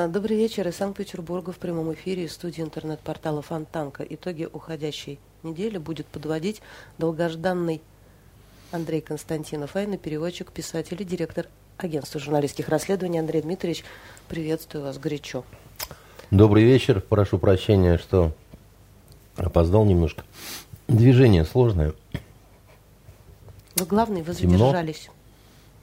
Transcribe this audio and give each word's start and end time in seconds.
А, 0.00 0.06
добрый 0.06 0.36
вечер 0.36 0.68
из 0.68 0.76
Санкт-Петербурга 0.76 1.50
в 1.50 1.58
прямом 1.58 1.92
эфире 1.92 2.26
из 2.26 2.32
студии 2.32 2.62
интернет-портала 2.62 3.42
Фонтанка. 3.42 4.04
Итоги 4.08 4.44
уходящей 4.44 5.18
недели 5.42 5.76
будет 5.78 6.06
подводить 6.06 6.62
долгожданный 6.98 7.82
Андрей 8.70 9.00
Константинов, 9.00 9.74
айна 9.74 9.98
переводчик, 9.98 10.52
писатель 10.52 11.02
и 11.02 11.04
директор 11.04 11.48
агентства 11.78 12.20
журналистских 12.20 12.68
расследований. 12.68 13.18
Андрей 13.18 13.42
Дмитриевич, 13.42 13.82
приветствую 14.28 14.84
вас 14.84 14.98
горячо. 14.98 15.44
Добрый 16.30 16.62
вечер. 16.62 17.00
Прошу 17.00 17.40
прощения, 17.40 17.98
что 17.98 18.30
опоздал 19.34 19.84
немножко. 19.84 20.22
Движение 20.86 21.44
сложное. 21.44 21.92
Вы 23.74 23.84
главный, 23.84 24.22
вы 24.22 24.32
задержались. 24.32 25.10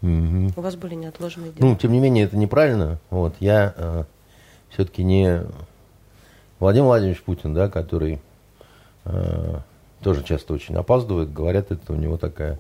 Угу. 0.06 0.54
У 0.56 0.62
вас 0.62 0.76
были 0.76 0.94
неотложные 0.94 1.52
дела. 1.52 1.68
Ну, 1.68 1.76
тем 1.76 1.92
не 1.92 2.00
менее, 2.00 2.26
это 2.26 2.38
неправильно. 2.38 3.00
Вот, 3.10 3.34
я 3.40 3.74
э, 3.76 4.04
все-таки 4.70 5.04
не 5.04 5.42
Владимир 6.60 6.86
Владимирович 6.86 7.24
Путин, 7.24 7.56
да, 7.56 7.70
который 7.70 8.22
э, 9.06 9.60
тоже 10.02 10.24
часто 10.24 10.54
очень 10.54 10.76
опаздывает. 10.76 11.34
Говорят, 11.34 11.72
это 11.72 11.92
у 11.92 11.96
него 11.96 12.18
такая 12.18 12.60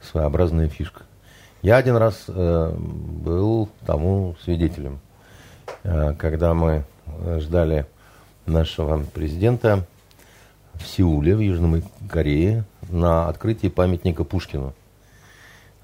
своеобразная 0.00 0.68
фишка. 0.68 1.02
Я 1.60 1.76
один 1.76 1.96
раз 1.96 2.24
э, 2.28 2.74
был 2.74 3.68
тому 3.84 4.36
свидетелем, 4.42 5.00
э, 5.82 6.14
когда 6.14 6.54
мы 6.54 6.84
ждали 7.38 7.86
нашего 8.46 9.02
президента 9.02 9.84
в 10.74 10.86
Сеуле, 10.86 11.36
в 11.36 11.40
Южной 11.40 11.82
Корее, 12.08 12.64
на 12.88 13.28
открытии 13.28 13.68
памятника 13.68 14.24
Пушкину. 14.24 14.72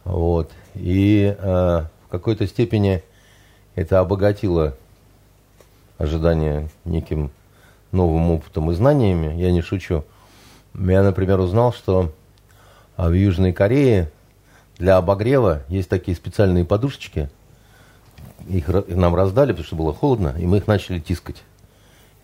Вот. 0.05 0.50
И 0.75 1.34
э, 1.36 1.84
в 2.06 2.08
какой-то 2.11 2.47
степени 2.47 3.03
это 3.75 4.00
обогатило 4.00 4.77
ожидания 5.98 6.69
неким 6.84 7.31
новым 7.92 8.31
опытом 8.31 8.70
и 8.70 8.75
знаниями. 8.75 9.41
Я 9.41 9.53
не 9.53 9.62
шучу. 9.62 10.05
Я, 10.75 11.03
например, 11.03 11.41
узнал, 11.41 11.72
что 11.72 12.12
а, 12.97 13.08
в 13.08 13.12
Южной 13.12 13.53
Корее 13.53 14.11
для 14.78 14.97
обогрева 14.97 15.62
есть 15.69 15.89
такие 15.89 16.16
специальные 16.16 16.64
подушечки. 16.64 17.31
Их 18.48 18.69
нам 18.88 19.14
раздали, 19.14 19.53
потому 19.53 19.66
что 19.66 19.77
было 19.77 19.94
холодно, 19.94 20.34
и 20.38 20.47
мы 20.47 20.59
их 20.59 20.66
начали 20.66 20.98
тискать. 20.98 21.42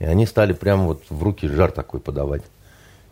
И 0.01 0.05
они 0.05 0.27
стали 0.27 0.53
прямо 0.53 0.85
вот 0.85 1.05
в 1.09 1.23
руки 1.23 1.47
жар 1.47 1.71
такой 1.71 2.01
подавать. 2.01 2.43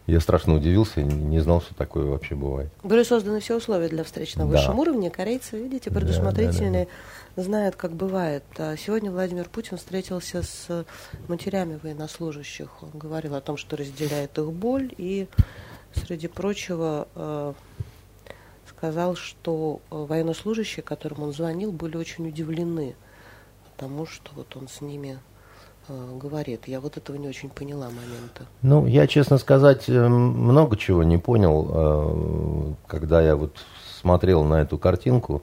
Я 0.09 0.21
страшно 0.21 0.55
удивился, 0.55 1.03
не 1.03 1.39
знал, 1.41 1.61
что 1.61 1.75
такое 1.75 2.07
вообще 2.07 2.35
бывает. 2.35 2.71
Были 2.83 3.03
созданы 3.03 3.41
все 3.41 3.59
условия 3.59 3.89
для 3.89 4.05
встреч 4.05 4.37
на 4.37 4.47
высшем 4.47 4.77
да. 4.77 4.81
уровне. 4.81 5.11
Корейцы, 5.11 5.59
видите, 5.59 5.91
предусмотрительные, 5.91 6.87
да, 6.87 6.91
да, 6.91 7.37
да. 7.37 7.43
знают, 7.43 7.77
как 7.77 7.93
бывает. 7.93 8.43
А 8.57 8.75
сегодня 8.79 9.11
Владимир 9.11 9.51
Путин 9.51 9.77
встретился 9.77 10.43
с 10.43 10.87
матерями 11.29 11.79
военнослужащих. 11.83 12.71
Он 12.83 12.89
говорил 12.95 13.35
о 13.35 13.43
том, 13.43 13.59
что 13.59 13.77
разделяет 13.77 14.39
их 14.39 14.51
боль 14.51 14.95
и, 14.97 15.29
среди 15.93 16.27
прочего, 16.27 17.07
э, 17.15 17.53
сказал, 18.71 19.15
что 19.15 19.83
военнослужащие, 19.91 20.83
которым 20.83 21.25
он 21.25 21.35
звонил, 21.35 21.71
были 21.71 21.99
очень 21.99 22.27
удивлены 22.27 22.97
тому, 23.77 24.07
что 24.07 24.31
вот 24.35 24.57
он 24.57 24.69
с 24.69 24.81
ними 24.81 25.19
Э, 25.19 25.28
говорит. 25.89 26.67
Я 26.67 26.81
вот 26.81 26.97
этого 26.97 27.17
не 27.17 27.29
очень 27.29 27.49
поняла 27.49 27.87
момента. 27.87 28.47
Ну, 28.63 28.87
я, 28.87 29.07
честно 29.07 29.39
сказать, 29.39 29.89
э, 29.89 30.09
много 30.09 30.77
чего 30.77 31.03
не 31.03 31.19
понял, 31.19 31.69
э, 31.71 32.73
когда 32.87 33.23
я 33.23 33.37
вот 33.37 33.57
смотрел 34.01 34.45
на 34.45 34.63
эту 34.63 34.79
картинку. 34.79 35.43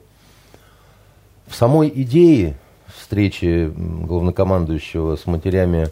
В 1.46 1.54
самой 1.54 1.92
идее 1.94 2.56
встречи 2.86 3.72
главнокомандующего 3.76 5.16
с 5.16 5.26
матерями 5.26 5.90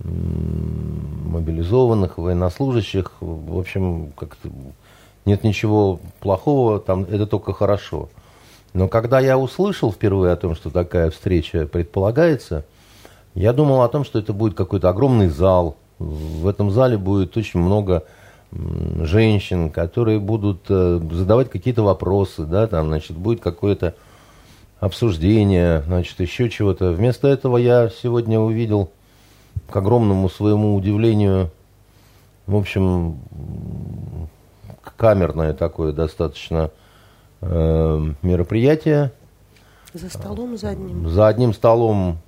мобилизованных, 0.00 2.18
военнослужащих, 2.18 3.14
в 3.20 3.58
общем, 3.58 4.12
как-то 4.16 4.48
нет 5.24 5.42
ничего 5.42 5.98
плохого, 6.20 6.78
там 6.78 7.02
это 7.02 7.26
только 7.26 7.52
хорошо. 7.52 8.08
Но 8.74 8.86
когда 8.86 9.18
я 9.18 9.36
услышал 9.36 9.90
впервые 9.90 10.32
о 10.32 10.36
том, 10.36 10.54
что 10.54 10.70
такая 10.70 11.10
встреча 11.10 11.66
предполагается– 11.66 12.64
я 13.38 13.52
думал 13.52 13.82
о 13.82 13.88
том, 13.88 14.04
что 14.04 14.18
это 14.18 14.32
будет 14.32 14.54
какой-то 14.54 14.88
огромный 14.88 15.28
зал. 15.28 15.76
В 15.98 16.48
этом 16.48 16.70
зале 16.70 16.98
будет 16.98 17.36
очень 17.36 17.60
много 17.60 18.04
женщин, 18.50 19.70
которые 19.70 20.18
будут 20.18 20.62
э, 20.68 21.00
задавать 21.12 21.50
какие-то 21.50 21.82
вопросы, 21.82 22.44
да, 22.44 22.66
там, 22.66 22.88
значит, 22.88 23.16
будет 23.16 23.40
какое-то 23.40 23.94
обсуждение, 24.80 25.82
значит, 25.82 26.18
еще 26.18 26.50
чего-то. 26.50 26.90
Вместо 26.90 27.28
этого 27.28 27.58
я 27.58 27.90
сегодня 27.90 28.40
увидел, 28.40 28.90
к 29.68 29.76
огромному 29.76 30.28
своему 30.30 30.74
удивлению, 30.74 31.50
в 32.46 32.56
общем, 32.56 33.18
камерное 34.96 35.52
такое 35.52 35.92
достаточно 35.92 36.70
э, 37.40 38.12
мероприятие. 38.22 39.12
За 39.92 40.08
столом 40.08 40.56
за 40.56 40.70
одним? 40.70 41.08
За 41.08 41.28
одним 41.28 41.52
столом 41.52 42.18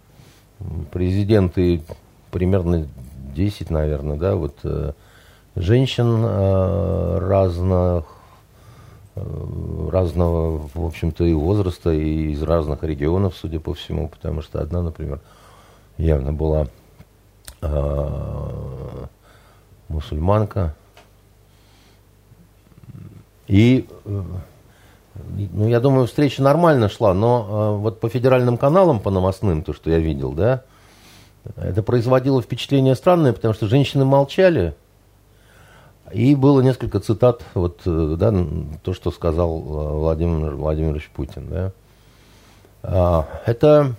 президенты 0.90 1.82
примерно 2.30 2.86
10, 3.34 3.70
наверное, 3.70 4.16
да, 4.16 4.34
вот 4.36 4.56
э, 4.64 4.92
женщин 5.56 6.22
э, 6.24 7.18
разных, 7.18 8.04
э, 9.16 9.88
разного, 9.90 10.68
в 10.74 10.84
общем-то, 10.84 11.24
и 11.24 11.32
возраста, 11.32 11.90
и 11.90 12.32
из 12.32 12.42
разных 12.42 12.82
регионов, 12.82 13.34
судя 13.36 13.60
по 13.60 13.74
всему, 13.74 14.08
потому 14.08 14.42
что 14.42 14.60
одна, 14.60 14.82
например, 14.82 15.20
явно 15.98 16.32
была 16.32 16.66
мусульманка. 19.88 20.74
И 23.46 23.86
ну, 25.14 25.68
я 25.68 25.80
думаю, 25.80 26.06
встреча 26.06 26.42
нормально 26.42 26.88
шла, 26.88 27.14
но 27.14 27.46
э, 27.48 27.80
вот 27.80 28.00
по 28.00 28.08
федеральным 28.08 28.56
каналам, 28.56 29.00
по 29.00 29.10
новостным, 29.10 29.62
то, 29.62 29.72
что 29.72 29.90
я 29.90 29.98
видел, 29.98 30.32
да, 30.32 30.62
это 31.56 31.82
производило 31.82 32.42
впечатление 32.42 32.94
странное, 32.94 33.32
потому 33.32 33.54
что 33.54 33.66
женщины 33.66 34.04
молчали, 34.04 34.74
и 36.12 36.34
было 36.34 36.60
несколько 36.60 37.00
цитат, 37.00 37.42
вот, 37.54 37.80
э, 37.86 38.16
да, 38.18 38.34
то, 38.82 38.94
что 38.94 39.10
сказал 39.10 39.58
э, 39.58 39.98
Владимир 39.98 40.54
Владимирович 40.54 41.08
Путин, 41.14 41.48
да. 41.48 41.72
А, 42.82 43.26
это 43.46 43.94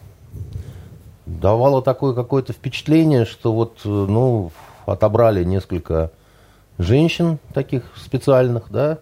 давало 1.26 1.82
такое 1.82 2.14
какое-то 2.14 2.54
впечатление, 2.54 3.26
что 3.26 3.54
вот, 3.54 3.80
э, 3.86 3.90
ну, 3.90 4.52
отобрали 4.86 5.44
несколько 5.44 6.12
женщин 6.78 7.40
таких 7.54 7.84
специальных, 7.96 8.66
да, 8.70 8.98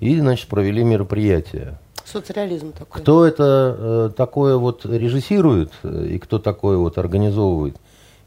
и, 0.00 0.18
значит, 0.18 0.48
провели 0.48 0.82
мероприятие. 0.82 1.78
Соцреализм 2.04 2.72
такой. 2.72 3.00
Кто 3.00 3.24
это 3.24 3.76
э, 3.78 4.10
такое 4.16 4.56
вот 4.56 4.84
режиссирует 4.84 5.72
э, 5.82 6.06
и 6.06 6.18
кто 6.18 6.38
такое 6.38 6.76
вот 6.78 6.98
организовывает, 6.98 7.76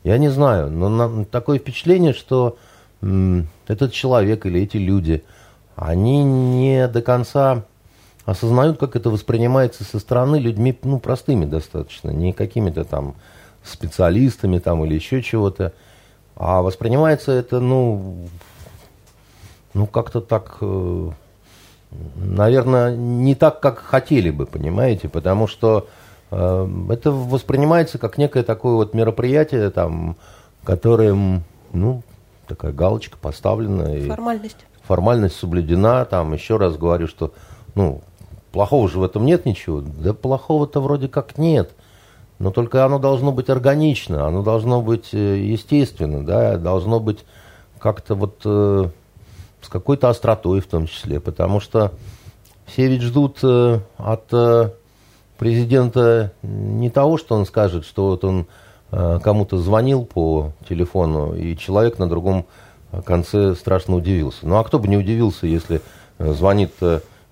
я 0.04 0.18
не 0.18 0.30
знаю. 0.30 0.70
Но 0.70 0.88
на, 0.88 1.26
такое 1.26 1.60
впечатление, 1.60 2.14
что 2.14 2.58
м, 3.02 3.48
этот 3.68 3.92
человек 3.92 4.46
или 4.46 4.62
эти 4.62 4.78
люди, 4.78 5.24
они 5.76 6.24
не 6.24 6.88
до 6.88 7.02
конца 7.02 7.66
осознают, 8.26 8.78
как 8.78 8.96
это 8.96 9.10
воспринимается 9.10 9.84
со 9.84 10.00
стороны 10.00 10.38
людьми, 10.38 10.78
ну, 10.84 11.00
простыми 11.00 11.46
достаточно, 11.46 12.12
не 12.12 12.32
какими-то 12.32 12.86
там 12.86 13.16
специалистами 13.64 14.60
там 14.60 14.86
или 14.86 14.94
еще 14.94 15.22
чего-то, 15.22 15.74
а 16.36 16.62
воспринимается 16.62 17.32
это, 17.32 17.60
ну, 17.60 18.30
ну, 19.74 19.88
как-то 19.88 20.22
так... 20.22 20.58
Э, 20.62 21.12
наверное, 22.16 22.96
не 22.96 23.36
так, 23.36 23.60
как 23.60 23.80
хотели 23.80 24.30
бы, 24.30 24.46
понимаете, 24.46 25.10
потому 25.10 25.48
что 25.48 25.88
э, 26.32 26.68
это 26.90 27.12
воспринимается 27.12 27.98
как 27.98 28.18
некое 28.18 28.44
такое 28.44 28.76
вот 28.76 28.94
мероприятие, 28.94 29.70
там, 29.70 30.16
которое, 30.64 31.42
ну, 31.74 32.04
такая 32.48 32.72
галочка 32.72 33.18
поставлена. 33.18 34.08
Формальность. 34.08 34.58
И 34.60 34.88
формальность 34.88 35.36
соблюдена, 35.36 36.06
там, 36.06 36.34
еще 36.34 36.58
раз 36.58 36.78
говорю, 36.78 37.08
что, 37.08 37.34
ну, 37.76 38.02
плохого 38.52 38.88
же 38.88 39.00
в 39.00 39.04
этом 39.04 39.26
нет 39.26 39.46
ничего. 39.46 39.82
Да 39.82 40.14
плохого-то 40.14 40.82
вроде 40.82 41.08
как 41.08 41.38
нет. 41.38 41.72
Но 42.40 42.52
только 42.52 42.84
оно 42.84 43.00
должно 43.00 43.32
быть 43.32 43.50
органично, 43.50 44.28
оно 44.28 44.44
должно 44.44 44.82
быть 44.82 45.14
э, 45.14 45.38
естественно, 45.38 46.26
да, 46.26 46.58
должно 46.58 47.00
быть 47.00 47.26
как-то 47.80 48.16
вот 48.16 48.42
э, 48.44 48.90
с 49.64 49.70
какой-то 49.70 50.10
остротой 50.10 50.60
в 50.60 50.68
том 50.68 50.88
числе, 50.88 51.20
потому 51.20 51.60
что 51.60 51.94
все 52.66 52.88
ведь 52.88 53.02
ждут 53.02 53.40
э, 53.44 53.80
от 53.98 54.26
э, 54.32 54.70
президента 55.38 56.32
не 56.42 56.90
того, 56.90 57.18
что 57.18 57.36
он 57.36 57.46
скажет, 57.46 57.86
что 57.86 58.08
вот 58.08 58.24
он 58.24 58.46
э, 58.92 59.20
кому-то 59.24 59.58
звонил 59.58 60.06
по 60.06 60.52
телефону, 60.68 61.36
и 61.36 61.58
человек 61.58 62.00
на 62.00 62.08
другом 62.08 62.46
конце 63.06 63.56
страшно 63.56 63.96
удивился. 63.96 64.40
Ну 64.44 64.58
а 64.58 64.64
кто 64.64 64.80
бы 64.80 64.88
не 64.88 64.98
удивился, 64.98 65.48
если 65.48 65.82
звонит, 66.20 66.74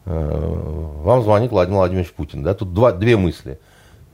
вам 0.06 1.22
звонит 1.22 1.52
Владимир 1.52 1.78
Владимирович 1.78 2.12
Путин, 2.14 2.42
да, 2.42 2.56
тут 2.56 2.74
два, 2.74 2.92
две 2.92 3.16
мысли. 3.16 3.60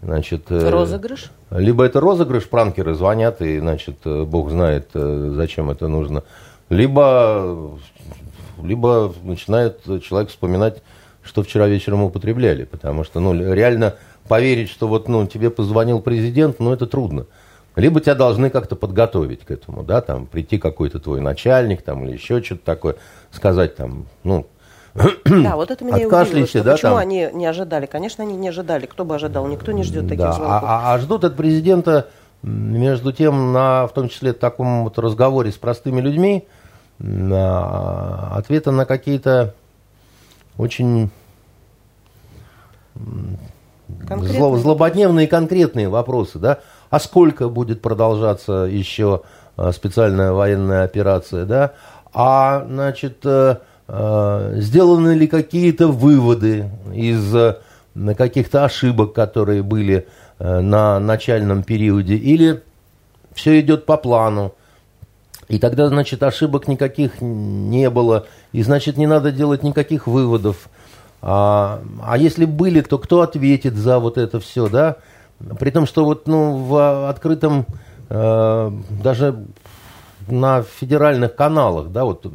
Значит, 0.01 0.51
Розыгрыш? 0.51 1.31
Либо 1.49 1.85
это 1.85 2.01
розыгрыш, 2.01 2.49
пранкеры 2.49 2.95
звонят, 2.95 3.41
и, 3.41 3.59
значит, 3.59 3.99
бог 4.03 4.49
знает, 4.51 4.89
зачем 4.93 5.69
это 5.69 5.87
нужно. 5.87 6.23
Либо, 6.69 7.77
либо 8.61 9.13
начинает 9.23 9.83
человек 10.03 10.29
вспоминать, 10.29 10.81
что 11.23 11.43
вчера 11.43 11.67
вечером 11.67 12.03
употребляли. 12.03 12.65
Потому 12.65 13.03
что, 13.03 13.19
ну, 13.19 13.33
реально 13.33 13.95
поверить, 14.27 14.69
что 14.69 14.87
вот, 14.87 15.07
ну, 15.07 15.25
тебе 15.27 15.49
позвонил 15.49 16.01
президент, 16.01 16.59
ну, 16.59 16.73
это 16.73 16.87
трудно. 16.87 17.25
Либо 17.75 18.01
тебя 18.01 18.15
должны 18.15 18.49
как-то 18.49 18.75
подготовить 18.75 19.45
к 19.45 19.51
этому, 19.51 19.83
да, 19.83 20.01
там, 20.01 20.25
прийти 20.25 20.57
какой-то 20.57 20.99
твой 20.99 21.21
начальник, 21.21 21.83
там, 21.83 22.05
или 22.05 22.13
еще 22.13 22.41
что-то 22.41 22.65
такое, 22.65 22.95
сказать, 23.31 23.75
там, 23.75 24.07
ну, 24.23 24.47
да, 25.25 25.55
вот 25.55 25.69
это 25.69 25.85
меня 25.85 25.97
и 26.01 26.05
удивило, 26.05 26.47
что 26.47 26.63
да, 26.63 26.71
почему 26.71 26.91
там... 26.93 26.97
они 26.97 27.29
не 27.31 27.45
ожидали. 27.45 27.85
Конечно, 27.85 28.23
они 28.23 28.35
не 28.35 28.49
ожидали. 28.49 28.87
Кто 28.87 29.05
бы 29.05 29.13
ожидал? 29.13 29.45
Никто 29.45 29.71
не 29.71 29.83
ждет 29.83 30.05
таких 30.05 30.17
да, 30.17 30.33
звонков. 30.33 30.63
А, 30.63 30.93
а 30.95 30.97
ждут 30.97 31.23
от 31.23 31.35
президента, 31.35 32.07
между 32.41 33.11
тем, 33.11 33.53
на, 33.53 33.87
в 33.87 33.93
том 33.93 34.09
числе, 34.09 34.33
таком 34.33 34.85
вот 34.85 34.97
разговоре 34.97 35.51
с 35.51 35.55
простыми 35.55 36.01
людьми, 36.01 36.47
ответа 36.99 38.71
на 38.71 38.85
какие-то 38.85 39.53
очень 40.57 41.11
зло, 44.09 44.57
злободневные 44.57 45.27
конкретные 45.27 45.89
вопросы, 45.89 46.39
да, 46.39 46.59
а 46.89 46.99
сколько 46.99 47.49
будет 47.49 47.81
продолжаться 47.81 48.67
еще 48.69 49.21
э, 49.57 49.71
специальная 49.71 50.31
военная 50.31 50.83
операция, 50.83 51.45
да, 51.45 51.73
а, 52.13 52.65
значит, 52.65 53.19
э, 53.25 53.57
э, 53.88 54.53
сделаны 54.57 55.15
ли 55.15 55.27
какие-то 55.27 55.88
выводы 55.88 56.69
из 56.93 57.35
каких-то 58.15 58.63
ошибок, 58.63 59.13
которые 59.13 59.63
были 59.63 60.07
на 60.38 61.00
начальном 61.00 61.63
периоде, 61.63 62.13
или 62.15 62.61
все 63.33 63.59
идет 63.59 63.88
по 63.88 63.97
плану, 63.97 64.53
и 65.47 65.59
тогда, 65.59 65.88
значит, 65.88 66.23
ошибок 66.23 66.67
никаких 66.67 67.21
не 67.21 67.89
было, 67.89 68.25
и, 68.51 68.63
значит, 68.63 68.97
не 68.97 69.07
надо 69.07 69.31
делать 69.31 69.63
никаких 69.63 70.07
выводов. 70.07 70.69
А, 71.21 71.81
а 72.03 72.17
если 72.17 72.45
были, 72.45 72.81
то 72.81 72.97
кто 72.97 73.21
ответит 73.21 73.75
за 73.75 73.99
вот 73.99 74.17
это 74.17 74.39
все, 74.39 74.67
да? 74.67 74.97
При 75.59 75.71
том, 75.71 75.85
что 75.85 76.03
вот 76.03 76.27
ну, 76.27 76.57
в 76.57 77.09
открытом, 77.09 77.65
э, 78.09 78.71
даже 79.03 79.45
на 80.27 80.63
федеральных 80.63 81.35
каналах, 81.35 81.89
да, 81.89 82.05
вот 82.05 82.25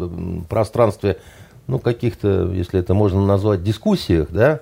пространстве, 0.49 1.19
ну, 1.67 1.79
каких-то, 1.79 2.51
если 2.53 2.81
это 2.81 2.95
можно 2.95 3.25
назвать, 3.25 3.63
дискуссиях, 3.63 4.29
да, 4.31 4.61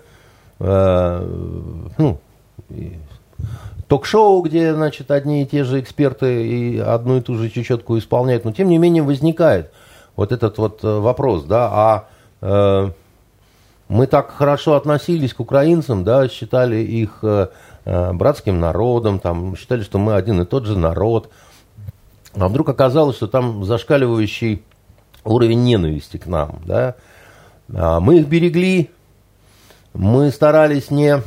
э, 0.59 1.89
ну, 1.99 2.19
ток-шоу, 3.91 4.41
где, 4.43 4.73
значит, 4.73 5.11
одни 5.11 5.43
и 5.43 5.47
те 5.47 5.65
же 5.65 5.81
эксперты 5.81 6.47
и 6.47 6.79
одну 6.79 7.17
и 7.17 7.21
ту 7.21 7.35
же 7.35 7.51
чечетку 7.51 7.99
исполняют, 7.99 8.45
но 8.45 8.53
тем 8.53 8.69
не 8.69 8.79
менее 8.79 9.03
возникает 9.03 9.73
вот 10.15 10.31
этот 10.31 10.59
вот 10.59 10.85
э, 10.85 10.99
вопрос, 11.01 11.43
да, 11.43 11.69
а 11.73 12.09
э, 12.41 12.91
мы 13.89 14.07
так 14.07 14.31
хорошо 14.31 14.77
относились 14.77 15.35
к 15.35 15.41
украинцам, 15.41 16.05
да, 16.05 16.29
считали 16.29 16.77
их 16.77 17.19
э, 17.23 17.49
э, 17.85 18.13
братским 18.13 18.61
народом, 18.61 19.19
там, 19.19 19.57
считали, 19.57 19.83
что 19.83 19.99
мы 19.99 20.15
один 20.15 20.41
и 20.41 20.45
тот 20.45 20.67
же 20.67 20.79
народ. 20.79 21.29
А 22.37 22.47
вдруг 22.47 22.69
оказалось, 22.69 23.17
что 23.17 23.27
там 23.27 23.65
зашкаливающий 23.65 24.63
уровень 25.25 25.65
ненависти 25.65 26.17
к 26.17 26.27
нам, 26.27 26.61
да. 26.65 26.95
А 27.75 27.99
мы 27.99 28.19
их 28.19 28.29
берегли, 28.29 28.89
мы 29.95 30.31
старались 30.31 30.93
не 30.93 31.21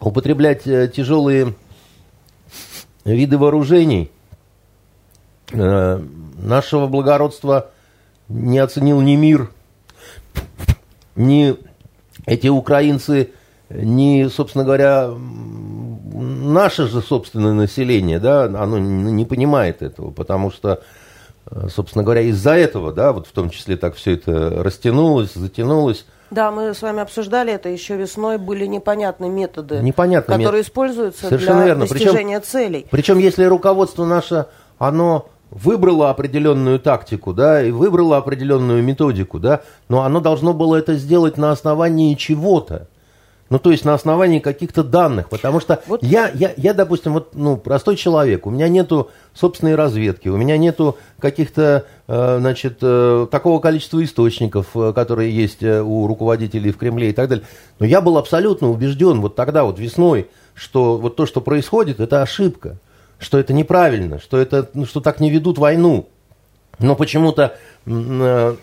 употреблять 0.00 0.66
э, 0.66 0.88
тяжелые 0.88 1.54
виды 3.14 3.38
вооружений. 3.38 4.10
Э, 5.52 6.00
нашего 6.38 6.86
благородства 6.86 7.70
не 8.28 8.58
оценил 8.58 9.00
ни 9.00 9.14
мир, 9.14 9.50
ни 11.14 11.56
эти 12.26 12.48
украинцы, 12.48 13.30
ни, 13.70 14.28
собственно 14.28 14.64
говоря, 14.64 15.10
наше 16.12 16.88
же 16.88 17.00
собственное 17.00 17.52
население, 17.52 18.18
да, 18.18 18.44
оно 18.44 18.78
не 18.78 19.24
понимает 19.24 19.82
этого, 19.82 20.10
потому 20.10 20.50
что, 20.50 20.82
э, 21.50 21.68
собственно 21.68 22.02
говоря, 22.02 22.22
из-за 22.22 22.52
этого, 22.52 22.92
да, 22.92 23.12
вот 23.12 23.28
в 23.28 23.32
том 23.32 23.50
числе 23.50 23.76
так 23.76 23.94
все 23.94 24.14
это 24.14 24.62
растянулось, 24.62 25.34
затянулось. 25.34 26.06
Да, 26.30 26.50
мы 26.50 26.74
с 26.74 26.82
вами 26.82 27.00
обсуждали 27.00 27.52
это 27.52 27.68
еще 27.68 27.96
весной, 27.96 28.38
были 28.38 28.66
непонятные 28.66 29.30
методы, 29.30 29.78
непонятные 29.78 30.36
которые 30.36 30.60
мет... 30.60 30.66
используются 30.66 31.28
Совершенно 31.28 31.58
для 31.58 31.66
верно. 31.66 31.86
достижения 31.86 32.40
причем, 32.40 32.50
целей. 32.50 32.86
Причем, 32.90 33.18
если 33.18 33.44
руководство 33.44 34.04
наше, 34.04 34.46
оно 34.78 35.28
выбрало 35.50 36.10
определенную 36.10 36.80
тактику, 36.80 37.32
да, 37.32 37.62
и 37.62 37.70
выбрало 37.70 38.16
определенную 38.16 38.82
методику, 38.82 39.38
да, 39.38 39.62
но 39.88 40.02
оно 40.02 40.20
должно 40.20 40.52
было 40.52 40.76
это 40.76 40.94
сделать 40.94 41.36
на 41.36 41.52
основании 41.52 42.14
чего-то. 42.14 42.88
Ну, 43.48 43.60
то 43.60 43.70
есть 43.70 43.84
на 43.84 43.94
основании 43.94 44.40
каких-то 44.40 44.82
данных, 44.82 45.28
потому 45.28 45.60
что 45.60 45.80
вот. 45.86 46.02
я, 46.02 46.30
я, 46.34 46.52
я, 46.56 46.74
допустим, 46.74 47.12
вот, 47.12 47.34
ну, 47.34 47.56
простой 47.56 47.94
человек, 47.94 48.44
у 48.46 48.50
меня 48.50 48.68
нету 48.68 49.10
собственной 49.34 49.76
разведки, 49.76 50.28
у 50.28 50.36
меня 50.36 50.58
нету 50.58 50.98
каких-то, 51.20 51.86
э, 52.08 52.36
значит, 52.40 52.78
э, 52.82 53.28
такого 53.30 53.60
количества 53.60 54.02
источников, 54.02 54.68
э, 54.74 54.92
которые 54.92 55.30
есть 55.30 55.62
у 55.62 56.08
руководителей 56.08 56.72
в 56.72 56.76
Кремле 56.76 57.10
и 57.10 57.12
так 57.12 57.28
далее. 57.28 57.46
Но 57.78 57.86
я 57.86 58.00
был 58.00 58.18
абсолютно 58.18 58.68
убежден 58.68 59.20
вот 59.20 59.36
тогда, 59.36 59.62
вот 59.62 59.78
весной, 59.78 60.28
что 60.54 60.96
вот 60.96 61.14
то, 61.14 61.24
что 61.24 61.40
происходит, 61.40 62.00
это 62.00 62.22
ошибка 62.22 62.78
что 63.18 63.38
это 63.38 63.54
неправильно, 63.54 64.20
что, 64.20 64.36
это, 64.36 64.68
ну, 64.74 64.84
что 64.84 65.00
так 65.00 65.20
не 65.20 65.30
ведут 65.30 65.56
войну. 65.56 66.06
Но 66.78 66.94
почему-то 66.96 67.56
на 67.86 68.56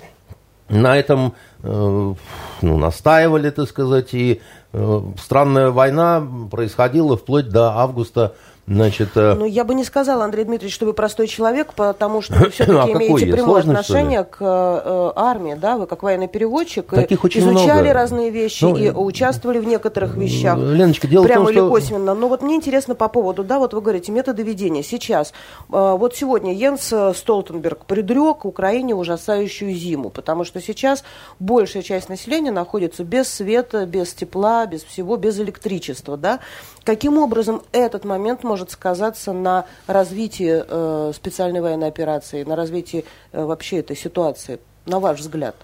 этом 0.69 1.33
ну, 1.63 2.17
настаивали, 2.61 3.49
так 3.49 3.67
сказать, 3.67 4.13
и 4.13 4.41
странная 4.73 5.69
война 5.69 6.27
происходила 6.49 7.15
вплоть 7.15 7.49
до 7.49 7.77
августа 7.77 8.35
Значит, 8.65 9.09
э... 9.15 9.33
Ну, 9.33 9.45
я 9.45 9.65
бы 9.65 9.75
не 9.75 9.83
сказала, 9.83 10.23
Андрей 10.23 10.45
Дмитриевич, 10.45 10.73
что 10.73 10.85
вы 10.85 10.93
простой 10.93 11.27
человек, 11.27 11.73
потому 11.73 12.21
что 12.21 12.35
вы 12.35 12.49
все-таки 12.51 12.91
а 12.91 12.93
имеете 12.93 13.25
прямое 13.25 13.61
Сложно, 13.61 13.79
отношение 13.79 14.23
к 14.23 14.37
э, 14.39 15.11
армии, 15.17 15.55
да, 15.55 15.77
вы 15.77 15.85
как 15.85 16.01
военный 16.01 16.29
переводчик, 16.29 16.85
Таких 16.87 17.25
очень 17.25 17.41
изучали 17.41 17.81
много. 17.81 17.93
разные 17.93 18.29
вещи 18.29 18.63
ну, 18.63 18.77
и 18.77 18.89
участвовали 18.89 19.59
в 19.59 19.67
некоторых 19.67 20.15
вещах. 20.15 20.57
Леночка, 20.57 21.07
дело 21.07 21.25
прямо 21.25 21.41
в 21.41 21.47
том, 21.47 21.51
или 21.53 21.59
что... 21.59 21.69
косвенно. 21.69 22.13
Но 22.13 22.29
вот 22.29 22.41
мне 22.41 22.55
интересно 22.55 22.95
по 22.95 23.09
поводу, 23.09 23.43
да, 23.43 23.59
вот 23.59 23.73
вы 23.73 23.81
говорите, 23.81 24.13
методы 24.13 24.43
ведения. 24.43 24.81
Сейчас, 24.81 25.31
э, 25.31 25.95
вот 25.97 26.15
сегодня 26.15 26.53
Йенс 26.53 26.93
Столтенберг 27.17 27.85
предрек 27.85 28.45
Украине 28.45 28.95
ужасающую 28.95 29.73
зиму, 29.73 30.09
потому 30.09 30.45
что 30.45 30.61
сейчас 30.61 31.03
большая 31.39 31.83
часть 31.83 32.07
населения 32.07 32.51
находится 32.51 33.03
без 33.03 33.27
света, 33.27 33.85
без 33.85 34.13
тепла, 34.13 34.65
без 34.67 34.83
всего, 34.83 35.17
без 35.17 35.37
электричества, 35.37 36.15
да. 36.15 36.39
Каким 36.85 37.17
образом 37.17 37.61
этот 37.71 38.03
момент 38.03 38.43
может 38.53 38.69
сказаться 38.69 39.33
на 39.33 39.65
развитии 39.87 40.63
э, 40.63 41.11
специальной 41.15 41.59
военной 41.59 41.87
операции, 41.87 42.43
на 42.43 42.55
развитии 42.55 43.03
э, 43.31 43.43
вообще 43.43 43.77
этой 43.79 43.95
ситуации, 43.95 44.59
на 44.85 44.99
ваш 44.99 45.21
взгляд? 45.21 45.55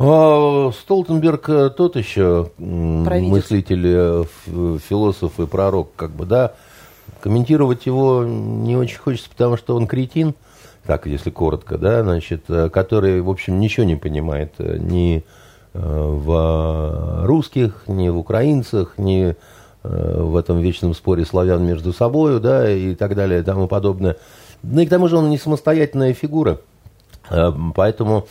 А, 0.00 0.72
Столтенберг 0.72 1.48
э, 1.48 1.70
тот 1.70 1.94
еще 1.94 2.50
Провидец. 2.56 3.30
мыслитель, 3.30 3.84
э, 3.86 4.24
философ 4.88 5.38
и 5.38 5.46
пророк, 5.46 5.90
как 5.94 6.10
бы, 6.10 6.26
да. 6.26 6.54
Комментировать 7.20 7.86
его 7.86 8.24
не 8.24 8.76
очень 8.76 8.98
хочется, 8.98 9.30
потому 9.30 9.56
что 9.56 9.76
он 9.76 9.86
кретин, 9.86 10.34
так, 10.84 11.06
если 11.06 11.30
коротко, 11.30 11.78
да, 11.78 12.02
значит, 12.02 12.46
э, 12.48 12.68
который, 12.68 13.20
в 13.20 13.30
общем, 13.30 13.60
ничего 13.60 13.86
не 13.86 13.94
понимает 13.94 14.58
ни 14.58 15.22
в 15.72 17.26
русских, 17.26 17.84
ни 17.88 18.08
в 18.08 18.18
украинцах, 18.18 18.94
ни 18.96 19.34
в 19.84 20.36
этом 20.36 20.60
вечном 20.60 20.94
споре 20.94 21.24
славян 21.24 21.64
между 21.64 21.92
собой, 21.92 22.40
да, 22.40 22.70
и 22.70 22.94
так 22.94 23.14
далее, 23.14 23.40
и 23.40 23.42
тому 23.44 23.68
подобное. 23.68 24.16
Ну 24.62 24.80
и 24.80 24.86
к 24.86 24.90
тому 24.90 25.08
же 25.08 25.18
он 25.18 25.30
не 25.30 25.38
самостоятельная 25.38 26.14
фигура, 26.14 26.58
э, 27.30 27.52
поэтому 27.74 28.26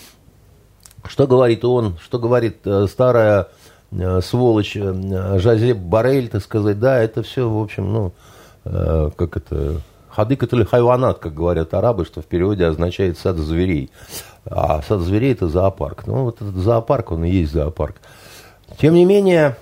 что 1.06 1.28
говорит 1.28 1.64
он, 1.64 1.98
что 2.02 2.20
говорит 2.20 2.58
э, 2.66 2.88
старая 2.90 3.48
сволочь 4.22 4.76
Жазеп 4.76 5.78
Барель, 5.78 6.28
так 6.28 6.42
сказать, 6.42 6.80
да, 6.80 6.98
это 6.98 7.22
все, 7.22 7.48
в 7.48 7.62
общем, 7.62 7.94
ну, 7.94 8.14
как 8.64 9.38
это, 9.38 9.82
хадык 10.16 10.52
или 10.54 10.64
хайванат, 10.64 11.20
как 11.20 11.34
говорят 11.34 11.74
арабы, 11.74 12.06
что 12.06 12.22
в 12.22 12.26
переводе 12.26 12.66
означает 12.66 13.18
сад 13.18 13.38
зверей. 13.38 13.92
А 14.46 14.82
сад 14.82 15.02
зверей 15.02 15.34
это 15.34 15.48
зоопарк. 15.48 16.06
Ну, 16.06 16.26
вот 16.26 16.42
этот 16.42 16.56
зоопарк, 16.56 17.12
он 17.12 17.24
и 17.24 17.30
есть 17.30 17.54
зоопарк. 17.54 17.96
Тем 18.80 18.94
не 18.94 19.06
менее, 19.06 19.58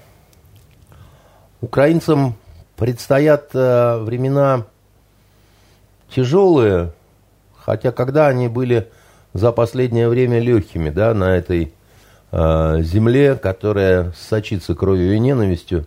Украинцам 1.62 2.34
предстоят 2.76 3.52
э, 3.54 4.00
времена 4.00 4.66
тяжелые, 6.10 6.92
хотя 7.56 7.92
когда 7.92 8.28
они 8.28 8.48
были 8.48 8.90
за 9.34 9.52
последнее 9.52 10.10
время 10.10 10.40
легкими, 10.40 10.90
да, 10.90 11.14
на 11.14 11.38
этой 11.38 11.72
э, 12.32 12.78
земле, 12.82 13.36
которая 13.36 14.12
сочится 14.14 14.74
кровью 14.74 15.14
и 15.14 15.20
ненавистью, 15.20 15.86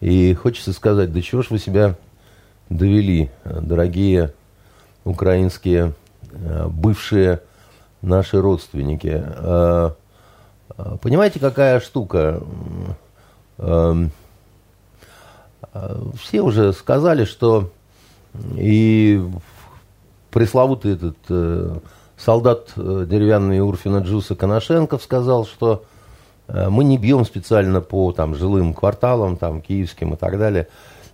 и 0.00 0.34
хочется 0.34 0.74
сказать, 0.74 1.14
да 1.14 1.22
чего 1.22 1.40
ж 1.40 1.46
вы 1.48 1.58
себя 1.58 1.94
довели, 2.68 3.30
дорогие 3.44 4.34
украинские 5.04 5.94
бывшие 6.68 7.40
наши 8.02 8.38
родственники. 8.38 9.24
Понимаете, 11.00 11.40
какая 11.40 11.80
штука? 11.80 12.42
Эм, 13.56 14.10
все 16.20 16.42
уже 16.42 16.72
сказали, 16.72 17.24
что 17.24 17.70
и 18.56 19.22
пресловутый 20.30 20.94
этот 20.94 21.16
э, 21.28 21.78
солдат 22.18 22.72
э, 22.76 23.06
деревянный 23.08 23.60
Урфина 23.60 23.98
Джуса 23.98 24.34
Коношенков 24.34 25.02
сказал, 25.02 25.46
что 25.46 25.84
э, 26.48 26.68
мы 26.68 26.84
не 26.84 26.98
бьем 26.98 27.24
специально 27.24 27.80
по 27.80 28.12
там, 28.12 28.34
жилым 28.34 28.74
кварталам, 28.74 29.36
там, 29.36 29.60
киевским 29.60 30.14
и 30.14 30.16
так 30.16 30.38
далее. 30.38 30.68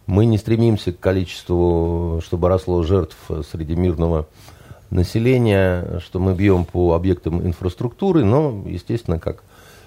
Мы 0.07 0.27
не 0.27 0.39
стремимся 0.39 0.93
к 0.93 0.99
количеству, 0.99 2.21
чтобы 2.25 2.49
росло 2.49 2.83
жертв 2.83 3.17
среди 3.53 3.77
мирного 3.77 4.27
населения, 4.91 6.01
что 6.05 6.19
мы 6.19 6.35
бьем 6.35 6.65
по 6.65 6.95
объектам 6.95 7.41
инфраструктуры, 7.47 8.25
но, 8.25 8.65
естественно, 8.67 9.21
как 9.21 9.45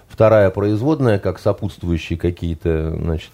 вторая 0.08 0.50
производная, 0.50 1.20
как 1.20 1.40
сопутствующие 1.40 2.18
какие-то, 2.18 2.96
значит, 2.98 3.34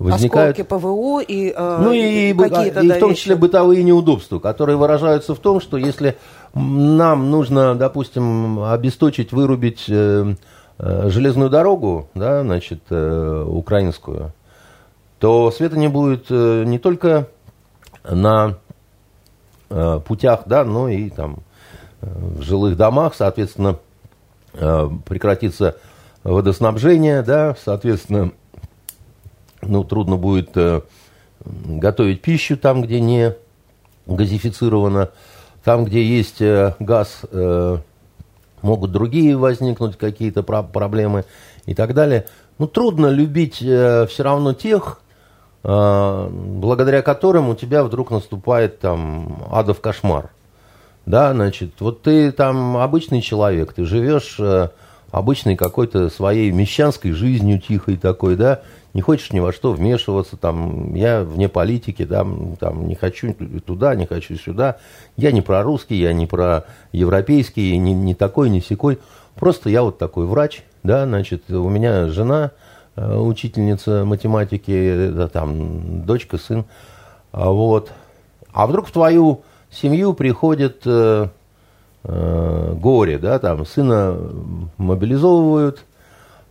возникают... 0.00 0.58
Осколки 0.58 0.68
ПВО 0.68 1.20
и, 1.20 1.52
э, 1.54 1.78
ну, 1.80 1.92
и, 1.92 2.32
какие-то 2.32 2.80
и 2.80 2.88
да, 2.88 2.94
в 2.96 2.98
том 2.98 3.14
числе 3.14 3.36
бытовые 3.36 3.84
неудобства, 3.84 4.38
которые 4.38 4.76
выражаются 4.76 5.34
в 5.34 5.38
том, 5.38 5.60
что 5.60 5.76
если 5.76 6.16
нам 6.54 7.30
нужно, 7.30 7.74
допустим, 7.74 8.62
обесточить, 8.64 9.32
вырубить 9.32 9.84
э, 9.88 10.34
э, 10.78 11.08
железную 11.10 11.50
дорогу, 11.50 12.08
да, 12.14 12.42
значит, 12.42 12.80
э, 12.88 13.44
украинскую, 13.46 14.32
то 15.18 15.50
света 15.50 15.78
не 15.78 15.88
будет 15.88 16.26
э, 16.30 16.64
не 16.64 16.78
только 16.78 17.28
на 18.08 18.56
э, 19.68 20.00
путях, 20.06 20.42
да, 20.46 20.64
но 20.64 20.88
и 20.88 21.10
там 21.10 21.40
э, 22.00 22.06
в 22.10 22.42
жилых 22.42 22.78
домах, 22.78 23.14
соответственно, 23.14 23.76
э, 24.54 24.88
прекратится 25.06 25.76
водоснабжение, 26.24 27.22
да, 27.22 27.54
соответственно, 27.62 28.32
ну, 29.62 29.84
трудно 29.84 30.16
будет 30.16 30.50
э, 30.56 30.82
готовить 31.44 32.22
пищу 32.22 32.56
там, 32.56 32.82
где 32.82 33.00
не 33.00 33.34
газифицировано, 34.06 35.10
там, 35.64 35.84
где 35.84 36.02
есть 36.04 36.40
э, 36.40 36.74
газ, 36.78 37.20
э, 37.30 37.78
могут 38.62 38.92
другие 38.92 39.36
возникнуть 39.36 39.96
какие-то 39.96 40.42
про- 40.42 40.62
проблемы 40.62 41.24
и 41.66 41.74
так 41.74 41.94
далее. 41.94 42.26
Ну, 42.58 42.66
трудно 42.66 43.06
любить 43.06 43.62
э, 43.62 44.06
все 44.06 44.22
равно 44.22 44.52
тех, 44.52 45.00
э, 45.62 46.28
благодаря 46.30 47.02
которым 47.02 47.48
у 47.48 47.54
тебя 47.54 47.84
вдруг 47.84 48.10
наступает 48.10 48.80
там 48.80 49.44
адов 49.50 49.80
кошмар. 49.80 50.30
Да, 51.06 51.32
значит, 51.32 51.80
вот 51.80 52.02
ты 52.02 52.30
там 52.30 52.76
обычный 52.76 53.22
человек, 53.22 53.72
ты 53.72 53.84
живешь 53.84 54.36
э, 54.38 54.68
обычной 55.10 55.56
какой-то 55.56 56.08
своей 56.10 56.50
мещанской 56.50 57.12
жизнью 57.12 57.60
тихой 57.60 57.96
такой, 57.96 58.36
да, 58.36 58.60
не 58.92 59.02
хочешь 59.02 59.32
ни 59.32 59.40
во 59.40 59.52
что 59.52 59.72
вмешиваться, 59.72 60.36
там, 60.36 60.94
я 60.94 61.22
вне 61.22 61.48
политики, 61.48 62.04
да, 62.04 62.26
там, 62.58 62.88
не 62.88 62.94
хочу 62.94 63.34
туда, 63.64 63.94
не 63.94 64.06
хочу 64.06 64.36
сюда, 64.36 64.78
я 65.16 65.32
не 65.32 65.42
про 65.42 65.62
русский, 65.62 65.96
я 65.96 66.12
не 66.12 66.26
про 66.26 66.64
европейский, 66.92 67.76
не, 67.78 67.94
не 67.94 68.14
такой, 68.14 68.50
не 68.50 68.60
секой, 68.60 68.98
просто 69.36 69.70
я 69.70 69.82
вот 69.82 69.98
такой 69.98 70.26
врач, 70.26 70.62
да, 70.82 71.04
значит, 71.06 71.50
у 71.50 71.68
меня 71.68 72.08
жена, 72.08 72.50
э, 72.96 73.16
учительница 73.16 74.04
математики, 74.04 75.10
да, 75.10 75.28
там, 75.28 76.02
дочка, 76.02 76.38
сын, 76.38 76.64
а 77.32 77.50
вот, 77.50 77.92
а 78.52 78.66
вдруг 78.66 78.88
в 78.88 78.92
твою 78.92 79.42
семью 79.70 80.14
приходит 80.14 80.82
э, 80.84 81.28
э, 82.02 82.74
горе, 82.74 83.18
да, 83.18 83.38
там, 83.38 83.64
сына 83.64 84.16
мобилизовывают, 84.78 85.84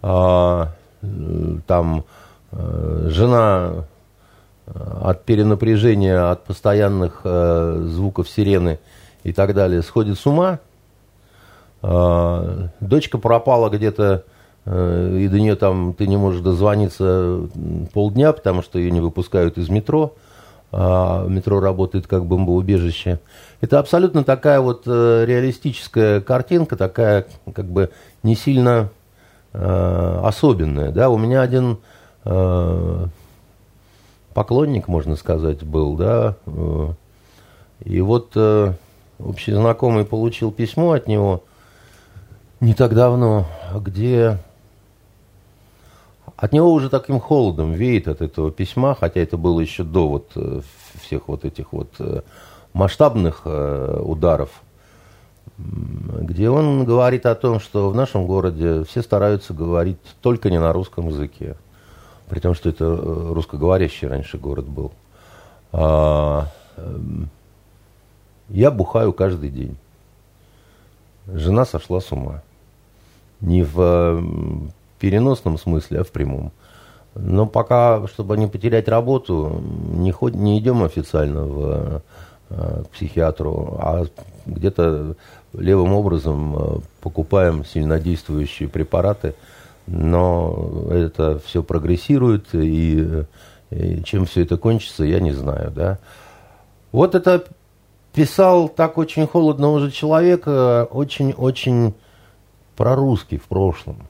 э, 0.03 0.65
там, 1.67 2.03
жена 2.51 3.85
э, 4.65 4.71
от 5.01 5.25
перенапряжения, 5.25 6.31
от 6.31 6.45
постоянных 6.45 7.21
э, 7.23 7.83
звуков 7.87 8.29
сирены 8.29 8.79
и 9.23 9.33
так 9.33 9.53
далее 9.53 9.81
сходит 9.81 10.17
с 10.17 10.25
ума. 10.25 10.59
Дочка 11.81 13.17
пропала 13.17 13.69
где-то, 13.69 14.25
и 14.65 15.27
до 15.31 15.39
нее 15.39 15.55
там 15.55 15.93
ты 15.93 16.07
не 16.07 16.17
можешь 16.17 16.41
дозвониться 16.41 17.47
полдня, 17.93 18.33
потому 18.33 18.61
что 18.61 18.79
ее 18.79 18.91
не 18.91 18.99
выпускают 18.99 19.57
из 19.57 19.69
метро. 19.69 20.13
А 20.73 21.25
метро 21.25 21.61
работает 21.61 22.05
как 22.05 22.25
бомбоубежище. 22.25 23.21
Это 23.61 23.79
абсолютно 23.79 24.25
такая 24.25 24.59
вот 24.59 24.87
реалистическая 24.87 26.19
картинка, 26.19 26.75
такая 26.75 27.27
как 27.53 27.65
бы 27.65 27.91
не 28.23 28.35
сильно 28.35 28.89
особенная. 29.53 30.91
Да? 30.91 31.09
У 31.09 31.17
меня 31.17 31.41
один 31.41 31.77
Э, 31.77 31.98
поклонник, 34.39 34.87
можно 34.87 35.17
сказать, 35.17 35.63
был, 35.63 35.95
да. 35.95 36.35
Э, 36.45 36.93
и 37.83 37.99
вот 38.01 38.31
э, 38.35 38.73
общий 39.19 39.51
знакомый 39.51 40.05
получил 40.05 40.51
письмо 40.51 40.93
от 40.93 41.07
него 41.07 41.43
не 42.59 42.73
так 42.73 42.93
давно, 42.93 43.47
где 43.75 44.37
от 46.37 46.53
него 46.53 46.71
уже 46.71 46.89
таким 46.89 47.19
холодом 47.19 47.73
веет 47.73 48.07
от 48.07 48.21
этого 48.21 48.49
письма, 48.49 48.95
хотя 48.95 49.19
это 49.19 49.35
было 49.35 49.59
еще 49.59 49.83
до 49.83 50.07
вот 50.07 50.31
всех 51.01 51.27
вот 51.27 51.43
этих 51.43 51.73
вот 51.73 51.89
масштабных 52.71 53.45
ударов, 53.45 54.49
где 55.57 56.49
он 56.49 56.85
говорит 56.85 57.25
о 57.25 57.35
том, 57.35 57.59
что 57.59 57.89
в 57.89 57.95
нашем 57.95 58.25
городе 58.25 58.83
все 58.85 59.01
стараются 59.01 59.53
говорить 59.53 59.99
только 60.21 60.49
не 60.49 60.59
на 60.59 60.71
русском 60.71 61.09
языке 61.09 61.57
при 62.29 62.39
том, 62.39 62.53
что 62.53 62.69
это 62.69 62.85
э, 62.85 63.33
русскоговорящий 63.33 64.07
раньше 64.07 64.37
город 64.37 64.65
был. 64.65 64.91
А, 65.71 66.47
эм, 66.77 67.29
я 68.49 68.71
бухаю 68.71 69.13
каждый 69.13 69.49
день. 69.49 69.75
Жена 71.27 71.65
сошла 71.65 71.99
с 71.99 72.11
ума. 72.11 72.41
Не 73.41 73.63
в 73.63 74.23
переносном 74.99 75.57
смысле, 75.57 76.01
а 76.01 76.03
в 76.03 76.11
прямом. 76.11 76.51
Но 77.15 77.47
пока, 77.47 78.07
чтобы 78.07 78.37
не 78.37 78.47
потерять 78.47 78.87
работу, 78.87 79.61
не, 79.93 80.11
ход, 80.11 80.35
не 80.35 80.59
идем 80.59 80.83
официально 80.83 81.43
в, 81.43 82.01
э, 82.49 82.83
к 82.83 82.89
психиатру, 82.89 83.77
а 83.79 84.05
где-то 84.45 85.15
левым 85.53 85.93
образом 85.93 86.55
э, 86.55 86.79
покупаем 87.01 87.65
сильнодействующие 87.65 88.69
препараты– 88.69 89.33
но 89.91 90.87
это 90.91 91.39
все 91.39 91.63
прогрессирует, 91.63 92.53
и, 92.53 93.25
и 93.71 94.03
чем 94.03 94.25
все 94.25 94.43
это 94.43 94.57
кончится, 94.57 95.03
я 95.03 95.19
не 95.19 95.31
знаю, 95.31 95.71
да. 95.71 95.99
Вот 96.91 97.15
это 97.15 97.45
писал 98.13 98.69
так 98.69 98.97
очень 98.97 99.27
холодно 99.27 99.69
уже 99.69 99.91
человек, 99.91 100.47
очень-очень 100.47 101.93
прорусский 102.75 103.37
в 103.37 103.43
прошлом, 103.43 104.07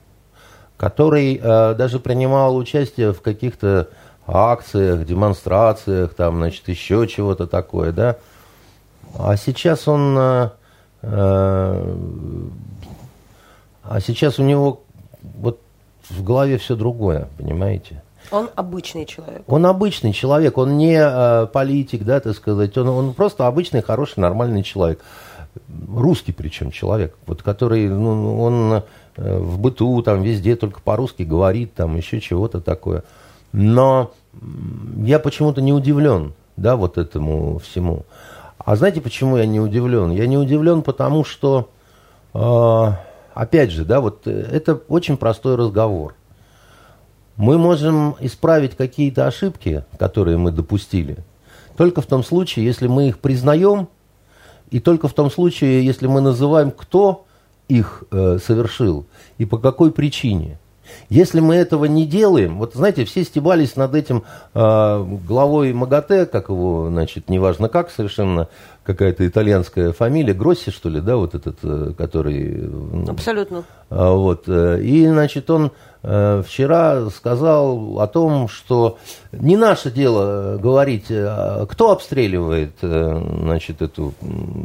который 0.77 1.39
э, 1.41 1.73
даже 1.73 1.99
принимал 1.99 2.55
участие 2.55 3.13
в 3.13 3.21
каких-то 3.21 3.89
акциях, 4.27 5.05
демонстрациях, 5.05 6.13
там, 6.13 6.37
значит, 6.37 6.67
еще 6.67 7.07
чего-то 7.07 7.47
такое, 7.47 7.91
да. 7.91 8.17
А 9.17 9.35
сейчас 9.37 9.87
он, 9.87 10.15
э, 10.17 10.49
э, 11.01 11.95
а 13.83 13.99
сейчас 14.01 14.37
у 14.37 14.43
него 14.43 14.83
в 16.09 16.23
голове 16.23 16.57
все 16.57 16.75
другое, 16.75 17.27
понимаете? 17.37 18.01
Он 18.31 18.49
обычный 18.55 19.05
человек. 19.05 19.41
Он 19.47 19.65
обычный 19.65 20.13
человек, 20.13 20.57
он 20.57 20.77
не 20.77 20.97
э, 20.99 21.47
политик, 21.47 22.03
да, 22.03 22.19
так 22.19 22.35
сказать, 22.35 22.77
он, 22.77 22.89
он 22.89 23.13
просто 23.13 23.47
обычный, 23.47 23.81
хороший, 23.81 24.19
нормальный 24.19 24.63
человек. 24.63 25.01
Русский 25.91 26.31
причем 26.31 26.71
человек, 26.71 27.15
вот 27.25 27.41
который, 27.41 27.87
ну, 27.89 28.39
он 28.39 28.83
э, 29.15 29.39
в 29.39 29.59
быту, 29.59 30.01
там, 30.03 30.21
везде 30.21 30.55
только 30.55 30.79
по-русски 30.81 31.23
говорит, 31.23 31.73
там, 31.73 31.95
еще 31.97 32.19
чего-то 32.21 32.61
такое. 32.61 33.03
Но 33.51 34.11
я 34.97 35.17
почему-то 35.17 35.61
не 35.61 35.73
удивлен, 35.73 36.33
да, 36.55 36.75
вот 36.75 36.97
этому 36.99 37.57
всему. 37.57 38.05
А 38.59 38.75
знаете, 38.75 39.01
почему 39.01 39.37
я 39.37 39.47
не 39.47 39.59
удивлен? 39.59 40.11
Я 40.11 40.27
не 40.27 40.37
удивлен, 40.37 40.83
потому 40.83 41.23
что... 41.23 41.69
Э, 42.33 42.93
опять 43.39 43.71
же, 43.71 43.85
да, 43.85 44.01
вот 44.01 44.27
э, 44.27 44.31
это 44.51 44.75
очень 44.89 45.15
простой 45.15 45.55
разговор. 45.55 46.13
Мы 47.37 47.57
можем 47.57 48.17
исправить 48.19 48.75
какие-то 48.75 49.27
ошибки, 49.27 49.85
которые 49.97 50.37
мы 50.37 50.51
допустили, 50.51 51.19
только 51.77 52.01
в 52.01 52.05
том 52.05 52.21
случае, 52.21 52.65
если 52.65 52.87
мы 52.87 53.07
их 53.07 53.19
признаем, 53.19 53.87
и 54.71 54.81
только 54.81 55.07
в 55.07 55.13
том 55.13 55.31
случае, 55.31 55.85
если 55.85 56.07
мы 56.07 56.19
называем, 56.19 56.71
кто 56.71 57.25
их 57.69 58.03
э, 58.11 58.39
совершил 58.45 59.05
и 59.37 59.45
по 59.45 59.57
какой 59.57 59.91
причине. 59.91 60.59
Если 61.07 61.39
мы 61.39 61.55
этого 61.55 61.85
не 61.85 62.05
делаем, 62.05 62.57
вот 62.57 62.73
знаете, 62.73 63.05
все 63.05 63.23
стебались 63.23 63.75
над 63.77 63.95
этим 63.95 64.23
э, 64.53 65.05
главой 65.25 65.71
МАГАТЭ, 65.71 66.25
как 66.25 66.49
его, 66.49 66.89
значит, 66.89 67.29
неважно 67.29 67.69
как, 67.69 67.89
совершенно 67.89 68.49
какая-то 68.89 69.27
итальянская 69.27 69.91
фамилия, 69.91 70.33
Гросси, 70.33 70.71
что 70.71 70.89
ли, 70.89 70.99
да, 70.99 71.15
вот 71.15 71.35
этот, 71.35 71.57
э, 71.61 71.93
который... 71.95 72.67
Абсолютно. 73.07 73.63
Э, 73.91 74.09
вот, 74.09 74.45
э, 74.47 74.81
и, 74.81 75.05
значит, 75.05 75.47
он 75.51 75.65
э, 75.65 75.69
вчера 76.01 77.09
сказал 77.09 77.99
о 77.99 78.07
том, 78.07 78.47
что 78.47 78.97
не 79.31 79.57
наше 79.57 79.91
дело 79.91 80.57
говорить, 80.57 81.07
э, 81.09 81.65
кто 81.69 81.91
обстреливает, 81.91 82.71
э, 82.81 83.21
значит, 83.41 83.81
эту 83.81 84.13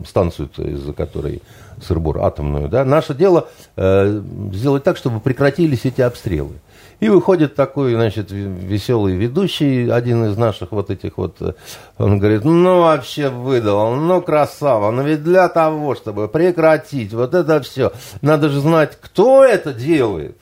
станцию, 0.06 0.48
из-за 0.56 0.92
которой 0.92 1.42
Сырбор 1.82 2.18
атомную, 2.18 2.68
да, 2.68 2.84
наше 2.84 3.14
дело 3.14 3.48
э, 3.76 4.22
сделать 4.52 4.84
так, 4.84 4.96
чтобы 4.96 5.20
прекратились 5.20 5.84
эти 5.84 6.00
обстрелы. 6.00 6.54
И 7.00 7.08
выходит 7.08 7.56
такой, 7.56 7.94
значит, 7.94 8.30
веселый 8.30 9.16
ведущий, 9.16 9.90
один 9.90 10.24
из 10.26 10.36
наших 10.36 10.70
вот 10.72 10.90
этих 10.90 11.18
вот, 11.18 11.36
э, 11.40 11.54
он 11.98 12.18
говорит, 12.18 12.44
ну 12.44 12.80
вообще 12.80 13.28
выдал, 13.28 13.96
ну 13.96 14.22
красава, 14.22 14.90
но 14.90 15.02
ведь 15.02 15.24
для 15.24 15.48
того, 15.48 15.94
чтобы 15.94 16.28
прекратить 16.28 17.12
вот 17.12 17.34
это 17.34 17.60
все, 17.60 17.92
надо 18.22 18.48
же 18.48 18.60
знать, 18.60 18.96
кто 19.00 19.44
это 19.44 19.74
делает. 19.74 20.38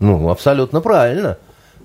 Ну, 0.00 0.28
абсолютно 0.30 0.80
правильно. 0.80 1.38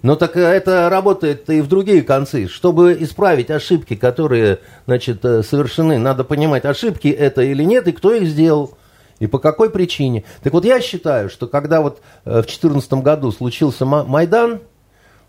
Но 0.03 0.17
так 0.17 0.36
это 0.36 0.89
работает 0.89 1.50
и 1.50 1.62
в 1.62 1.67
другие 1.67 2.01
концы. 2.01 2.48
Чтобы 2.48 2.98
исправить 3.00 3.50
ошибки, 3.50 3.96
которые 3.96 4.60
значит, 4.86 5.24
э, 5.24 5.43
совершены, 5.43 5.98
надо 5.98 6.25
понимать, 6.25 6.65
ошибки 6.65 7.08
это 7.08 7.41
или 7.41 7.63
нет, 7.63 7.88
и 7.88 7.93
кто 7.93 8.13
их 8.13 8.27
сделал, 8.27 8.77
и 9.20 9.27
по 9.27 9.39
какой 9.39 9.70
причине. 9.70 10.25
Так 10.41 10.51
вот, 10.51 10.65
я 10.65 10.82
считаю, 10.82 11.29
что 11.29 11.48
когда 11.48 11.82
вот 11.82 12.01
э, 12.25 12.32
в 12.32 12.46
2014 12.46 12.93
году 12.96 13.32
случился 13.32 13.86
Майдан, 13.86 14.60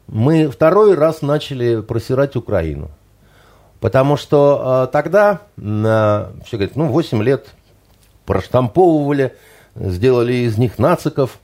мы 0.09 0.49
второй 0.49 0.95
раз 0.95 1.23
начали 1.23 1.81
просирать 1.81 2.35
Украину. 2.35 2.91
Потому 3.79 4.17
что 4.17 4.87
э, 4.89 4.93
тогда, 4.93 5.43
э, 5.57 5.63
все 6.47 6.57
говорят, 6.57 6.75
ну, 6.75 6.87
8 6.87 7.23
лет 7.23 7.47
проштамповывали, 8.27 9.37
сделали 9.77 10.33
из 10.33 10.59
них 10.59 10.81
нациков 10.81 11.39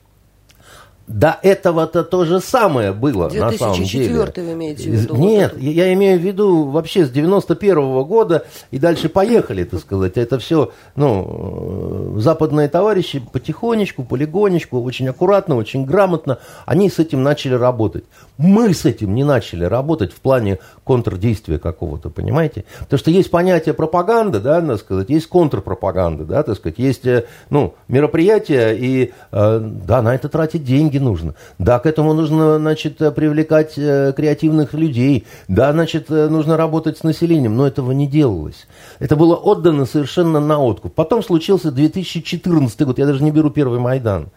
до 1.07 1.37
этого-то 1.41 2.03
то 2.03 2.25
же 2.25 2.39
самое 2.39 2.93
было, 2.93 3.29
на 3.29 3.51
самом 3.51 3.75
деле. 3.83 4.07
2004 4.07 4.47
вы 4.47 4.53
имеете 4.53 4.83
в 4.83 4.93
виду? 4.93 5.15
Нет, 5.15 5.53
вот 5.53 5.61
я 5.61 5.93
имею 5.93 6.19
в 6.19 6.21
виду 6.21 6.65
вообще 6.65 7.05
с 7.05 7.09
91 7.09 7.77
-го 7.77 8.05
года 8.05 8.45
и 8.71 8.79
дальше 8.79 9.09
поехали, 9.09 9.63
так 9.63 9.81
сказать. 9.81 10.17
Это 10.17 10.39
все, 10.39 10.71
ну, 10.95 12.13
западные 12.17 12.69
товарищи 12.69 13.21
потихонечку, 13.31 14.03
полигонечку, 14.03 14.81
очень 14.81 15.07
аккуратно, 15.09 15.55
очень 15.55 15.85
грамотно, 15.85 16.37
они 16.65 16.89
с 16.89 16.99
этим 16.99 17.23
начали 17.23 17.55
работать. 17.55 18.05
Мы 18.41 18.73
с 18.73 18.85
этим 18.85 19.13
не 19.13 19.23
начали 19.23 19.65
работать 19.65 20.11
в 20.11 20.19
плане 20.19 20.57
контрдействия 20.83 21.59
какого-то, 21.59 22.09
понимаете? 22.09 22.65
Потому 22.79 22.97
что 22.97 23.11
есть 23.11 23.29
понятие 23.29 23.75
пропаганды, 23.75 24.39
да, 24.39 24.59
надо 24.61 24.77
сказать, 24.77 25.11
есть 25.11 25.27
контрпропаганда, 25.27 26.23
да, 26.23 26.41
так 26.41 26.55
сказать, 26.55 26.79
есть, 26.79 27.05
э, 27.05 27.25
ну, 27.51 27.75
мероприятия, 27.87 28.71
и, 28.71 29.13
э, 29.31 29.59
да, 29.61 30.01
на 30.01 30.15
это 30.15 30.27
тратить 30.27 30.63
деньги 30.63 30.97
нужно. 30.97 31.35
Да, 31.59 31.77
к 31.77 31.85
этому 31.85 32.13
нужно, 32.13 32.57
значит, 32.57 32.97
привлекать 32.97 33.73
э, 33.77 34.11
креативных 34.15 34.73
людей. 34.73 35.27
Да, 35.47 35.71
значит, 35.71 36.09
нужно 36.09 36.57
работать 36.57 36.97
с 36.97 37.03
населением, 37.03 37.55
но 37.55 37.67
этого 37.67 37.91
не 37.91 38.07
делалось. 38.07 38.67
Это 38.97 39.15
было 39.15 39.35
отдано 39.35 39.85
совершенно 39.85 40.39
на 40.39 40.57
откуп. 40.57 40.95
Потом 40.95 41.21
случился 41.21 41.71
2014 41.71 42.81
год, 42.81 42.97
я 42.97 43.05
даже 43.05 43.23
не 43.23 43.29
беру 43.29 43.51
первый 43.51 43.77
Майдан. 43.77 44.31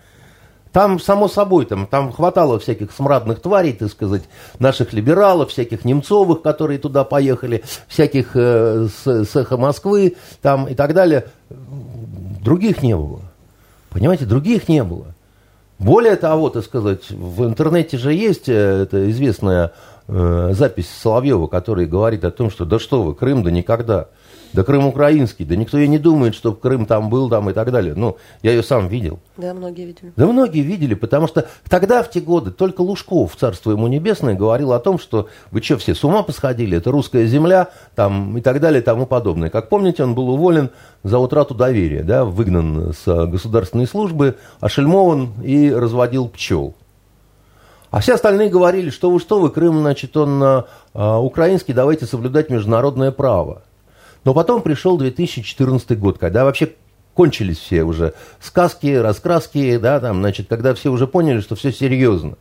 Там, 0.74 0.98
само 0.98 1.28
собой, 1.28 1.66
там, 1.66 1.86
там 1.86 2.12
хватало 2.12 2.58
всяких 2.58 2.90
смрадных 2.90 3.38
тварей, 3.40 3.74
так 3.74 3.88
сказать, 3.90 4.22
наших 4.58 4.92
либералов, 4.92 5.50
всяких 5.50 5.84
немцовых, 5.84 6.42
которые 6.42 6.80
туда 6.80 7.04
поехали, 7.04 7.62
всяких 7.86 8.32
э, 8.34 8.88
с, 8.88 9.36
эхо 9.36 9.56
Москвы 9.56 10.16
там, 10.42 10.66
и 10.66 10.74
так 10.74 10.92
далее. 10.92 11.26
Других 11.48 12.82
не 12.82 12.96
было. 12.96 13.20
Понимаете, 13.90 14.24
других 14.24 14.68
не 14.68 14.82
было. 14.82 15.14
Более 15.78 16.16
того, 16.16 16.50
так 16.50 16.64
сказать, 16.64 17.08
в 17.08 17.44
интернете 17.44 17.96
же 17.96 18.12
есть 18.12 18.48
э, 18.48 18.82
эта 18.82 19.08
известная 19.12 19.74
э, 20.08 20.54
запись 20.54 20.90
Соловьева, 20.90 21.46
который 21.46 21.86
говорит 21.86 22.24
о 22.24 22.32
том, 22.32 22.50
что 22.50 22.64
да 22.64 22.80
что 22.80 23.04
вы, 23.04 23.14
Крым, 23.14 23.44
да 23.44 23.52
никогда. 23.52 24.08
Да 24.54 24.62
Крым 24.62 24.86
украинский, 24.86 25.44
да 25.44 25.56
никто 25.56 25.78
и 25.78 25.88
не 25.88 25.98
думает, 25.98 26.36
что 26.36 26.52
Крым 26.52 26.86
там 26.86 27.10
был 27.10 27.28
там 27.28 27.50
и 27.50 27.52
так 27.52 27.72
далее. 27.72 27.94
Ну, 27.96 28.18
я 28.42 28.52
ее 28.52 28.62
сам 28.62 28.86
видел. 28.86 29.18
Да, 29.36 29.52
многие 29.52 29.86
видели. 29.86 30.12
Да, 30.14 30.26
многие 30.26 30.60
видели, 30.60 30.94
потому 30.94 31.26
что 31.26 31.48
тогда, 31.68 32.04
в 32.04 32.10
те 32.10 32.20
годы, 32.20 32.52
только 32.52 32.82
Лужков, 32.82 33.34
царство 33.34 33.72
ему 33.72 33.88
небесное, 33.88 34.34
говорил 34.34 34.72
о 34.72 34.78
том, 34.78 35.00
что 35.00 35.28
вы 35.50 35.60
что, 35.60 35.76
все 35.78 35.96
с 35.96 36.04
ума 36.04 36.22
посходили, 36.22 36.78
это 36.78 36.92
русская 36.92 37.26
земля, 37.26 37.70
там 37.96 38.38
и 38.38 38.40
так 38.40 38.60
далее 38.60 38.80
и 38.80 38.84
тому 38.84 39.06
подобное. 39.06 39.50
Как 39.50 39.68
помните, 39.68 40.04
он 40.04 40.14
был 40.14 40.28
уволен 40.28 40.70
за 41.02 41.18
утрату 41.18 41.56
доверия, 41.56 42.04
да, 42.04 42.24
выгнан 42.24 42.92
с 42.92 43.26
государственной 43.26 43.88
службы, 43.88 44.36
ошельмован 44.60 45.32
и 45.42 45.72
разводил 45.72 46.28
пчел. 46.28 46.74
А 47.90 47.98
все 48.00 48.14
остальные 48.14 48.50
говорили, 48.50 48.90
что 48.90 49.10
вы 49.10 49.18
что 49.18 49.40
вы, 49.40 49.50
Крым, 49.50 49.80
значит, 49.80 50.16
он 50.16 50.40
а, 50.42 51.18
украинский, 51.18 51.74
давайте 51.74 52.06
соблюдать 52.06 52.50
международное 52.50 53.10
право. 53.10 53.62
Но 54.24 54.34
потом 54.34 54.62
пришел 54.62 54.96
2014 54.96 55.98
год, 55.98 56.18
когда 56.18 56.44
вообще 56.44 56.72
кончились 57.14 57.58
все 57.58 57.84
уже 57.84 58.14
сказки, 58.40 58.94
раскраски, 58.94 59.76
да, 59.76 60.00
там, 60.00 60.18
значит, 60.18 60.48
когда 60.48 60.74
все 60.74 60.90
уже 60.90 61.06
поняли, 61.06 61.40
что 61.40 61.54
все 61.54 61.72
серьезно. 61.72 62.36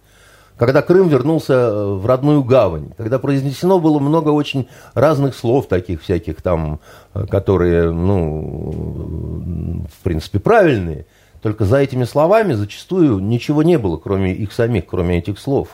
Когда 0.58 0.82
Крым 0.84 1.10
вернулся 1.10 1.54
э, 1.54 1.94
в 1.96 2.06
родную 2.06 2.44
гавань, 2.44 2.92
когда 2.96 3.18
произнесено 3.18 3.80
было 3.80 4.00
много 4.00 4.30
очень 4.30 4.68
разных 4.94 5.36
слов 5.36 5.68
таких 5.68 6.04
всяких 6.04 6.42
там, 6.42 6.80
э, 7.14 7.26
которые, 7.26 7.92
ну, 7.92 9.84
в 9.92 10.04
принципе, 10.04 10.40
правильные, 10.40 11.08
только 11.42 11.66
за 11.66 11.78
этими 11.78 12.04
словами 12.04 12.54
зачастую 12.54 13.20
ничего 13.20 13.64
не 13.64 13.78
было, 13.78 13.98
кроме 13.98 14.34
их 14.34 14.54
самих, 14.54 14.86
кроме 14.86 15.18
этих 15.18 15.40
слов. 15.40 15.70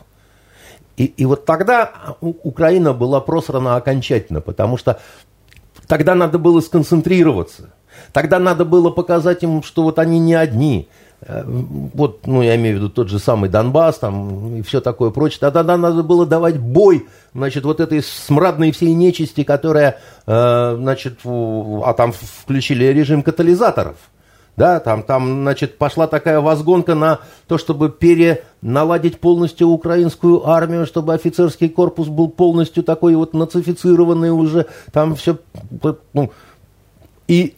И, 0.96 1.06
и 1.06 1.26
вот 1.26 1.46
тогда 1.46 2.16
Украина 2.22 2.94
была 2.94 3.22
просрана 3.22 3.76
окончательно, 3.76 4.42
потому 4.42 4.78
что 4.78 5.00
Тогда 5.90 6.14
надо 6.14 6.38
было 6.38 6.62
сконцентрироваться. 6.62 7.72
Тогда 8.14 8.38
надо 8.38 8.64
было 8.64 8.92
показать 8.92 9.42
им, 9.42 9.64
что 9.64 9.82
вот 9.82 9.98
они 9.98 10.20
не 10.20 10.36
одни. 10.36 10.88
Э, 11.22 11.44
вот, 11.46 12.28
ну, 12.28 12.44
я 12.44 12.56
имею 12.58 12.76
в 12.76 12.78
виду 12.78 12.90
тот 12.90 13.10
же 13.10 13.18
самый 13.18 13.50
Донбасс 13.50 13.98
там 13.98 14.58
и 14.58 14.62
все 14.62 14.82
такое 14.82 15.10
прочее. 15.10 15.40
Тогда 15.40 15.64
надо 15.78 16.04
было 16.04 16.28
давать 16.28 16.60
бой, 16.60 17.08
значит, 17.34 17.64
вот 17.64 17.80
этой 17.80 18.04
смрадной 18.04 18.72
всей 18.72 18.94
нечисти, 18.94 19.44
которая, 19.44 19.98
э, 20.28 20.76
значит, 20.78 21.22
а 21.26 21.94
там 21.94 22.14
включили 22.14 22.86
режим 22.86 23.24
катализаторов– 23.24 23.98
да, 24.60 24.82
там, 24.82 25.04
там, 25.04 25.44
значит, 25.44 25.78
пошла 25.78 26.06
такая 26.06 26.42
возгонка 26.42 26.94
на 26.94 27.22
то, 27.48 27.58
чтобы 27.58 27.90
переналадить 27.90 29.18
полностью 29.18 29.70
украинскую 29.70 30.46
армию, 30.50 30.86
чтобы 30.86 31.14
офицерский 31.14 31.70
корпус 31.70 32.10
был 32.10 32.28
полностью 32.28 32.84
такой 32.84 33.16
вот 33.16 33.34
нацифицированный 33.34 34.32
уже, 34.32 34.66
там 34.92 35.16
все, 35.16 35.38
ну, 36.12 36.32
и, 37.30 37.56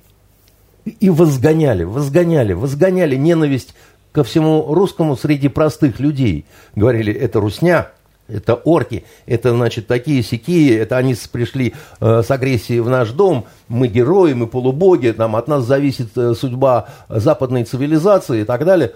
и 0.86 1.10
возгоняли, 1.10 1.86
возгоняли, 1.86 2.54
возгоняли 2.54 3.16
ненависть 3.16 3.74
ко 4.12 4.24
всему 4.24 4.72
русскому 4.72 5.18
среди 5.18 5.48
простых 5.48 6.00
людей. 6.00 6.46
Говорили, 6.76 7.12
это 7.12 7.40
русня, 7.40 7.90
это 8.32 8.56
орки, 8.56 9.06
это, 9.26 9.52
значит, 9.52 9.88
такие 9.88 10.24
сякие, 10.24 10.78
это 10.78 10.98
они 10.98 11.16
пришли 11.32 11.74
э, 12.00 12.22
с 12.24 12.32
агрессией 12.32 12.80
в 12.80 12.90
наш 12.90 13.12
дом, 13.12 13.46
мы 13.68 13.88
герои, 13.88 14.34
мы 14.34 14.48
полубоги, 14.48 15.12
там, 15.12 15.36
от 15.36 15.48
нас 15.48 15.64
зависит 15.66 16.18
э, 16.18 16.34
судьба 16.34 16.90
западной 17.10 17.64
цивилизации 17.64 18.42
и 18.42 18.44
так 18.44 18.66
далее. 18.66 18.94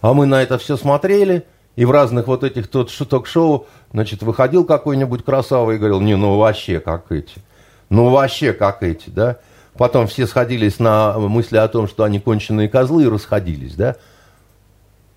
А 0.00 0.12
мы 0.12 0.26
на 0.26 0.42
это 0.42 0.58
все 0.58 0.76
смотрели, 0.76 1.44
и 1.76 1.84
в 1.84 1.90
разных 1.90 2.26
вот 2.26 2.42
этих 2.42 2.68
тот 2.68 2.90
ток-шоу, 2.90 3.66
значит, 3.92 4.22
выходил 4.22 4.64
какой-нибудь 4.64 5.24
красавый 5.24 5.76
и 5.76 5.78
говорил, 5.78 6.00
не, 6.00 6.16
ну 6.16 6.36
вообще 6.36 6.80
как 6.80 7.12
эти, 7.12 7.34
ну 7.88 8.10
вообще 8.10 8.52
как 8.52 8.82
эти, 8.82 9.10
да. 9.10 9.38
Потом 9.76 10.06
все 10.06 10.26
сходились 10.26 10.78
на 10.78 11.18
мысли 11.18 11.58
о 11.58 11.68
том, 11.68 11.86
что 11.86 12.04
они 12.04 12.18
конченые 12.18 12.68
козлы 12.68 13.04
и 13.04 13.08
расходились, 13.08 13.74
да. 13.74 13.96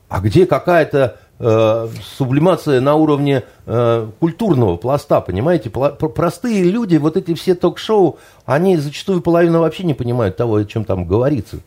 А 0.10 0.20
где 0.20 0.46
какая-то 0.46 1.18
сублимация 1.40 2.82
на 2.82 2.96
уровне 2.96 3.44
э, 3.66 4.08
культурного 4.20 4.76
пласта, 4.76 5.22
понимаете? 5.22 5.70
Простые 5.70 6.64
люди, 6.64 6.98
вот 6.98 7.16
эти 7.16 7.34
все 7.34 7.56
ток-шоу, 7.56 8.20
они 8.46 8.76
зачастую 8.76 9.22
половину 9.22 9.62
вообще 9.62 9.84
не 9.84 9.94
понимают 9.94 10.36
того, 10.36 10.58
о 10.58 10.66
чем 10.66 10.84
там 10.84 11.06
говорится. 11.06 11.60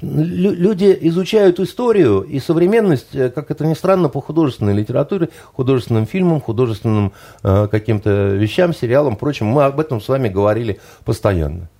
Люди 0.00 0.98
изучают 1.02 1.60
историю 1.60 2.22
и 2.22 2.40
современность, 2.40 3.14
э, 3.14 3.30
как 3.30 3.52
это 3.52 3.64
ни 3.64 3.74
странно, 3.74 4.08
по 4.08 4.20
художественной 4.20 4.74
литературе, 4.74 5.28
художественным 5.52 6.06
фильмам, 6.06 6.40
художественным 6.40 7.12
э, 7.44 7.68
каким-то 7.70 8.10
вещам, 8.34 8.74
сериалам, 8.74 9.14
прочим. 9.14 9.46
Мы 9.46 9.62
об 9.62 9.78
этом 9.78 10.00
с 10.00 10.08
вами 10.08 10.28
говорили 10.28 10.80
постоянно. 11.04 11.70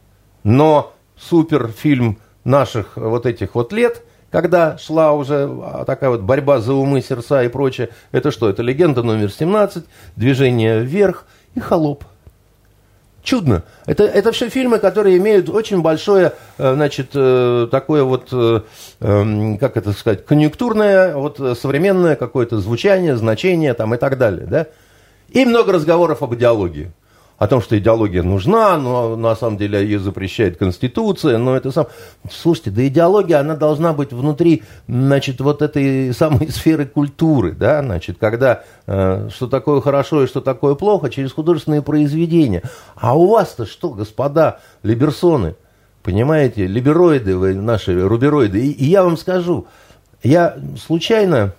Но 0.44 0.92
суперфильм 1.18 2.18
наших 2.44 2.96
вот 2.96 3.26
этих 3.26 3.56
вот 3.56 3.72
лет– 3.72 4.04
когда 4.32 4.78
шла 4.78 5.12
уже 5.12 5.48
а, 5.62 5.84
такая 5.84 6.10
вот 6.10 6.22
борьба 6.22 6.58
за 6.58 6.72
умы, 6.72 7.02
сердца 7.02 7.44
и 7.44 7.48
прочее, 7.48 7.90
это 8.10 8.30
что? 8.30 8.48
Это 8.48 8.62
легенда 8.62 9.02
номер 9.02 9.30
17, 9.30 9.84
движение 10.16 10.80
вверх 10.80 11.26
и 11.54 11.60
холоп. 11.60 12.04
Чудно. 13.22 13.62
Это, 13.86 14.02
это 14.02 14.32
все 14.32 14.48
фильмы, 14.48 14.80
которые 14.80 15.18
имеют 15.18 15.48
очень 15.48 15.80
большое, 15.80 16.32
э, 16.58 16.74
значит, 16.74 17.10
э, 17.14 17.68
такое 17.70 18.02
вот, 18.02 18.28
э, 18.32 18.62
эм, 18.98 19.58
как 19.58 19.76
это 19.76 19.92
сказать, 19.92 20.24
конъюнктурное, 20.24 21.14
вот 21.14 21.38
современное 21.56 22.16
какое-то 22.16 22.58
звучание, 22.58 23.16
значение 23.16 23.74
там 23.74 23.94
и 23.94 23.98
так 23.98 24.18
далее, 24.18 24.46
да? 24.46 24.66
И 25.28 25.44
много 25.44 25.72
разговоров 25.72 26.22
об 26.22 26.34
идеологии 26.34 26.90
о 27.42 27.48
том, 27.48 27.60
что 27.60 27.76
идеология 27.76 28.22
нужна, 28.22 28.78
но 28.78 29.16
на 29.16 29.34
самом 29.34 29.56
деле 29.56 29.82
ее 29.82 29.98
запрещает 29.98 30.58
Конституция, 30.58 31.38
но 31.38 31.56
это 31.56 31.72
сам... 31.72 31.88
Слушайте, 32.30 32.70
да 32.70 32.86
идеология, 32.86 33.40
она 33.40 33.56
должна 33.56 33.92
быть 33.92 34.12
внутри, 34.12 34.62
значит, 34.86 35.40
вот 35.40 35.60
этой 35.60 36.14
самой 36.14 36.52
сферы 36.52 36.86
культуры, 36.86 37.50
да, 37.50 37.82
значит, 37.82 38.18
когда 38.20 38.62
э, 38.86 39.28
что 39.34 39.48
такое 39.48 39.80
хорошо 39.80 40.22
и 40.22 40.28
что 40.28 40.40
такое 40.40 40.76
плохо 40.76 41.10
через 41.10 41.32
художественные 41.32 41.82
произведения. 41.82 42.62
А 42.94 43.18
у 43.18 43.26
вас-то 43.26 43.66
что, 43.66 43.90
господа 43.90 44.60
либерсоны, 44.84 45.56
понимаете, 46.04 46.68
либероиды 46.68 47.36
вы, 47.36 47.54
наши 47.54 48.06
рубероиды, 48.06 48.64
и, 48.64 48.70
и 48.70 48.84
я 48.84 49.02
вам 49.02 49.16
скажу, 49.16 49.66
я 50.22 50.56
случайно 50.80 51.54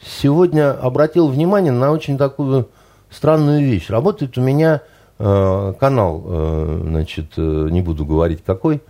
сегодня 0.00 0.70
обратил 0.70 1.26
внимание 1.26 1.72
на 1.72 1.90
очень 1.90 2.16
такую 2.16 2.68
странную 3.12 3.62
вещь. 3.62 3.90
Работает 3.90 4.36
у 4.38 4.40
меня 4.40 4.80
э, 5.18 5.74
канал, 5.78 6.22
э, 6.24 6.80
значит, 6.84 7.32
э, 7.36 7.68
не 7.70 7.82
буду 7.82 8.04
говорить 8.04 8.42
какой, 8.44 8.80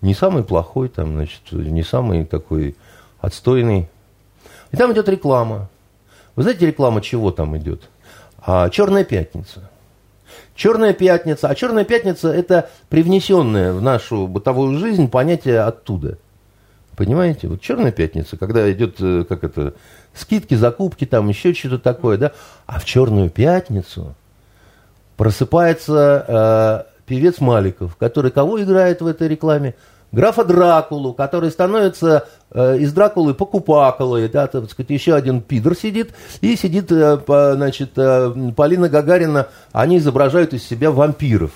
не 0.00 0.14
самый 0.14 0.44
плохой, 0.44 0.88
там, 0.88 1.14
значит, 1.14 1.40
не 1.50 1.82
самый 1.82 2.24
такой 2.24 2.76
отстойный. 3.20 3.88
И 4.70 4.76
там 4.76 4.92
идет 4.92 5.08
реклама. 5.08 5.68
Вы 6.36 6.42
знаете, 6.42 6.66
реклама 6.66 7.00
чего 7.00 7.30
там 7.30 7.56
идет? 7.56 7.88
А, 8.38 8.68
Черная 8.68 9.04
пятница. 9.04 9.70
Черная 10.54 10.92
пятница. 10.92 11.48
А 11.48 11.54
черная 11.54 11.84
пятница 11.84 12.32
это 12.32 12.70
привнесенное 12.88 13.72
в 13.72 13.82
нашу 13.82 14.26
бытовую 14.28 14.78
жизнь 14.78 15.08
понятие 15.08 15.60
оттуда. 15.60 16.18
Понимаете? 16.96 17.48
Вот 17.48 17.60
черная 17.60 17.90
пятница, 17.90 18.36
когда 18.36 18.70
идет, 18.70 18.96
э, 19.00 19.24
как 19.28 19.42
это, 19.42 19.74
скидки, 20.14 20.54
закупки, 20.54 21.04
там 21.04 21.28
еще 21.28 21.52
что-то 21.54 21.78
такое, 21.78 22.18
да. 22.18 22.32
А 22.66 22.78
в 22.78 22.84
черную 22.84 23.30
пятницу 23.30 24.14
просыпается 25.16 26.86
э, 26.86 26.92
певец 27.06 27.40
Маликов, 27.40 27.96
который 27.96 28.30
кого 28.30 28.62
играет 28.62 29.00
в 29.00 29.06
этой 29.06 29.28
рекламе? 29.28 29.74
Графа 30.14 30.44
Дракулу, 30.44 31.12
который 31.12 31.50
становится 31.50 32.28
э, 32.52 32.78
из 32.78 32.92
Дракулы 32.92 33.34
покупаколой, 33.34 34.28
да, 34.28 34.46
так 34.46 34.70
сказать, 34.70 34.90
еще 34.90 35.14
один 35.14 35.40
пидор 35.40 35.74
сидит, 35.74 36.14
и 36.40 36.54
сидит, 36.56 36.92
э, 36.92 37.16
по, 37.16 37.54
значит, 37.54 37.92
э, 37.96 38.32
Полина 38.56 38.88
Гагарина, 38.88 39.48
они 39.72 39.98
изображают 39.98 40.54
из 40.54 40.64
себя 40.64 40.92
вампиров. 40.92 41.50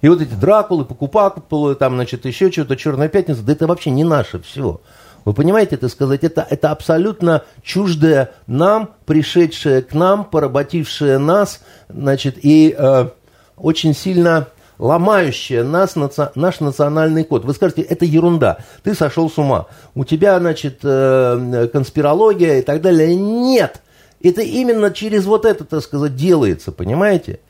И 0.00 0.08
вот 0.08 0.22
эти 0.22 0.32
Дракулы, 0.32 0.84
Покупакулы, 0.84 1.74
там, 1.74 1.94
значит, 1.96 2.24
еще 2.24 2.50
что-то, 2.50 2.76
Черная 2.76 3.08
пятница, 3.08 3.42
да 3.42 3.52
это 3.52 3.66
вообще 3.66 3.90
не 3.90 4.04
наше 4.04 4.40
все. 4.40 4.80
Вы 5.26 5.34
понимаете, 5.34 5.74
это 5.74 5.88
сказать, 5.88 6.22
это, 6.22 6.46
это 6.48 6.70
абсолютно 6.70 7.42
чуждое 7.60 8.30
нам, 8.46 8.90
пришедшее 9.06 9.82
к 9.82 9.92
нам, 9.92 10.24
поработившее 10.24 11.18
нас, 11.18 11.62
значит, 11.88 12.36
и 12.42 12.72
э, 12.78 13.08
очень 13.56 13.92
сильно 13.92 14.46
ломающее 14.78 15.64
нас, 15.64 15.96
наци... 15.96 16.30
наш 16.36 16.60
национальный 16.60 17.24
код. 17.24 17.44
Вы 17.44 17.54
скажете, 17.54 17.82
это 17.82 18.04
ерунда, 18.04 18.58
ты 18.84 18.94
сошел 18.94 19.28
с 19.28 19.36
ума, 19.36 19.66
у 19.96 20.04
тебя, 20.04 20.38
значит, 20.38 20.78
э, 20.84 21.68
конспирология 21.72 22.60
и 22.60 22.62
так 22.62 22.80
далее. 22.80 23.16
Нет, 23.16 23.82
это 24.22 24.42
именно 24.42 24.92
через 24.92 25.24
вот 25.24 25.44
это, 25.44 25.64
так 25.64 25.82
сказать, 25.82 26.14
делается, 26.14 26.70
понимаете? 26.70 27.40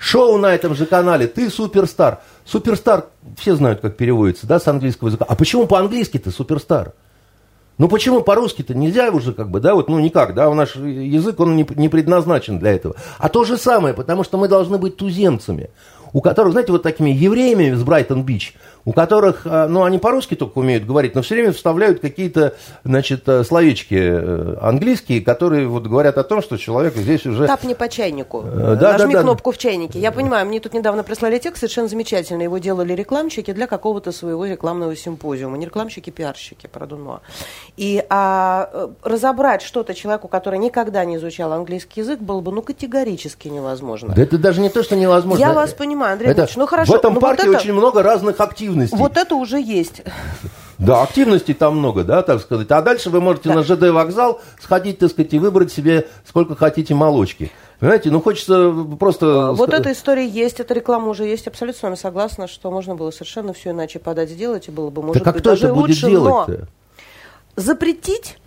Шоу 0.00 0.38
на 0.38 0.54
этом 0.54 0.74
же 0.74 0.86
канале, 0.86 1.26
ты 1.26 1.50
суперстар. 1.50 2.20
Суперстар, 2.46 3.08
все 3.36 3.54
знают, 3.54 3.80
как 3.80 3.98
переводится, 3.98 4.46
да, 4.46 4.58
с 4.58 4.66
английского 4.66 5.08
языка. 5.08 5.26
А 5.28 5.36
почему 5.36 5.66
по-английски 5.66 6.16
ты 6.16 6.30
суперстар? 6.30 6.94
Ну 7.76 7.86
почему 7.86 8.22
по-русски-то 8.22 8.74
нельзя 8.74 9.10
уже 9.10 9.34
как 9.34 9.50
бы, 9.50 9.60
да, 9.60 9.74
вот, 9.74 9.90
ну 9.90 10.00
никак, 10.00 10.34
да, 10.34 10.52
наш 10.54 10.76
язык, 10.76 11.38
он 11.38 11.54
не, 11.54 11.66
не 11.76 11.90
предназначен 11.90 12.58
для 12.58 12.72
этого. 12.72 12.96
А 13.18 13.28
то 13.28 13.44
же 13.44 13.58
самое, 13.58 13.92
потому 13.92 14.24
что 14.24 14.38
мы 14.38 14.48
должны 14.48 14.78
быть 14.78 14.96
туземцами 14.96 15.68
у 16.12 16.20
которых, 16.20 16.52
знаете, 16.52 16.72
вот 16.72 16.82
такими 16.82 17.10
евреями 17.10 17.74
с 17.74 17.82
Брайтон-Бич, 17.82 18.54
у 18.84 18.92
которых, 18.92 19.42
а, 19.44 19.68
ну, 19.68 19.82
они 19.82 19.98
по-русски 19.98 20.34
только 20.34 20.58
умеют 20.58 20.84
говорить, 20.84 21.14
но 21.14 21.22
все 21.22 21.34
время 21.34 21.52
вставляют 21.52 22.00
какие-то, 22.00 22.54
значит, 22.84 23.28
э, 23.28 23.44
словечки 23.44 23.94
э, 23.94 24.56
английские, 24.60 25.20
которые 25.20 25.66
вот 25.68 25.86
говорят 25.86 26.18
о 26.18 26.24
том, 26.24 26.42
что 26.42 26.56
человек 26.56 26.96
здесь 26.96 27.26
уже... 27.26 27.46
Тапни 27.46 27.74
по 27.74 27.88
чайнику. 27.88 28.42
Э, 28.44 28.76
да, 28.80 28.92
Нажми 28.92 29.14
да, 29.14 29.22
кнопку 29.22 29.50
да. 29.50 29.56
в 29.56 29.58
чайнике. 29.58 29.98
Я 29.98 30.12
понимаю, 30.12 30.46
мне 30.46 30.60
тут 30.60 30.72
недавно 30.72 31.02
прислали 31.02 31.38
текст 31.38 31.60
совершенно 31.60 31.88
замечательный. 31.88 32.44
Его 32.44 32.58
делали 32.58 32.92
рекламщики 32.92 33.52
для 33.52 33.66
какого-то 33.66 34.12
своего 34.12 34.46
рекламного 34.46 34.96
симпозиума. 34.96 35.58
Не 35.58 35.66
рекламщики, 35.66 36.10
пиарщики, 36.10 36.66
продумала. 36.66 37.20
И 37.76 38.04
а, 38.08 38.90
разобрать 39.02 39.62
что-то 39.62 39.94
человеку, 39.94 40.28
который 40.28 40.58
никогда 40.58 41.04
не 41.04 41.16
изучал 41.16 41.52
английский 41.52 42.00
язык, 42.00 42.20
было 42.20 42.40
бы, 42.40 42.52
ну, 42.52 42.62
категорически 42.62 43.48
невозможно. 43.48 44.14
Да 44.14 44.22
это 44.22 44.38
даже 44.38 44.60
не 44.60 44.70
то, 44.70 44.82
что 44.82 44.96
невозможно. 44.96 45.40
Я 45.40 45.52
вас 45.52 45.72
понимаю 45.72 46.14
Андрей 46.14 46.30
это, 46.30 46.42
Ильич, 46.42 46.56
ну 46.56 46.66
хорошо. 46.66 46.92
В 46.92 46.96
этом 46.96 47.14
ну, 47.14 47.20
парке 47.20 47.46
вот 47.46 47.54
это, 47.54 47.60
очень 47.60 47.72
много 47.72 48.02
разных 48.02 48.40
активностей. 48.70 48.98
Вот 48.98 49.16
это 49.16 49.34
уже 49.34 49.60
есть. 49.60 50.02
Да, 50.78 51.02
активностей 51.02 51.52
там 51.52 51.76
много, 51.76 52.04
да, 52.04 52.22
так 52.22 52.40
сказать. 52.40 52.70
А 52.70 52.80
дальше 52.80 53.10
вы 53.10 53.20
можете 53.20 53.50
да. 53.50 53.56
на 53.56 53.62
ЖД 53.62 53.90
вокзал 53.90 54.40
сходить, 54.60 54.98
так 54.98 55.10
сказать, 55.10 55.34
и 55.34 55.38
выбрать 55.38 55.70
себе 55.72 56.08
сколько 56.26 56.54
хотите 56.56 56.94
молочки. 56.94 57.50
Понимаете, 57.80 58.10
ну 58.10 58.20
хочется 58.22 58.74
просто... 58.98 59.52
Вот 59.52 59.74
эта 59.74 59.92
история 59.92 60.26
есть, 60.26 60.60
эта 60.60 60.72
реклама 60.74 61.08
уже 61.08 61.24
есть, 61.24 61.46
абсолютно 61.46 61.78
с 61.78 61.82
вами 61.82 61.94
согласна, 61.96 62.46
что 62.46 62.70
можно 62.70 62.94
было 62.94 63.10
совершенно 63.10 63.52
все 63.52 63.70
иначе 63.70 63.98
подать, 63.98 64.30
сделать, 64.30 64.68
и 64.68 64.70
было 64.70 64.90
бы, 64.90 65.02
может 65.02 65.22
так 65.22 65.34
быть, 65.34 65.40
а 65.40 65.40
кто 65.40 65.50
даже 65.50 65.66
это 65.66 65.74
будет 65.74 65.88
лучше, 65.88 66.10
делать-то? 66.10 66.52
но 67.56 67.62
запретить 67.62 68.38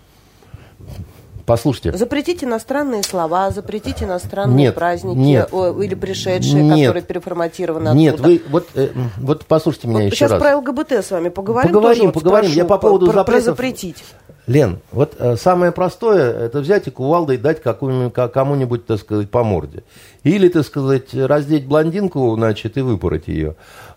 Послушайте. 1.45 1.91
Запретить 1.97 2.43
иностранные 2.43 3.03
слова, 3.03 3.51
запретить 3.51 4.01
иностранные 4.01 4.57
нет, 4.67 4.75
праздники 4.75 5.17
нет, 5.17 5.49
о, 5.51 5.81
или 5.81 5.93
пришедшие, 5.93 6.63
нет, 6.63 6.87
которые 6.87 7.03
переформатированы 7.03 7.89
Нет, 7.97 8.15
оттуда. 8.15 8.29
вы 8.29 8.41
вот, 8.49 8.67
э, 8.75 8.89
вот 9.17 9.45
послушайте 9.45 9.87
меня 9.89 9.99
вот 9.99 10.05
еще 10.05 10.15
сейчас 10.15 10.31
раз. 10.31 10.41
про 10.41 10.57
ЛГБТ 10.57 10.91
с 10.93 11.11
вами 11.11 11.29
поговорим. 11.29 11.71
Поговорим, 11.71 12.11
тоже 12.11 12.13
поговорим. 12.13 12.49
Вот 12.49 12.57
Я 12.57 12.65
по 12.65 12.77
поводу 12.77 13.07
про, 13.07 13.13
запретов. 13.13 13.43
Про 13.43 13.51
запретить. 13.51 14.03
Лен, 14.45 14.79
вот 14.91 15.15
э, 15.19 15.37
самое 15.37 15.71
простое, 15.71 16.33
это 16.33 16.59
взять 16.59 16.87
и 16.87 16.91
кувалдой 16.91 17.37
дать 17.37 17.61
кому-нибудь, 17.61 18.85
так 18.85 18.99
сказать, 18.99 19.29
по 19.29 19.43
морде. 19.43 19.83
Или, 20.23 20.49
так 20.49 20.65
сказать, 20.65 21.13
раздеть 21.13 21.65
блондинку, 21.65 22.35
значит, 22.35 22.77
и 22.77 22.81
выпороть 22.81 23.27
ее. 23.27 23.55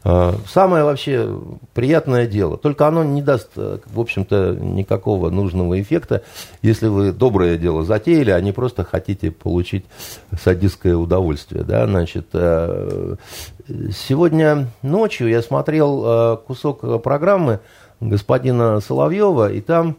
Э, 0.08 0.34
самое 0.46 0.84
вообще 0.84 1.36
приятное 1.74 2.28
дело. 2.28 2.56
Только 2.56 2.86
оно 2.86 3.02
не 3.02 3.22
даст, 3.22 3.50
э, 3.56 3.78
в 3.86 3.98
общем-то, 3.98 4.54
никакого 4.54 5.30
нужного 5.30 5.80
эффекта, 5.80 6.22
если 6.62 6.86
вы 6.86 7.10
доброе 7.10 7.58
дело 7.58 7.82
затеяли, 7.82 8.30
а 8.30 8.40
не 8.40 8.52
просто 8.52 8.84
хотите 8.84 9.32
получить 9.32 9.84
садистское 10.40 10.94
удовольствие. 10.94 11.64
Да? 11.64 11.86
Значит, 11.88 12.28
э, 12.34 13.16
сегодня 13.90 14.68
ночью 14.82 15.28
я 15.28 15.42
смотрел 15.42 16.36
кусок 16.46 17.02
программы 17.02 17.58
господина 18.00 18.78
Соловьева, 18.78 19.52
и 19.52 19.60
там 19.60 19.96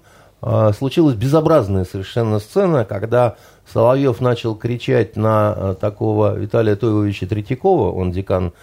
случилась 0.78 1.16
безобразная 1.16 1.84
совершенно 1.84 2.40
сцена, 2.40 2.86
когда 2.86 3.36
Соловьев 3.74 4.22
начал 4.22 4.56
кричать 4.56 5.18
на 5.18 5.74
такого 5.74 6.36
Виталия 6.36 6.76
Тойвовича 6.76 7.26
Третьякова, 7.26 7.92
он 7.92 8.12
декан 8.12 8.54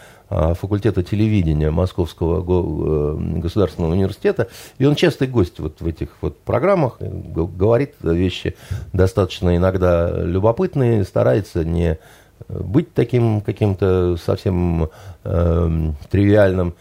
факультета 0.55 1.03
телевидения 1.03 1.71
Московского 1.71 2.43
го, 2.43 3.17
э, 3.19 3.39
государственного 3.39 3.93
университета, 3.93 4.49
и 4.79 4.85
он 4.85 4.95
частый 4.95 5.29
гость 5.29 5.61
вот 5.61 5.81
в 5.81 5.87
этих 5.87 6.09
вот 6.21 6.39
программах, 6.39 6.99
говорит 7.01 7.95
вещи 8.03 8.57
достаточно 8.93 9.57
иногда 9.57 10.11
любопытные, 10.11 11.05
старается 11.05 11.65
не 11.65 11.99
быть 12.49 12.93
таким 12.93 13.41
каким-то 13.41 14.17
совсем 14.17 14.91
э, 15.25 15.91
тривиальным. 16.11 16.75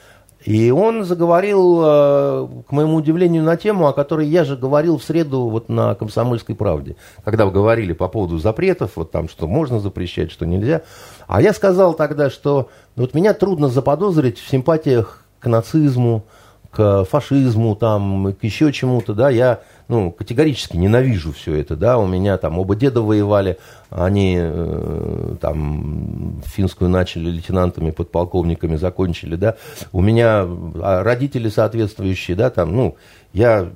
И 0.46 0.72
он 0.72 1.06
заговорил, 1.06 1.82
э, 1.84 2.48
к 2.68 2.72
моему 2.72 2.96
удивлению, 2.96 3.44
на 3.44 3.56
тему, 3.56 3.88
о 3.88 3.94
которой 3.94 4.28
я 4.28 4.44
же 4.44 4.58
говорил 4.58 4.98
в 4.98 5.04
среду 5.04 5.48
вот 5.48 5.70
на 5.70 5.96
«Комсомольской 5.96 6.56
правде», 6.56 6.98
когда 7.24 7.46
вы 7.46 7.52
говорили 7.52 7.94
по 7.94 8.10
поводу 8.10 8.38
запретов, 8.40 8.92
вот 8.96 9.12
там, 9.12 9.30
что 9.30 9.48
можно 9.48 9.80
запрещать, 9.80 10.32
что 10.32 10.46
нельзя. 10.46 10.82
А 11.28 11.42
я 11.42 11.54
сказал 11.54 11.94
тогда, 11.94 12.30
что 12.30 12.70
вот 12.96 13.14
меня 13.14 13.34
трудно 13.34 13.70
заподозрить 13.70 14.40
в 14.40 14.50
симпатиях 14.50 15.24
к 15.40 15.48
нацизму, 15.48 16.24
к 16.72 17.06
фашизму, 17.06 17.76
там, 17.76 18.34
к 18.34 18.44
еще 18.44 18.72
чему-то, 18.72 19.14
да, 19.14 19.30
я 19.30 19.60
ну, 19.88 20.12
категорически 20.12 20.78
ненавижу 20.78 21.32
все 21.34 21.56
это, 21.56 21.76
да, 21.76 21.98
у 21.98 22.08
меня 22.08 22.38
там 22.38 22.58
оба 22.58 22.76
деда 22.76 23.02
воевали, 23.02 23.58
они 23.90 24.38
э, 24.40 25.36
там 25.40 26.42
финскую 26.46 26.90
начали 26.90 27.30
лейтенантами, 27.30 27.92
подполковниками 27.92 28.76
закончили, 28.76 29.36
да, 29.36 29.56
у 29.92 30.02
меня 30.02 30.46
а, 30.46 31.04
родители 31.04 31.50
соответствующие, 31.50 32.36
да, 32.36 32.50
там, 32.50 32.76
ну, 32.76 32.96
я, 33.34 33.70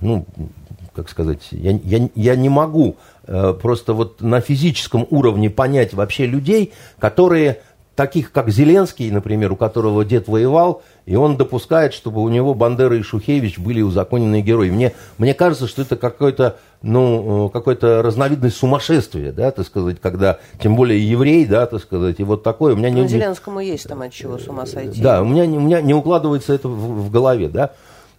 ну, 0.00 0.26
как 0.94 1.08
сказать, 1.08 1.48
я, 1.50 1.72
я, 1.82 2.08
я 2.14 2.36
не 2.36 2.48
могу 2.48 2.96
просто 3.60 3.92
вот 3.92 4.20
на 4.20 4.40
физическом 4.40 5.06
уровне 5.10 5.50
понять 5.50 5.94
вообще 5.94 6.26
людей, 6.26 6.72
которые 6.98 7.60
таких, 7.98 8.30
как 8.30 8.48
Зеленский, 8.48 9.10
например, 9.10 9.50
у 9.50 9.56
которого 9.56 10.04
дед 10.04 10.28
воевал, 10.28 10.82
и 11.04 11.16
он 11.16 11.36
допускает, 11.36 11.92
чтобы 11.92 12.22
у 12.22 12.28
него 12.28 12.54
Бандера 12.54 12.96
и 12.96 13.02
Шухевич 13.02 13.58
были 13.58 13.82
узаконенные 13.82 14.40
герои. 14.40 14.70
Мне, 14.70 14.92
мне 15.18 15.34
кажется, 15.34 15.66
что 15.66 15.82
это 15.82 15.96
какой-то, 15.96 16.58
ну, 16.80 17.50
какой-то 17.52 18.00
разновидность 18.00 18.56
сумасшествия, 18.56 19.32
да, 19.32 19.50
так 19.50 19.66
сказать, 19.66 20.00
когда, 20.00 20.38
тем 20.62 20.76
более 20.76 21.10
еврей, 21.10 21.44
да, 21.44 21.66
так 21.66 21.82
сказать, 21.82 22.20
и 22.20 22.22
вот 22.22 22.44
такое. 22.44 22.74
У 22.74 22.76
меня 22.76 22.90
ну, 22.90 23.02
не, 23.02 23.08
Зеленскому 23.08 23.58
есть 23.58 23.88
там 23.88 24.00
от 24.02 24.12
чего 24.12 24.38
с 24.38 24.46
ума 24.46 24.64
сойти. 24.64 25.02
Да, 25.02 25.20
у 25.20 25.24
меня, 25.24 25.42
у 25.42 25.60
меня 25.60 25.80
не 25.80 25.92
укладывается 25.92 26.54
это 26.54 26.68
в, 26.68 27.06
в 27.06 27.10
голове, 27.10 27.48
да. 27.48 27.72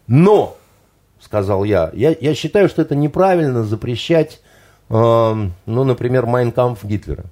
Но, 0.08 0.58
сказал 1.22 1.64
я, 1.64 1.90
я, 1.94 2.14
я 2.20 2.36
считаю, 2.36 2.68
что 2.68 2.82
это 2.82 2.96
неправильно 2.96 3.64
запрещать, 3.64 4.42
э, 4.42 4.49
ну, 4.90 5.54
например, 5.66 6.26
Майнкамп 6.26 6.84
Гитлера. 6.84 7.26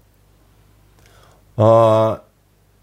Э, 1.57 2.17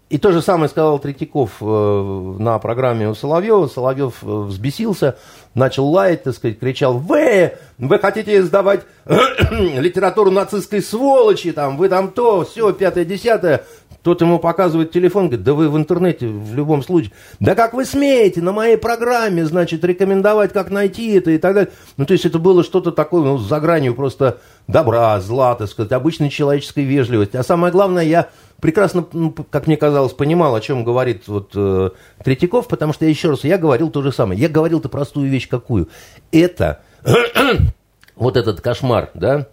и 0.07 0.19
то 0.19 0.31
же 0.31 0.41
самое 0.41 0.69
сказал 0.69 0.99
Третьяков 0.99 1.53
э, 1.61 2.35
на 2.37 2.59
программе 2.59 3.09
у 3.09 3.15
Соловьева. 3.15 3.67
Соловьев 3.67 4.17
э, 4.21 4.27
взбесился, 4.27 5.17
начал 5.55 5.87
лаять, 5.87 6.23
так 6.23 6.35
сказать, 6.35 6.59
кричал, 6.59 6.99
вы, 6.99 7.53
вы 7.79 7.99
хотите 7.99 8.43
сдавать 8.43 8.81
литературу 9.51 10.29
нацистской 10.29 10.83
сволочи, 10.83 11.51
там, 11.53 11.77
вы 11.77 11.89
там 11.89 12.11
то, 12.11 12.45
все, 12.45 12.71
пятое, 12.71 13.03
десятое. 13.03 13.63
Тот 14.05 14.21
ему 14.21 14.37
показывает 14.37 14.91
телефон, 14.91 15.29
говорит, 15.29 15.43
да 15.43 15.55
вы 15.55 15.67
в 15.67 15.75
интернете 15.75 16.27
в 16.27 16.53
любом 16.53 16.83
случае. 16.83 17.11
Да 17.39 17.55
как 17.55 17.73
вы 17.73 17.85
смеете 17.85 18.39
на 18.39 18.51
моей 18.51 18.77
программе, 18.77 19.43
значит, 19.47 19.83
рекомендовать, 19.83 20.53
как 20.53 20.69
найти 20.69 21.13
это 21.13 21.31
и 21.31 21.39
так 21.39 21.55
далее. 21.55 21.71
Ну, 21.97 22.05
то 22.05 22.13
есть 22.13 22.23
это 22.23 22.37
было 22.37 22.63
что-то 22.63 22.91
такое, 22.91 23.23
ну, 23.23 23.39
за 23.39 23.59
гранью 23.59 23.95
просто 23.95 24.37
добра, 24.67 25.19
зла, 25.21 25.55
так 25.55 25.69
сказать, 25.69 25.91
обычной 25.91 26.29
человеческой 26.29 26.83
вежливости. 26.83 27.35
А 27.35 27.41
самое 27.41 27.73
главное, 27.73 28.03
я 28.03 28.29
прекрасно, 28.61 29.07
ну, 29.11 29.31
как 29.31 29.65
мне 29.65 29.75
казалось, 29.75 30.13
понимал, 30.13 30.53
о 30.53 30.61
чем 30.61 30.83
говорит 30.83 31.27
вот 31.27 31.53
э, 31.55 31.89
Третьяков, 32.23 32.67
потому 32.67 32.93
что 32.93 33.05
я 33.05 33.09
еще 33.09 33.31
раз, 33.31 33.43
я 33.43 33.57
говорил 33.57 33.89
то 33.89 34.03
же 34.03 34.11
самое. 34.11 34.39
Я 34.39 34.49
говорил-то 34.49 34.87
простую 34.87 35.31
вещь 35.31 35.49
какую. 35.49 35.89
Это, 36.31 36.81
вот 38.15 38.37
этот 38.37 38.61
кошмар, 38.61 39.09
да, 39.15 39.47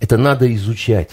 это 0.00 0.16
надо 0.16 0.50
изучать. 0.54 1.10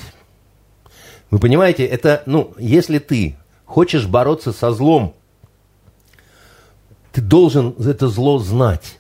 Вы 1.32 1.40
понимаете, 1.40 1.86
это, 1.86 2.24
ну, 2.26 2.54
если 2.58 3.00
ты 3.00 3.38
хочешь 3.66 4.08
бороться 4.08 4.52
со 4.52 4.72
злом, 4.72 5.14
ты 7.12 7.22
должен 7.22 7.76
это 7.80 8.08
зло 8.08 8.40
знать 8.40 9.00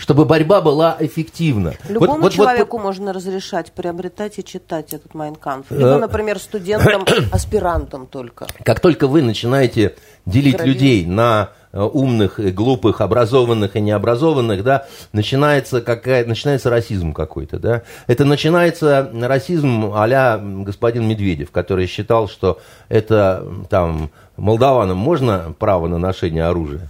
чтобы 0.00 0.24
борьба 0.24 0.62
была 0.62 0.96
эффективна. 0.98 1.74
Любому 1.86 2.22
вот, 2.22 2.32
человеку 2.32 2.78
вот, 2.78 2.84
можно 2.84 3.12
разрешать 3.12 3.70
приобретать 3.72 4.38
и 4.38 4.44
читать 4.44 4.94
этот 4.94 5.12
Майнкамф. 5.12 5.70
Либо, 5.70 5.88
э, 5.88 5.98
например, 5.98 6.38
студентам, 6.38 7.04
аспирантам 7.32 8.06
только. 8.06 8.46
Как 8.64 8.80
только 8.80 9.06
вы 9.06 9.20
начинаете 9.20 9.96
делить 10.24 10.56
Крови. 10.56 10.70
людей 10.70 11.04
на 11.04 11.50
э, 11.72 11.80
умных, 11.80 12.38
глупых, 12.54 13.00
образованных 13.00 13.76
и 13.76 13.80
необразованных, 13.80 14.62
да, 14.62 14.86
начинается, 15.12 15.80
какая, 15.80 16.24
начинается 16.24 16.70
расизм 16.70 17.12
какой-то, 17.12 17.58
да. 17.58 17.82
Это 18.06 18.24
начинается 18.24 19.10
расизм 19.12 19.92
а 19.94 20.38
господин 20.38 21.08
Медведев, 21.08 21.50
который 21.50 21.86
считал, 21.86 22.28
что 22.28 22.60
это 22.88 23.46
там 23.68 24.10
молдаванам 24.36 24.96
можно 24.96 25.54
право 25.58 25.86
на 25.86 25.98
ношение 25.98 26.44
оружия, 26.44 26.88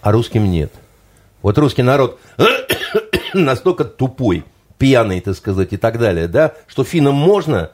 а 0.00 0.12
русским 0.12 0.50
нет. 0.50 0.72
Вот 1.42 1.58
русский 1.58 1.82
народ 1.82 2.18
настолько 3.34 3.84
тупой, 3.84 4.44
пьяный, 4.78 5.20
так 5.20 5.36
сказать, 5.36 5.72
и 5.72 5.76
так 5.76 5.98
далее, 5.98 6.28
да, 6.28 6.54
что 6.66 6.84
финнам 6.84 7.14
можно 7.14 7.70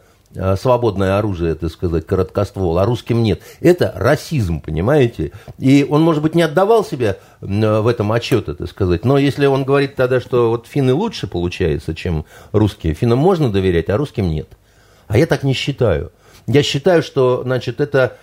свободное 0.56 1.18
оружие, 1.18 1.54
так 1.54 1.70
сказать, 1.70 2.06
короткоствол, 2.06 2.78
а 2.78 2.84
русским 2.84 3.22
нет. 3.22 3.40
Это 3.60 3.92
расизм, 3.96 4.60
понимаете? 4.60 5.32
И 5.58 5.86
он, 5.88 6.02
может 6.02 6.22
быть, 6.22 6.34
не 6.34 6.42
отдавал 6.42 6.84
себе 6.84 7.18
в 7.40 7.86
этом 7.86 8.12
отчета, 8.12 8.54
так 8.54 8.68
сказать, 8.68 9.04
но 9.04 9.18
если 9.18 9.46
он 9.46 9.64
говорит 9.64 9.96
тогда, 9.96 10.20
что 10.20 10.50
вот 10.50 10.66
финны 10.66 10.92
лучше 10.92 11.26
получается, 11.26 11.94
чем 11.94 12.24
русские, 12.52 12.94
финнам 12.94 13.18
можно 13.18 13.50
доверять, 13.50 13.88
а 13.88 13.96
русским 13.96 14.28
нет. 14.28 14.48
А 15.06 15.16
я 15.16 15.26
так 15.26 15.42
не 15.42 15.54
считаю. 15.54 16.12
Я 16.48 16.62
считаю, 16.62 17.02
что, 17.02 17.42
значит, 17.42 17.78
это 17.78 18.16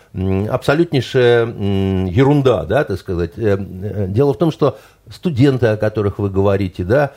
абсолютнейшая 0.49 1.45
ерунда, 1.45 2.65
да, 2.65 2.83
так 2.83 2.97
сказать. 2.99 3.33
Э, 3.37 3.55
э, 3.55 4.07
дело 4.07 4.33
в 4.33 4.37
том, 4.39 4.51
что 4.51 4.79
студенты, 5.11 5.67
о 5.67 5.77
которых 5.77 6.17
вы 6.17 6.31
говорите, 6.31 6.83
да, 6.83 7.11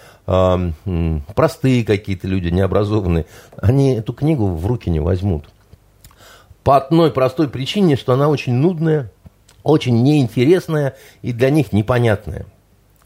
простые 1.34 1.86
какие-то 1.86 2.28
люди, 2.28 2.48
необразованные, 2.48 3.24
они 3.56 3.94
эту 3.96 4.12
книгу 4.12 4.48
в 4.48 4.66
руки 4.66 4.90
не 4.90 5.00
возьмут. 5.00 5.46
По 6.62 6.76
одной 6.76 7.10
простой 7.10 7.48
причине, 7.48 7.96
что 7.96 8.12
она 8.12 8.28
очень 8.28 8.52
нудная, 8.52 9.10
очень 9.62 10.02
неинтересная 10.02 10.94
и 11.22 11.32
для 11.32 11.48
них 11.48 11.72
непонятная. 11.72 12.44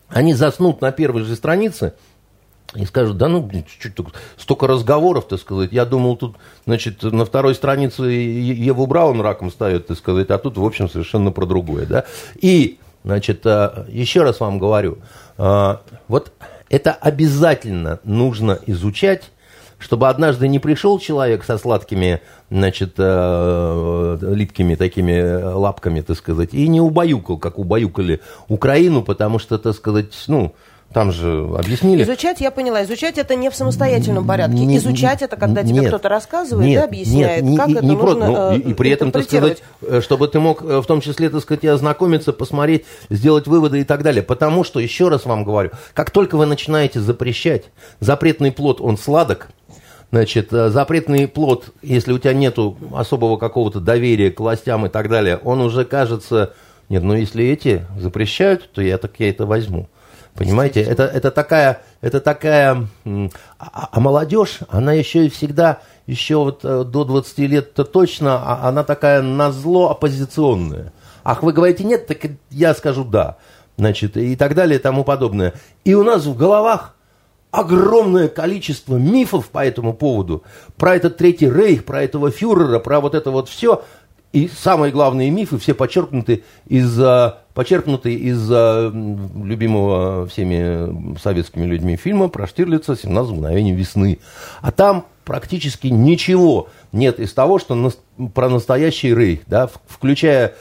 Они 0.09 0.35
заснут 0.35 0.81
на 0.81 0.91
первой 0.91 1.23
же 1.23 1.37
странице– 1.37 1.95
и 2.75 2.87
скажут, 2.87 3.19
да 3.19 3.29
ну, 3.29 3.49
чуть 3.79 3.93
столько 4.39 4.67
разговоров, 4.67 5.27
так 5.29 5.39
сказать. 5.39 5.73
Я 5.73 5.85
думал, 5.85 6.17
тут, 6.17 6.37
значит, 6.65 7.03
на 7.03 7.25
второй 7.25 7.55
странице 7.55 8.05
Еву 8.05 8.87
Браун 8.87 9.21
раком 9.21 9.51
ставят, 9.51 9.89
так 9.89 9.99
сказать, 9.99 10.31
а 10.31 10.39
тут, 10.39 10.57
в 10.57 10.65
общем, 10.65 10.89
совершенно 10.89 11.33
про 11.33 11.45
другое, 11.45 11.87
да. 11.87 12.05
И, 12.41 12.79
значит, 13.05 13.45
а, 13.45 13.87
еще 13.89 14.23
раз 14.23 14.41
вам 14.41 14.59
говорю, 14.59 14.99
а, 15.37 15.83
вот 16.09 16.33
это 16.71 16.93
обязательно 16.93 18.01
нужно 18.05 18.59
изучать, 18.67 19.31
чтобы 19.79 20.09
однажды 20.09 20.49
не 20.49 20.59
пришел 20.59 20.99
человек 20.99 21.45
со 21.45 21.59
сладкими, 21.59 22.23
значит, 22.51 22.95
э, 22.99 24.19
липкими 24.23 24.77
такими 24.77 25.43
лапками, 25.43 26.01
так 26.03 26.17
сказать, 26.17 26.55
и 26.55 26.69
не 26.69 26.81
убаюкал, 26.81 27.37
как 27.37 27.59
убаюкали 27.59 28.21
Украину, 28.49 29.03
потому 29.03 29.41
что, 29.41 29.59
так 29.59 29.75
сказать, 29.75 30.15
ну, 30.29 30.55
там 30.93 31.13
же 31.13 31.49
объяснили. 31.59 32.03
Изучать, 32.03 32.41
я 32.41 32.51
поняла, 32.51 32.85
изучать 32.85 33.19
это 33.19 33.35
не 33.35 33.51
в 33.51 33.55
самостоятельном 33.55 34.27
порядке. 34.27 34.65
Не, 34.65 34.77
изучать 34.79 35.23
это, 35.23 35.37
когда 35.37 35.63
тебе 35.65 35.87
кто-то 35.89 36.09
рассказывает 36.09 36.67
нет, 36.67 36.83
и 36.83 36.85
объясняет, 36.85 37.43
нет, 37.45 37.59
как 37.59 37.69
не, 37.69 37.75
это 37.75 37.85
не 37.85 37.97
нужно 37.97 38.27
ну, 38.27 38.53
и, 38.55 38.59
и 38.59 38.75
при 38.75 38.91
этом, 38.91 39.11
так 39.11 39.25
сказать, 39.25 39.63
э, 39.83 40.01
чтобы 40.03 40.29
ты 40.29 40.41
мог 40.41 40.63
э, 40.63 40.81
в 40.81 40.87
том 40.87 41.01
числе, 41.01 41.31
так 41.31 41.41
сказать, 41.41 41.65
и 41.65 41.69
ознакомиться, 41.69 42.33
посмотреть, 42.33 42.85
сделать 43.11 43.47
выводы 43.47 43.81
и 43.81 43.85
так 43.85 44.03
далее. 44.03 44.23
Потому 44.23 44.65
что, 44.65 44.81
еще 44.81 45.09
раз 45.09 45.25
вам 45.25 45.45
говорю, 45.45 45.71
как 45.95 46.11
только 46.11 46.37
вы 46.37 46.47
начинаете 46.47 47.01
запрещать, 47.01 47.65
запретный 48.01 48.53
плод, 48.53 48.81
он 48.81 48.97
сладок, 48.99 49.49
Значит, 50.11 50.53
э, 50.53 50.69
запретный 50.69 51.27
плод, 51.27 51.71
если 51.81 52.13
у 52.13 52.19
тебя 52.19 52.35
нету 52.35 52.77
особого 52.95 53.39
какого-то 53.39 53.81
доверия 53.81 54.31
к 54.31 54.41
властям 54.41 54.85
и 54.85 54.91
так 54.91 55.09
далее, 55.09 55.39
он 55.43 55.63
уже 55.63 55.87
кажется, 55.87 56.53
нет, 56.91 57.03
ну 57.03 57.15
если 57.15 57.47
эти 57.47 57.87
запрещают, 57.99 58.71
то 58.73 58.83
я 58.83 58.99
так 58.99 59.13
я 59.19 59.31
это 59.31 59.47
возьму. 59.47 59.89
Понимаете, 60.35 60.81
это, 60.81 61.05
это 61.05 61.31
такая, 61.31 61.83
это 62.01 62.21
такая, 62.21 62.87
а, 63.05 63.89
а 63.93 64.01
молодежь, 64.01 64.61
она 64.71 64.95
еще 64.95 65.27
и 65.27 65.29
всегда, 65.29 65.81
еще 66.07 66.37
вот 66.37 66.65
э, 66.65 66.85
до 66.85 67.05
20 67.05 67.39
лет-то 67.39 67.85
точно, 67.85 68.43
а 68.43 68.69
она 68.69 68.83
такая 68.83 69.21
назло 69.21 69.91
оппозиционная. 69.91 70.93
Ах, 71.23 71.43
вы 71.43 71.53
говорите 71.53 71.85
нет, 71.85 72.07
так 72.07 72.19
я 72.51 72.75
скажу 72.75 73.05
да. 73.05 73.37
Значит, 73.77 74.17
и 74.17 74.37
так 74.37 74.55
далее, 74.55 74.79
и 74.79 74.83
тому 74.83 75.05
подобное. 75.05 75.55
И 75.85 75.95
у 75.95 76.03
нас 76.03 76.25
в 76.25 76.37
головах 76.37 76.95
огромное 77.51 78.29
количество 78.29 78.97
мифов 78.97 79.49
по 79.51 79.65
этому 79.65 79.93
поводу. 79.93 80.43
Про 80.77 80.97
этот 80.97 81.19
Третий 81.19 81.51
Рейх, 81.51 81.85
про 81.85 82.03
этого 82.03 82.31
фюрера, 82.31 82.79
про 82.79 83.01
вот 83.01 83.15
это 83.15 83.31
вот 83.31 83.49
все. 83.49 83.85
И 84.33 84.49
самые 84.49 84.93
главные 84.93 85.31
мифы 85.31 85.59
все 85.59 85.75
подчеркнуты 85.75 86.45
из, 86.67 86.99
подчеркнуты 87.55 88.15
из 88.15 88.49
любимого 88.49 90.27
всеми 90.27 91.19
советскими 91.19 91.67
людьми 91.67 91.97
фильма 91.97 92.29
про 92.29 92.47
Штирлица 92.47 92.93
«17 92.93 93.33
мгновений 93.33 93.73
весны». 93.73 94.19
А 94.61 94.73
там 94.73 95.07
практически 95.25 95.89
ничего 95.89 96.69
нет 96.93 97.21
из 97.21 97.33
того, 97.33 97.59
что 97.59 97.75
на, 97.75 97.91
про 98.35 98.49
настоящий 98.49 99.15
рейх, 99.15 99.41
да, 99.47 99.71
включая 99.87 100.55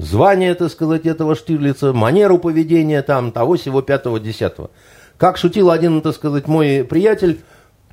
звание, 0.00 0.54
так 0.54 0.70
сказать, 0.70 1.06
этого 1.06 1.34
Штирлица, 1.34 1.92
манеру 1.92 2.38
поведения 2.38 3.02
там, 3.02 3.32
того 3.32 3.56
всего 3.56 3.82
пятого, 3.82 4.18
десятого. 4.20 4.70
Как 5.16 5.36
шутил 5.36 5.70
один, 5.70 6.00
так 6.00 6.14
сказать, 6.14 6.46
мой 6.46 6.84
приятель, 6.84 7.40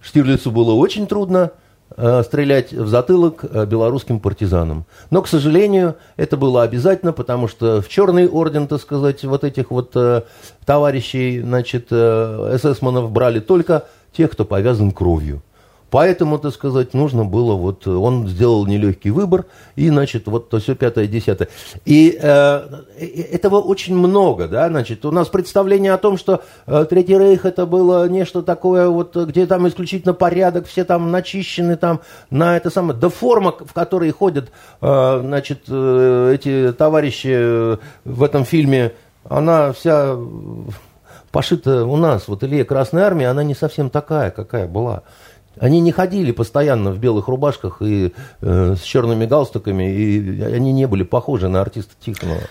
Штирлицу 0.01 0.51
было 0.51 0.73
очень 0.73 1.07
трудно 1.07 1.51
э, 1.51 1.64
стрелять 2.23 2.73
в 2.73 2.87
затылок 2.87 3.43
э, 3.43 3.65
белорусским 3.65 4.19
партизанам. 4.19 4.85
Но, 5.11 5.21
к 5.21 5.27
сожалению, 5.27 5.95
это 6.17 6.35
было 6.35 6.63
обязательно, 6.63 7.13
потому 7.13 7.47
что 7.47 7.81
в 7.81 7.87
черный 7.87 8.27
орден, 8.27 8.67
так 8.67 8.81
сказать, 8.81 9.23
вот 9.23 9.43
этих 9.43 9.71
вот 9.71 9.91
э, 9.95 10.23
товарищей, 10.65 11.41
значит, 11.41 11.91
эсэсманов 11.91 13.11
брали 13.11 13.39
только 13.39 13.85
тех, 14.11 14.31
кто 14.31 14.45
повязан 14.45 14.91
кровью. 14.91 15.41
Поэтому, 15.91 16.39
так 16.39 16.53
сказать, 16.53 16.93
нужно 16.93 17.23
было, 17.23 17.53
вот 17.53 17.87
он 17.87 18.27
сделал 18.27 18.65
нелегкий 18.65 19.11
выбор, 19.11 19.45
и, 19.75 19.89
значит, 19.89 20.27
вот 20.27 20.49
то 20.49 20.59
все 20.59 20.75
пятое, 20.75 21.07
десятое. 21.07 21.47
И 21.85 22.17
э, 22.19 22.61
этого 23.31 23.61
очень 23.61 23.95
много, 23.95 24.47
да, 24.47 24.67
значит, 24.67 25.05
у 25.05 25.11
нас 25.11 25.27
представление 25.27 25.93
о 25.93 25.97
том, 25.97 26.17
что 26.17 26.41
э, 26.65 26.85
Третий 26.89 27.17
Рейх 27.17 27.45
это 27.45 27.65
было 27.65 28.09
нечто 28.09 28.41
такое, 28.41 28.87
вот, 28.89 29.15
где 29.15 29.45
там 29.45 29.67
исключительно 29.67 30.13
порядок, 30.13 30.67
все 30.67 30.83
там 30.85 31.11
начищены 31.11 31.77
там 31.77 32.01
на 32.29 32.57
это 32.57 32.69
самое, 32.69 32.99
да 32.99 33.09
форма, 33.09 33.53
в 33.57 33.73
которой 33.73 34.09
ходят, 34.11 34.51
э, 34.81 35.19
значит, 35.23 35.63
э, 35.67 36.31
эти 36.33 36.73
товарищи 36.73 37.31
э, 37.31 37.77
в 38.03 38.23
этом 38.23 38.43
фильме, 38.43 38.93
она 39.29 39.71
вся 39.71 40.17
пошита 41.31 41.85
у 41.85 41.97
нас, 41.97 42.27
вот 42.27 42.43
Илья 42.43 42.63
Красной 42.63 43.01
Армии, 43.01 43.25
она 43.25 43.43
не 43.43 43.55
совсем 43.55 43.89
такая, 43.89 44.31
какая 44.31 44.67
была. 44.67 45.03
Они 45.57 45.79
не 45.79 45.91
ходили 45.91 46.31
постоянно 46.31 46.91
в 46.91 46.99
белых 46.99 47.27
рубашках 47.27 47.81
и 47.81 48.13
э, 48.41 48.75
с 48.75 48.81
черными 48.81 49.25
галстуками, 49.25 49.91
и 49.91 50.41
они 50.41 50.73
не 50.73 50.87
были 50.87 51.03
похожи 51.03 51.47
на 51.47 51.61
артиста 51.61 51.93
Тихонова. 52.03 52.41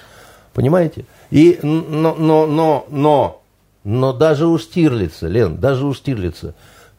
Понимаете? 0.52 1.04
И, 1.30 1.58
но, 1.62 2.14
но, 2.14 2.46
но, 2.46 2.86
но, 2.88 3.42
но 3.82 4.12
даже 4.12 4.46
у 4.46 4.58
Штирлица, 4.58 5.26
Лен, 5.26 5.56
даже 5.56 5.86
у 5.86 5.92
Штирлица, 5.92 6.54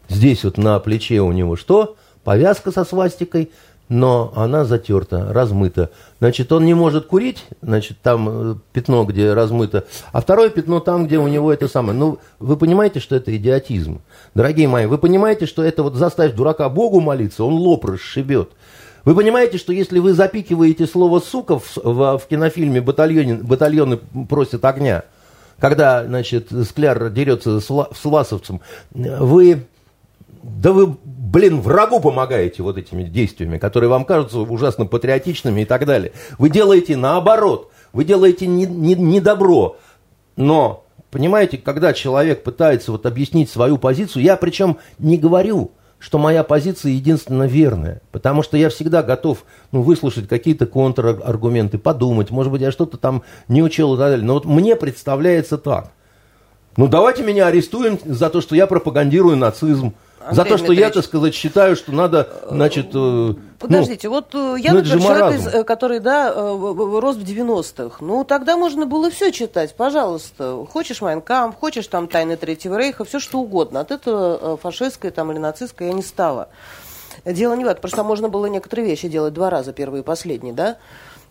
здесь 0.10 0.44
вот 0.44 0.58
на 0.58 0.80
плече 0.80 1.22
у 1.22 1.32
него 1.32 1.56
что? 1.56 1.96
Повязка 2.24 2.72
со 2.72 2.84
свастикой– 2.84 3.52
но 3.89 4.34
она 4.36 4.65
затерта, 4.65 5.32
размыта. 5.32 5.91
Значит, 6.19 6.52
он 6.52 6.65
не 6.65 6.74
может 6.74 7.06
курить, 7.06 7.45
значит, 7.62 7.98
там 8.02 8.28
э, 8.30 8.56
пятно, 8.74 9.04
где 9.06 9.34
размыто, 9.34 9.86
а 10.12 10.21
второе 10.21 10.50
пятно 10.50 10.80
там, 10.80 11.06
где 11.06 11.19
у 11.19 11.28
него 11.28 11.54
это 11.54 11.67
самое. 11.67 11.98
Ну, 11.98 12.19
вы 12.39 12.58
понимаете, 12.58 13.00
что 13.00 13.15
это 13.15 13.36
идиотизм? 13.36 14.02
Дорогие 14.34 14.67
мои, 14.67 14.86
вы 14.88 14.98
понимаете, 14.98 15.45
что 15.45 15.63
это 15.63 15.84
вот 15.84 15.95
заставь 15.95 16.34
дурака 16.34 16.67
Богу 16.69 17.00
молиться, 17.00 17.43
он 17.43 17.54
лоб 17.54 17.86
расшибет. 17.86 18.50
Вы 19.04 19.13
понимаете, 19.13 19.60
что 19.60 19.71
если 19.71 20.00
вы 20.00 20.13
запикиваете 20.13 20.88
слово 20.88 21.19
«сука» 21.19 21.60
в, 21.60 21.78
в, 21.78 22.17
в 22.17 22.28
кинофильме 22.28 22.82
«Батальоне, 22.82 23.36
«Батальоны 23.36 23.98
просят 24.28 24.65
огня», 24.65 25.04
когда, 25.60 26.04
значит, 26.04 26.50
Скляр 26.67 27.12
дерется 27.12 27.60
с, 27.60 27.65
с 27.67 28.04
Власовцем, 28.04 28.62
вы 28.91 29.67
да 30.45 30.71
вы, 30.74 30.95
блин, 31.36 31.60
врагу 31.60 32.00
помогаете 32.00 32.63
вот 32.63 32.78
этими 32.78 33.04
действиями, 33.04 33.58
которые 33.58 33.89
вам 33.89 34.06
кажутся 34.06 34.39
ужасно 34.39 34.86
патриотичными 34.86 35.62
и 35.62 35.65
так 35.65 35.86
далее. 35.86 36.13
Вы 36.38 36.50
делаете 36.50 36.95
наоборот, 36.95 37.71
вы 37.91 38.06
делаете 38.06 38.48
не, 38.48 38.65
не, 38.65 38.95
не. 38.95 39.21
Но, 40.38 40.86
понимаете, 41.12 41.58
когда 41.58 41.91
человек 41.91 42.43
пытается 42.43 42.93
вот 42.93 43.06
объяснить 43.06 43.50
свою 43.50 43.78
позицию, 43.78 44.24
я 44.24 44.38
причем 44.38 44.78
не 44.98 45.17
говорю, 45.17 45.71
что 46.00 46.19
моя 46.19 46.41
позиция 46.45 46.93
единственно 46.93 47.43
верная, 47.43 48.02
потому 48.13 48.41
что 48.41 48.56
я 48.56 48.69
всегда 48.69 49.04
готов 49.04 49.43
ну, 49.74 49.82
выслушать 49.82 50.30
какие-то 50.30 50.67
контраргументы, 50.67 51.78
подумать, 51.78 52.32
может 52.32 52.50
быть, 52.50 52.62
я 52.62 52.71
что-то 52.71 52.95
там 52.95 53.24
не 53.50 53.62
учел 53.62 53.95
и 53.95 53.98
так 53.98 54.12
далее. 54.12 54.26
Но 54.26 54.36
вот 54.36 54.45
мне 54.45 54.78
представляется 54.78 55.58
так. 55.58 55.91
Ну, 56.78 56.88
давайте 56.88 57.24
меня 57.24 57.48
арестуем 57.48 58.00
за 58.06 58.30
то, 58.30 58.39
что 58.39 58.56
я 58.56 58.67
пропагандирую 58.67 59.36
нацизм. 59.36 59.95
Андрей 60.25 60.43
За 60.43 60.49
то, 60.49 60.57
что 60.57 60.73
я, 60.73 60.89
так 60.89 61.05
сказать, 61.05 61.35
считаю, 61.35 61.75
что 61.75 61.91
надо, 61.91 62.27
значит... 62.49 62.88
Э, 62.95 62.97
ну, 62.97 63.38
Подождите, 63.59 64.07
ну, 64.07 64.15
вот 64.15 64.33
э, 64.33 64.55
я, 64.59 64.73
ну, 64.73 64.79
например, 64.79 65.01
человек, 65.01 65.39
из, 65.39 65.47
э, 65.47 65.63
который, 65.63 65.99
да, 65.99 66.33
рос 66.33 67.17
в 67.17 67.23
90-х, 67.23 67.97
ну, 68.03 68.23
тогда 68.23 68.57
можно 68.57 68.88
было 68.88 69.11
все 69.11 69.31
читать, 69.31 69.75
пожалуйста. 69.75 70.65
Хочешь 70.71 71.01
Майнкам, 71.01 71.53
хочешь 71.53 71.85
там 71.88 72.07
Тайны 72.07 72.38
Третьего 72.38 72.75
Рейха, 72.75 73.05
все 73.05 73.19
что 73.19 73.39
угодно. 73.39 73.81
От 73.81 73.91
этого 73.91 74.57
фашистское 74.57 75.11
там 75.11 75.31
или 75.31 75.38
нацистское 75.38 75.89
я 75.89 75.93
не 75.93 76.01
стала. 76.03 76.49
Дело 77.23 77.53
не 77.53 77.63
в 77.63 77.67
этом, 77.67 77.81
просто 77.81 78.03
можно 78.03 78.27
было 78.27 78.47
некоторые 78.47 78.88
вещи 78.88 79.07
делать 79.07 79.33
два 79.33 79.51
раза, 79.51 79.73
первый 79.73 79.99
и 79.99 80.03
последний, 80.03 80.53
да? 80.53 80.77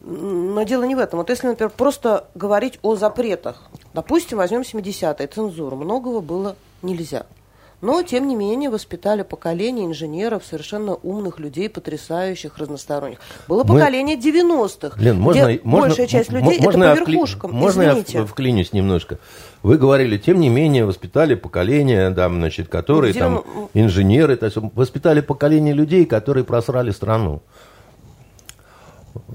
Но 0.00 0.62
дело 0.62 0.84
не 0.84 0.94
в 0.94 0.98
этом. 1.00 1.18
Вот 1.18 1.30
если, 1.30 1.48
например, 1.48 1.72
просто 1.76 2.28
говорить 2.36 2.78
о 2.82 2.94
запретах, 2.94 3.62
допустим, 3.92 4.38
возьмем 4.38 4.60
70-е, 4.60 5.26
цензуру, 5.26 5.76
многого 5.76 6.20
было 6.20 6.54
нельзя. 6.82 7.26
Но, 7.84 8.02
тем 8.02 8.26
не 8.26 8.34
менее, 8.34 8.70
воспитали 8.70 9.20
поколение 9.20 9.84
инженеров, 9.84 10.42
совершенно 10.48 10.94
умных 10.94 11.38
людей, 11.38 11.68
потрясающих, 11.68 12.56
разносторонних. 12.56 13.18
Было 13.46 13.62
Мы... 13.62 13.74
поколение 13.74 14.16
90-х, 14.16 14.98
Лен, 14.98 15.20
можно, 15.20 15.52
где 15.52 15.60
можно, 15.64 15.88
большая 15.88 16.06
часть 16.06 16.32
людей 16.32 16.60
можно 16.62 16.84
это 16.84 17.04
по 17.04 17.10
верхушкам. 17.10 17.52
Можно 17.52 17.82
Извините. 17.82 18.18
я 18.20 18.24
вклинюсь 18.24 18.72
немножко? 18.72 19.18
Вы 19.62 19.76
говорили, 19.76 20.16
тем 20.16 20.40
не 20.40 20.48
менее, 20.48 20.86
воспитали 20.86 21.34
поколение, 21.34 22.08
да, 22.08 22.30
значит, 22.30 22.68
которые 22.68 23.10
где... 23.10 23.20
там 23.20 23.44
инженеры, 23.74 24.36
то 24.36 24.46
есть 24.46 24.56
воспитали 24.74 25.20
поколение 25.20 25.74
людей, 25.74 26.06
которые 26.06 26.44
просрали 26.44 26.90
страну 26.90 27.42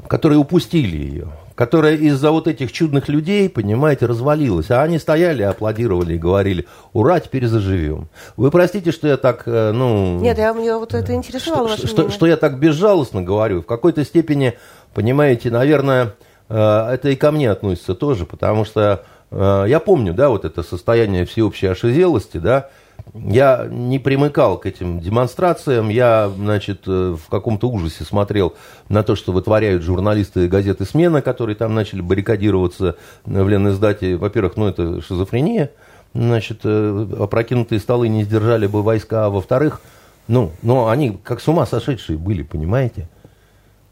которые 0.09 0.39
упустили 0.39 0.97
ее, 0.97 1.27
которая 1.53 1.95
из-за 1.95 2.31
вот 2.31 2.47
этих 2.47 2.71
чудных 2.71 3.09
людей, 3.09 3.47
понимаете, 3.47 4.07
развалилась. 4.07 4.71
А 4.71 4.81
они 4.81 4.97
стояли, 4.97 5.43
аплодировали 5.43 6.15
и 6.15 6.17
говорили, 6.17 6.65
ура, 6.93 7.19
теперь 7.19 7.45
заживем. 7.45 8.09
Вы 8.35 8.49
простите, 8.49 8.91
что 8.91 9.07
я 9.07 9.17
так, 9.17 9.43
э, 9.45 9.71
ну... 9.71 10.19
Нет, 10.19 10.39
я, 10.39 10.51
меня 10.53 10.79
вот 10.79 10.95
это 10.95 11.13
интересовало 11.13 11.77
что, 11.77 11.87
что, 11.87 12.09
что 12.09 12.25
я 12.25 12.37
так 12.37 12.59
безжалостно 12.59 13.21
говорю. 13.21 13.61
В 13.61 13.67
какой-то 13.67 14.03
степени, 14.03 14.55
понимаете, 14.95 15.51
наверное, 15.51 16.15
э, 16.49 16.89
это 16.91 17.09
и 17.09 17.15
ко 17.15 17.31
мне 17.31 17.51
относится 17.51 17.93
тоже, 17.93 18.25
потому 18.25 18.65
что 18.65 19.05
э, 19.29 19.65
я 19.67 19.79
помню, 19.79 20.15
да, 20.15 20.29
вот 20.29 20.43
это 20.43 20.63
состояние 20.63 21.25
всеобщей 21.25 21.67
ошизелости, 21.67 22.39
да, 22.39 22.69
я 23.13 23.67
не 23.69 23.99
примыкал 23.99 24.57
к 24.57 24.65
этим 24.65 24.99
демонстрациям, 24.99 25.89
я, 25.89 26.29
значит, 26.29 26.83
э, 26.87 27.15
в 27.19 27.29
каком-то 27.29 27.69
ужасе 27.69 28.03
смотрел 28.03 28.55
на 28.87 29.03
то, 29.03 29.15
что 29.15 29.31
вытворяют 29.31 29.83
журналисты 29.83 30.47
газеты 30.47 30.85
«Смена», 30.85 31.21
которые 31.21 31.55
там 31.55 31.73
начали 31.73 32.01
баррикадироваться 32.01 32.95
в 33.25 33.47
Ленэздате. 33.47 34.15
Во-первых, 34.15 34.57
ну, 34.57 34.67
это 34.67 35.01
шизофрения, 35.01 35.71
значит, 36.13 36.61
э, 36.63 37.07
опрокинутые 37.19 37.79
столы 37.79 38.07
не 38.07 38.23
сдержали 38.23 38.67
бы 38.67 38.83
войска, 38.83 39.25
а 39.25 39.29
во-вторых, 39.29 39.81
ну, 40.27 40.51
ну, 40.61 40.87
они 40.87 41.17
как 41.23 41.41
с 41.41 41.47
ума 41.47 41.65
сошедшие 41.65 42.17
были, 42.17 42.43
понимаете? 42.43 43.09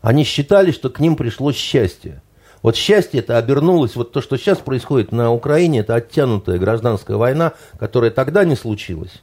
Они 0.01 0.23
считали, 0.23 0.71
что 0.71 0.89
к 0.89 0.99
ним 0.99 1.15
пришло 1.15 1.51
счастье. 1.51 2.21
Вот 2.61 2.75
счастье 2.75 3.19
это 3.19 3.37
обернулось, 3.37 3.95
вот 3.95 4.11
то, 4.11 4.21
что 4.21 4.37
сейчас 4.37 4.57
происходит 4.57 5.11
на 5.11 5.31
Украине, 5.31 5.79
это 5.79 5.95
оттянутая 5.95 6.57
гражданская 6.57 7.17
война, 7.17 7.53
которая 7.79 8.11
тогда 8.11 8.43
не 8.43 8.55
случилась. 8.55 9.21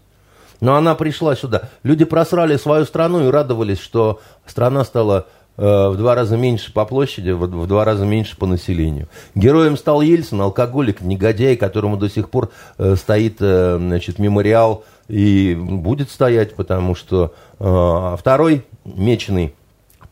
Но 0.61 0.77
она 0.77 0.95
пришла 0.95 1.35
сюда. 1.37 1.69
Люди 1.83 2.05
просрали 2.05 2.57
свою 2.57 2.85
страну 2.85 3.27
и 3.27 3.31
радовались, 3.31 3.81
что 3.81 4.21
страна 4.47 4.85
стала 4.85 5.27
э, 5.57 5.63
в 5.63 5.97
два 5.97 6.15
раза 6.15 6.37
меньше 6.37 6.73
по 6.73 6.85
площади, 6.85 7.31
в, 7.31 7.67
два 7.67 7.85
раза 7.85 8.07
меньше 8.07 8.37
по 8.37 8.47
населению. 8.47 9.09
Героем 9.35 9.77
стал 9.77 10.01
Ельцин, 10.01 10.41
алкоголик, 10.41 11.01
негодяй, 11.01 11.57
которому 11.57 11.97
до 11.97 12.09
сих 12.09 12.31
пор 12.31 12.51
э, 12.79 12.95
стоит 12.97 13.39
э, 13.41 13.77
значит, 13.79 14.19
мемориал 14.19 14.85
и 15.09 15.55
будет 15.55 16.11
стоять, 16.11 16.55
потому 16.55 16.95
что 16.95 17.35
э, 17.59 18.17
второй 18.19 18.65
меченый, 18.85 19.55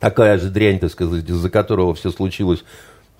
такая 0.00 0.38
же 0.38 0.50
дрянь, 0.50 0.80
так 0.80 0.90
сказать, 0.90 1.28
из-за 1.28 1.48
которого 1.48 1.94
все 1.94 2.10
случилось 2.10 2.64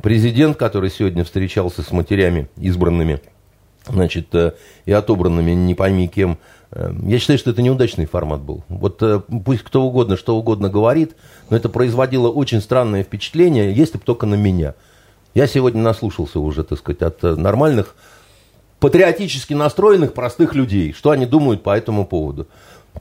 Президент, 0.02 0.56
который 0.56 0.90
сегодня 0.90 1.22
встречался 1.22 1.82
с 1.82 1.92
матерями 1.92 2.48
избранными, 2.56 3.20
значит, 3.88 4.34
э, 4.34 4.52
и 4.84 4.90
отобранными 4.90 5.52
не 5.52 5.76
пойми 5.76 6.08
кем, 6.08 6.38
э, 6.72 6.92
я 7.04 7.20
считаю, 7.20 7.38
что 7.38 7.52
это 7.52 7.62
неудачный 7.62 8.06
формат 8.06 8.40
был. 8.40 8.64
Вот 8.68 9.00
э, 9.00 9.20
пусть 9.44 9.62
кто 9.62 9.84
угодно, 9.84 10.16
что 10.16 10.36
угодно 10.36 10.68
говорит, 10.68 11.14
но 11.50 11.56
это 11.56 11.68
производило 11.68 12.28
очень 12.28 12.60
странное 12.60 13.04
впечатление, 13.04 13.72
если 13.72 13.96
бы 13.96 14.02
только 14.02 14.26
на 14.26 14.34
меня. 14.34 14.74
Я 15.34 15.46
сегодня 15.46 15.80
наслушался 15.80 16.40
уже, 16.40 16.64
так 16.64 16.80
сказать, 16.80 17.02
от 17.02 17.22
нормальных, 17.22 17.94
патриотически 18.80 19.54
настроенных 19.54 20.14
простых 20.14 20.56
людей, 20.56 20.92
что 20.92 21.10
они 21.10 21.26
думают 21.26 21.62
по 21.62 21.76
этому 21.76 22.04
поводу. 22.04 22.48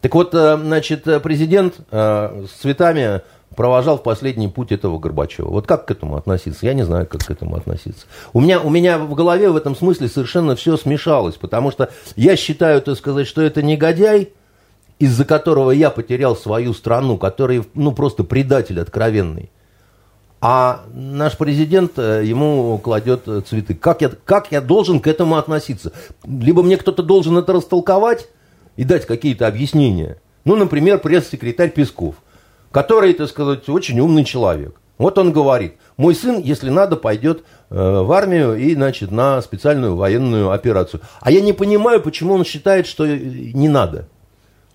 Так 0.01 0.13
вот, 0.13 0.31
значит, 0.31 1.03
президент 1.23 1.75
с 1.91 2.49
цветами 2.61 3.21
провожал 3.55 3.97
в 3.97 4.03
последний 4.03 4.47
путь 4.47 4.71
этого 4.71 4.99
Горбачева. 4.99 5.49
Вот 5.49 5.67
как 5.67 5.85
к 5.85 5.91
этому 5.91 6.15
относиться? 6.15 6.65
Я 6.65 6.73
не 6.73 6.83
знаю, 6.83 7.07
как 7.07 7.25
к 7.25 7.31
этому 7.31 7.55
относиться. 7.55 8.05
У 8.33 8.41
меня, 8.41 8.59
у 8.59 8.69
меня 8.69 8.97
в 8.97 9.13
голове 9.13 9.49
в 9.49 9.55
этом 9.55 9.75
смысле 9.75 10.07
совершенно 10.07 10.55
все 10.55 10.77
смешалось, 10.77 11.35
потому 11.35 11.71
что 11.71 11.89
я 12.15 12.35
считаю, 12.35 12.81
так 12.81 12.97
сказать, 12.97 13.27
что 13.27 13.41
это 13.41 13.61
негодяй, 13.61 14.33
из-за 14.99 15.25
которого 15.25 15.71
я 15.71 15.89
потерял 15.89 16.35
свою 16.35 16.73
страну, 16.73 17.17
который, 17.17 17.63
ну, 17.73 17.91
просто 17.91 18.23
предатель 18.23 18.79
откровенный. 18.79 19.49
А 20.39 20.85
наш 20.93 21.37
президент 21.37 21.97
э, 21.97 22.23
ему 22.25 22.79
кладет 22.79 23.25
цветы. 23.47 23.75
Как 23.75 24.01
я, 24.01 24.09
как 24.09 24.51
я 24.51 24.61
должен 24.61 24.99
к 24.99 25.07
этому 25.07 25.37
относиться? 25.37 25.91
Либо 26.25 26.63
мне 26.63 26.77
кто-то 26.77 27.03
должен 27.03 27.37
это 27.37 27.53
растолковать 27.53 28.27
и 28.75 28.83
дать 28.83 29.05
какие-то 29.05 29.47
объяснения– 29.47 30.17
Ну, 30.43 30.55
например, 30.55 30.99
пресс-секретарь 30.99 31.71
Песков, 31.71 32.15
который, 32.71 33.13
так 33.13 33.29
сказать, 33.29 33.67
очень 33.69 33.99
умный 33.99 34.23
человек. 34.23 34.75
Вот 34.97 35.17
он 35.17 35.31
говорит, 35.31 35.77
мой 35.97 36.13
сын, 36.13 36.39
если 36.39 36.69
надо, 36.69 36.95
пойдет 36.95 37.43
э, 37.69 37.75
в 37.75 38.11
армию 38.11 38.55
и, 38.55 38.75
значит, 38.75 39.11
на 39.11 39.41
специальную 39.41 39.95
военную 39.95 40.51
операцию. 40.51 41.01
А 41.21 41.31
я 41.31 41.41
не 41.41 41.53
понимаю, 41.53 42.01
почему 42.01 42.35
он 42.35 42.45
считает, 42.45 42.85
что 42.85 43.07
не 43.07 43.67
надо. 43.67 44.07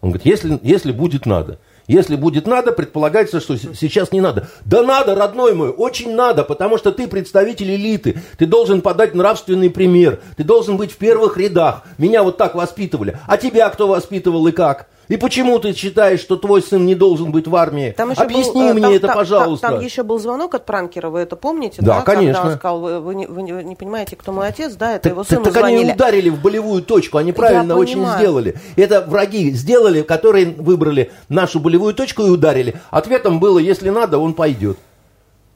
Он 0.01 0.11
говорит, 0.11 0.27
если, 0.27 0.59
если 0.63 0.91
будет 0.91 1.27
надо. 1.27 1.59
Если 1.87 2.17
будет 2.17 2.49
надо, 2.49 2.73
предполагается, 2.73 3.39
что 3.39 3.57
сейчас 3.57 4.11
не 4.11 4.21
надо. 4.21 4.49
Да 4.65 4.83
надо, 4.83 5.15
родной 5.15 5.55
мой, 5.55 5.71
очень 5.71 6.15
надо, 6.15 6.43
потому 6.43 6.79
что 6.79 6.91
ты 6.91 7.07
представитель 7.07 7.71
элиты. 7.71 8.21
Ты 8.39 8.47
должен 8.47 8.81
подать 8.81 9.15
нравственный 9.15 9.71
пример. 9.71 10.21
Ты 10.37 10.43
должен 10.43 10.77
быть 10.77 10.91
в 10.91 10.97
первых 10.97 11.39
рядах. 11.39 11.85
Меня 11.99 12.25
вот 12.25 12.37
так 12.37 12.57
воспитывали. 12.57 13.17
А 13.29 13.37
тебя 13.37 13.71
кто 13.71 13.87
воспитывал 13.87 14.45
и 14.49 14.53
как? 14.53 14.89
И 15.09 15.17
почему 15.17 15.59
ты 15.59 15.73
считаешь, 15.73 16.21
что 16.21 16.37
твой 16.37 16.63
сын 16.63 16.85
не 16.85 16.95
должен 16.95 17.31
быть 17.31 17.47
в 17.47 17.55
армии? 17.55 17.95
Там 17.97 18.11
еще 18.11 18.23
Объясни 18.23 18.61
был, 18.61 18.69
э, 18.71 18.73
мне 18.73 18.83
там, 18.83 18.93
это, 18.93 19.07
там, 19.07 19.17
пожалуйста. 19.17 19.67
Там, 19.69 19.77
там 19.77 19.85
еще 19.85 20.03
был 20.03 20.19
звонок 20.19 20.55
от 20.55 20.67
пранкера, 20.67 21.11
вы 21.11 21.21
это 21.21 21.37
помните? 21.37 21.81
Да, 21.81 21.99
да? 21.99 22.03
конечно. 22.03 22.35
Когда 22.35 22.51
он 22.51 22.59
сказал, 22.59 22.81
вы, 22.81 23.01
вы, 23.01 23.15
не, 23.15 23.27
вы 23.27 23.43
не 23.43 23.77
понимаете, 23.77 24.17
кто 24.17 24.33
мой 24.33 24.49
отец, 24.49 24.75
да, 24.75 24.95
это 24.95 25.05
так, 25.05 25.13
его 25.13 25.25
сыну 25.25 25.45
так, 25.45 25.55
так 25.55 25.65
они 25.65 25.93
ударили 25.93 26.29
в 26.29 26.41
болевую 26.41 26.83
точку, 26.83 27.19
они 27.19 27.33
правильно 27.33 27.73
Я 27.73 27.79
очень 27.79 27.95
понимаю. 27.95 28.19
сделали. 28.19 28.57
Это 28.75 29.05
враги 29.07 29.51
сделали, 29.53 30.03
которые 30.03 30.47
выбрали 30.47 31.13
нашу 31.29 31.61
болевую 31.61 31.95
точку 31.95 32.23
и 32.23 32.31
ударили. 32.31 32.75
Ответом 32.91 33.39
было, 33.39 33.59
если 33.59 33.91
надо, 33.91 34.19
он 34.19 34.35
пойдет. 34.35 34.79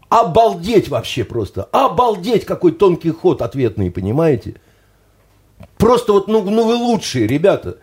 Обалдеть 0.09 0.89
вообще 0.89 1.25
просто. 1.25 1.65
Обалдеть, 1.73 2.45
какой 2.45 2.73
тонкий 2.73 3.11
ход 3.11 3.43
ответный, 3.43 3.91
понимаете? 3.91 4.55
Просто 5.77 6.13
вот, 6.13 6.29
ну, 6.29 6.43
ну 6.43 6.67
вы 6.67 6.75
лучшие, 6.75 7.27
ребята. 7.27 7.79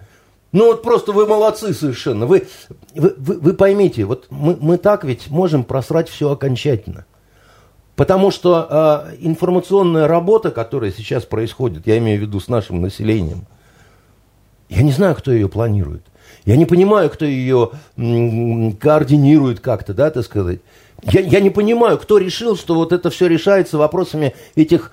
Ну 0.51 0.67
вот 0.67 0.81
просто 0.81 1.11
вы 1.11 1.25
молодцы 1.27 1.73
совершенно. 1.73 2.25
Вы, 2.25 2.47
вы, 2.95 3.13
вы, 3.17 3.39
вы 3.39 3.53
поймите, 3.53 4.05
вот 4.05 4.27
мы, 4.29 4.57
мы 4.59 4.77
так 4.77 5.03
ведь 5.03 5.29
можем 5.29 5.63
просрать 5.63 6.09
все 6.09 6.31
окончательно. 6.31 7.05
Потому 7.95 8.31
что 8.31 9.05
э, 9.09 9.15
информационная 9.21 10.07
работа, 10.07 10.51
которая 10.51 10.91
сейчас 10.91 11.25
происходит, 11.25 11.87
я 11.87 11.97
имею 11.97 12.19
в 12.19 12.21
виду 12.21 12.39
с 12.39 12.47
нашим 12.47 12.81
населением, 12.81 13.47
я 14.69 14.83
не 14.83 14.91
знаю, 14.91 15.15
кто 15.15 15.31
ее 15.31 15.49
планирует. 15.49 16.03
Я 16.45 16.57
не 16.57 16.65
понимаю, 16.65 17.09
кто 17.09 17.25
ее 17.25 17.71
координирует 17.95 19.59
как-то, 19.59 19.93
да, 19.93 20.11
так 20.11 20.23
сказать. 20.23 20.59
Я, 21.03 21.21
я 21.21 21.39
не 21.39 21.49
понимаю, 21.49 21.97
кто 21.97 22.17
решил, 22.17 22.55
что 22.55 22.75
вот 22.75 22.93
это 22.93 23.09
все 23.09 23.27
решается 23.27 23.77
вопросами 23.77 24.35
этих 24.55 24.91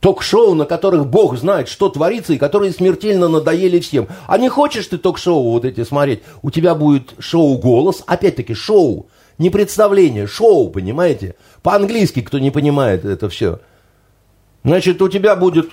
ток-шоу, 0.00 0.54
на 0.54 0.64
которых 0.64 1.06
Бог 1.06 1.36
знает, 1.36 1.68
что 1.68 1.88
творится, 1.88 2.32
и 2.32 2.38
которые 2.38 2.72
смертельно 2.72 3.28
надоели 3.28 3.78
всем. 3.80 4.08
А 4.26 4.38
не 4.38 4.48
хочешь 4.48 4.86
ты 4.86 4.98
ток-шоу 4.98 5.50
вот 5.52 5.64
эти 5.64 5.84
смотреть? 5.84 6.22
У 6.42 6.50
тебя 6.50 6.74
будет 6.74 7.14
шоу 7.18 7.58
«Голос», 7.58 8.02
опять-таки 8.06 8.54
шоу, 8.54 9.08
не 9.38 9.50
представление, 9.50 10.26
шоу, 10.26 10.70
понимаете? 10.70 11.34
По-английски, 11.62 12.22
кто 12.22 12.38
не 12.38 12.50
понимает 12.50 13.04
это 13.04 13.28
все. 13.28 13.60
Значит, 14.64 15.00
у 15.00 15.08
тебя 15.08 15.36
будет 15.36 15.70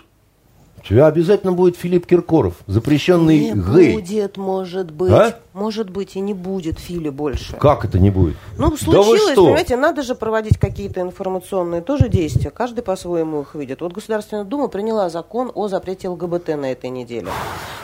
тебя 0.88 1.08
обязательно 1.08 1.52
будет 1.54 1.78
Филипп 1.78 2.06
Киркоров, 2.06 2.56
запрещенный 2.68 3.52
не 3.52 3.54
гей. 3.54 3.94
будет, 3.94 4.38
может 4.38 4.92
быть. 4.92 5.12
А? 5.12 5.40
Может 5.54 5.90
быть, 5.90 6.16
и 6.16 6.20
не 6.20 6.34
будет 6.34 6.80
Фили 6.80 7.10
больше. 7.10 7.56
Как 7.58 7.84
это 7.86 8.00
не 8.00 8.10
будет? 8.10 8.36
Ну, 8.58 8.76
случилось, 8.78 9.36
да 9.36 9.36
понимаете, 9.36 9.76
надо 9.76 10.04
же 10.04 10.16
проводить 10.16 10.58
какие-то 10.58 11.02
информационные 11.02 11.82
тоже 11.82 12.10
действия. 12.10 12.52
Каждый 12.52 12.82
по-своему 12.82 13.42
их 13.42 13.56
видит. 13.56 13.82
Вот 13.82 13.94
Государственная 13.94 14.44
Дума 14.44 14.68
приняла 14.68 15.10
закон 15.10 15.52
о 15.54 15.68
запрете 15.68 16.10
ЛГБТ 16.10 16.50
на 16.50 16.72
этой 16.72 16.90
неделе. 16.90 17.28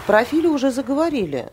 Про 0.07 0.23
Фили 0.23 0.47
уже 0.47 0.71
заговорили 0.71 1.51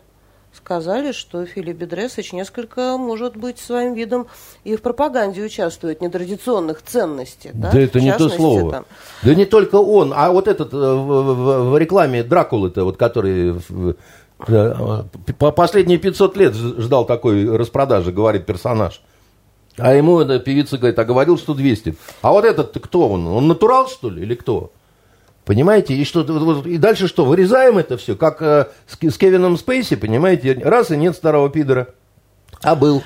сказали, 0.53 1.11
что 1.11 1.45
Филипп 1.45 1.77
Бедресович 1.77 2.33
несколько, 2.33 2.97
может 2.97 3.37
быть, 3.37 3.59
своим 3.59 3.93
видом 3.93 4.27
и 4.63 4.75
в 4.75 4.81
пропаганде 4.81 5.43
участвует 5.43 6.01
нетрадиционных 6.01 6.81
ценностей. 6.81 7.51
Да, 7.53 7.71
да 7.71 7.79
это 7.79 7.99
не 7.99 8.13
то 8.13 8.29
слово. 8.29 8.71
Там. 8.71 8.85
Да 9.23 9.35
не 9.35 9.45
только 9.45 9.75
он, 9.75 10.13
а 10.15 10.31
вот 10.31 10.47
этот 10.47 10.73
э, 10.73 10.77
в, 10.77 11.71
в, 11.71 11.77
рекламе 11.77 12.23
Дракулы-то, 12.23 12.83
вот 12.83 12.97
который 12.97 13.55
э, 13.69 15.03
по 15.37 15.51
последние 15.51 15.97
500 15.97 16.37
лет 16.37 16.53
ждал 16.55 17.05
такой 17.05 17.55
распродажи, 17.55 18.11
говорит 18.11 18.45
персонаж. 18.45 19.01
А 19.77 19.93
ему 19.93 20.19
эта 20.19 20.39
певица 20.39 20.77
говорит, 20.77 20.99
а 20.99 21.05
говорил, 21.05 21.37
что 21.37 21.53
200. 21.53 21.95
А 22.21 22.31
вот 22.31 22.43
этот 22.43 22.77
кто 22.81 23.09
он? 23.09 23.25
Он 23.27 23.47
натурал, 23.47 23.87
что 23.87 24.09
ли, 24.09 24.21
или 24.21 24.35
кто? 24.35 24.71
Понимаете? 25.45 25.95
И, 25.95 26.05
что, 26.05 26.21
и 26.65 26.77
дальше 26.77 27.07
что? 27.07 27.25
Вырезаем 27.25 27.77
это 27.77 27.97
все, 27.97 28.15
как 28.15 28.41
э, 28.41 28.67
с, 28.87 28.97
с 28.97 29.17
Кевином 29.17 29.57
Спейси, 29.57 29.95
понимаете? 29.95 30.53
Раз 30.63 30.91
и 30.91 30.97
нет 30.97 31.15
старого 31.15 31.49
пидора. 31.49 31.87
А 32.61 32.75
был. 32.75 33.03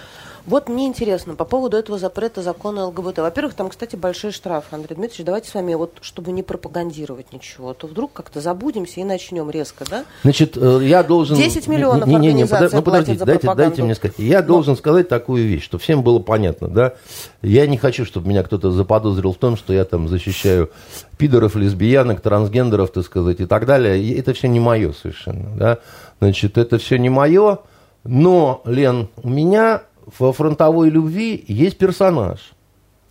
Вот 0.47 0.69
мне 0.69 0.85
интересно, 0.85 1.33
по 1.33 1.43
поводу 1.43 1.75
этого 1.75 1.97
запрета 1.97 2.43
закона 2.43 2.85
ЛГБТ. 2.85 3.17
Во-первых, 3.17 3.55
там, 3.55 3.69
кстати, 3.69 3.95
большой 3.95 4.31
штраф. 4.31 4.65
Андрей 4.69 4.95
Дмитриевич, 4.95 5.25
давайте 5.25 5.49
с 5.49 5.55
вами, 5.55 5.73
вот, 5.73 5.97
чтобы 6.01 6.31
не 6.31 6.43
пропагандировать 6.43 7.33
ничего, 7.33 7.73
то 7.73 7.87
вдруг 7.87 8.13
как-то 8.13 8.41
забудемся 8.41 8.99
и 8.99 9.03
начнем 9.03 9.49
резко, 9.49 9.85
да? 9.89 10.05
Значит, 10.21 10.55
э, 10.55 10.81
я 10.83 11.01
должен... 11.01 11.35
10 11.35 11.67
миллионов 11.67 12.07
не, 12.07 12.15
не, 12.17 12.33
не, 12.33 12.45
под... 12.45 12.71
Ну, 12.71 12.81
подождите, 12.83 13.25
дайте, 13.25 13.53
дайте 13.55 13.81
мне 13.81 13.95
сказать. 13.95 14.19
Я 14.19 14.41
Но... 14.41 14.47
должен 14.47 14.77
сказать 14.77 15.09
такую 15.09 15.47
вещь, 15.47 15.63
чтобы 15.63 15.81
всем 15.81 16.03
было 16.03 16.19
понятно, 16.19 16.67
да? 16.67 16.93
Я 17.41 17.65
не 17.65 17.77
хочу, 17.77 18.05
чтобы 18.05 18.29
меня 18.29 18.43
кто-то 18.43 18.69
заподозрил 18.69 19.33
в 19.33 19.37
том, 19.37 19.57
что 19.57 19.73
я 19.73 19.83
там 19.83 20.07
защищаю 20.07 20.69
пидоров, 21.17 21.55
лесбиянок, 21.55 22.21
трансгендеров, 22.21 22.91
так 22.91 23.03
сказать, 23.03 23.39
и 23.39 23.47
так 23.47 23.65
далее. 23.65 24.15
Это 24.19 24.33
все 24.33 24.47
не 24.47 24.59
мое 24.59 24.93
совершенно, 24.93 25.55
да? 25.57 25.79
Значит, 26.19 26.59
это 26.59 26.77
все 26.77 26.97
не 26.97 27.09
мое, 27.09 27.59
но, 28.03 28.61
Лен, 28.65 29.09
у 29.23 29.29
меня 29.29 29.81
во 30.17 30.33
фронтовой 30.33 30.89
любви 30.89 31.43
есть 31.47 31.77
персонаж. 31.77 32.53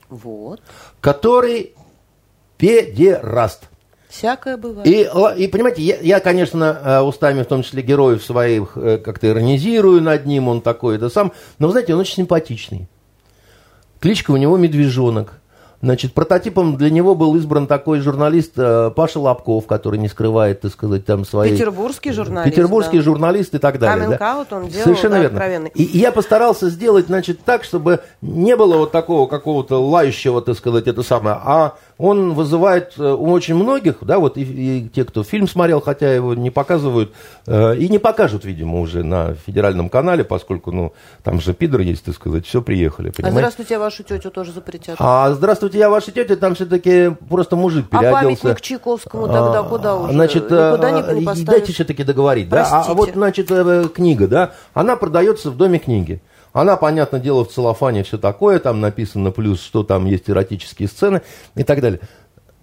Вот. 0.09 0.61
Который 1.01 1.75
педераст. 2.57 3.69
Всякое 4.09 4.57
бывает. 4.57 4.87
И, 4.87 5.09
и 5.43 5.49
понимаете, 5.49 5.83
я, 5.83 5.99
я, 6.01 6.21
конечно, 6.21 6.81
э, 6.85 7.01
устами, 7.01 7.43
в 7.43 7.47
том 7.47 7.65
числе 7.65 7.83
героев 7.83 8.25
своих, 8.25 8.77
э, 8.77 8.99
как-то 8.99 9.27
иронизирую 9.27 10.01
над 10.01 10.25
ним, 10.25 10.47
он 10.47 10.61
такой, 10.61 10.99
да 10.99 11.11
сам. 11.11 11.33
Но, 11.59 11.67
вы 11.67 11.73
знаете, 11.73 11.95
он 11.95 12.01
очень 12.01 12.15
симпатичный. 12.17 12.89
Кличка 13.99 14.31
у 14.31 14.37
него 14.37 14.57
Медвежонок. 14.57 15.41
Значит, 15.85 16.15
прототипом 16.15 16.79
для 16.79 16.89
него 16.89 17.15
был 17.15 17.37
избран 17.37 17.67
такой 17.67 18.01
журналист 18.01 18.53
э, 18.57 18.91
Паша 18.97 19.21
Лобков, 19.21 19.67
который 19.67 19.99
не 19.99 20.09
скрывает, 20.09 20.63
так 20.63 20.73
сказать, 20.73 21.05
там 21.05 21.27
свои... 21.27 21.51
Петербургский 21.51 22.13
журналист. 22.13 22.55
Петербургский 22.55 22.97
да. 22.97 23.03
журналист 23.03 23.55
и 23.55 23.59
так 23.59 23.79
далее. 23.79 24.17
Да? 24.19 24.47
он 24.51 24.69
делал, 24.69 24.85
Совершенно 24.85 25.17
да, 25.17 25.21
верно. 25.21 25.37
Откровенный. 25.37 25.73
И, 25.75 25.85
и 25.85 25.99
я 25.99 26.11
постарался 26.11 26.71
сделать, 26.71 27.09
значит, 27.09 27.41
так, 27.45 27.65
чтобы 27.65 28.01
не 28.23 28.57
было 28.57 28.79
вот 28.79 28.93
такого 28.93 29.27
какого-то 29.27 29.77
лающего, 29.77 30.41
так 30.41 30.57
сказать, 30.57 30.87
это 30.87 31.03
самое, 31.03 31.37
а 31.45 31.75
он 31.99 32.35
вызывает 32.35 32.95
э, 32.99 33.03
у 33.03 33.31
очень 33.31 33.55
многих, 33.55 33.99
да, 34.03 34.19
вот 34.19 34.37
и, 34.37 34.43
и 34.43 34.89
те, 34.89 35.05
кто 35.05 35.23
фильм 35.23 35.47
смотрел, 35.47 35.81
хотя 35.81 36.13
его 36.13 36.35
не 36.35 36.51
показывают, 36.51 37.13
э, 37.47 37.77
и 37.77 37.89
не 37.89 37.99
покажут, 37.99 38.45
видимо, 38.45 38.81
уже 38.81 39.05
на 39.05 39.35
федеральном 39.35 39.89
канале, 39.89 40.25
поскольку, 40.25 40.73
ну, 40.73 40.93
там 41.23 41.41
же 41.41 41.55
пидор 41.55 41.81
есть, 41.81 42.05
так 42.05 42.15
сказать, 42.15 42.47
все, 42.47 42.63
приехали, 42.63 43.11
а 43.11 43.13
понимаете? 43.13 43.37
А 43.37 43.41
здравствуйте, 43.41 43.79
вашу 43.79 44.03
тетю 44.03 44.31
тоже 44.31 44.53
запретят. 44.53 44.97
А 44.99 45.33
здравствуйте, 45.33 45.79
я 45.79 45.89
ваша 45.89 46.11
тетя, 46.11 46.37
там 46.37 46.55
все-таки 46.55 47.11
просто 47.29 47.57
мужик 47.57 47.89
переоделся. 47.89 48.19
А 48.19 48.23
памятник 48.23 48.61
Чайковскому 48.61 49.27
тогда 49.27 49.61
а, 49.61 49.63
куда 49.63 49.95
уже? 49.97 50.13
Значит, 50.13 50.45
Никуда 50.45 50.91
не, 50.91 51.21
не 51.21 51.25
поставишь. 51.25 51.47
дайте 51.47 51.73
все-таки 51.73 52.03
договорить, 52.05 52.49
да? 52.49 52.69
А, 52.71 52.85
а 52.89 52.95
вот, 52.95 53.11
значит, 53.15 53.51
э, 53.51 53.85
книга, 53.95 54.27
да, 54.27 54.53
она 54.73 54.97
продается 54.97 55.51
в 55.51 55.57
Доме 55.57 55.79
книги. 55.79 56.21
Она, 56.55 56.77
понятное 56.77 57.19
дело, 57.19 57.45
в 57.45 57.51
целлофане 57.51 58.05
все 58.05 58.17
такое, 58.17 58.61
там 58.61 58.81
написано 58.81 59.33
плюс, 59.33 59.61
что 59.61 59.83
там 59.83 60.07
есть 60.07 60.31
эротические 60.31 60.87
сцены 60.87 61.21
и 61.57 61.65
так 61.65 61.81
далее. 61.81 61.99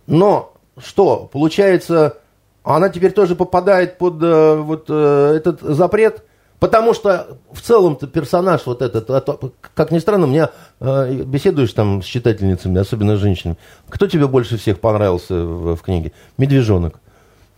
Но 0.08 0.54
что, 0.78 1.30
получается, 1.32 2.18
она 2.64 2.88
теперь 2.88 3.12
тоже 3.12 3.36
попадает 3.36 3.98
под 3.98 4.24
э, 4.24 4.56
вот 4.56 4.86
э, 4.88 5.34
этот 5.36 5.60
запрет, 5.60 6.24
потому 6.58 6.94
что 6.94 7.38
в 7.52 7.60
целом-то 7.60 8.08
персонаж 8.08 8.62
вот 8.66 8.82
этот, 8.82 9.10
а 9.10 9.38
как 9.74 9.92
ни 9.92 10.00
странно, 10.00 10.26
мне 10.26 10.48
э, 10.80 11.14
беседуешь 11.26 11.74
там 11.74 12.02
с 12.02 12.06
читательницами, 12.06 12.80
особенно 12.80 13.18
с 13.18 13.20
женщинами, 13.20 13.58
кто 13.90 14.08
тебе 14.08 14.26
больше 14.26 14.58
всех 14.58 14.80
понравился 14.80 15.34
в, 15.34 15.76
в 15.76 15.82
книге? 15.82 16.14
Медвежонок. 16.38 17.02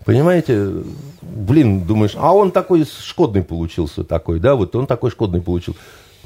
Понимаете, 0.04 0.68
блин, 1.22 1.86
думаешь, 1.86 2.16
а 2.18 2.34
он 2.34 2.52
такой 2.52 2.86
шкодный 2.86 3.44
получился 3.44 4.04
такой, 4.04 4.40
да, 4.40 4.56
вот 4.56 4.76
он 4.76 4.88
такой 4.88 5.12
шкодный 5.12 5.42
получился. 5.42 5.80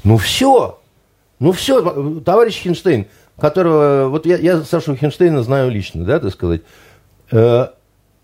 Ну 0.04 0.16
все, 0.16 0.78
ну 1.38 1.52
все, 1.52 2.20
товарищ 2.20 2.62
Хинштейн, 2.62 3.06
которого, 3.38 4.08
вот 4.08 4.26
я, 4.26 4.36
я 4.38 4.62
Сашу 4.62 4.96
Хинштейна 4.96 5.42
знаю 5.42 5.70
лично, 5.70 6.04
да, 6.04 6.18
так 6.20 6.32
сказать, 6.32 6.62
э, 7.30 7.66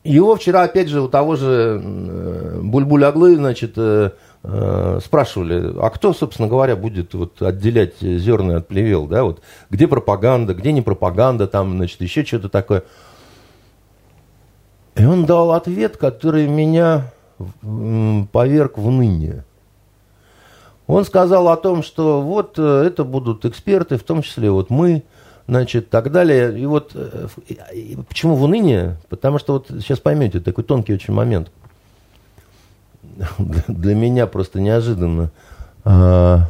его 0.04 0.36
вчера, 0.36 0.62
опять 0.62 0.88
же, 0.88 1.00
у 1.00 1.08
того 1.08 1.36
же 1.36 1.80
э, 1.82 2.60
Бульбуль-Аглы, 2.62 3.36
значит, 3.36 3.74
э, 3.76 4.10
спрашивали, 5.02 5.72
а 5.80 5.88
кто, 5.90 6.12
собственно 6.12 6.48
говоря, 6.48 6.76
будет 6.76 7.14
вот 7.14 7.40
отделять 7.40 8.00
зерна 8.00 8.56
от 8.58 8.68
плевел, 8.68 9.06
да, 9.06 9.24
вот, 9.24 9.40
где 9.70 9.88
пропаганда, 9.88 10.54
где 10.54 10.72
не 10.72 10.82
пропаганда, 10.82 11.46
там, 11.46 11.76
значит, 11.76 12.00
еще 12.02 12.24
что-то 12.24 12.48
такое. 12.48 12.84
И 14.96 15.04
он 15.04 15.24
дал 15.24 15.52
ответ, 15.52 15.96
который 15.96 16.46
меня 16.46 17.10
поверг 18.32 18.78
в 18.78 18.90
ныне. 18.90 19.44
Он 20.86 21.04
сказал 21.04 21.48
о 21.48 21.56
том, 21.56 21.82
что 21.82 22.20
вот 22.20 22.58
э, 22.58 22.84
это 22.86 23.04
будут 23.04 23.44
эксперты, 23.44 23.96
в 23.96 24.02
том 24.02 24.22
числе 24.22 24.50
вот 24.50 24.68
мы, 24.68 25.02
значит, 25.46 25.88
так 25.88 26.12
далее. 26.12 26.58
И 26.58 26.66
вот 26.66 26.92
э, 26.94 27.28
почему 28.08 28.34
в 28.36 28.42
уныние? 28.42 28.98
Потому 29.08 29.38
что 29.38 29.54
вот 29.54 29.68
сейчас 29.68 29.98
поймете, 29.98 30.40
такой 30.40 30.64
тонкий 30.64 30.92
очень 30.92 31.14
момент. 31.14 31.50
Для 33.68 33.94
меня 33.94 34.26
просто 34.26 34.60
неожиданно. 34.60 35.30
А, 35.84 36.48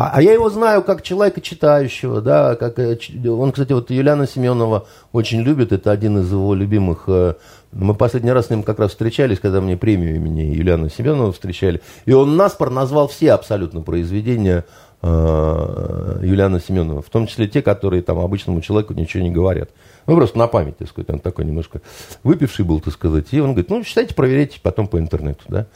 а, 0.00 0.12
а 0.14 0.22
я 0.22 0.32
его 0.32 0.48
знаю 0.48 0.82
как 0.82 1.02
человека 1.02 1.42
читающего, 1.42 2.22
да, 2.22 2.56
как 2.56 2.78
э, 2.78 2.96
он, 3.28 3.52
кстати, 3.52 3.74
вот 3.74 3.90
Юлиана 3.90 4.26
Семенова 4.26 4.86
очень 5.12 5.42
любит, 5.42 5.72
это 5.72 5.90
один 5.90 6.20
из 6.20 6.32
его 6.32 6.54
любимых. 6.54 7.04
Э, 7.06 7.34
мы 7.72 7.92
последний 7.94 8.32
раз 8.32 8.46
с 8.46 8.50
ним 8.50 8.62
как 8.62 8.78
раз 8.78 8.92
встречались, 8.92 9.40
когда 9.40 9.60
мне 9.60 9.76
премию 9.76 10.16
имени 10.16 10.40
Юлиана 10.40 10.88
Семенова 10.88 11.32
встречали, 11.32 11.82
и 12.06 12.14
он 12.14 12.34
наспор 12.34 12.70
назвал 12.70 13.08
все 13.08 13.32
абсолютно 13.32 13.82
произведения 13.82 14.64
э, 15.02 16.18
Юлиана 16.22 16.60
Семенова, 16.60 17.02
в 17.02 17.10
том 17.10 17.26
числе 17.26 17.46
те, 17.46 17.60
которые 17.60 18.02
там 18.02 18.20
обычному 18.20 18.62
человеку 18.62 18.94
ничего 18.94 19.22
не 19.22 19.30
говорят. 19.30 19.68
Ну, 20.06 20.16
просто 20.16 20.38
на 20.38 20.46
память, 20.46 20.78
так 20.78 20.88
сказать, 20.88 21.10
он 21.10 21.18
такой 21.18 21.44
немножко 21.44 21.82
выпивший 22.22 22.64
был, 22.64 22.80
так 22.80 22.94
сказать, 22.94 23.26
и 23.32 23.40
он 23.40 23.50
говорит, 23.50 23.68
ну, 23.68 23.84
читайте, 23.84 24.14
проверяйте 24.14 24.60
потом 24.62 24.88
по 24.88 24.98
интернету, 24.98 25.44
да. 25.48 25.66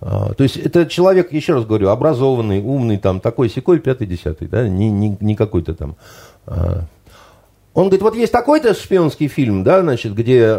А, 0.00 0.32
то 0.32 0.42
есть 0.42 0.56
это 0.56 0.86
человек, 0.86 1.32
еще 1.32 1.54
раз 1.54 1.64
говорю, 1.64 1.88
образованный, 1.88 2.60
умный, 2.60 2.96
там, 2.96 3.20
такой 3.20 3.50
секой, 3.50 3.80
пятый, 3.80 4.06
десятый, 4.06 4.48
да, 4.48 4.66
не, 4.66 4.90
не, 4.90 5.16
не 5.20 5.36
какой-то 5.36 5.74
там. 5.74 5.96
А. 6.46 6.84
Он 7.74 7.84
говорит, 7.84 8.02
вот 8.02 8.16
есть 8.16 8.32
такой-то 8.32 8.74
шпионский 8.74 9.28
фильм, 9.28 9.62
да, 9.62 9.82
значит, 9.82 10.14
где 10.14 10.54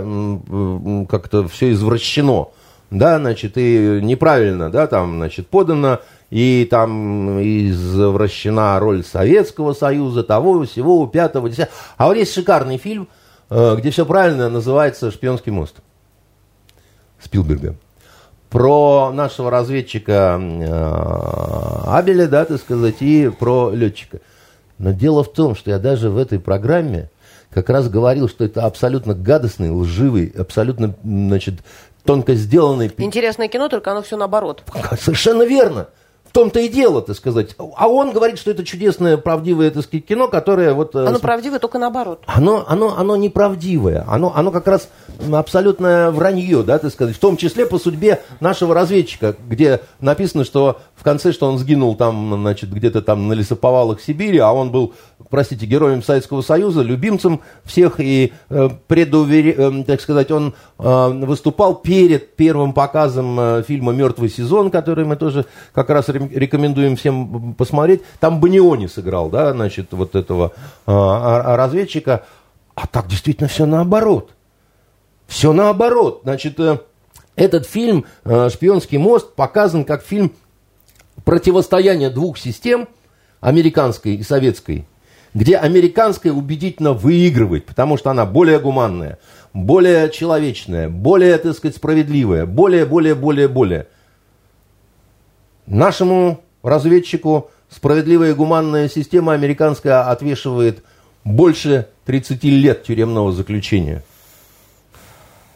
как-то 1.09 1.47
все 1.47 1.71
извращено, 1.71 2.49
да, 2.89 3.17
значит, 3.17 3.53
и 3.57 3.99
неправильно, 4.01 4.69
да, 4.69 4.87
там, 4.87 5.17
значит, 5.17 5.47
подано, 5.47 5.99
и 6.29 6.65
там 6.69 7.41
извращена 7.41 8.79
роль 8.79 9.03
Советского 9.03 9.73
Союза, 9.73 10.23
того, 10.23 10.63
всего, 10.63 11.05
пятого, 11.07 11.49
десятого. 11.49 11.75
А 11.97 12.07
вот 12.07 12.15
есть 12.15 12.33
шикарный 12.33 12.77
фильм, 12.77 13.09
э, 13.49 13.75
где 13.77 13.91
все 13.91 14.05
правильно 14.05 14.49
называется 14.49 15.11
«Шпионский 15.11 15.51
мост» 15.51 15.75
Спилберга 17.19 17.75
про 18.51 19.11
нашего 19.13 19.49
разведчика 19.49 20.37
э, 20.37 21.83
Абеля, 21.87 22.27
да, 22.27 22.43
так 22.43 22.59
сказать, 22.59 22.97
и 22.99 23.29
про 23.29 23.71
летчика. 23.71 24.19
Но 24.77 24.91
дело 24.91 25.23
в 25.23 25.31
том, 25.31 25.55
что 25.55 25.71
я 25.71 25.79
даже 25.79 26.09
в 26.09 26.17
этой 26.17 26.37
программе 26.37 27.09
как 27.49 27.69
раз 27.69 27.87
говорил, 27.87 28.27
что 28.27 28.43
это 28.43 28.65
абсолютно 28.65 29.13
гадостный, 29.13 29.69
лживый, 29.69 30.33
абсолютно, 30.37 30.95
значит, 31.01 31.55
тонко 32.03 32.33
сделанный... 32.35 32.91
Интересное 32.97 33.47
кино, 33.47 33.69
только 33.69 33.91
оно 33.91 34.01
все 34.01 34.17
наоборот. 34.17 34.63
Совершенно 34.99 35.43
верно. 35.43 35.87
В 36.31 36.33
том-то 36.33 36.61
и 36.61 36.69
дело, 36.69 37.01
так 37.01 37.17
сказать. 37.17 37.57
А 37.75 37.89
он 37.89 38.13
говорит, 38.13 38.39
что 38.39 38.51
это 38.51 38.63
чудесное, 38.63 39.17
правдивое, 39.17 39.69
так 39.69 39.83
сказать, 39.83 40.05
кино, 40.05 40.29
которое 40.29 40.73
вот... 40.73 40.95
Э, 40.95 41.05
оно 41.05 41.19
правдивое, 41.19 41.59
только 41.59 41.77
наоборот. 41.77 42.23
Оно, 42.25 42.63
оно, 42.69 42.97
оно 42.97 43.17
неправдивое. 43.17 44.05
Оно, 44.07 44.31
оно 44.33 44.51
как 44.51 44.65
раз 44.65 44.87
абсолютное 45.29 46.09
вранье, 46.09 46.63
да, 46.63 46.79
так 46.79 46.93
сказать. 46.93 47.17
В 47.17 47.19
том 47.19 47.35
числе 47.35 47.65
по 47.65 47.77
судьбе 47.77 48.21
нашего 48.39 48.73
разведчика, 48.73 49.35
где 49.45 49.81
написано, 49.99 50.45
что 50.45 50.79
в 50.95 51.03
конце, 51.03 51.33
что 51.33 51.47
он 51.47 51.57
сгинул 51.57 51.95
там, 51.95 52.33
значит, 52.41 52.71
где-то 52.71 53.01
там 53.01 53.27
на 53.27 53.33
лесоповалах 53.33 53.99
Сибири, 53.99 54.37
а 54.37 54.53
он 54.53 54.71
был, 54.71 54.93
простите, 55.29 55.65
героем 55.65 56.01
Советского 56.01 56.43
Союза, 56.43 56.81
любимцем 56.81 57.41
всех 57.65 57.99
и 57.99 58.31
э, 58.49 58.69
предувер... 58.87 59.59
э, 59.59 59.83
так 59.83 59.99
сказать, 59.99 60.31
он 60.31 60.53
э, 60.79 61.07
выступал 61.25 61.75
перед 61.75 62.37
первым 62.37 62.71
показом 62.71 63.37
э, 63.37 63.63
фильма 63.67 63.91
«Мертвый 63.91 64.29
сезон», 64.29 64.71
который 64.71 65.03
мы 65.03 65.17
тоже 65.17 65.45
как 65.73 65.89
раз 65.89 66.07
рекомендуем 66.27 66.95
всем 66.95 67.53
посмотреть. 67.53 68.01
Там 68.19 68.39
Баниони 68.39 68.87
сыграл, 68.87 69.29
да, 69.29 69.53
значит, 69.53 69.87
вот 69.91 70.15
этого 70.15 70.53
э, 70.85 70.91
разведчика. 70.91 72.25
А 72.75 72.87
так 72.87 73.07
действительно 73.07 73.47
все 73.47 73.65
наоборот. 73.65 74.31
Все 75.27 75.53
наоборот. 75.53 76.21
Значит, 76.23 76.59
э, 76.59 76.79
этот 77.35 77.65
фильм 77.65 78.05
э, 78.25 78.49
«Шпионский 78.49 78.97
мост» 78.97 79.33
показан 79.35 79.85
как 79.85 80.03
фильм 80.03 80.31
противостояние 81.23 82.09
двух 82.09 82.37
систем, 82.37 82.87
американской 83.39 84.15
и 84.15 84.23
советской, 84.23 84.85
где 85.33 85.57
американская 85.57 86.31
убедительно 86.31 86.93
выигрывает, 86.93 87.65
потому 87.65 87.97
что 87.97 88.11
она 88.11 88.25
более 88.25 88.59
гуманная, 88.59 89.17
более 89.53 90.09
человечная, 90.09 90.89
более, 90.89 91.37
так 91.37 91.55
сказать, 91.55 91.75
справедливая, 91.75 92.45
более, 92.45 92.85
более, 92.85 93.15
более, 93.15 93.47
более. 93.47 93.87
Нашему 95.65 96.41
разведчику 96.63 97.49
справедливая 97.69 98.31
и 98.31 98.33
гуманная 98.33 98.89
система 98.89 99.33
американская 99.33 100.09
отвешивает 100.09 100.83
больше 101.23 101.87
30 102.05 102.43
лет 102.45 102.83
тюремного 102.83 103.31
заключения. 103.31 104.03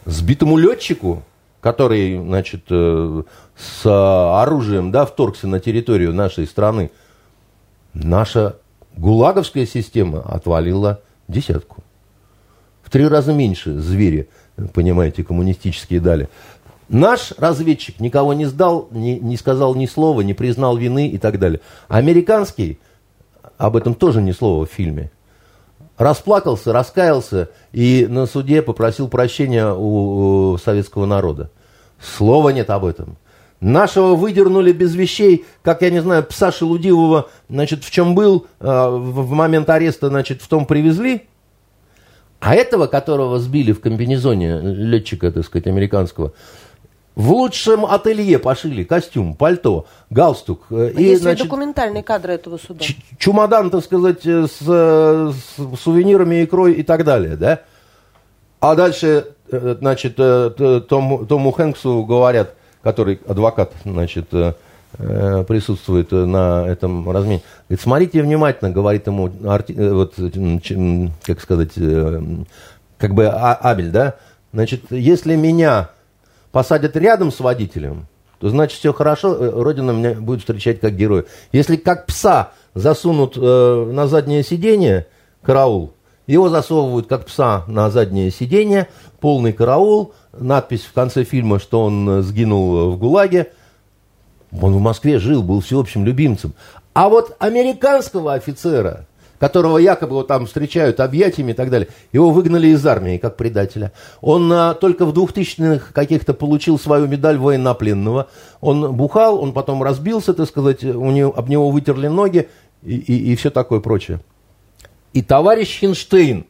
Сбитому 0.05 0.57
летчику 0.57 1.23
который, 1.65 2.15
значит, 2.19 2.65
э, 2.69 3.23
с 3.57 4.41
оружием, 4.43 4.91
да, 4.91 5.07
вторгся 5.07 5.47
на 5.47 5.59
территорию 5.59 6.13
нашей 6.13 6.45
страны, 6.45 6.91
наша 7.95 8.57
гулаговская 8.95 9.65
система 9.65 10.21
отвалила 10.21 11.01
десятку. 11.27 11.83
В 12.83 12.91
три 12.91 13.07
раза 13.07 13.33
меньше 13.33 13.79
звери, 13.79 14.29
понимаете, 14.75 15.23
коммунистические 15.23 16.01
дали. 16.01 16.29
Наш 16.87 17.33
разведчик 17.37 17.99
никого 17.99 18.33
не 18.33 18.45
сдал, 18.45 18.87
не, 18.91 19.19
не 19.19 19.37
сказал 19.37 19.73
ни 19.75 19.85
слова, 19.85 20.21
не 20.21 20.33
признал 20.33 20.77
вины 20.77 21.07
и 21.07 21.17
так 21.17 21.39
далее. 21.39 21.61
Американский, 21.87 22.79
об 23.57 23.75
этом 23.75 23.95
тоже 23.95 24.21
ни 24.21 24.31
слова 24.31 24.65
в 24.65 24.69
фильме, 24.69 25.11
расплакался, 25.97 26.73
раскаялся 26.73 27.49
и 27.71 28.05
на 28.09 28.27
суде 28.27 28.61
попросил 28.61 29.07
прощения 29.07 29.71
у, 29.71 30.51
у 30.53 30.57
советского 30.57 31.05
народа. 31.05 31.49
Слова 31.99 32.49
нет 32.49 32.69
об 32.69 32.85
этом. 32.85 33.17
Нашего 33.61 34.15
выдернули 34.15 34.71
без 34.73 34.93
вещей, 34.93 35.45
как, 35.63 35.81
я 35.81 35.89
не 35.89 36.01
знаю, 36.01 36.23
пса 36.23 36.51
шелудивого, 36.51 37.29
значит, 37.49 37.83
в 37.83 37.89
чем 37.89 38.13
был 38.13 38.45
э, 38.59 38.65
в 38.65 39.31
момент 39.31 39.69
ареста, 39.69 40.09
значит, 40.09 40.41
в 40.41 40.47
том 40.47 40.65
привезли. 40.65 41.27
А 42.41 42.53
этого, 42.53 42.85
которого 42.85 43.39
сбили 43.39 43.71
в 43.71 43.79
комбинезоне 43.79 44.59
летчика, 44.59 45.31
так 45.31 45.45
сказать, 45.45 45.67
американского, 45.67 46.33
в 47.15 47.31
лучшем 47.31 47.85
ателье 47.85 48.39
пошили 48.39 48.83
костюм, 48.83 49.35
пальто, 49.35 49.85
галстук. 50.09 50.65
Э, 50.69 50.91
и, 50.95 51.03
Есть 51.03 51.21
значит, 51.23 51.47
документальные 51.47 52.03
кадры 52.03 52.33
этого 52.33 52.57
суда? 52.57 52.83
Чемодан, 53.17 53.69
так 53.69 53.83
сказать, 53.83 54.25
э, 54.25 54.47
с, 54.47 54.59
с 54.59 55.79
сувенирами, 55.81 56.43
икрой 56.43 56.73
и 56.73 56.83
так 56.83 57.03
далее, 57.03 57.35
да? 57.35 57.61
А 58.59 58.75
дальше 58.75 59.35
Э, 59.51 59.75
значит, 59.79 60.15
э, 60.17 60.81
Тому, 60.87 61.51
Хэнксу 61.51 62.03
говорят, 62.03 62.53
который 62.81 63.19
адвокат, 63.27 63.73
значит, 63.83 64.27
э, 64.31 64.53
присутствует 64.97 66.11
на 66.11 66.65
этом 66.67 67.09
размене. 67.09 67.41
Говорит, 67.67 67.81
смотрите 67.81 68.21
внимательно, 68.21 68.71
говорит 68.71 69.07
ему, 69.07 69.27
вот, 69.27 70.15
как 71.25 71.41
сказать, 71.41 71.73
как 72.97 73.13
бы 73.13 73.25
а, 73.25 73.55
Абель, 73.55 73.89
да, 73.89 74.15
значит, 74.53 74.83
если 74.91 75.35
меня 75.35 75.89
посадят 76.55 76.95
рядом 76.95 77.33
с 77.33 77.41
водителем, 77.41 78.07
то 78.39 78.47
значит 78.47 78.79
все 78.79 78.93
хорошо, 78.93 79.61
Родина 79.61 79.91
меня 79.91 80.13
будет 80.13 80.39
встречать 80.39 80.79
как 80.79 80.95
героя. 80.95 81.25
Если 81.51 81.75
как 81.75 82.05
пса 82.05 82.53
засунут 82.73 83.35
на 83.35 84.07
заднее 84.07 84.41
сиденье, 84.41 85.07
караул, 85.41 85.91
его 86.27 86.47
засовывают 86.47 87.07
как 87.07 87.25
пса 87.25 87.65
на 87.67 87.89
заднее 87.89 88.31
сиденье, 88.31 88.87
полный 89.19 89.51
караул, 89.51 90.13
надпись 90.31 90.85
в 90.85 90.93
конце 90.93 91.25
фильма, 91.25 91.59
что 91.59 91.83
он 91.83 92.23
сгинул 92.23 92.91
в 92.91 92.99
ГУЛАГе. 92.99 93.51
Он 94.53 94.73
в 94.75 94.79
Москве 94.79 95.19
жил, 95.19 95.43
был 95.43 95.59
всеобщим 95.59 96.05
любимцем. 96.05 96.53
А 96.93 97.09
вот 97.09 97.35
американского 97.39 98.33
офицера, 98.33 99.07
которого 99.45 99.77
якобы 99.77 100.15
вот 100.15 100.27
там 100.27 100.47
встречают 100.47 100.99
объятиями 100.99 101.51
и 101.51 101.53
так 101.53 101.69
далее, 101.69 101.89
его 102.11 102.31
выгнали 102.31 102.69
из 102.69 102.83
армии 102.83 103.19
как 103.19 103.37
предателя. 103.37 103.91
Он 104.19 104.51
а, 104.51 104.73
только 104.73 105.05
в 105.05 105.13
2000-х 105.13 105.93
каких-то 105.93 106.33
получил 106.33 106.79
свою 106.79 107.05
медаль 107.05 107.37
военнопленного. 107.37 108.27
Он 108.59 108.93
бухал, 108.93 109.39
он 109.39 109.53
потом 109.53 109.83
разбился, 109.83 110.33
так 110.33 110.47
сказать, 110.47 110.83
у 110.83 111.11
него, 111.11 111.31
об 111.37 111.47
него 111.47 111.69
вытерли 111.69 112.07
ноги 112.07 112.49
и, 112.81 112.95
и, 112.95 113.33
и 113.33 113.35
все 113.35 113.51
такое 113.51 113.81
прочее. 113.81 114.19
И 115.13 115.21
товарищ 115.21 115.79
Хинштейн, 115.79 116.47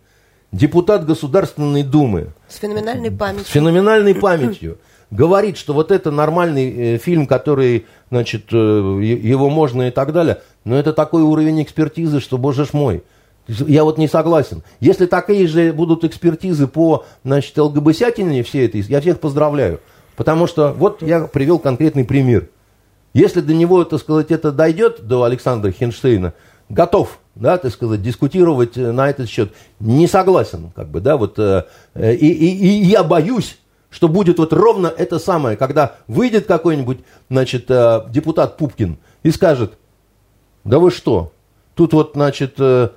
депутат 0.54 1.06
Государственной 1.06 1.84
Думы. 1.84 2.30
С 2.48 2.56
феноменальной 2.56 3.12
памятью. 3.12 3.46
С 3.46 3.50
феноменальной 3.50 4.16
памятью. 4.16 4.78
Говорит, 5.16 5.58
что 5.58 5.74
вот 5.74 5.92
это 5.92 6.12
нормальный 6.12 6.96
э, 6.96 6.98
фильм, 6.98 7.26
который, 7.26 7.86
значит, 8.12 8.48
э, 8.52 8.58
его 8.58 9.50
можно 9.50 9.88
и 9.88 9.92
так 9.92 10.12
далее. 10.12 10.42
Но 10.66 10.76
это 10.76 10.92
такой 10.92 11.22
уровень 11.22 11.64
экспертизы, 11.64 12.20
что, 12.20 12.38
боже 12.38 12.66
ж 12.66 12.74
мой. 12.74 13.02
Я 13.48 13.86
вот 13.86 13.98
не 13.98 14.10
согласен. 14.10 14.62
Если 14.82 15.06
такие 15.06 15.48
же 15.48 15.72
будут 15.72 16.04
экспертизы 16.04 16.68
по, 16.68 17.06
значит, 17.24 17.58
ЛГБСятине 17.58 18.44
все 18.44 18.66
это, 18.66 18.80
я 18.80 19.00
всех 19.00 19.22
поздравляю. 19.22 19.80
Потому 20.18 20.48
что 20.48 20.74
вот 20.74 21.02
я 21.02 21.22
привел 21.22 21.60
конкретный 21.60 22.04
пример. 22.04 22.50
Если 23.14 23.40
до 23.40 23.54
него, 23.54 23.86
так 23.86 24.02
сказать, 24.02 24.32
это 24.32 24.52
дойдет, 24.52 25.08
до 25.08 25.24
Александра 25.24 25.72
Хинштейна, 25.72 26.34
готов, 26.68 27.20
да, 27.36 27.58
так 27.58 27.72
сказать, 27.72 28.02
дискутировать 28.02 28.76
на 28.76 29.10
этот 29.10 29.30
счет. 29.30 29.54
Не 29.80 30.08
согласен, 30.08 30.72
как 30.76 30.90
бы, 30.90 31.00
да, 31.00 31.16
вот, 31.16 31.40
э, 31.40 31.64
и, 31.96 32.28
и, 32.28 32.68
и 32.68 32.86
я 32.86 33.04
боюсь, 33.04 33.58
что 33.96 34.10
будет 34.10 34.40
вот 34.40 34.52
ровно 34.52 34.88
это 34.88 35.20
самое, 35.20 35.56
когда 35.56 35.96
выйдет 36.08 36.48
какой-нибудь, 36.48 37.00
значит, 37.30 37.72
э, 37.72 38.02
депутат 38.10 38.58
Пупкин 38.58 38.98
и 39.24 39.32
скажет, 39.32 39.78
да 40.66 40.80
вы 40.80 40.92
что, 40.92 41.32
тут 41.76 41.94
вот, 41.94 42.12
значит, 42.14 42.56
э, 42.58 42.90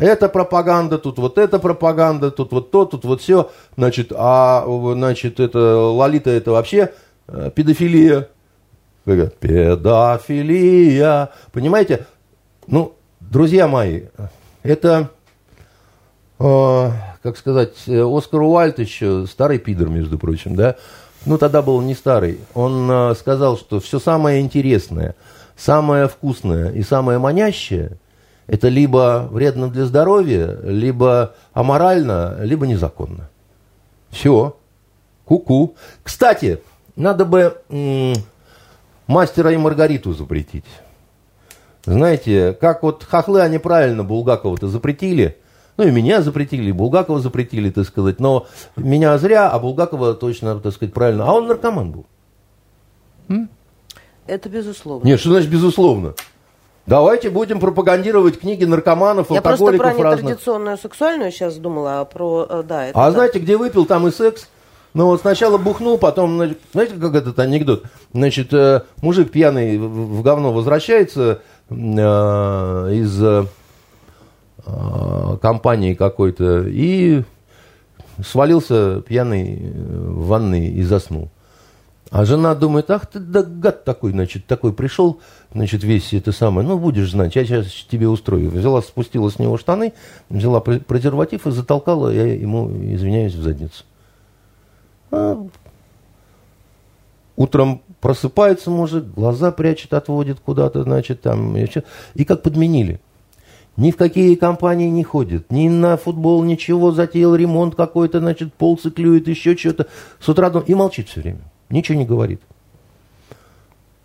это 0.00 0.28
пропаганда, 0.28 0.98
тут 0.98 1.18
вот 1.18 1.36
это 1.36 1.58
пропаганда, 1.58 2.30
тут 2.30 2.52
вот 2.52 2.70
то, 2.70 2.84
тут 2.84 3.04
вот 3.04 3.20
все, 3.20 3.50
значит, 3.76 4.12
а, 4.14 4.64
значит, 4.94 5.40
это 5.40 5.58
Лолита, 5.78 6.30
это 6.30 6.52
вообще 6.52 6.92
э, 7.26 7.50
педофилия. 7.52 8.28
Педофилия. 9.04 9.80
Понимаете? 11.50 12.06
Ну, 12.68 12.94
друзья 13.18 13.66
мои, 13.66 14.02
это 14.62 15.10
как 17.22 17.36
сказать, 17.36 17.74
э, 17.86 18.02
Оскар 18.02 18.42
Уальд 18.42 18.78
еще, 18.78 19.26
старый 19.26 19.58
пидор, 19.58 19.88
между 19.88 20.18
прочим, 20.18 20.56
да, 20.56 20.76
ну, 21.26 21.36
тогда 21.36 21.60
был 21.60 21.80
не 21.82 21.94
старый, 21.94 22.40
он 22.54 22.90
э, 22.90 23.14
сказал, 23.14 23.58
что 23.58 23.78
все 23.80 23.98
самое 23.98 24.40
интересное, 24.40 25.14
самое 25.56 26.08
вкусное 26.08 26.70
и 26.70 26.82
самое 26.82 27.18
манящее– 27.18 27.98
это 28.46 28.68
либо 28.68 29.28
вредно 29.30 29.68
для 29.68 29.84
здоровья, 29.84 30.58
либо 30.64 31.34
аморально, 31.52 32.38
либо 32.40 32.66
незаконно. 32.66 33.28
Все. 34.08 34.56
Ку-ку. 35.24 35.76
Кстати, 36.02 36.60
надо 36.96 37.24
бы 37.24 37.58
м- 37.68 38.14
мастера 39.06 39.52
и 39.52 39.56
Маргариту 39.56 40.14
запретить. 40.14 40.64
Знаете, 41.84 42.56
как 42.60 42.82
вот 42.82 43.04
хохлы, 43.04 43.40
они 43.40 43.58
правильно 43.58 44.02
Булгакова-то 44.02 44.66
запретили– 44.66 45.36
ну, 45.76 45.86
и 45.86 45.90
меня 45.90 46.22
запретили, 46.22 46.68
и 46.68 46.72
Булгакова 46.72 47.20
запретили, 47.20 47.70
так 47.70 47.86
сказать. 47.86 48.20
Но 48.20 48.46
меня 48.76 49.16
зря, 49.18 49.48
а 49.48 49.58
Булгакова 49.58 50.14
точно, 50.14 50.60
так 50.60 50.74
сказать, 50.74 50.92
правильно. 50.92 51.24
А 51.24 51.32
он 51.32 51.46
наркоман 51.46 51.90
был. 51.92 52.06
М? 53.28 53.48
Это 54.26 54.48
безусловно. 54.48 55.06
Нет, 55.06 55.20
что 55.20 55.30
значит 55.30 55.50
безусловно? 55.50 56.14
Давайте 56.86 57.30
будем 57.30 57.60
пропагандировать 57.60 58.40
книги 58.40 58.64
наркоманов, 58.64 59.30
Я 59.30 59.36
алкоголиков 59.36 59.80
просто 59.80 60.02
про 60.02 60.16
нетрадиционную 60.16 60.76
сексуальную 60.76 61.30
сейчас 61.30 61.56
думала, 61.56 62.00
а 62.00 62.04
про... 62.04 62.46
Э, 62.48 62.62
да, 62.66 62.86
это 62.86 62.98
а 62.98 63.06
да. 63.06 63.12
знаете, 63.12 63.38
где 63.38 63.56
выпил, 63.56 63.86
там 63.86 64.08
и 64.08 64.10
секс. 64.10 64.48
Ну 64.92 65.06
вот 65.06 65.20
сначала 65.20 65.56
бухнул, 65.56 65.98
потом, 65.98 66.36
знаете, 66.72 66.94
как 67.00 67.14
этот 67.14 67.38
анекдот? 67.38 67.84
Значит, 68.12 68.52
э, 68.52 68.82
мужик 69.02 69.30
пьяный 69.30 69.78
в 69.78 70.22
говно 70.22 70.52
возвращается 70.52 71.42
э, 71.68 71.74
из 71.74 73.22
компании 75.40 75.94
какой-то 75.94 76.64
и 76.66 77.22
свалился 78.22 79.00
пьяный 79.02 79.58
э, 79.58 79.70
в 79.72 80.26
ванной 80.26 80.68
и 80.68 80.82
заснул. 80.82 81.30
А 82.10 82.24
жена 82.24 82.56
думает, 82.56 82.90
ах 82.90 83.06
ты 83.06 83.20
да 83.20 83.42
гад 83.42 83.84
такой, 83.84 84.10
значит, 84.10 84.46
такой 84.46 84.72
пришел, 84.72 85.20
значит, 85.52 85.84
весь 85.84 86.12
это 86.12 86.32
самое, 86.32 86.66
ну, 86.66 86.76
будешь 86.76 87.12
знать, 87.12 87.36
я 87.36 87.44
сейчас 87.44 87.66
тебе 87.88 88.08
устрою. 88.08 88.50
Взяла, 88.50 88.82
спустила 88.82 89.30
с 89.30 89.38
него 89.38 89.56
штаны, 89.56 89.92
взяла 90.28 90.60
презерватив 90.60 91.46
и 91.46 91.52
затолкала, 91.52 92.08
я 92.12 92.26
ему, 92.26 92.68
извиняюсь, 92.68 93.34
в 93.34 93.42
задницу. 93.42 93.84
А 95.12 95.40
утром 97.36 97.82
просыпается 98.00 98.70
мужик, 98.70 99.04
глаза 99.04 99.52
прячет, 99.52 99.94
отводит 99.94 100.40
куда-то, 100.40 100.82
значит, 100.82 101.20
там, 101.20 101.56
и, 101.56 101.68
и 102.14 102.24
как 102.24 102.42
подменили 102.42 103.00
ни 103.80 103.92
в 103.92 103.96
какие 103.96 104.34
компании 104.34 104.90
не 104.90 105.02
ходит, 105.02 105.50
ни 105.50 105.70
на 105.70 105.96
футбол, 105.96 106.44
ничего, 106.44 106.92
затеял 106.92 107.34
ремонт 107.34 107.74
какой-то, 107.74 108.20
значит, 108.20 108.52
пол 108.52 108.76
циклюет, 108.76 109.26
еще 109.26 109.56
что-то. 109.56 109.86
С 110.20 110.28
утра 110.28 110.52
и 110.66 110.74
молчит 110.74 111.08
все 111.08 111.22
время, 111.22 111.40
ничего 111.70 111.96
не 111.96 112.04
говорит. 112.04 112.42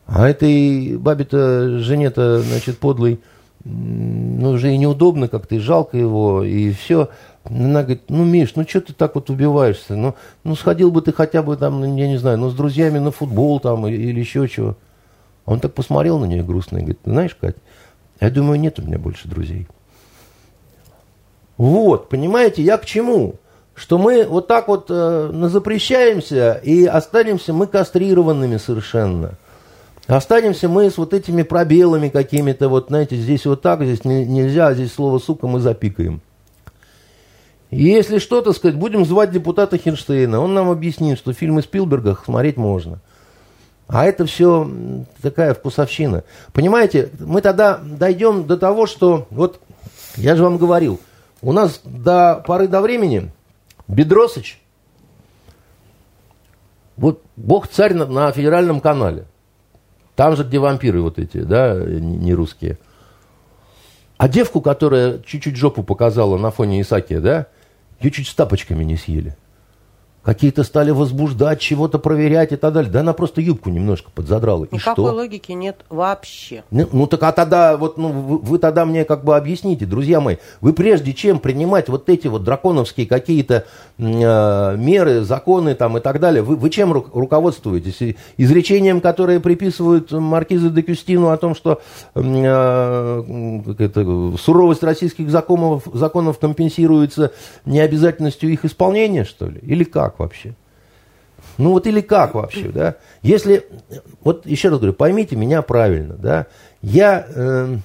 А 0.05 0.29
этой 0.29 0.95
бабе-то, 0.97 1.79
жене-то, 1.79 2.39
значит, 2.39 2.77
подлый, 2.77 3.19
ну, 3.65 4.51
уже 4.51 4.73
и 4.73 4.77
неудобно 4.77 5.27
как-то, 5.27 5.55
и 5.55 5.59
жалко 5.59 5.97
его, 5.97 6.41
и 6.41 6.71
все. 6.71 7.09
Она 7.43 7.81
говорит, 7.81 8.03
ну, 8.07 8.23
Миш, 8.23 8.53
ну, 8.55 8.65
что 8.65 8.79
ты 8.79 8.93
так 8.93 9.15
вот 9.15 9.29
убиваешься? 9.29 9.97
Ну, 9.97 10.15
ну, 10.45 10.55
сходил 10.55 10.89
бы 10.89 11.01
ты 11.01 11.11
хотя 11.11 11.43
бы 11.43 11.57
там, 11.57 11.81
ну, 11.81 11.97
я 11.97 12.07
не 12.07 12.17
знаю, 12.17 12.37
ну, 12.37 12.49
с 12.49 12.53
друзьями 12.53 12.99
на 12.99 13.11
футбол 13.11 13.59
там 13.59 13.85
или 13.87 14.19
еще 14.21 14.47
чего. 14.47 14.77
Он 15.45 15.59
так 15.59 15.73
посмотрел 15.73 16.17
на 16.17 16.25
нее 16.25 16.43
грустно 16.43 16.77
и 16.77 16.79
говорит, 16.79 16.99
знаешь, 17.03 17.35
Кать, 17.35 17.57
я 18.19 18.29
думаю, 18.29 18.59
нет 18.59 18.79
у 18.79 18.81
меня 18.81 18.97
больше 18.97 19.27
друзей. 19.27 19.67
Вот, 21.57 22.09
понимаете, 22.09 22.61
я 22.63 22.77
к 22.77 22.85
чему? 22.85 23.35
Что 23.73 23.97
мы 23.97 24.25
вот 24.25 24.47
так 24.47 24.67
вот 24.67 24.87
э, 24.89 25.47
запрещаемся 25.49 26.61
и 26.63 26.85
останемся 26.85 27.53
мы 27.53 27.67
кастрированными 27.67 28.57
совершенно. 28.57 29.33
Останемся 30.07 30.69
мы 30.69 30.89
с 30.89 30.97
вот 30.97 31.13
этими 31.13 31.43
пробелами 31.43 32.09
какими-то, 32.09 32.69
вот 32.69 32.87
знаете, 32.87 33.17
здесь 33.17 33.45
вот 33.45 33.61
так, 33.61 33.83
здесь 33.83 34.05
не, 34.05 34.25
нельзя, 34.25 34.67
а 34.67 34.73
здесь 34.73 34.93
слово 34.93 35.19
«сука» 35.19 35.47
мы 35.47 35.59
запикаем. 35.59 36.21
Если 37.71 38.19
что-то 38.19 38.53
сказать, 38.53 38.77
будем 38.77 39.03
звать 39.03 39.31
депутата 39.31 39.77
Хинштейна, 39.77 40.39
он 40.39 40.53
нам 40.53 40.69
объяснит, 40.69 41.17
что 41.17 41.33
фильмы 41.33 41.61
Спилберга 41.61 42.17
смотреть 42.23 42.57
можно– 42.57 42.99
а 43.87 44.05
это 44.05 44.25
все 44.25 44.69
такая 45.21 45.53
вкусовщина. 45.53 46.23
Понимаете, 46.53 47.09
мы 47.19 47.41
тогда 47.41 47.77
дойдем 47.77 48.45
до 48.45 48.57
того, 48.57 48.87
что, 48.87 49.27
вот 49.29 49.59
я 50.15 50.35
же 50.35 50.43
вам 50.43 50.57
говорил, 50.57 50.99
у 51.41 51.51
нас 51.51 51.81
до 51.83 52.43
поры 52.45 52.67
до 52.67 52.81
времени 52.81 53.31
Бедросыч, 53.87 54.59
вот 56.97 57.21
бог 57.35 57.67
царь 57.67 57.93
на, 57.93 58.05
на 58.05 58.31
федеральном 58.31 58.79
канале. 58.79 59.25
Там 60.15 60.35
же, 60.35 60.43
где 60.43 60.59
вампиры 60.59 61.01
вот 61.01 61.19
эти, 61.19 61.39
да, 61.39 61.75
не 61.75 62.33
русские. 62.33 62.79
А 64.17 64.29
девку, 64.29 64.61
которая 64.61 65.19
чуть-чуть 65.19 65.57
жопу 65.57 65.83
показала 65.83 66.37
на 66.37 66.51
фоне 66.51 66.81
Исакия, 66.81 67.19
да, 67.19 67.47
ее 67.99 68.11
чуть 68.11 68.27
с 68.27 68.33
тапочками 68.33 68.83
не 68.83 68.95
съели 68.95 69.35
какие-то 70.25 70.63
стали 70.63 70.89
возбуждать, 70.89 71.59
чего-то 71.59 71.99
проверять 71.99 72.51
и 72.51 72.55
так 72.55 72.73
далее. 72.73 72.91
Да 72.91 73.01
она 73.01 73.13
просто 73.13 73.41
юбку 73.41 73.69
немножко 73.69 74.09
подзадрала. 74.13 74.67
Никакой 74.71 74.79
и 74.79 75.07
что? 75.07 75.13
логики 75.13 75.51
нет 75.51 75.85
вообще. 75.89 76.63
Ну, 76.71 76.89
ну 76.91 77.07
так 77.07 77.21
а 77.23 77.31
тогда, 77.31 77.77
вот, 77.77 77.97
ну, 77.97 78.09
вы, 78.09 78.37
вы 78.39 78.57
тогда 78.57 78.85
мне 78.85 79.05
как 79.05 79.23
бы 79.23 79.37
объясните, 79.37 79.85
друзья 79.85 80.19
мои, 80.19 80.37
вы 80.61 80.73
прежде 80.73 81.13
чем 81.13 81.37
принимать 81.37 81.89
вот 81.89 82.09
эти 82.09 82.27
вот 82.27 82.43
драконовские 82.43 83.05
какие-то 83.05 83.65
э, 83.99 84.77
меры, 84.77 85.21
законы 85.21 85.75
там 85.75 85.97
и 85.97 86.01
так 86.01 86.19
далее, 86.19 86.41
вы, 86.41 86.55
вы 86.55 86.71
чем 86.71 86.91
ру, 86.91 87.05
руководствуетесь? 87.13 88.15
Изречением, 88.37 89.01
которое 89.01 89.39
приписывают 89.39 90.11
маркизу 90.11 90.71
де 90.71 90.81
Кюстину 90.81 91.29
о 91.29 91.37
том, 91.37 91.53
что 91.53 91.81
э, 92.15 93.73
это, 93.77 94.37
суровость 94.41 94.81
российских 94.81 95.29
законов, 95.29 95.83
законов 95.93 96.39
компенсируется 96.39 97.31
необязательностью 97.65 98.49
их 98.49 98.65
исполнения, 98.65 99.23
что 99.23 99.45
ли? 99.45 99.59
Или 99.61 99.83
как? 99.83 100.14
Как 100.15 100.19
вообще? 100.19 100.55
Ну 101.57 101.71
вот 101.71 101.87
или 101.87 102.01
как 102.01 102.33
вообще, 102.33 102.69
да? 102.69 102.95
Если, 103.21 103.65
вот 104.23 104.45
еще 104.45 104.69
раз 104.69 104.79
говорю, 104.79 104.93
поймите 104.93 105.35
меня 105.35 105.61
правильно, 105.61 106.15
да? 106.15 106.47
Я 106.81 107.25
э, 107.29 107.77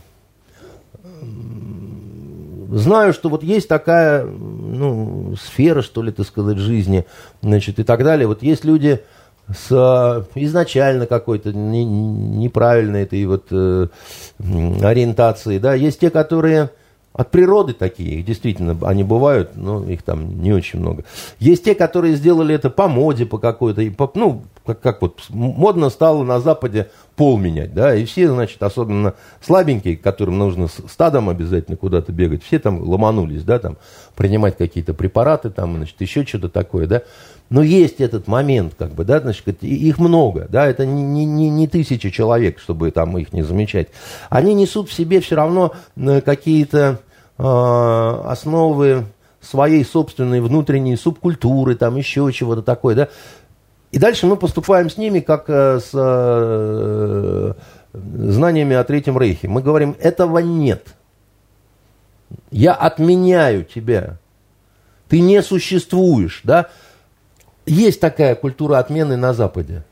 знаю, 2.71 3.13
что 3.13 3.29
вот 3.29 3.43
есть 3.43 3.69
такая, 3.69 4.25
ну, 4.25 5.35
сфера, 5.37 5.83
что 5.83 6.03
ли, 6.03 6.13
так 6.13 6.27
сказать, 6.27 6.59
жизни, 6.59 7.07
значит, 7.43 7.79
и 7.79 7.85
так 7.85 8.03
далее. 8.03 8.27
Вот 8.27 8.43
есть 8.43 8.65
люди 8.65 9.01
с 9.49 10.27
изначально 10.37 11.07
какой-то 11.07 11.53
не, 11.53 11.85
неправильной 11.85 13.03
этой 13.03 13.25
вот 13.27 13.47
э, 13.51 13.89
ориентацией, 14.39 15.59
да? 15.59 15.75
Есть 15.75 16.01
те, 16.01 16.11
которые 16.11 16.71
от 17.13 17.31
природы 17.33 17.73
такие, 17.73 18.23
действительно, 18.23 18.79
они 18.87 19.03
бывают, 19.03 19.57
но 19.57 19.85
их 19.85 20.03
там 20.03 20.41
не 20.43 20.53
очень 20.53 20.79
много. 20.79 21.05
Есть 21.41 21.65
те, 21.65 21.75
которые 21.75 22.15
сделали 22.15 22.55
это 22.55 22.71
по 22.71 22.87
моде, 22.87 23.27
по 23.27 23.39
какой-то, 23.39 23.83
по, 23.97 24.11
ну, 24.15 24.45
как, 24.65 24.81
как 24.81 25.03
вот 25.03 25.21
модно 25.29 25.91
стало 25.91 26.23
на 26.23 26.39
Западе 26.39 26.89
пол 27.17 27.37
менять, 27.37 27.75
да, 27.75 27.97
и 27.97 28.05
все, 28.05 28.29
значит, 28.29 28.63
особенно 28.63 29.15
слабенькие, 29.41 29.97
которым 29.97 30.39
нужно 30.39 30.69
стадом 30.69 31.29
обязательно 31.29 31.77
куда-то 31.77 32.13
бегать, 32.13 32.45
все 32.45 32.61
там 32.61 32.81
ломанулись, 32.81 33.43
да, 33.43 33.59
там, 33.59 33.77
принимать 34.15 34.57
какие-то 34.57 34.95
препараты, 34.95 35.51
там, 35.51 35.77
значит, 35.77 36.01
еще 36.01 36.25
что-то 36.25 36.49
такое, 36.49 36.87
да. 36.87 37.03
Но 37.51 37.63
есть 37.63 38.01
этот 38.01 38.29
момент, 38.29 38.75
как 38.79 38.93
бы, 38.93 39.05
да, 39.05 39.19
значит, 39.19 39.63
их 39.65 39.99
много, 39.99 40.47
да, 40.49 40.69
это 40.69 40.87
не, 40.87 41.25
не, 41.25 41.51
не, 41.51 41.67
тысячи 41.67 42.11
человек, 42.11 42.61
чтобы 42.61 42.93
там 42.93 43.19
их 43.19 43.33
не 43.33 43.43
замечать. 43.43 43.89
Они 44.29 44.55
несут 44.55 44.89
в 44.89 44.93
себе 44.93 45.21
все 45.21 45.35
равно 45.35 45.75
какие-то 46.25 47.01
э, 47.39 47.43
основы 47.43 49.07
своей 49.41 49.85
собственной 49.85 50.41
внутренней 50.41 50.97
субкультуры, 50.97 51.75
там 51.75 51.97
еще 51.97 52.31
чего-то 52.33 52.63
такое, 52.63 52.95
да. 52.95 53.09
И 53.91 53.99
дальше 53.99 54.29
мы 54.29 54.37
поступаем 54.37 54.89
с 54.89 54.97
ними, 54.97 55.19
как 55.19 55.47
э, 55.49 55.81
с 55.81 55.91
э, 55.93 57.53
знаниями 57.93 58.77
о 58.77 58.85
Третьем 58.85 59.19
Рейхе. 59.19 59.49
Мы 59.49 59.61
говорим, 59.61 59.97
этого 59.99 60.39
нет. 60.39 60.95
Я 62.53 62.75
отменяю 62.75 63.65
тебя. 63.65 64.19
Ты 65.09 65.19
не 65.19 65.43
существуешь, 65.43 66.43
да? 66.45 66.69
Есть 67.71 68.01
такая 68.01 68.35
культура 68.35 68.79
отмены 68.79 69.17
на 69.17 69.33
Западе. 69.33 69.85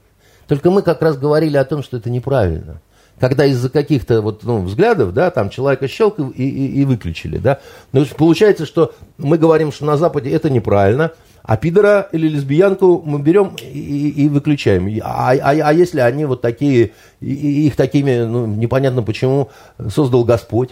Только 0.48 0.68
мы 0.68 0.82
как 0.82 1.00
раз 1.00 1.16
говорили 1.16 1.56
о 1.56 1.64
том, 1.64 1.84
что 1.84 1.96
это 1.96 2.10
неправильно. 2.10 2.80
Когда 3.20 3.44
из-за 3.44 3.70
каких-то 3.70 4.20
вот, 4.20 4.42
ну, 4.42 4.62
взглядов, 4.62 5.14
да, 5.14 5.30
там 5.30 5.48
человека 5.48 5.86
щелк 5.86 6.18
и, 6.18 6.24
и, 6.24 6.80
и 6.82 6.84
выключили, 6.84 7.38
да. 7.38 7.60
Но 7.92 8.04
получается, 8.16 8.66
что 8.66 8.94
мы 9.16 9.38
говорим, 9.38 9.70
что 9.70 9.84
на 9.84 9.96
Западе 9.96 10.30
это 10.30 10.50
неправильно, 10.50 11.12
а 11.44 11.56
пидора 11.56 12.08
или 12.10 12.26
лесбиянку 12.28 13.00
мы 13.06 13.20
берем 13.20 13.54
и, 13.60 14.08
и 14.08 14.28
выключаем. 14.28 15.00
А, 15.04 15.32
а, 15.32 15.50
а 15.50 15.72
если 15.72 16.00
они 16.00 16.24
вот 16.24 16.40
такие, 16.40 16.90
их 17.20 17.76
такими, 17.76 18.24
ну, 18.24 18.46
непонятно 18.46 19.04
почему, 19.04 19.50
создал 19.88 20.24
Господь? 20.24 20.70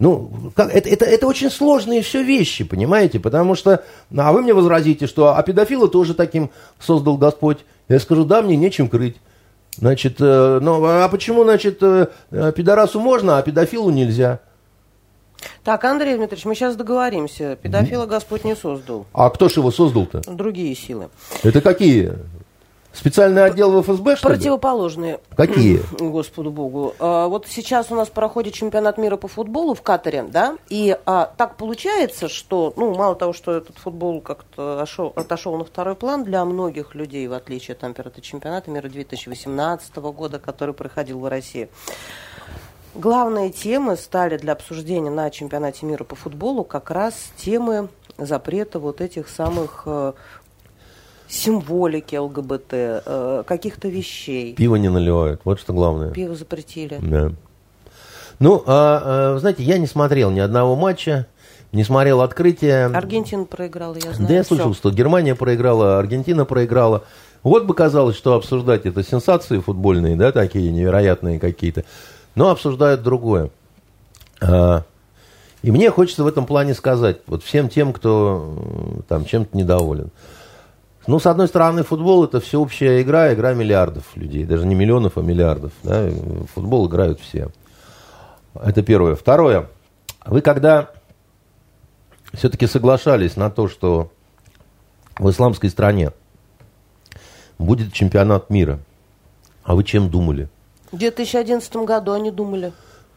Ну, 0.00 0.50
как, 0.56 0.74
это, 0.74 0.88
это, 0.88 1.04
это 1.04 1.26
очень 1.26 1.50
сложные 1.50 2.00
все 2.00 2.22
вещи, 2.22 2.64
понимаете? 2.64 3.20
Потому 3.20 3.54
что, 3.54 3.84
а 4.16 4.32
вы 4.32 4.40
мне 4.40 4.54
возразите, 4.54 5.06
что 5.06 5.36
а 5.36 5.42
педофила 5.42 5.88
тоже 5.88 6.14
таким 6.14 6.50
создал 6.80 7.18
Господь. 7.18 7.58
Я 7.86 8.00
скажу, 8.00 8.24
да, 8.24 8.40
мне 8.40 8.56
нечем 8.56 8.88
крыть. 8.88 9.16
Значит, 9.76 10.16
э, 10.18 10.58
ну, 10.62 10.82
а 10.84 11.06
почему, 11.10 11.44
значит, 11.44 11.82
э, 11.82 12.06
пидорасу 12.30 12.98
можно, 12.98 13.36
а 13.36 13.42
педофилу 13.42 13.90
нельзя? 13.90 14.40
Так, 15.64 15.84
Андрей 15.84 16.16
Дмитриевич, 16.16 16.46
мы 16.46 16.54
сейчас 16.54 16.76
договоримся. 16.76 17.56
Педофила 17.60 18.06
Господь 18.06 18.44
не 18.44 18.56
создал. 18.56 19.06
А 19.12 19.28
кто 19.28 19.50
же 19.50 19.60
его 19.60 19.70
создал-то? 19.70 20.22
Другие 20.26 20.74
силы. 20.74 21.10
Это 21.42 21.60
какие? 21.60 22.14
Специальный 22.92 23.44
отдел 23.44 23.70
в 23.70 23.82
ФСБ, 23.82 24.16
что 24.16 24.28
Противоположные. 24.28 25.12
Ли? 25.12 25.18
Какие? 25.36 25.82
Господу 26.00 26.50
Богу. 26.50 26.94
А, 26.98 27.28
вот 27.28 27.46
сейчас 27.48 27.90
у 27.90 27.94
нас 27.94 28.08
проходит 28.08 28.54
чемпионат 28.54 28.98
мира 28.98 29.16
по 29.16 29.28
футболу 29.28 29.74
в 29.74 29.82
Катаре, 29.82 30.24
да, 30.24 30.56
и 30.68 30.98
а, 31.06 31.32
так 31.36 31.56
получается, 31.56 32.28
что, 32.28 32.72
ну, 32.76 32.94
мало 32.94 33.14
того, 33.14 33.32
что 33.32 33.52
этот 33.52 33.78
футбол 33.78 34.20
как-то 34.20 34.74
отошел, 34.74 35.12
отошел 35.14 35.56
на 35.56 35.64
второй 35.64 35.94
план 35.94 36.24
для 36.24 36.44
многих 36.44 36.94
людей, 36.94 37.28
в 37.28 37.32
отличие 37.32 37.76
от 37.80 37.84
от 38.00 38.22
чемпионата 38.22 38.70
мира 38.70 38.88
2018 38.88 39.96
года, 39.96 40.38
который 40.38 40.74
проходил 40.74 41.20
в 41.20 41.28
России. 41.28 41.68
Главные 42.94 43.50
темы 43.50 43.96
стали 43.96 44.36
для 44.36 44.52
обсуждения 44.52 45.10
на 45.10 45.30
чемпионате 45.30 45.86
мира 45.86 46.02
по 46.02 46.16
футболу 46.16 46.64
как 46.64 46.90
раз 46.90 47.14
темы 47.36 47.88
запрета 48.18 48.78
вот 48.78 49.00
этих 49.00 49.28
самых 49.28 49.82
э, 49.86 50.12
символики 51.30 52.16
ЛГБТ, 52.16 52.72
э, 52.72 53.42
каких-то 53.46 53.88
вещей. 53.88 54.54
Пиво 54.54 54.76
не 54.76 54.88
наливают, 54.88 55.40
вот 55.44 55.60
что 55.60 55.72
главное. 55.72 56.10
Пиво 56.10 56.34
запретили. 56.34 56.98
Да. 57.00 57.32
Ну, 58.40 58.62
а, 58.66 59.34
а, 59.34 59.38
знаете, 59.38 59.62
я 59.62 59.78
не 59.78 59.86
смотрел 59.86 60.30
ни 60.30 60.40
одного 60.40 60.74
матча, 60.74 61.26
не 61.72 61.84
смотрел 61.84 62.20
открытие. 62.22 62.86
Аргентина 62.86 63.44
проиграла, 63.44 63.94
я 63.94 64.12
знаю. 64.12 64.28
Да 64.28 64.34
я 64.34 64.44
слышал, 64.44 64.72
Все. 64.72 64.78
что 64.78 64.90
Германия 64.90 65.34
проиграла, 65.34 65.98
Аргентина 65.98 66.44
проиграла. 66.44 67.04
Вот 67.42 67.64
бы 67.64 67.74
казалось, 67.74 68.16
что 68.16 68.34
обсуждать 68.34 68.86
это 68.86 69.04
сенсации 69.04 69.60
футбольные, 69.60 70.16
да, 70.16 70.32
такие 70.32 70.72
невероятные 70.72 71.38
какие-то. 71.38 71.84
Но 72.34 72.50
обсуждают 72.50 73.02
другое. 73.02 73.50
А, 74.40 74.84
и 75.62 75.70
мне 75.70 75.90
хочется 75.90 76.24
в 76.24 76.26
этом 76.26 76.46
плане 76.46 76.74
сказать, 76.74 77.18
вот 77.26 77.44
всем 77.44 77.68
тем, 77.68 77.92
кто 77.92 79.04
там 79.08 79.24
чем-то 79.26 79.56
недоволен. 79.56 80.10
Ну, 81.10 81.18
с 81.18 81.26
одной 81.26 81.48
стороны, 81.48 81.82
футбол 81.82 82.22
это 82.22 82.38
всеобщая 82.38 83.02
игра, 83.02 83.34
игра 83.34 83.52
миллиардов 83.52 84.04
людей, 84.14 84.44
даже 84.44 84.64
не 84.64 84.76
миллионов, 84.76 85.18
а 85.18 85.22
миллиардов. 85.22 85.72
Да? 85.82 86.08
Футбол 86.54 86.86
играют 86.86 87.18
все. 87.18 87.48
Это 88.54 88.84
первое. 88.84 89.16
Второе. 89.16 89.66
Вы 90.24 90.40
когда 90.40 90.90
все-таки 92.32 92.68
соглашались 92.68 93.34
на 93.34 93.50
то, 93.50 93.66
что 93.66 94.12
в 95.18 95.28
исламской 95.28 95.68
стране 95.68 96.12
будет 97.58 97.92
чемпионат 97.92 98.48
мира, 98.48 98.78
а 99.64 99.74
вы 99.74 99.82
чем 99.82 100.10
думали? 100.10 100.48
В 100.92 100.96
2011 100.96 101.74
году 101.78 102.12
они 102.12 102.30
думали. 102.30 102.72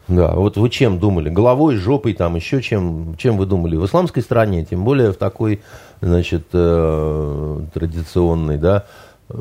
Да, 0.07 0.33
вот 0.35 0.57
вы 0.57 0.69
чем 0.69 0.99
думали? 0.99 1.29
Головой, 1.29 1.77
жопой, 1.77 2.13
там 2.13 2.35
еще 2.35 2.61
чем, 2.61 3.15
чем 3.17 3.37
вы 3.37 3.45
думали? 3.45 3.77
В 3.77 3.85
исламской 3.85 4.21
стране, 4.21 4.65
тем 4.65 4.83
более 4.83 5.13
в 5.13 5.17
такой, 5.17 5.61
значит, 6.01 6.47
э, 6.51 7.59
традиционной, 7.73 8.57
да, 8.57 8.85
э, 9.29 9.35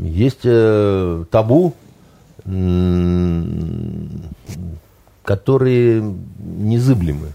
есть 0.00 0.40
э, 0.44 1.24
табу, 1.30 1.74
э, 2.46 3.42
которые 5.22 6.14
незыблемы. 6.38 7.32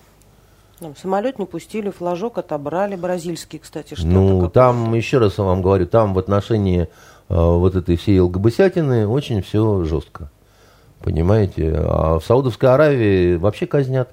Там 0.79 0.95
самолет 0.95 1.37
не 1.37 1.45
пустили, 1.45 1.91
флажок 1.91 2.39
отобрали, 2.39 2.95
бразильский, 2.95 3.59
кстати, 3.59 3.93
что 3.93 4.07
Ну, 4.07 4.49
там, 4.49 4.95
еще 4.95 5.19
раз 5.19 5.37
я 5.37 5.43
вам 5.43 5.61
говорю, 5.61 5.85
там 5.85 6.15
в 6.15 6.19
отношении 6.19 6.81
э, 6.81 6.87
вот 7.29 7.75
этой 7.75 7.95
всей 7.97 8.19
ЛГБСятины 8.19 9.07
очень 9.07 9.43
все 9.43 9.83
жестко. 9.83 10.31
Понимаете? 11.03 11.73
А 11.77 12.19
в 12.19 12.25
Саудовской 12.25 12.69
Аравии 12.69 13.35
вообще 13.35 13.65
казнят, 13.65 14.09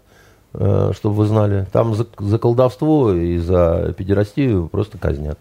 э, 0.54 0.92
чтобы 0.94 1.16
вы 1.16 1.26
знали. 1.26 1.66
Там 1.72 1.94
за, 1.94 2.06
за 2.18 2.38
колдовство 2.38 3.12
и 3.12 3.38
за 3.38 3.94
педерастию 3.96 4.68
просто 4.68 4.98
казнят. 4.98 5.38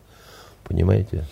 Понимаете? 0.64 1.26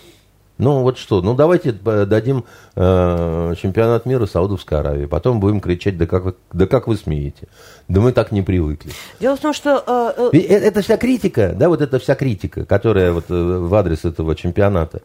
Ну 0.58 0.84
вот 0.84 0.98
что, 0.98 1.22
ну 1.22 1.34
давайте 1.34 1.74
дадим 1.74 2.46
э, 2.76 3.54
чемпионат 3.62 4.06
мира 4.06 4.26
Саудовской 4.26 4.80
Аравии, 4.80 5.06
потом 5.06 5.42
будем 5.42 5.60
кричать, 5.60 5.98
да 5.98 6.06
как, 6.08 6.36
да 6.54 6.66
как 6.66 6.88
вы 6.88 6.96
смеете, 6.96 7.50
да 7.90 8.00
мы 8.00 8.14
так 8.14 8.32
не 8.32 8.42
привыкли. 8.42 8.92
Дело 9.20 9.36
в 9.36 9.42
том, 9.42 9.54
что... 9.54 9.84
Э, 9.86 10.30
э... 10.32 10.40
Это 10.40 10.82
вся 10.82 10.96
критика, 10.96 11.54
да, 11.54 11.68
вот 11.68 11.82
эта 11.82 12.00
вся 12.00 12.16
критика, 12.16 12.64
которая 12.64 13.12
вот 13.12 13.26
э, 13.28 13.34
в 13.34 13.76
адрес 13.76 14.06
этого 14.06 14.34
чемпионата, 14.34 15.02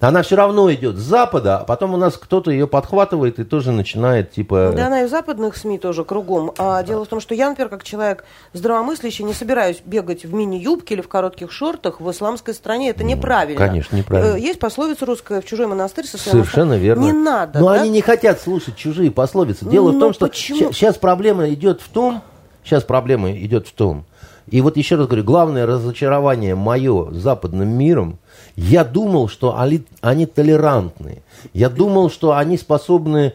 она 0.00 0.22
все 0.22 0.36
равно 0.36 0.72
идет 0.72 0.96
с 0.96 1.00
Запада, 1.00 1.58
а 1.58 1.64
потом 1.64 1.92
у 1.94 1.96
нас 1.96 2.16
кто-то 2.16 2.50
ее 2.52 2.68
подхватывает 2.68 3.40
и 3.40 3.44
тоже 3.44 3.72
начинает 3.72 4.30
типа... 4.30 4.72
Да, 4.76 4.86
она 4.86 5.02
и 5.02 5.06
в 5.06 5.10
западных 5.10 5.56
СМИ 5.56 5.78
тоже 5.78 6.04
кругом. 6.04 6.52
А 6.56 6.82
дело 6.84 7.04
в 7.04 7.08
том, 7.08 7.20
что 7.20 7.34
я, 7.34 7.48
например, 7.48 7.68
как 7.68 7.82
человек 7.82 8.24
здравомыслящий, 8.52 9.24
не 9.24 9.34
собираюсь 9.34 9.82
бегать 9.84 10.24
в 10.24 10.32
мини-юбке 10.32 10.94
или 10.94 11.00
в 11.00 11.08
коротких 11.08 11.50
шортах 11.50 12.00
в 12.00 12.08
исламской 12.10 12.54
стране. 12.54 12.90
Это 12.90 13.02
неправильно. 13.02 13.58
Конечно, 13.58 13.96
неправильно. 13.96 14.36
Э, 14.36 14.40
есть 14.40 14.60
пословица 14.60 15.04
русская 15.04 15.40
«в 15.40 15.44
чужой 15.44 15.66
монастырь 15.66 16.06
со 16.06 16.16
Совершенно 16.16 16.66
монастырь. 16.66 16.86
верно. 16.86 17.02
Не 17.02 17.12
надо, 17.12 17.58
Но 17.58 17.70
да? 17.70 17.80
они 17.80 17.90
не 17.90 18.00
хотят 18.00 18.40
слушать 18.40 18.76
чужие 18.76 19.10
пословицы. 19.10 19.64
Дело 19.64 19.90
ну, 19.90 19.98
в 19.98 20.00
том, 20.00 20.12
что 20.12 20.28
сейчас 20.32 20.96
проблема 20.96 21.48
идет 21.50 21.80
в 21.80 21.88
том, 21.88 22.22
сейчас 22.62 22.84
проблема 22.84 23.32
идет 23.32 23.66
в 23.66 23.72
том, 23.72 24.04
и 24.50 24.60
вот 24.60 24.76
еще 24.76 24.96
раз 24.96 25.06
говорю, 25.06 25.24
главное 25.24 25.66
разочарование 25.66 26.54
мое 26.54 27.10
западным 27.12 27.68
миром, 27.68 28.18
я 28.60 28.82
думал, 28.84 29.28
что 29.28 29.56
они, 29.56 29.84
они 30.00 30.26
толерантны. 30.26 31.22
Я 31.52 31.70
думал, 31.70 32.10
что 32.10 32.36
они 32.36 32.58
способны 32.58 33.34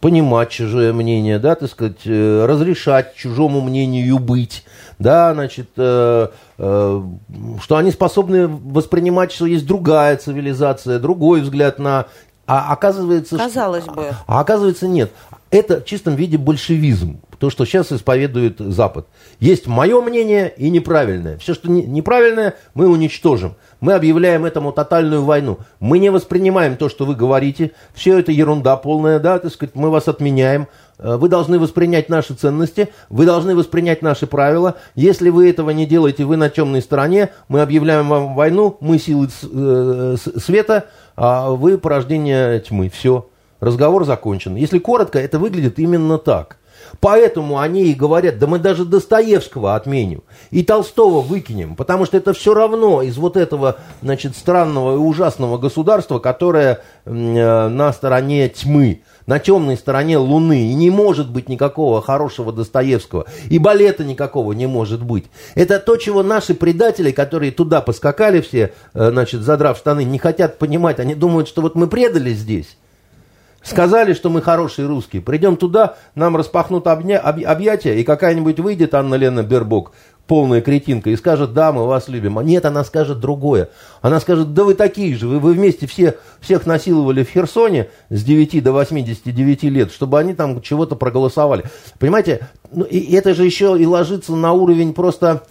понимать 0.00 0.50
чужое 0.50 0.92
мнение, 0.92 1.40
да, 1.40 1.56
так 1.56 1.68
сказать, 1.68 2.06
э, 2.06 2.46
разрешать 2.46 3.14
чужому 3.16 3.60
мнению 3.60 4.20
быть, 4.20 4.64
да, 5.00 5.34
значит, 5.34 5.70
э, 5.76 6.28
э, 6.58 7.02
что 7.60 7.76
они 7.76 7.90
способны 7.90 8.46
воспринимать, 8.46 9.32
что 9.32 9.46
есть 9.46 9.66
другая 9.66 10.16
цивилизация, 10.16 11.00
другой 11.00 11.40
взгляд 11.40 11.80
на... 11.80 12.06
А 12.46 12.72
оказывается... 12.72 13.36
Казалось 13.36 13.84
что, 13.84 13.92
бы. 13.92 14.10
А 14.26 14.40
оказывается 14.40 14.86
нет. 14.86 15.12
Это 15.50 15.80
в 15.80 15.84
чистом 15.84 16.14
виде 16.14 16.38
большевизм 16.38 17.20
то, 17.38 17.50
что 17.50 17.64
сейчас 17.64 17.92
исповедует 17.92 18.58
Запад. 18.58 19.06
Есть 19.40 19.66
мое 19.66 20.00
мнение 20.00 20.52
и 20.56 20.70
неправильное. 20.70 21.38
Все, 21.38 21.54
что 21.54 21.70
неправильное, 21.70 22.54
мы 22.74 22.88
уничтожим. 22.88 23.54
Мы 23.80 23.92
объявляем 23.92 24.44
этому 24.44 24.72
тотальную 24.72 25.22
войну. 25.22 25.58
Мы 25.80 25.98
не 25.98 26.10
воспринимаем 26.10 26.76
то, 26.76 26.88
что 26.88 27.04
вы 27.04 27.14
говорите. 27.14 27.72
Все 27.94 28.18
это 28.18 28.32
ерунда 28.32 28.76
полная, 28.76 29.18
да, 29.18 29.38
так 29.38 29.52
сказать, 29.52 29.74
мы 29.74 29.90
вас 29.90 30.08
отменяем. 30.08 30.66
Э, 30.98 31.16
вы 31.16 31.28
должны 31.28 31.58
воспринять 31.58 32.08
наши 32.08 32.34
ценности, 32.34 32.88
вы 33.10 33.26
должны 33.26 33.54
воспринять 33.54 34.02
наши 34.02 34.26
правила. 34.26 34.76
Если 34.94 35.28
вы 35.28 35.50
этого 35.50 35.70
не 35.70 35.86
делаете, 35.86 36.24
вы 36.24 36.36
на 36.36 36.48
темной 36.48 36.80
стороне, 36.80 37.30
мы 37.48 37.60
объявляем 37.60 38.08
вам 38.08 38.34
войну, 38.34 38.78
мы 38.80 38.98
силы 38.98 39.28
э, 39.42 40.16
света, 40.42 40.86
а 41.16 41.50
вы 41.50 41.78
порождение 41.78 42.60
тьмы. 42.60 42.88
Все. 42.88 43.26
Разговор 43.60 44.04
закончен. 44.04 44.54
Если 44.54 44.78
коротко, 44.78 45.18
это 45.18 45.38
выглядит 45.38 45.78
именно 45.78 46.18
так. 46.18 46.58
Поэтому 47.00 47.58
они 47.58 47.84
и 47.84 47.94
говорят, 47.94 48.38
да 48.38 48.46
мы 48.46 48.58
даже 48.58 48.84
Достоевского 48.84 49.74
отменим 49.74 50.22
и 50.50 50.62
Толстого 50.62 51.20
выкинем, 51.20 51.74
потому 51.74 52.04
что 52.04 52.16
это 52.16 52.32
все 52.32 52.54
равно 52.54 53.02
из 53.02 53.16
вот 53.16 53.36
этого, 53.36 53.76
значит, 54.02 54.36
странного 54.36 54.94
и 54.94 54.98
ужасного 54.98 55.58
государства, 55.58 56.18
которое 56.18 56.80
э, 57.04 57.10
на 57.68 57.92
стороне 57.92 58.48
тьмы 58.48 59.02
на 59.26 59.38
темной 59.38 59.76
стороне 59.76 60.18
Луны. 60.18 60.70
И 60.70 60.74
не 60.74 60.90
может 60.90 61.30
быть 61.30 61.48
никакого 61.48 62.02
хорошего 62.02 62.52
Достоевского. 62.52 63.26
И 63.48 63.58
балета 63.58 64.04
никакого 64.04 64.52
не 64.52 64.66
может 64.66 65.02
быть. 65.02 65.26
Это 65.54 65.78
то, 65.78 65.96
чего 65.96 66.22
наши 66.22 66.54
предатели, 66.54 67.10
которые 67.10 67.52
туда 67.52 67.80
поскакали 67.80 68.40
все, 68.40 68.72
э, 68.94 69.10
значит, 69.10 69.42
задрав 69.42 69.76
штаны, 69.76 70.04
не 70.04 70.18
хотят 70.18 70.58
понимать. 70.58 71.00
Они 71.00 71.14
думают, 71.14 71.48
что 71.48 71.62
вот 71.62 71.74
мы 71.74 71.86
предали 71.86 72.30
здесь. 72.30 72.76
Сказали, 73.62 74.14
что 74.14 74.30
мы 74.30 74.42
хорошие 74.42 74.86
русские. 74.86 75.22
Придем 75.22 75.56
туда, 75.56 75.96
нам 76.14 76.36
распахнут 76.36 76.86
обня... 76.86 77.18
объятия, 77.18 77.98
и 77.98 78.04
какая-нибудь 78.04 78.60
выйдет 78.60 78.94
Анна 78.94 79.16
Лена 79.16 79.42
Бербок 79.42 79.90
полная 80.26 80.60
кретинка 80.60 81.10
и 81.10 81.16
скажет, 81.16 81.52
да, 81.52 81.72
мы 81.72 81.86
вас 81.86 82.08
любим. 82.08 82.38
А 82.38 82.44
нет, 82.44 82.64
она 82.64 82.84
скажет 82.84 83.20
другое. 83.20 83.68
Она 84.00 84.20
скажет, 84.20 84.54
да 84.54 84.64
вы 84.64 84.74
такие 84.74 85.16
же, 85.16 85.28
вы, 85.28 85.38
вы 85.38 85.52
вместе 85.52 85.86
все, 85.86 86.16
всех 86.40 86.66
насиловали 86.66 87.22
в 87.22 87.30
Херсоне 87.30 87.88
с 88.10 88.22
9 88.22 88.62
до 88.62 88.72
89 88.72 89.62
лет, 89.64 89.92
чтобы 89.92 90.18
они 90.18 90.34
там 90.34 90.60
чего-то 90.62 90.96
проголосовали. 90.96 91.64
Понимаете, 91.98 92.48
ну, 92.72 92.84
и 92.84 93.14
это 93.14 93.34
же 93.34 93.44
еще 93.44 93.76
и 93.78 93.86
ложится 93.86 94.34
на 94.34 94.52
уровень 94.52 94.92
просто 94.92 95.42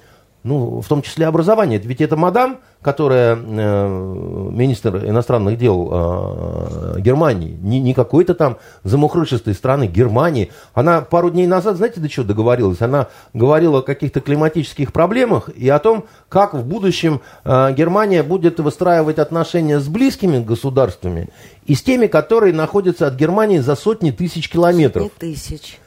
ну, 0.46 0.80
в 0.80 0.88
том 0.88 1.02
числе 1.02 1.26
образование. 1.26 1.80
Ведь 1.80 2.02
это 2.02 2.16
мадам, 2.16 2.60
которая 2.84 3.36
э, 3.36 4.50
министр 4.52 4.98
иностранных 4.98 5.58
дел 5.58 5.90
э, 5.92 7.00
Германии, 7.00 7.58
не, 7.62 7.80
не 7.80 7.96
какой-то 7.96 8.36
там 8.36 8.58
замухрышистой 8.84 9.56
страны, 9.56 9.88
Германии. 9.88 10.52
Она 10.76 11.02
пару 11.02 11.32
дней 11.32 11.48
назад, 11.48 11.78
знаете, 11.78 12.00
до 12.00 12.08
чего 12.08 12.28
договорилась? 12.28 12.80
Она 12.82 13.08
говорила 13.34 13.80
о 13.80 13.82
каких-то 13.82 14.22
климатических 14.22 14.94
проблемах 14.94 15.50
и 15.50 15.68
о 15.68 15.80
том, 15.80 16.06
как 16.30 16.54
в 16.54 16.64
будущем 16.64 17.22
э, 17.44 17.74
Германия 17.74 18.22
будет 18.22 18.60
выстраивать 18.60 19.18
отношения 19.18 19.80
с 19.80 19.88
близкими 19.88 20.38
государствами 20.44 21.30
и 21.66 21.74
с 21.74 21.82
теми, 21.82 22.06
которые 22.06 22.54
находятся 22.54 23.08
от 23.08 23.16
Германии 23.16 23.58
за 23.58 23.76
сотни 23.76 24.12
тысяч 24.12 24.48
километров. 24.48 25.06
Сотни 25.06 25.34
тысяч. 25.34 25.80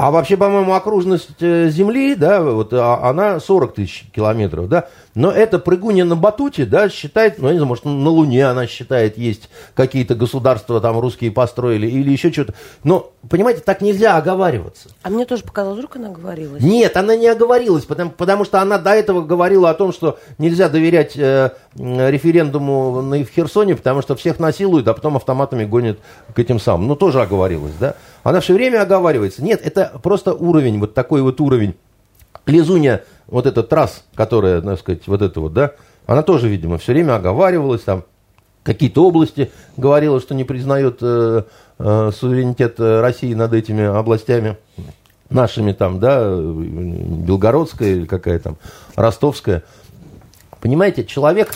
А 0.00 0.10
вообще, 0.10 0.38
по-моему, 0.38 0.72
окружность 0.72 1.28
э, 1.40 1.68
Земли, 1.68 2.14
да, 2.14 2.40
вот 2.40 2.72
а, 2.72 3.00
она 3.02 3.38
40 3.38 3.74
тысяч 3.74 4.06
километров, 4.14 4.66
да. 4.66 4.88
Но 5.14 5.30
это 5.30 5.58
прыгунья 5.58 6.06
на 6.06 6.16
батуте, 6.16 6.64
да, 6.64 6.88
считает, 6.88 7.38
ну, 7.38 7.48
я 7.48 7.52
не 7.52 7.58
знаю, 7.58 7.68
может, 7.68 7.84
на 7.84 8.08
Луне 8.08 8.46
она 8.46 8.66
считает, 8.66 9.18
есть 9.18 9.50
какие-то 9.74 10.14
государства 10.14 10.80
там 10.80 10.98
русские 10.98 11.30
построили 11.30 11.86
или 11.86 12.10
еще 12.10 12.32
что-то. 12.32 12.54
Но, 12.82 13.12
понимаете, 13.28 13.60
так 13.60 13.82
нельзя 13.82 14.16
оговариваться. 14.16 14.88
А 15.02 15.10
мне 15.10 15.26
тоже 15.26 15.42
показалось, 15.42 15.76
вдруг 15.76 15.96
она 15.96 16.08
оговорилась. 16.08 16.62
Нет, 16.62 16.96
она 16.96 17.14
не 17.14 17.26
оговорилась, 17.26 17.84
потому, 17.84 18.10
потому 18.10 18.46
что 18.46 18.62
она 18.62 18.78
до 18.78 18.92
этого 18.92 19.20
говорила 19.20 19.68
о 19.68 19.74
том, 19.74 19.92
что 19.92 20.18
нельзя 20.38 20.70
доверять 20.70 21.14
э, 21.14 21.50
референдуму 21.74 23.02
в 23.02 23.26
Херсоне, 23.26 23.76
потому 23.76 24.00
что 24.00 24.16
всех 24.16 24.38
насилуют, 24.38 24.88
а 24.88 24.94
потом 24.94 25.16
автоматами 25.16 25.66
гонят 25.66 25.98
к 26.34 26.38
этим 26.38 26.58
самым. 26.58 26.88
Ну, 26.88 26.96
тоже 26.96 27.20
оговорилась, 27.20 27.74
да. 27.78 27.96
Она 28.22 28.40
все 28.40 28.54
время 28.54 28.82
оговаривается. 28.82 29.42
Нет, 29.42 29.60
это 29.64 29.98
просто 30.02 30.34
уровень, 30.34 30.78
вот 30.78 30.94
такой 30.94 31.22
вот 31.22 31.40
уровень. 31.40 31.74
Лизуня, 32.46 33.02
вот 33.26 33.46
этот 33.46 33.68
трасс, 33.68 34.04
которая, 34.14 34.60
так 34.60 34.78
сказать, 34.78 35.06
вот 35.06 35.22
это 35.22 35.40
вот, 35.40 35.52
да, 35.52 35.72
она 36.06 36.22
тоже, 36.22 36.48
видимо, 36.48 36.78
все 36.78 36.92
время 36.92 37.16
оговаривалась 37.16 37.82
там, 37.82 38.04
какие-то 38.62 39.04
области 39.04 39.50
говорила, 39.76 40.20
что 40.20 40.34
не 40.34 40.44
признает 40.44 40.98
э, 41.00 41.44
э, 41.78 42.10
суверенитет 42.14 42.78
России 42.78 43.32
над 43.34 43.52
этими 43.52 43.84
областями 43.84 44.56
нашими 45.30 45.72
там, 45.72 46.00
да, 46.00 46.28
Белгородская 46.28 47.90
или 47.90 48.06
какая 48.06 48.38
там, 48.40 48.56
Ростовская. 48.96 49.62
Понимаете, 50.60 51.04
человек, 51.04 51.54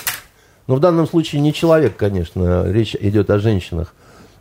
ну 0.67 0.77
в 0.77 0.81
данном 0.81 1.07
случае 1.07 1.43
не 1.43 1.53
человек, 1.53 1.97
конечно, 1.97 2.71
речь 2.71 2.95
идет 2.95 3.31
о 3.31 3.39
женщинах, 3.39 3.95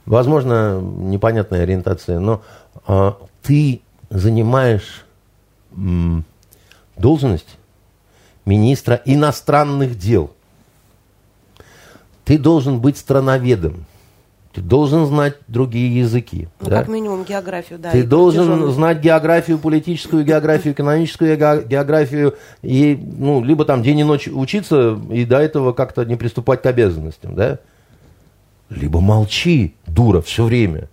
возможно, 0.05 0.79
непонятная 0.81 1.63
ориентация, 1.63 2.19
но 2.19 2.41
э, 2.87 3.11
ты 3.41 3.81
занимаешь 4.09 5.05
э, 5.71 5.75
должность 6.97 7.57
министра 8.45 9.01
иностранных 9.05 9.97
дел. 9.97 10.31
Ты 12.25 12.37
должен 12.37 12.79
быть 12.79 12.97
страноведом. 12.97 13.85
Ты 14.53 14.61
должен 14.61 15.07
знать 15.07 15.37
другие 15.47 15.99
языки. 15.99 16.47
Ну, 16.61 16.69
да? 16.69 16.79
как 16.81 16.87
минимум 16.87 17.23
географию, 17.23 17.79
да. 17.79 17.89
Ты 17.89 18.03
должен 18.03 18.71
знать 18.71 18.99
географию, 18.99 19.57
политическую 19.57 20.23
географию, 20.23 20.75
экономическую 20.75 21.35
географию, 21.35 22.35
и, 22.61 22.95
ну, 23.17 23.43
либо 23.43 23.65
там 23.65 23.81
день 23.81 23.99
и 23.99 24.03
ночь 24.03 24.27
учиться, 24.27 24.99
и 25.09 25.25
до 25.25 25.39
этого 25.39 25.73
как-то 25.73 26.05
не 26.05 26.15
приступать 26.15 26.61
к 26.61 26.67
обязанностям, 26.67 27.33
да? 27.33 27.59
Либо 28.75 28.99
молчи, 28.99 29.75
дура, 29.87 30.21
все 30.21 30.43
время. 30.43 30.89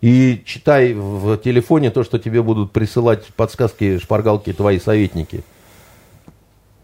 И 0.00 0.42
читай 0.46 0.94
в 0.94 1.36
телефоне 1.38 1.90
то, 1.90 2.04
что 2.04 2.18
тебе 2.18 2.42
будут 2.42 2.72
присылать 2.72 3.26
подсказки, 3.36 3.98
шпаргалки 3.98 4.52
твои 4.52 4.78
советники. 4.78 5.44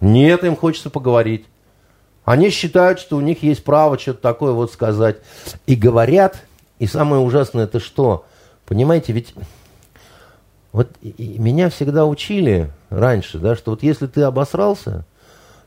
Нет, 0.01 0.45
им 0.45 0.57
хочется 0.57 0.91
поговорить. 0.91 1.47
Они 2.24 2.51
считают, 2.51 2.99
что 2.99 3.16
у 3.16 3.20
них 3.20 3.43
есть 3.43 3.64
право 3.64 3.99
что-то 3.99 4.20
такое 4.20 4.53
вот 4.53 4.72
сказать. 4.72 5.18
И 5.66 5.77
говорят, 5.77 6.43
и 6.79 6.87
самое 6.87 7.22
ужасное 7.22 7.64
это 7.64 7.81
что? 7.81 8.27
Понимаете, 8.66 9.12
ведь 9.12 9.33
вот 10.72 10.91
меня 11.01 11.70
всегда 11.70 12.05
учили 12.05 12.70
раньше, 12.91 13.39
да, 13.39 13.57
что 13.57 13.70
вот 13.70 13.83
если 13.83 14.07
ты 14.07 14.22
обосрался, 14.22 15.07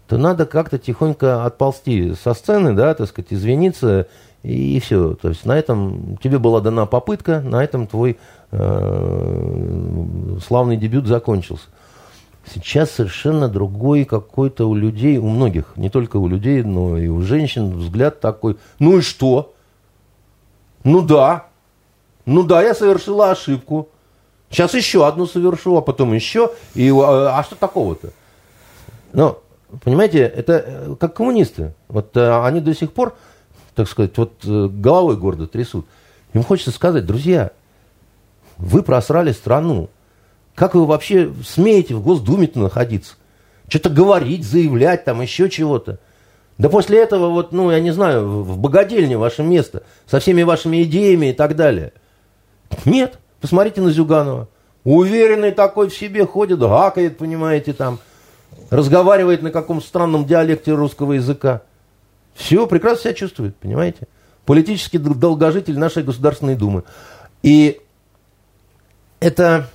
то 0.08 0.18
надо 0.18 0.46
как-то 0.46 0.78
тихонько 0.78 1.46
отползти 1.46 2.14
со 2.14 2.34
сцены, 2.34 2.74
да, 2.74 2.94
так 2.94 3.08
сказать, 3.08 3.32
извиниться 3.32 4.08
и, 4.44 4.80
все. 4.80 5.16
То 5.16 5.30
есть 5.30 5.46
на 5.46 5.58
этом 5.58 6.18
тебе 6.24 6.40
была 6.40 6.62
дана 6.62 6.86
попытка, 6.86 7.42
на 7.42 7.64
этом 7.64 7.88
твой 7.88 8.18
э, 8.52 10.38
славный 10.46 10.78
дебют 10.78 11.08
закончился. 11.08 11.68
Сейчас 12.46 12.92
совершенно 12.92 13.50
другой 13.50 14.06
какой-то 14.06 14.68
у 14.68 14.74
людей, 14.74 15.18
у 15.18 15.28
многих, 15.28 15.74
не 15.76 15.90
только 15.90 16.18
у 16.18 16.28
людей, 16.28 16.64
но 16.64 16.98
и 16.98 17.08
у 17.08 17.22
женщин 17.22 17.78
взгляд 17.78 18.22
такой. 18.22 18.58
Ну 18.80 18.98
и 18.98 19.02
что? 19.02 19.54
Ну 20.84 21.02
да. 21.02 21.46
Ну 22.26 22.44
да, 22.44 22.62
я 22.64 22.74
совершила 22.74 23.32
ошибку. 23.32 23.90
Сейчас 24.50 24.74
еще 24.74 25.06
одну 25.06 25.28
совершу, 25.28 25.78
а 25.78 25.82
потом 25.82 26.14
еще. 26.14 26.52
И, 26.74 26.90
а, 26.90 27.38
а 27.38 27.44
что 27.44 27.56
такого-то? 27.56 28.12
Но, 29.14 29.40
понимаете, 29.84 30.20
это 30.20 30.64
э, 30.66 30.96
как 31.00 31.14
коммунисты. 31.14 31.74
Вот 31.88 32.16
а, 32.16 32.46
они 32.48 32.62
до 32.62 32.74
сих 32.74 32.94
пор 32.94 33.16
так 33.80 33.88
сказать, 33.88 34.18
вот 34.18 34.34
э, 34.44 34.68
головой 34.68 35.16
гордо 35.16 35.48
трясут. 35.48 35.86
Им 36.34 36.44
хочется 36.44 36.72
сказать, 36.72 37.06
друзья, 37.06 37.52
вы 38.58 38.84
просрали 38.84 39.32
страну. 39.32 39.90
Как 40.54 40.76
вы 40.76 40.86
вообще 40.86 41.32
смеете 41.48 41.96
в 41.96 42.04
Госдуме-то 42.04 42.60
находиться? 42.60 43.14
Что-то 43.70 43.90
говорить, 43.90 44.44
заявлять, 44.44 45.06
там 45.06 45.22
еще 45.22 45.50
чего-то. 45.50 45.98
Да 46.58 46.68
после 46.68 47.02
этого, 47.02 47.30
вот, 47.30 47.54
ну, 47.54 47.72
я 47.72 47.80
не 47.80 47.92
знаю, 47.92 48.28
в 48.28 48.58
богадельне 48.58 49.18
ваше 49.18 49.44
место, 49.44 49.84
со 50.06 50.20
всеми 50.20 50.44
вашими 50.44 50.84
идеями 50.84 51.28
и 51.28 51.34
так 51.34 51.56
далее. 51.56 51.94
Нет, 52.84 53.18
посмотрите 53.40 53.80
на 53.80 53.92
Зюганова. 53.92 54.50
Уверенный 54.84 55.52
такой 55.52 55.88
в 55.88 55.96
себе 55.96 56.26
ходит, 56.26 56.60
гакает, 56.60 57.18
понимаете, 57.18 57.72
там, 57.72 58.00
разговаривает 58.72 59.42
на 59.42 59.52
каком-то 59.52 59.88
странном 59.88 60.26
диалекте 60.26 60.74
русского 60.74 61.14
языка. 61.14 61.62
Все, 62.40 62.66
прекрасно 62.68 63.04
себя 63.04 63.14
чувствует, 63.14 63.56
понимаете? 63.58 64.08
Политический 64.46 64.98
долгожитель 64.98 65.78
нашей 65.78 66.04
Государственной 66.04 66.56
Думы. 66.56 66.84
И 67.44 67.82
это 69.20 69.68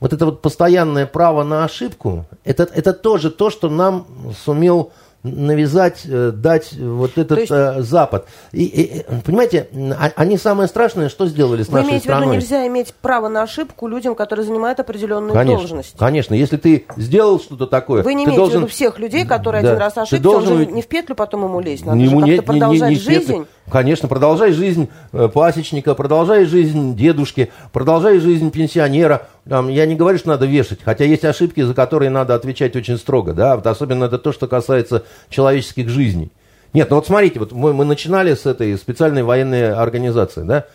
вот 0.00 0.14
это 0.14 0.24
вот 0.24 0.40
постоянное 0.40 1.06
право 1.06 1.44
на 1.44 1.64
ошибку, 1.64 2.24
это, 2.44 2.62
это 2.62 2.94
тоже 2.94 3.30
то, 3.30 3.50
что 3.50 3.68
нам 3.68 4.06
сумел 4.42 4.92
навязать, 5.24 6.02
э, 6.04 6.32
дать 6.32 6.74
вот 6.74 7.16
этот 7.16 7.38
есть... 7.38 7.50
Э, 7.50 7.82
Запад. 7.82 8.26
И, 8.52 8.64
и, 8.64 9.04
понимаете, 9.24 9.68
а, 9.98 10.10
они 10.16 10.36
самое 10.36 10.68
страшное, 10.68 11.08
что 11.08 11.26
сделали 11.26 11.62
с 11.62 11.68
Вы 11.68 11.78
нашей 11.78 11.88
имеете 11.88 12.04
страной? 12.04 12.26
в 12.26 12.30
виду, 12.30 12.40
нельзя 12.42 12.66
иметь 12.66 12.94
право 12.94 13.28
на 13.28 13.42
ошибку 13.42 13.88
людям, 13.88 14.14
которые 14.14 14.44
занимают 14.44 14.80
определенную 14.80 15.32
конечно, 15.32 15.60
должность? 15.60 15.96
Конечно, 15.98 16.34
если 16.34 16.58
ты 16.58 16.84
сделал 16.96 17.40
что-то 17.40 17.66
такое... 17.66 18.02
Вы 18.02 18.14
не 18.14 18.24
имеете 18.24 18.36
должен... 18.36 18.58
в 18.58 18.62
виду 18.64 18.72
всех 18.72 18.98
людей, 18.98 19.24
которые 19.24 19.62
да. 19.62 19.70
один 19.70 19.80
раз 19.80 19.96
ошибся, 19.96 20.22
должен... 20.22 20.52
он 20.52 20.58
же 20.58 20.66
не 20.66 20.82
в 20.82 20.88
петлю 20.88 21.16
потом 21.16 21.44
ему 21.44 21.60
лезть, 21.60 21.86
надо 21.86 21.98
ему 21.98 22.20
же 22.20 22.36
как-то 22.36 22.52
не, 22.52 22.58
продолжать 22.60 22.90
не, 22.90 22.94
не 22.96 23.00
жизнь. 23.00 23.46
Конечно, 23.74 24.06
продолжай 24.06 24.52
жизнь 24.52 24.88
э, 25.12 25.26
пасечника, 25.26 25.96
продолжай 25.96 26.44
жизнь 26.44 26.94
дедушки, 26.94 27.50
продолжай 27.72 28.20
жизнь 28.20 28.52
пенсионера. 28.52 29.26
Там, 29.48 29.66
я 29.66 29.84
не 29.84 29.96
говорю, 29.96 30.16
что 30.16 30.28
надо 30.28 30.46
вешать, 30.46 30.78
хотя 30.80 31.04
есть 31.04 31.24
ошибки, 31.24 31.60
за 31.60 31.74
которые 31.74 32.08
надо 32.08 32.36
отвечать 32.36 32.76
очень 32.76 32.96
строго, 32.96 33.32
да, 33.32 33.56
вот 33.56 33.66
особенно 33.66 34.04
это 34.04 34.18
то, 34.18 34.30
что 34.30 34.46
касается 34.46 35.02
человеческих 35.28 35.88
жизней. 35.88 36.30
Нет, 36.72 36.88
ну 36.88 36.94
вот 36.94 37.06
смотрите, 37.06 37.40
вот 37.40 37.50
мы, 37.50 37.74
мы 37.74 37.84
начинали 37.84 38.34
с 38.34 38.46
этой 38.46 38.78
специальной 38.78 39.24
военной 39.24 39.72
организации, 39.74 40.44
да, 40.44 40.66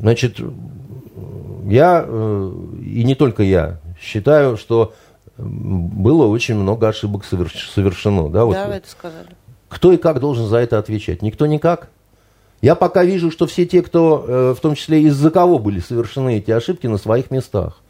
Значит, 0.00 0.40
я, 1.66 2.04
э, 2.04 2.52
и 2.84 3.04
не 3.04 3.14
только 3.14 3.44
я, 3.44 3.78
считаю, 4.00 4.56
что 4.56 4.92
было 5.38 6.26
очень 6.26 6.56
много 6.56 6.88
ошибок 6.88 7.24
совершено. 7.24 8.24
Да, 8.24 8.40
да 8.40 8.44
вот. 8.44 8.56
вы 8.56 8.74
это 8.74 8.90
сказали. 8.90 9.28
Кто 9.68 9.92
и 9.92 9.98
как 9.98 10.18
должен 10.18 10.46
за 10.48 10.56
это 10.56 10.80
отвечать? 10.80 11.22
Никто 11.22 11.46
никак. 11.46 11.90
Я 12.64 12.76
пока 12.76 13.04
вижу, 13.04 13.30
что 13.30 13.46
все 13.46 13.66
те, 13.66 13.82
кто, 13.82 14.24
э, 14.26 14.54
в 14.56 14.60
том 14.60 14.74
числе 14.74 15.02
из-за 15.02 15.30
кого 15.30 15.58
были 15.58 15.80
совершены 15.80 16.38
эти 16.38 16.50
ошибки, 16.50 16.86
на 16.86 16.96
своих 16.96 17.30
местах. 17.30 17.82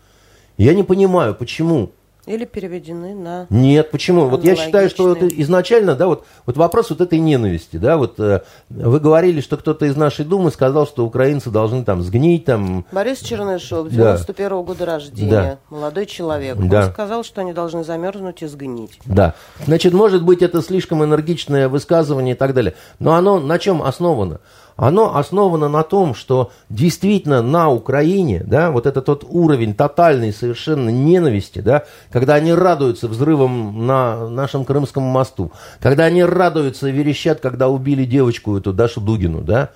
Я 0.56 0.74
не 0.74 0.82
понимаю, 0.82 1.36
почему 1.36 1.92
или 2.26 2.46
переведены 2.46 3.14
на... 3.14 3.46
Нет, 3.50 3.90
почему? 3.90 4.28
Вот 4.28 4.44
я 4.44 4.56
считаю, 4.56 4.88
что 4.88 5.12
это 5.12 5.28
изначально, 5.28 5.94
да, 5.94 6.06
вот, 6.06 6.24
вот 6.46 6.56
вопрос 6.56 6.88
вот 6.88 7.02
этой 7.02 7.18
ненависти, 7.18 7.76
да, 7.76 7.98
вот 7.98 8.18
э, 8.18 8.40
вы 8.70 8.98
говорили, 8.98 9.42
что 9.42 9.58
кто-то 9.58 9.84
из 9.84 9.94
нашей 9.94 10.24
Думы 10.24 10.50
сказал, 10.50 10.86
что 10.86 11.04
украинцы 11.04 11.50
должны 11.50 11.84
там 11.84 12.02
сгнить, 12.02 12.46
там... 12.46 12.86
Борис 12.92 13.20
Чернышов, 13.20 13.90
91 13.90 14.46
-го 14.52 14.64
года 14.64 14.86
рождения, 14.86 15.30
да. 15.30 15.58
молодой 15.68 16.06
человек, 16.06 16.56
да. 16.56 16.86
он 16.86 16.92
сказал, 16.92 17.24
что 17.24 17.42
они 17.42 17.52
должны 17.52 17.84
замерзнуть 17.84 18.42
и 18.42 18.46
сгнить. 18.46 18.98
Да, 19.04 19.34
значит, 19.66 19.92
может 19.92 20.24
быть, 20.24 20.40
это 20.40 20.62
слишком 20.62 21.04
энергичное 21.04 21.68
высказывание 21.68 22.34
и 22.34 22.38
так 22.38 22.54
далее, 22.54 22.74
но 22.98 23.14
оно 23.14 23.38
на 23.38 23.58
чем 23.58 23.82
основано? 23.82 24.40
Оно 24.76 25.16
основано 25.16 25.68
на 25.68 25.82
том, 25.82 26.14
что 26.14 26.50
действительно 26.68 27.42
на 27.42 27.70
Украине, 27.70 28.42
да, 28.44 28.70
вот 28.70 28.86
этот 28.86 29.04
тот 29.04 29.24
уровень 29.28 29.74
тотальной 29.74 30.32
совершенно 30.32 30.88
ненависти, 30.88 31.60
да, 31.60 31.84
когда 32.10 32.34
они 32.34 32.52
радуются 32.52 33.06
взрывом 33.06 33.86
на 33.86 34.28
нашем 34.28 34.64
Крымском 34.64 35.04
мосту, 35.04 35.52
когда 35.80 36.04
они 36.04 36.24
радуются 36.24 36.88
и 36.88 36.92
верещат, 36.92 37.40
когда 37.40 37.68
убили 37.68 38.04
девочку 38.04 38.56
эту 38.56 38.72
Дашу 38.72 39.00
Дугину, 39.00 39.42
да, 39.42 39.70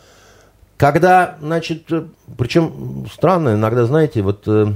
когда, 0.76 1.36
значит, 1.40 1.86
причем 2.36 3.07
странно 3.12 3.55
иногда, 3.55 3.84
знаете, 3.84 4.22
вот 4.22 4.44
э, 4.46 4.72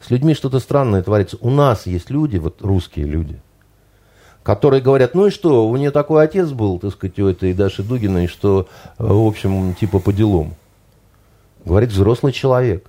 с 0.00 0.10
людьми 0.10 0.34
что-то 0.34 0.60
странное 0.60 1.02
творится. 1.02 1.38
У 1.40 1.50
нас 1.50 1.86
есть 1.86 2.10
люди, 2.10 2.36
вот 2.36 2.62
русские 2.62 3.06
люди, 3.06 3.40
которые 4.44 4.82
говорят, 4.82 5.14
ну 5.14 5.26
и 5.26 5.30
что, 5.30 5.66
у 5.66 5.76
нее 5.76 5.90
такой 5.90 6.22
отец 6.22 6.50
был, 6.50 6.78
так 6.78 6.92
сказать, 6.92 7.18
у 7.18 7.26
этой 7.26 7.54
Даши 7.54 7.82
Дугиной, 7.82 8.28
что, 8.28 8.68
э, 8.98 9.04
в 9.04 9.26
общем, 9.26 9.74
типа 9.74 9.98
по 9.98 10.12
делам. 10.12 10.54
Говорит 11.64 11.90
взрослый 11.90 12.32
человек. 12.32 12.86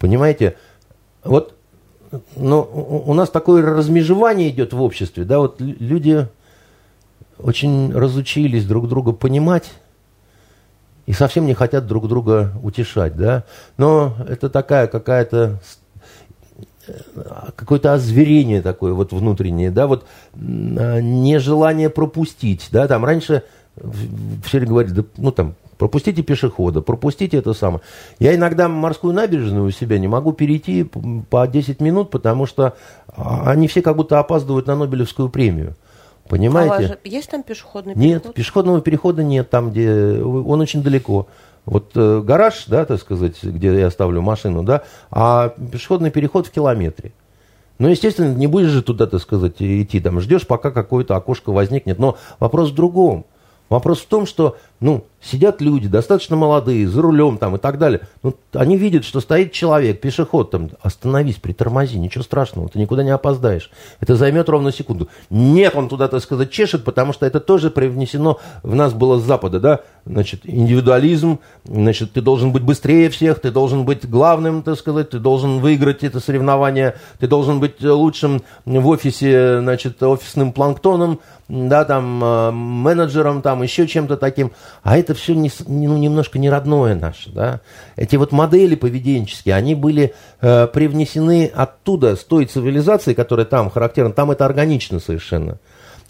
Понимаете, 0.00 0.56
вот 1.24 1.54
но 2.36 2.62
у 2.62 3.14
нас 3.14 3.30
такое 3.30 3.62
размежевание 3.62 4.50
идет 4.50 4.74
в 4.74 4.82
обществе, 4.82 5.24
да, 5.24 5.38
вот 5.38 5.60
люди 5.60 6.28
очень 7.38 7.90
разучились 7.90 8.66
друг 8.66 8.86
друга 8.86 9.12
понимать 9.12 9.70
и 11.06 11.14
совсем 11.14 11.46
не 11.46 11.54
хотят 11.54 11.86
друг 11.86 12.08
друга 12.08 12.52
утешать, 12.62 13.16
да, 13.16 13.44
но 13.78 14.14
это 14.28 14.50
такая 14.50 14.88
какая-то 14.88 15.60
какое-то 17.56 17.92
озверение 17.94 18.62
такое 18.62 18.92
вот 18.92 19.12
внутреннее, 19.12 19.70
да, 19.70 19.86
вот 19.86 20.04
а, 20.34 21.00
нежелание 21.00 21.90
пропустить, 21.90 22.68
да, 22.70 22.88
там 22.88 23.04
раньше 23.04 23.42
все 24.44 24.60
говорили, 24.60 24.92
да, 24.92 25.04
ну 25.16 25.32
там, 25.32 25.54
пропустите 25.78 26.22
пешехода, 26.22 26.80
пропустите 26.80 27.38
это 27.38 27.54
самое. 27.54 27.80
Я 28.18 28.34
иногда 28.34 28.68
морскую 28.68 29.14
набережную 29.14 29.66
у 29.66 29.70
себя 29.70 29.98
не 29.98 30.08
могу 30.08 30.32
перейти 30.32 30.84
по 31.30 31.46
10 31.46 31.80
минут, 31.80 32.10
потому 32.10 32.46
что 32.46 32.76
а, 33.08 33.50
они 33.50 33.68
все 33.68 33.82
как 33.82 33.96
будто 33.96 34.18
опаздывают 34.18 34.66
на 34.66 34.76
Нобелевскую 34.76 35.28
премию. 35.28 35.74
Понимаете? 36.28 36.72
А 36.72 36.78
у 36.78 36.88
вас 36.88 36.98
есть 37.04 37.30
там 37.30 37.42
пешеходный 37.42 37.94
переход? 37.94 38.24
Нет, 38.24 38.34
пешеходного 38.34 38.80
перехода 38.80 39.22
нет, 39.22 39.50
там, 39.50 39.70
где 39.70 40.22
он 40.22 40.60
очень 40.60 40.82
далеко. 40.82 41.26
Вот 41.64 41.92
э, 41.94 42.20
гараж, 42.22 42.64
да, 42.66 42.84
так 42.84 43.00
сказать, 43.00 43.42
где 43.42 43.78
я 43.78 43.90
ставлю 43.90 44.20
машину, 44.20 44.62
да, 44.62 44.82
а 45.10 45.50
пешеходный 45.70 46.10
переход 46.10 46.48
в 46.48 46.50
километре. 46.50 47.12
Ну, 47.78 47.88
естественно, 47.88 48.34
не 48.34 48.46
будешь 48.46 48.70
же 48.70 48.82
туда, 48.82 49.06
так 49.06 49.20
сказать, 49.20 49.54
идти, 49.58 50.00
там, 50.00 50.20
ждешь, 50.20 50.46
пока 50.46 50.70
какое-то 50.70 51.16
окошко 51.16 51.50
возникнет. 51.50 51.98
Но 51.98 52.16
вопрос 52.38 52.70
в 52.70 52.74
другом. 52.74 53.24
Вопрос 53.68 54.00
в 54.00 54.06
том, 54.06 54.26
что, 54.26 54.56
ну, 54.82 55.04
сидят 55.20 55.60
люди, 55.60 55.86
достаточно 55.86 56.34
молодые, 56.34 56.88
за 56.88 57.00
рулем 57.00 57.38
там 57.38 57.54
и 57.54 57.58
так 57.58 57.78
далее. 57.78 58.00
Ну, 58.24 58.34
они 58.52 58.76
видят, 58.76 59.04
что 59.04 59.20
стоит 59.20 59.52
человек, 59.52 60.00
пешеход 60.00 60.50
там, 60.50 60.70
остановись, 60.82 61.36
притормози, 61.36 61.98
ничего 61.98 62.24
страшного, 62.24 62.68
ты 62.68 62.80
никуда 62.80 63.04
не 63.04 63.10
опоздаешь. 63.10 63.70
Это 64.00 64.16
займет 64.16 64.48
ровно 64.48 64.72
секунду. 64.72 65.08
Нет, 65.30 65.76
он 65.76 65.88
туда, 65.88 66.08
так 66.08 66.20
сказать, 66.20 66.50
чешет, 66.50 66.82
потому 66.82 67.12
что 67.12 67.24
это 67.24 67.38
тоже 67.38 67.70
привнесено 67.70 68.40
в 68.64 68.74
нас 68.74 68.92
было 68.92 69.20
с 69.20 69.22
Запада, 69.22 69.60
да, 69.60 69.80
значит, 70.04 70.40
индивидуализм, 70.42 71.38
значит, 71.64 72.12
ты 72.12 72.20
должен 72.20 72.50
быть 72.50 72.64
быстрее 72.64 73.08
всех, 73.08 73.40
ты 73.40 73.52
должен 73.52 73.84
быть 73.84 74.10
главным, 74.10 74.64
так 74.64 74.76
сказать, 74.76 75.10
ты 75.10 75.20
должен 75.20 75.60
выиграть 75.60 76.02
это 76.02 76.18
соревнование, 76.18 76.96
ты 77.20 77.28
должен 77.28 77.60
быть 77.60 77.80
лучшим 77.80 78.42
в 78.64 78.88
офисе, 78.88 79.60
значит, 79.60 80.02
офисным 80.02 80.52
планктоном, 80.52 81.20
да, 81.52 81.84
там, 81.84 82.24
э, 82.24 82.50
менеджером, 82.50 83.42
там, 83.42 83.62
еще 83.62 83.86
чем-то 83.86 84.16
таким. 84.16 84.52
А 84.82 84.98
это 84.98 85.14
все 85.14 85.34
не, 85.34 85.50
ну, 85.66 85.96
немножко 85.96 86.38
не 86.38 86.50
родное 86.50 86.94
наше, 86.94 87.30
да. 87.30 87.60
Эти 87.96 88.16
вот 88.16 88.32
модели 88.32 88.74
поведенческие, 88.74 89.54
они 89.54 89.74
были 89.74 90.14
э, 90.40 90.66
привнесены 90.66 91.50
оттуда, 91.54 92.16
с 92.16 92.24
той 92.24 92.46
цивилизации, 92.46 93.14
которая 93.14 93.46
там 93.46 93.70
характерна, 93.70 94.12
там 94.12 94.30
это 94.30 94.44
органично 94.44 94.98
совершенно. 94.98 95.58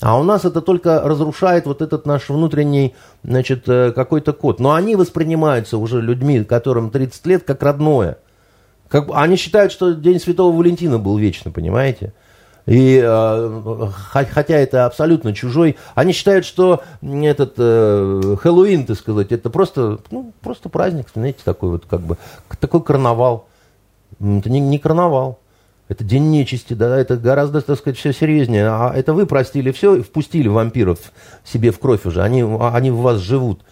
А 0.01 0.19
у 0.19 0.25
нас 0.25 0.45
это 0.45 0.61
только 0.61 1.01
разрушает 1.01 1.67
вот 1.67 1.81
этот 1.81 2.07
наш 2.07 2.29
внутренний, 2.29 2.95
значит, 3.23 3.69
э, 3.69 3.93
какой-то 3.93 4.33
код. 4.33 4.59
Но 4.59 4.73
они 4.73 4.97
воспринимаются 4.97 5.79
уже 5.79 6.01
людьми, 6.01 6.43
которым 6.43 6.91
30 6.91 7.27
лет, 7.27 7.45
как 7.45 7.63
родное. 7.63 8.19
Как, 8.89 9.09
они 9.15 9.37
считают, 9.37 9.71
что 9.71 9.93
День 9.93 10.19
Святого 10.19 10.57
Валентина 10.57 10.99
был 10.99 11.17
вечно, 11.19 11.51
понимаете? 11.51 12.13
И 12.67 13.01
э, 13.03 13.89
хотя 14.11 14.55
это 14.55 14.87
абсолютно 14.87 15.35
чужой, 15.35 15.77
они 15.95 16.13
считают, 16.13 16.45
что 16.45 16.83
этот 17.03 17.55
э, 17.59 18.37
Хэллоуин, 18.41 18.87
так 18.87 18.97
сказать, 18.97 19.33
это 19.33 19.51
просто, 19.51 19.99
ну, 20.11 20.33
просто 20.41 20.69
праздник, 20.69 21.09
знаете, 21.13 21.41
такой 21.45 21.71
вот 21.71 21.87
как 21.87 22.01
бы, 22.01 22.19
такой 22.61 22.83
карнавал. 22.83 23.49
Это 24.21 24.49
не, 24.49 24.61
не 24.61 24.79
карнавал. 24.79 25.41
Это 25.89 26.05
день 26.05 26.31
нечисти, 26.31 26.75
да, 26.75 26.97
это 26.97 27.17
гораздо, 27.17 27.61
так 27.61 27.77
сказать, 27.77 27.99
все 27.99 28.13
серьезнее. 28.13 28.69
А 28.69 28.93
это 28.95 29.13
вы 29.13 29.27
простили 29.27 29.73
все 29.73 29.97
и 29.97 30.03
впустили 30.03 30.49
вампиров 30.49 30.99
себе 31.45 31.73
в 31.73 31.79
кровь 31.81 32.07
уже. 32.07 32.23
Они, 32.23 32.43
они 32.43 32.91
в 32.91 32.99
вас 32.99 33.21
живут. 33.21 33.63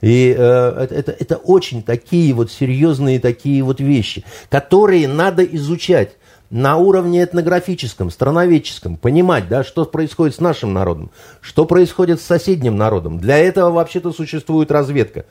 И 0.00 0.34
э, 0.36 0.42
это, 0.82 0.94
это, 0.94 1.12
это 1.12 1.36
очень 1.36 1.82
такие 1.82 2.34
вот 2.34 2.50
серьезные 2.50 3.20
такие 3.20 3.62
вот 3.62 3.80
вещи, 3.80 4.24
которые 4.48 5.08
надо 5.08 5.44
изучать 5.44 6.16
на 6.50 6.76
уровне 6.76 7.22
этнографическом, 7.22 8.10
страноведческом, 8.10 8.96
понимать, 8.96 9.48
да, 9.48 9.62
что 9.62 9.84
происходит 9.84 10.34
с 10.34 10.40
нашим 10.40 10.72
народом, 10.72 11.10
что 11.40 11.64
происходит 11.64 12.20
с 12.20 12.24
соседним 12.24 12.76
народом. 12.76 13.18
Для 13.18 13.38
этого 13.38 13.70
вообще-то 13.70 14.12
существует 14.12 14.72
разведка, 14.72 15.26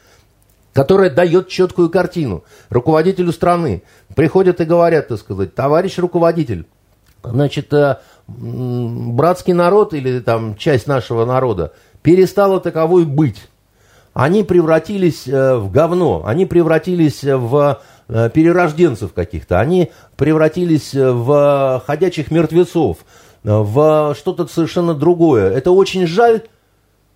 которая 0.71 1.09
дает 1.09 1.49
четкую 1.49 1.89
картину 1.89 2.45
руководителю 2.69 3.33
страны. 3.33 3.83
Приходят 4.15 4.61
и 4.61 4.65
говорят, 4.65 5.09
так 5.09 5.19
сказать, 5.19 5.53
товарищ 5.53 5.97
руководитель, 5.97 6.65
значит, 7.21 7.73
э, 7.73 7.97
братский 8.27 9.53
народ 9.53 9.93
или 9.93 10.19
там 10.21 10.55
часть 10.55 10.87
нашего 10.87 11.25
народа 11.25 11.73
перестала 12.01 12.61
таковой 12.61 13.03
быть. 13.03 13.49
Они 14.13 14.43
превратились 14.43 15.27
э, 15.27 15.55
в 15.57 15.69
говно, 15.69 16.23
они 16.25 16.45
превратились 16.45 17.23
в 17.25 17.81
перерожденцев 18.09 19.13
каких-то. 19.13 19.59
Они 19.59 19.91
превратились 20.17 20.95
э, 20.95 21.11
в 21.11 21.83
ходячих 21.85 22.31
мертвецов, 22.31 22.97
э, 23.43 23.49
в 23.51 24.15
что-то 24.17 24.47
совершенно 24.47 24.95
другое. 24.95 25.51
Это 25.51 25.71
очень 25.71 26.07
жаль, 26.07 26.41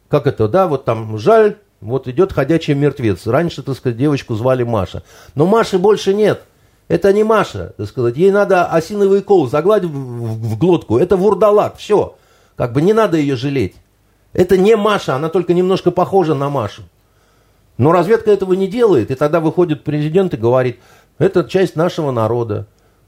как 0.07 0.27
это, 0.27 0.47
да, 0.47 0.67
вот 0.67 0.85
там 0.85 1.17
жаль, 1.17 1.57
вот 1.81 2.07
идет 2.07 2.31
ходячий 2.31 2.75
мертвец. 2.75 3.25
Раньше, 3.25 3.63
так 3.63 3.75
сказать, 3.75 3.97
девочку 3.97 4.35
звали 4.35 4.63
Маша. 4.63 5.03
Но 5.35 5.47
Маши 5.47 5.79
больше 5.79 6.13
нет. 6.13 6.43
Это 6.87 7.11
не 7.11 7.23
Маша, 7.23 7.73
так 7.75 7.87
сказать. 7.87 8.15
Ей 8.15 8.31
надо 8.31 8.65
осиновый 8.65 9.21
кол 9.21 9.49
загладить 9.49 9.89
в, 9.89 9.93
в, 9.93 10.53
в 10.53 10.57
глотку. 10.59 10.97
Это 10.97 11.17
вурдалак, 11.17 11.77
все. 11.77 12.15
Как 12.55 12.71
бы 12.71 12.81
не 12.81 12.93
надо 12.93 13.17
ее 13.17 13.35
жалеть. 13.35 13.75
Это 14.31 14.57
не 14.57 14.75
Маша, 14.75 15.15
она 15.15 15.29
только 15.29 15.53
немножко 15.53 15.91
похожа 15.91 16.35
на 16.35 16.49
Машу. 16.49 16.83
Но 17.77 17.91
разведка 17.91 18.31
этого 18.31 18.53
не 18.53 18.67
делает, 18.67 19.11
и 19.11 19.15
тогда 19.15 19.39
выходит 19.39 19.83
президент 19.83 20.33
и 20.33 20.37
говорит, 20.37 20.79
это 21.17 21.43
часть 21.43 21.75
нашего 21.75 22.11
народа. 22.11 22.67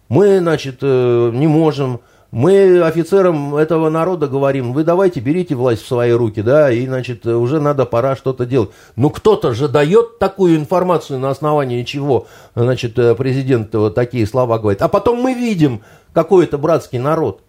Мы, 0.09 0.39
значит, 0.39 0.79
э, 0.81 1.31
не 1.33 1.47
можем, 1.47 2.01
мы 2.31 2.81
офицерам 2.81 3.55
этого 3.55 3.89
народа 3.89 4.27
говорим, 4.27 4.73
вы 4.73 4.83
давайте 4.83 5.19
берите 5.19 5.55
власть 5.55 5.83
в 5.83 5.87
свои 5.87 6.11
руки, 6.11 6.41
да, 6.41 6.69
и, 6.71 6.85
значит, 6.85 7.25
уже 7.25 7.61
надо, 7.61 7.85
пора 7.85 8.15
что-то 8.15 8.45
делать. 8.45 8.71
Но 8.95 9.09
кто-то 9.09 9.53
же 9.53 9.67
дает 9.67 10.19
такую 10.19 10.57
информацию, 10.57 11.19
на 11.19 11.29
основании 11.29 11.83
чего, 11.83 12.27
значит, 12.53 12.99
э, 12.99 13.15
президент 13.15 13.73
вот 13.73 13.95
такие 13.95 14.27
слова 14.27 14.59
говорит. 14.59 14.81
А 14.81 14.87
потом 14.87 15.21
мы 15.21 15.33
видим, 15.33 15.81
какой 16.13 16.43
это 16.43 16.57
братский 16.57 16.99
народ. 16.99 17.41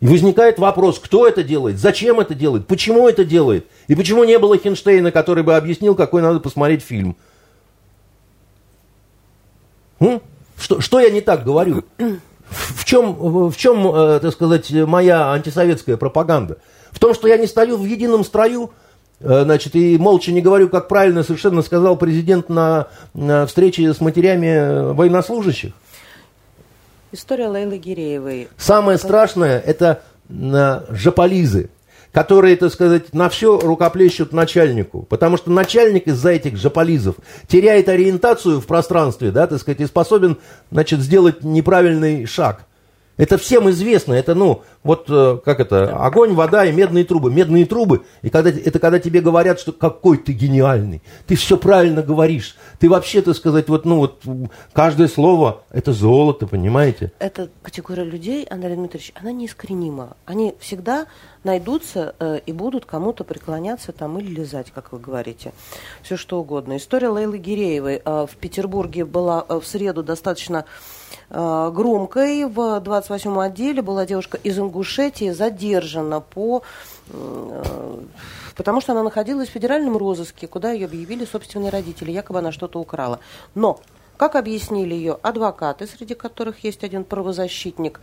И 0.00 0.06
возникает 0.06 0.58
вопрос, 0.58 0.98
кто 0.98 1.26
это 1.26 1.42
делает, 1.42 1.78
зачем 1.78 2.20
это 2.20 2.34
делает, 2.34 2.66
почему 2.66 3.06
это 3.06 3.24
делает, 3.24 3.66
и 3.86 3.94
почему 3.94 4.24
не 4.24 4.38
было 4.38 4.56
Хинштейна, 4.56 5.12
который 5.12 5.44
бы 5.44 5.54
объяснил, 5.54 5.94
какой 5.94 6.22
надо 6.22 6.40
посмотреть 6.40 6.82
фильм. 6.82 7.16
Что, 10.58 10.80
что 10.80 11.00
я 11.00 11.10
не 11.10 11.20
так 11.20 11.44
говорю? 11.44 11.84
В 12.48 12.84
чем, 12.84 13.48
в 13.50 13.56
чем, 13.56 13.86
э, 13.94 14.18
так 14.20 14.32
сказать, 14.32 14.70
моя 14.72 15.32
антисоветская 15.32 15.96
пропаганда? 15.96 16.58
В 16.90 16.98
том, 16.98 17.14
что 17.14 17.28
я 17.28 17.36
не 17.36 17.46
стою 17.46 17.76
в 17.76 17.84
едином 17.84 18.24
строю, 18.24 18.72
э, 19.20 19.44
значит, 19.44 19.76
и 19.76 19.96
молча 19.98 20.32
не 20.32 20.40
говорю, 20.40 20.68
как 20.68 20.88
правильно 20.88 21.22
совершенно 21.22 21.62
сказал 21.62 21.96
президент 21.96 22.48
на, 22.48 22.88
на 23.14 23.46
встрече 23.46 23.94
с 23.94 24.00
матерями 24.00 24.92
военнослужащих. 24.92 25.72
История 27.12 27.48
Лейлы 27.48 27.78
Гиреевой. 27.78 28.48
Самое 28.56 28.96
страшное– 28.96 29.58
это 29.66 30.02
жополизы 30.28 31.70
которые, 32.12 32.56
так 32.56 32.72
сказать, 32.72 33.14
на 33.14 33.28
все 33.28 33.56
рукоплещут 33.58 34.32
начальнику. 34.32 35.02
Потому 35.02 35.36
что 35.36 35.50
начальник 35.50 36.08
из-за 36.08 36.30
этих 36.30 36.56
жополизов 36.56 37.14
теряет 37.46 37.88
ориентацию 37.88 38.60
в 38.60 38.66
пространстве, 38.66 39.30
да, 39.30 39.46
так 39.46 39.60
сказать, 39.60 39.80
и 39.80 39.86
способен, 39.86 40.38
значит, 40.72 41.00
сделать 41.00 41.44
неправильный 41.44 42.26
шаг. 42.26 42.66
Это 43.20 43.36
всем 43.36 43.68
известно. 43.68 44.14
Это, 44.14 44.34
ну, 44.34 44.62
вот 44.82 45.04
э, 45.10 45.38
как 45.44 45.60
это, 45.60 45.94
огонь, 45.94 46.32
вода 46.32 46.64
и 46.64 46.72
медные 46.72 47.04
трубы. 47.04 47.30
Медные 47.30 47.66
трубы, 47.66 48.02
и 48.22 48.30
когда, 48.30 48.48
это 48.48 48.78
когда 48.78 48.98
тебе 48.98 49.20
говорят, 49.20 49.60
что 49.60 49.72
какой 49.72 50.16
ты 50.16 50.32
гениальный, 50.32 51.02
ты 51.26 51.34
все 51.36 51.58
правильно 51.58 52.02
говоришь. 52.02 52.56
Ты 52.78 52.88
вообще, 52.88 53.20
так 53.20 53.36
сказать, 53.36 53.68
вот, 53.68 53.84
ну, 53.84 53.96
вот 53.98 54.22
каждое 54.72 55.06
слово– 55.06 55.64
это 55.70 55.92
золото, 55.92 56.46
понимаете? 56.46 57.12
Эта 57.18 57.50
категория 57.60 58.04
людей, 58.04 58.46
Андрей 58.48 58.76
Дмитриевич, 58.76 59.12
она 59.20 59.32
неискоренима. 59.32 60.16
Они 60.24 60.54
всегда 60.58 61.06
найдутся 61.44 62.14
э, 62.18 62.40
и 62.46 62.52
будут 62.52 62.84
кому-то 62.84 63.24
преклоняться 63.24 63.92
там 63.92 64.18
или 64.18 64.28
лизать, 64.28 64.70
как 64.70 64.92
вы 64.92 64.98
говорите. 64.98 65.52
Все 66.02 66.16
что 66.16 66.40
угодно. 66.40 66.76
История 66.76 67.08
Лейлы 67.08 67.38
Гиреевой 67.38 68.02
э, 68.04 68.26
в 68.30 68.36
Петербурге 68.36 69.04
была 69.04 69.44
э, 69.48 69.58
в 69.60 69.66
среду 69.66 70.02
достаточно 70.02 70.64
э, 71.30 71.70
громкой. 71.74 72.44
В 72.44 72.58
28-м 72.58 73.38
отделе 73.38 73.82
была 73.82 74.06
девушка 74.06 74.36
из 74.36 74.58
Ингушетии 74.58 75.30
задержана 75.30 76.20
по 76.20 76.62
э, 77.08 78.00
потому 78.60 78.82
что 78.82 78.92
она 78.92 79.02
находилась 79.02 79.48
в 79.48 79.52
федеральном 79.52 79.96
розыске, 79.96 80.46
куда 80.46 80.72
ее 80.72 80.84
объявили 80.84 81.24
собственные 81.24 81.70
родители, 81.70 82.10
якобы 82.10 82.40
она 82.40 82.52
что-то 82.52 82.78
украла. 82.78 83.20
Но, 83.54 83.80
как 84.18 84.36
объяснили 84.36 84.94
ее 84.94 85.18
адвокаты, 85.22 85.86
среди 85.86 86.14
которых 86.14 86.62
есть 86.62 86.84
один 86.84 87.04
правозащитник, 87.04 88.00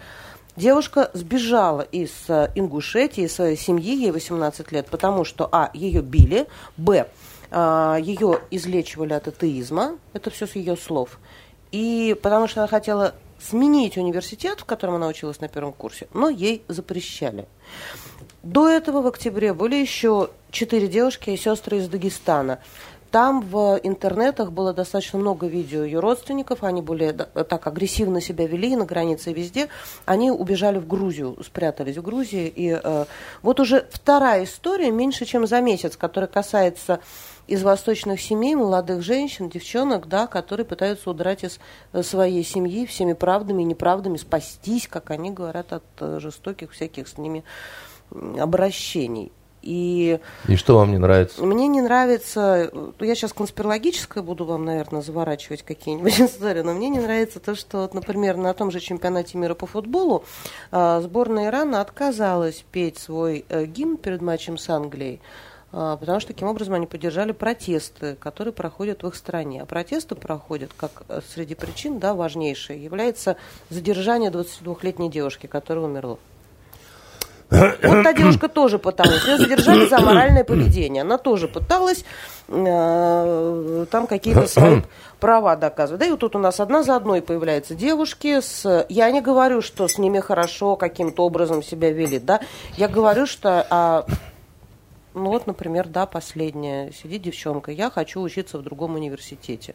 Девушка 0.58 1.12
сбежала 1.14 1.82
из 1.82 2.12
э, 2.30 2.50
Ингушетии, 2.56 3.26
из 3.26 3.36
своей 3.36 3.56
семьи, 3.56 3.96
ей 3.96 4.10
18 4.10 4.72
лет, 4.72 4.88
потому 4.88 5.24
что, 5.24 5.48
а, 5.52 5.70
ее 5.76 6.02
били, 6.02 6.48
б, 6.78 7.06
э, 7.52 7.98
ее 8.02 8.42
излечивали 8.50 9.14
от 9.14 9.28
атеизма, 9.28 10.00
это 10.14 10.32
все 10.32 10.48
с 10.48 10.56
ее 10.56 10.76
слов, 10.76 11.20
и 11.72 12.18
потому 12.24 12.48
что 12.48 12.62
она 12.62 12.68
хотела 12.68 13.14
сменить 13.40 13.98
университет, 13.98 14.62
в 14.62 14.66
котором 14.66 14.96
она 14.96 15.06
училась 15.06 15.40
на 15.42 15.48
первом 15.48 15.74
курсе, 15.74 16.08
но 16.12 16.28
ей 16.28 16.64
запрещали. 16.68 17.48
До 18.42 18.68
этого 18.68 19.04
в 19.04 19.08
октябре 19.08 19.54
были 19.54 19.76
еще 19.76 20.32
четыре 20.50 20.88
девушки 20.88 21.30
и 21.30 21.38
сестры 21.38 21.78
из 21.78 21.88
Дагестана. 21.88 22.58
Там 23.12 23.42
в 23.42 23.80
интернетах 23.84 24.52
было 24.52 24.74
достаточно 24.74 25.18
много 25.18 25.48
видео 25.48 25.84
ее 25.84 26.00
родственников, 26.00 26.64
они 26.64 26.82
были 26.82 27.12
так 27.12 27.66
агрессивно 27.66 28.20
себя 28.20 28.48
вели 28.48 28.76
на 28.76 28.86
границе 28.86 29.32
и 29.32 29.34
везде. 29.34 29.70
Они 30.06 30.30
убежали 30.30 30.78
в 30.78 30.88
Грузию, 30.88 31.38
спрятались 31.44 31.98
в 31.98 32.02
Грузии. 32.02 32.52
И 32.54 32.78
э, 32.82 33.06
вот 33.42 33.60
уже 33.60 33.88
вторая 33.92 34.44
история, 34.44 34.92
меньше 34.92 35.26
чем 35.26 35.48
за 35.48 35.62
месяц, 35.62 35.96
которая 35.96 36.28
касается 36.28 37.00
из 37.48 37.64
восточных 37.64 38.20
семей, 38.20 38.56
молодых 38.56 39.02
женщин, 39.02 39.50
девчонок, 39.50 40.08
да, 40.08 40.28
которые 40.28 40.66
пытаются 40.66 41.10
удрать 41.10 41.46
из 41.46 41.60
э, 41.94 42.04
своей 42.04 42.44
семьи 42.44 42.86
всеми 42.86 43.14
правдами 43.14 43.62
и 43.62 43.66
неправдами, 43.66 44.18
спастись, 44.18 44.88
как 44.88 45.12
они 45.12 45.32
говорят, 45.32 45.72
от 45.72 45.84
э, 46.02 46.20
жестоких 46.20 46.74
всяких 46.74 47.08
с 47.08 47.18
ними 47.18 47.46
обращений. 48.38 49.32
И, 49.68 50.22
и 50.48 50.56
что 50.56 50.78
вам 50.78 50.92
не 50.92 50.98
нравится? 50.98 51.44
Мне 51.44 51.68
не 51.68 51.82
нравится, 51.82 52.72
я 53.02 53.16
сейчас 53.16 53.34
конспирологическое 53.34 54.24
буду 54.24 54.46
вам, 54.46 54.64
наверное, 54.64 55.02
заворачивать 55.02 55.62
какие-нибудь 55.64 56.22
истории, 56.22 56.62
но 56.62 56.74
мне 56.74 56.88
не 56.88 57.00
нравится 57.00 57.42
то, 57.42 57.54
что, 57.54 57.90
например, 57.92 58.38
на 58.38 58.54
том 58.54 58.72
же 58.72 58.80
чемпионате 58.80 59.38
мира 59.38 59.56
по 59.56 59.66
футболу 59.66 60.24
а, 60.72 61.02
сборная 61.02 61.48
Ирана 61.48 61.82
отказалась 61.82 62.64
петь 62.72 62.98
свой 62.98 63.44
э, 63.50 63.66
гимн 63.66 63.98
перед 63.98 64.22
матчем 64.22 64.58
с 64.58 64.70
Англией, 64.70 65.20
а, 65.74 65.98
потому 65.98 66.22
что 66.22 66.30
таким 66.30 66.48
образом 66.48 66.76
они 66.76 66.88
поддержали 66.88 67.34
протесты, 67.34 68.16
которые 68.16 68.54
проходят 68.54 69.04
в 69.04 69.08
их 69.10 69.16
стране. 69.16 69.64
А 69.64 69.66
протесты 69.66 70.16
проходят, 70.16 70.72
как 70.78 71.04
э, 71.10 71.20
среди 71.34 71.56
причин, 71.56 72.00
да, 72.00 72.14
важнейшее, 72.14 72.82
является 72.82 73.36
задержание 73.70 74.32
22-летней 74.32 75.10
девушки, 75.10 75.48
которая 75.48 75.84
умерла. 75.84 76.20
Вот 77.50 78.04
та 78.04 78.14
девушка 78.14 78.50
тоже 78.50 78.78
пыталась. 78.78 79.26
Ее 79.26 79.38
задержали 79.38 79.86
за 79.88 80.00
моральное 80.00 80.44
поведение. 80.44 81.02
Она 81.02 81.18
тоже 81.18 81.48
пыталась 81.48 82.04
э, 82.48 83.86
там 83.90 84.08
какие-то 84.08 84.48
свои 84.48 84.82
права 85.20 85.56
доказывать. 85.56 86.00
Да 86.00 86.06
и 86.06 86.12
вот 86.12 86.20
тут 86.20 86.36
у 86.36 86.40
нас 86.40 86.60
одна 86.60 86.84
за 86.84 86.96
одной 86.96 87.22
появляются 87.22 87.74
девушки. 87.74 88.42
С... 88.42 88.86
Я 88.90 89.12
не 89.12 89.22
говорю, 89.22 89.62
что 89.62 89.88
с 89.88 89.98
ними 89.98 90.20
хорошо 90.20 90.76
каким-то 90.76 91.26
образом 91.26 91.64
себя 91.64 91.92
вели. 91.92 92.20
Да? 92.20 92.42
Я 92.76 92.88
говорю, 92.88 93.26
что... 93.26 93.66
А, 93.70 94.06
ну 95.14 95.30
вот, 95.30 95.48
например, 95.48 95.88
да, 95.88 96.06
последняя. 96.06 96.92
Сидит 96.92 97.22
девчонка. 97.22 97.72
Я 97.72 97.90
хочу 97.90 98.22
учиться 98.22 98.58
в 98.58 98.62
другом 98.62 98.96
университете. 98.96 99.74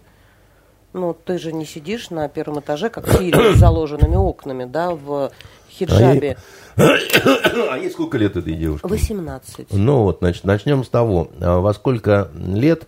Ну, 0.92 1.14
ты 1.14 1.38
же 1.38 1.54
не 1.54 1.64
сидишь 1.64 2.10
на 2.10 2.28
первом 2.28 2.60
этаже, 2.60 2.90
как 2.90 3.06
в 3.06 3.12
фильме, 3.16 3.54
с 3.54 3.56
заложенными 3.56 4.14
окнами, 4.14 4.66
да, 4.66 4.90
в 4.90 5.32
хиджабе. 5.72 6.36
А 6.76 7.78
ей 7.78 7.90
сколько 7.92 8.18
лет 8.18 8.36
этой 8.36 8.54
девушке? 8.54 8.86
18. 8.86 9.72
Ну 9.72 10.02
вот, 10.02 10.18
значит, 10.20 10.44
начнем 10.44 10.84
с 10.84 10.88
того. 10.88 11.28
А 11.40 11.60
во 11.60 11.74
сколько 11.74 12.30
лет 12.36 12.86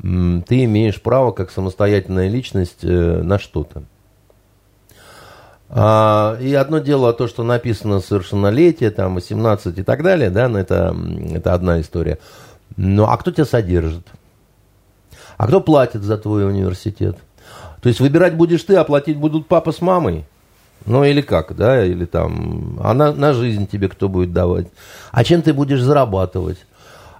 ты 0.00 0.64
имеешь 0.64 1.00
право, 1.00 1.30
как 1.32 1.50
самостоятельная 1.50 2.28
личность, 2.28 2.82
э, 2.82 3.22
на 3.22 3.38
что-то? 3.38 3.84
А, 5.68 6.36
и 6.40 6.52
одно 6.54 6.78
дело 6.78 7.12
то, 7.12 7.26
что 7.26 7.42
написано 7.42 8.00
совершеннолетие, 8.00 8.90
там, 8.90 9.14
18 9.14 9.78
и 9.78 9.82
так 9.82 10.02
далее, 10.02 10.30
да, 10.30 10.48
но 10.48 10.58
это, 10.58 10.94
это 11.32 11.54
одна 11.54 11.80
история. 11.80 12.18
Ну, 12.76 13.04
а 13.04 13.16
кто 13.16 13.30
тебя 13.30 13.44
содержит? 13.44 14.06
А 15.36 15.46
кто 15.46 15.60
платит 15.60 16.02
за 16.02 16.18
твой 16.18 16.46
университет? 16.46 17.16
То 17.80 17.88
есть 17.88 18.00
выбирать 18.00 18.36
будешь 18.36 18.62
ты, 18.62 18.76
а 18.76 18.84
платить 18.84 19.16
будут 19.16 19.48
папа 19.48 19.72
с 19.72 19.80
мамой? 19.80 20.26
Ну 20.86 21.02
или 21.02 21.22
как, 21.22 21.56
да, 21.56 21.84
или 21.84 22.04
там, 22.04 22.78
а 22.82 22.92
на, 22.92 23.12
на 23.12 23.32
жизнь 23.32 23.66
тебе 23.66 23.88
кто 23.88 24.08
будет 24.08 24.32
давать? 24.32 24.66
А 25.12 25.24
чем 25.24 25.40
ты 25.40 25.54
будешь 25.54 25.80
зарабатывать? 25.80 26.58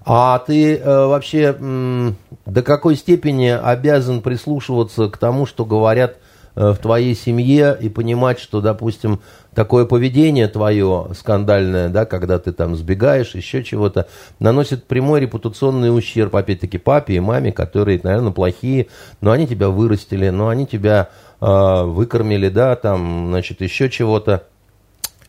А 0.04 0.38
ты 0.38 0.76
э, 0.76 1.06
вообще 1.06 1.56
э, 1.58 2.12
до 2.44 2.62
какой 2.62 2.94
степени 2.96 3.48
обязан 3.48 4.20
прислушиваться 4.20 5.08
к 5.08 5.16
тому, 5.16 5.46
что 5.46 5.64
говорят 5.64 6.16
э, 6.56 6.72
в 6.72 6.76
твоей 6.76 7.14
семье 7.14 7.74
и 7.80 7.88
понимать, 7.88 8.38
что, 8.38 8.60
допустим, 8.60 9.20
такое 9.54 9.86
поведение 9.86 10.46
твое 10.48 11.08
скандальное, 11.18 11.88
да, 11.88 12.04
когда 12.04 12.38
ты 12.38 12.52
там 12.52 12.76
сбегаешь, 12.76 13.34
еще 13.34 13.64
чего-то, 13.64 14.06
наносит 14.40 14.84
прямой 14.84 15.20
репутационный 15.20 15.96
ущерб, 15.96 16.36
опять-таки, 16.36 16.76
папе 16.76 17.14
и 17.14 17.20
маме, 17.20 17.50
которые, 17.50 17.98
наверное, 18.02 18.32
плохие, 18.32 18.88
но 19.22 19.30
они 19.30 19.46
тебя 19.46 19.70
вырастили, 19.70 20.28
но 20.28 20.48
они 20.48 20.66
тебя 20.66 21.08
выкормили, 21.46 22.48
да, 22.48 22.76
там, 22.76 23.28
значит, 23.28 23.60
еще 23.60 23.90
чего-то. 23.90 24.46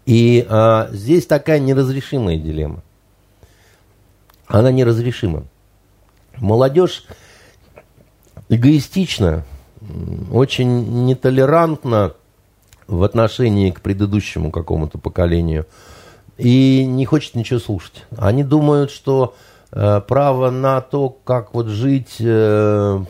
И 0.05 0.45
э, 0.47 0.87
здесь 0.91 1.25
такая 1.25 1.59
неразрешимая 1.59 2.37
дилемма. 2.37 2.83
Она 4.47 4.71
неразрешима. 4.71 5.45
Молодежь 6.37 7.05
эгоистична, 8.49 9.43
очень 10.31 11.05
нетолерантна 11.05 12.13
в 12.87 13.03
отношении 13.03 13.71
к 13.71 13.81
предыдущему 13.81 14.51
какому-то 14.51 14.99
поколению 14.99 15.65
и 16.37 16.85
не 16.85 17.05
хочет 17.05 17.35
ничего 17.35 17.59
слушать. 17.59 18.03
Они 18.17 18.43
думают, 18.43 18.91
что 18.91 19.35
э, 19.71 20.01
право 20.07 20.51
на 20.51 20.81
то, 20.81 21.09
как 21.09 21.53
вот 21.53 21.67
жить, 21.67 22.17
э, 22.19 23.03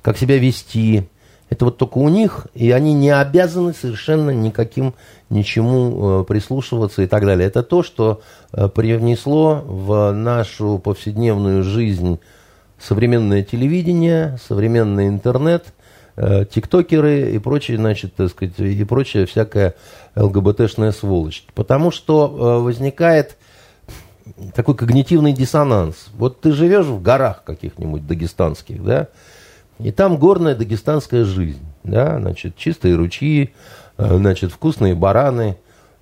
как 0.00 0.16
себя 0.16 0.38
вести, 0.38 1.08
это 1.52 1.66
вот 1.66 1.76
только 1.76 1.98
у 1.98 2.08
них, 2.08 2.46
и 2.54 2.70
они 2.70 2.94
не 2.94 3.10
обязаны 3.10 3.74
совершенно 3.74 4.30
никаким 4.30 4.94
ничему 5.28 6.22
э, 6.22 6.24
прислушиваться 6.24 7.02
и 7.02 7.06
так 7.06 7.26
далее. 7.26 7.46
Это 7.46 7.62
то, 7.62 7.82
что 7.82 8.22
э, 8.52 8.68
привнесло 8.68 9.62
в 9.66 10.12
нашу 10.12 10.78
повседневную 10.78 11.62
жизнь 11.62 12.20
современное 12.80 13.42
телевидение, 13.42 14.38
современный 14.48 15.08
интернет, 15.08 15.74
э, 16.16 16.46
тиктокеры 16.46 17.32
и 17.32 17.38
прочие, 17.38 17.76
значит, 17.76 18.14
так 18.14 18.30
сказать, 18.30 18.58
и 18.58 18.82
прочая 18.84 19.26
всякая 19.26 19.74
ЛГБТшная 20.16 20.92
сволочь. 20.92 21.44
Потому 21.54 21.90
что 21.90 22.62
возникает 22.62 23.36
такой 24.54 24.74
когнитивный 24.74 25.34
диссонанс. 25.34 26.06
Вот 26.14 26.40
ты 26.40 26.52
живешь 26.52 26.86
в 26.86 27.02
горах 27.02 27.44
каких-нибудь 27.44 28.06
дагестанских, 28.06 28.82
да, 28.82 29.08
и 29.84 29.90
там 29.90 30.16
горная 30.16 30.54
дагестанская 30.54 31.24
жизнь. 31.24 31.64
да, 31.84 32.18
значит, 32.20 32.56
чистые 32.56 32.96
ручьи, 32.96 33.52
э, 33.98 34.16
значит, 34.16 34.52
вкусные 34.52 34.94
бараны, 34.94 35.56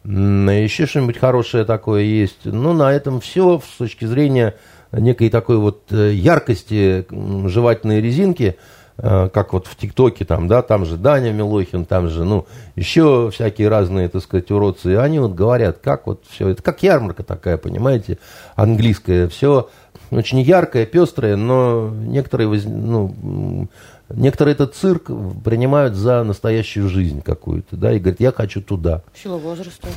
еще 0.05 0.87
что-нибудь 0.87 1.19
хорошее 1.19 1.65
такое 1.65 2.03
есть. 2.03 2.45
Ну, 2.45 2.73
на 2.73 2.93
этом 2.93 3.21
все 3.21 3.61
с 3.61 3.79
точки 3.79 4.07
зрения 4.07 4.55
некой 4.93 5.29
такой 5.31 5.59
вот 5.59 5.85
э, 5.91 6.13
яркости 6.13 7.07
жевательной 7.11 8.01
резинки, 8.01 8.57
как 9.01 9.53
вот 9.53 9.67
в 9.67 9.77
ТикТоке, 9.77 10.25
там, 10.25 10.47
да, 10.47 10.63
там 10.63 10.85
же 10.85 10.97
Даня 10.97 11.33
Милохин, 11.33 11.87
там 11.87 12.09
же, 12.09 12.25
ну, 12.25 12.47
еще 12.77 13.31
всякие 13.33 13.69
разные, 13.69 14.09
так 14.09 14.23
сказать, 14.23 14.51
уродцы, 14.51 14.97
они 14.97 15.19
вот 15.19 15.33
говорят, 15.33 15.79
как 15.79 16.07
вот 16.07 16.25
все, 16.29 16.49
это 16.49 16.63
как 16.63 16.83
ярмарка 16.83 17.23
такая, 17.23 17.57
понимаете, 17.57 18.19
английская, 18.57 19.29
все 19.29 19.71
очень 20.11 20.41
яркое, 20.41 20.87
пестрое, 20.87 21.37
но 21.37 21.89
некоторые, 21.89 22.49
ну, 22.67 23.69
некоторые 24.09 24.55
этот 24.55 24.75
цирк 24.75 25.11
принимают 25.45 25.95
за 25.95 26.23
настоящую 26.25 26.89
жизнь 26.89 27.23
какую-то, 27.23 27.77
да, 27.77 27.93
и 27.93 27.99
говорят, 27.99 28.21
я 28.21 28.33
хочу 28.33 28.61
туда. 28.61 29.03
В 29.13 29.19
силу 29.19 29.39
возраста. 29.39 29.89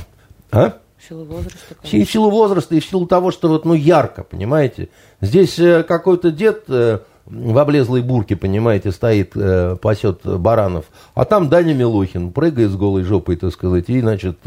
А? 0.50 0.78
В 0.98 1.08
силу 1.08 1.24
возраста. 1.24 1.74
Конечно. 1.80 1.96
И 1.96 2.04
в 2.04 2.10
силу 2.10 2.30
возраста, 2.30 2.74
и 2.74 2.80
в 2.80 2.86
силу 2.86 3.06
того, 3.06 3.30
что 3.30 3.48
вот, 3.48 3.64
ну, 3.64 3.74
ярко, 3.74 4.22
понимаете. 4.22 4.88
Здесь 5.20 5.58
э, 5.58 5.82
какой-то 5.82 6.30
дед 6.30 6.64
э, 6.68 7.00
в 7.26 7.58
облезлой 7.58 8.02
бурке, 8.02 8.36
понимаете, 8.36 8.92
стоит, 8.92 9.32
э, 9.34 9.76
пасет 9.80 10.20
баранов, 10.24 10.86
а 11.14 11.24
там 11.24 11.48
Даня 11.48 11.74
Милохин 11.74 12.32
прыгает 12.32 12.70
с 12.70 12.76
голой 12.76 13.02
жопой, 13.02 13.36
так 13.36 13.52
сказать, 13.52 13.88
и, 13.88 14.00
значит, 14.00 14.38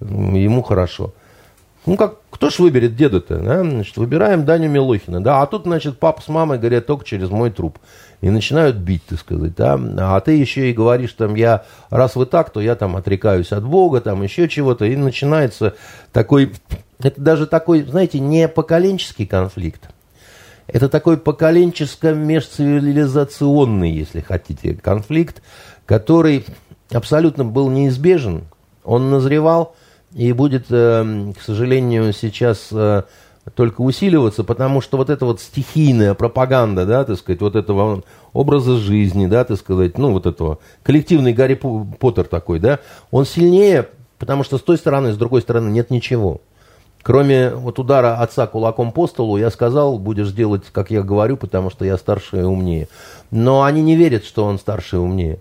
ему 0.00 0.62
хорошо. 0.62 1.14
Ну, 1.86 1.96
как, 1.96 2.16
кто 2.30 2.50
ж 2.50 2.58
выберет 2.58 2.96
деда-то, 2.96 3.38
да? 3.38 3.60
Значит, 3.62 3.96
выбираем 3.96 4.44
Даню 4.44 4.68
Милохина, 4.68 5.22
да, 5.22 5.40
а 5.40 5.46
тут, 5.46 5.62
значит, 5.62 5.98
папа 5.98 6.20
с 6.20 6.28
мамой 6.28 6.58
говорят 6.58 6.84
только 6.84 7.04
через 7.04 7.30
мой 7.30 7.50
труп. 7.50 7.78
И 8.20 8.28
начинают 8.28 8.76
бить, 8.76 9.04
так 9.06 9.18
сказать, 9.20 9.54
да, 9.54 9.80
а 9.98 10.20
ты 10.20 10.32
еще 10.32 10.68
и 10.68 10.74
говоришь, 10.74 11.12
там, 11.12 11.34
я, 11.34 11.64
раз 11.88 12.14
вы 12.14 12.26
так, 12.26 12.50
то 12.50 12.60
я 12.60 12.74
там 12.74 12.96
отрекаюсь 12.96 13.52
от 13.52 13.64
Бога, 13.64 14.02
там, 14.02 14.22
еще 14.22 14.48
чего-то, 14.48 14.84
и 14.84 14.96
начинается 14.96 15.76
такой, 16.12 16.52
это 17.02 17.18
даже 17.20 17.46
такой, 17.46 17.84
знаете, 17.84 18.18
не 18.18 18.48
поколенческий 18.48 19.26
конфликт, 19.26 19.88
это 20.68 20.88
такой 20.88 21.16
поколенческо-межцивилизационный, 21.16 23.90
если 23.90 24.20
хотите, 24.20 24.74
конфликт, 24.74 25.42
который 25.86 26.44
абсолютно 26.90 27.44
был 27.44 27.70
неизбежен, 27.70 28.44
он 28.84 29.10
назревал, 29.10 29.74
и 30.14 30.32
будет, 30.32 30.66
э, 30.70 31.32
к 31.38 31.42
сожалению, 31.42 32.12
сейчас 32.12 32.68
э, 32.70 33.02
только 33.54 33.80
усиливаться, 33.80 34.44
потому 34.44 34.80
что 34.80 34.96
вот 34.96 35.10
эта 35.10 35.24
вот 35.24 35.40
стихийная 35.40 36.14
пропаганда, 36.14 36.86
да, 36.86 37.04
так 37.04 37.18
сказать, 37.18 37.40
вот 37.40 37.56
этого 37.56 38.02
образа 38.32 38.76
жизни, 38.76 39.26
да, 39.26 39.44
так 39.44 39.58
сказать, 39.58 39.98
ну, 39.98 40.12
вот 40.12 40.26
этого, 40.26 40.58
коллективный 40.82 41.32
Гарри 41.32 41.54
Поттер 41.54 42.24
такой, 42.24 42.60
да, 42.60 42.80
он 43.10 43.26
сильнее, 43.26 43.88
потому 44.18 44.44
что 44.44 44.58
с 44.58 44.62
той 44.62 44.76
стороны, 44.76 45.12
с 45.12 45.16
другой 45.16 45.42
стороны 45.42 45.70
нет 45.70 45.90
ничего. 45.90 46.40
Кроме 47.08 47.50
вот 47.50 47.78
удара 47.78 48.20
отца 48.20 48.46
кулаком 48.46 48.92
по 48.92 49.06
столу, 49.06 49.38
я 49.38 49.50
сказал, 49.50 49.98
будешь 49.98 50.30
делать, 50.30 50.64
как 50.70 50.90
я 50.90 51.02
говорю, 51.02 51.36
потому 51.36 51.70
что 51.70 51.84
я 51.84 51.96
старше 51.96 52.40
и 52.40 52.42
умнее. 52.42 52.86
Но 53.30 53.64
они 53.64 53.82
не 53.82 53.96
верят, 53.96 54.24
что 54.24 54.44
он 54.44 54.58
старше 54.58 54.96
и 54.96 54.98
умнее. 54.98 55.40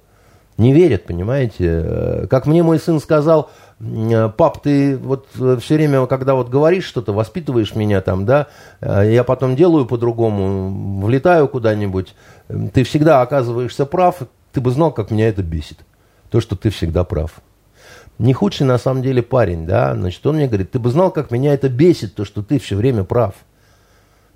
Не 0.57 0.73
верят, 0.73 1.03
понимаете. 1.03 1.83
Э, 1.85 2.27
как 2.27 2.47
мне 2.47 2.63
мой 2.63 2.79
сын 2.79 2.99
сказал, 2.99 3.51
Э, 3.79 4.29
пап, 4.29 4.61
ты 4.61 4.97
вот 4.97 5.27
э, 5.39 5.57
все 5.61 5.75
время, 5.75 6.05
когда 6.07 6.33
вот 6.33 6.49
говоришь 6.49 6.85
что-то, 6.85 7.13
воспитываешь 7.13 7.75
меня 7.75 8.01
там, 8.01 8.25
да, 8.25 8.47
я 8.81 9.23
потом 9.23 9.55
делаю 9.55 9.85
по-другому, 9.85 11.05
влетаю 11.05 11.47
куда-нибудь, 11.47 12.15
ты 12.73 12.83
всегда 12.83 13.21
оказываешься 13.21 13.85
прав, 13.85 14.23
ты 14.51 14.61
бы 14.61 14.71
знал, 14.71 14.91
как 14.91 15.11
меня 15.11 15.29
это 15.29 15.43
бесит, 15.43 15.79
то, 16.31 16.41
что 16.41 16.55
ты 16.55 16.69
всегда 16.71 17.03
прав. 17.03 17.39
Не 18.19 18.33
худший 18.33 18.65
на 18.65 18.77
самом 18.77 19.03
деле 19.03 19.21
парень, 19.21 19.65
да, 19.65 19.93
значит, 19.93 20.25
он 20.25 20.37
мне 20.37 20.47
говорит, 20.47 20.71
ты 20.71 20.79
бы 20.79 20.89
знал, 20.89 21.11
как 21.11 21.29
меня 21.29 21.53
это 21.53 21.69
бесит, 21.69 22.15
то, 22.15 22.25
что 22.25 22.41
ты 22.41 22.57
все 22.57 22.75
время 22.75 23.03
прав. 23.03 23.35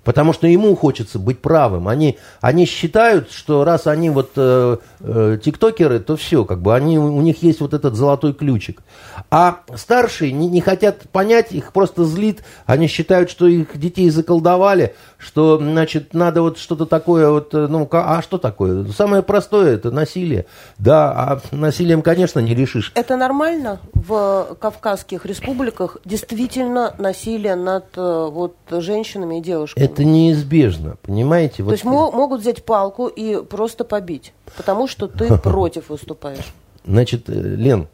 Потому 0.04 0.32
что 0.32 0.46
ему 0.46 0.74
хочется 0.74 1.18
быть 1.18 1.40
правым. 1.40 1.86
Они, 1.86 2.18
они 2.40 2.66
считают, 2.66 3.30
что 3.30 3.64
раз 3.64 3.86
они 3.86 4.10
вот 4.10 4.32
э, 4.36 4.78
э, 5.00 5.38
тиктокеры, 5.42 6.00
то 6.00 6.16
все, 6.16 6.44
как 6.44 6.60
бы 6.60 6.74
они, 6.74 6.98
у 6.98 7.20
них 7.20 7.42
есть 7.42 7.60
вот 7.60 7.72
этот 7.72 7.94
золотой 7.94 8.32
ключик. 8.32 8.82
А 9.30 9.60
старшие 9.76 10.32
не, 10.32 10.48
не 10.48 10.60
хотят 10.60 11.08
понять, 11.10 11.52
их 11.52 11.72
просто 11.72 12.04
злит. 12.04 12.42
Они 12.66 12.88
считают, 12.88 13.30
что 13.30 13.46
их 13.46 13.78
детей 13.78 14.10
заколдовали, 14.10 14.94
что, 15.18 15.58
значит, 15.58 16.14
надо 16.14 16.42
вот 16.42 16.58
что-то 16.58 16.86
такое, 16.86 17.30
вот, 17.30 17.54
э, 17.54 17.68
ну, 17.68 17.88
а 17.92 18.22
что 18.22 18.38
такое? 18.38 18.84
Самое 18.92 19.22
простое– 19.22 19.74
это 19.76 19.92
насилие. 19.92 20.46
Да, 20.78 21.12
а 21.12 21.40
насилием, 21.52 22.02
конечно, 22.02 22.40
не 22.40 22.54
решишь. 22.54 22.90
Это 22.96 23.16
нормально 23.16 23.78
в 23.92 24.56
Кавказских 24.60 25.26
республиках? 25.26 25.98
Действительно 26.04 26.92
насилие 26.98 27.54
над 27.54 27.84
э, 27.96 28.28
вот, 28.30 28.56
женщинами 28.70 29.38
и 29.38 29.40
девушками? 29.40 29.91
Это 29.92 30.04
неизбежно, 30.04 30.96
понимаете? 31.02 31.58
То 31.58 31.64
вот... 31.64 31.72
есть 31.72 31.84
могут 31.84 32.40
взять 32.40 32.64
палку 32.64 33.06
и 33.06 33.42
просто 33.44 33.84
побить, 33.84 34.32
потому 34.56 34.86
что 34.86 35.08
ты 35.08 35.36
против 35.42 35.88
выступаешь. 35.88 36.52
Значит, 36.84 37.28
э, 37.28 37.32
Лен, 37.32 37.88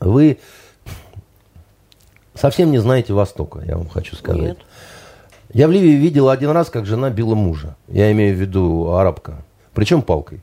вы 0.00 0.38
совсем 2.34 2.70
не 2.70 2.78
знаете 2.78 3.12
Востока, 3.12 3.60
я 3.64 3.76
вам 3.76 3.88
хочу 3.88 4.16
сказать. 4.16 4.42
Нет. 4.42 4.58
Я 5.52 5.66
в 5.66 5.72
Ливии 5.72 5.96
видел 5.96 6.28
один 6.28 6.50
раз, 6.50 6.70
как 6.70 6.86
жена 6.86 7.10
била 7.10 7.34
мужа. 7.34 7.76
Я 7.88 8.12
имею 8.12 8.36
в 8.36 8.40
виду 8.40 8.92
арабка. 8.92 9.42
Причем 9.74 10.02
палкой. 10.02 10.40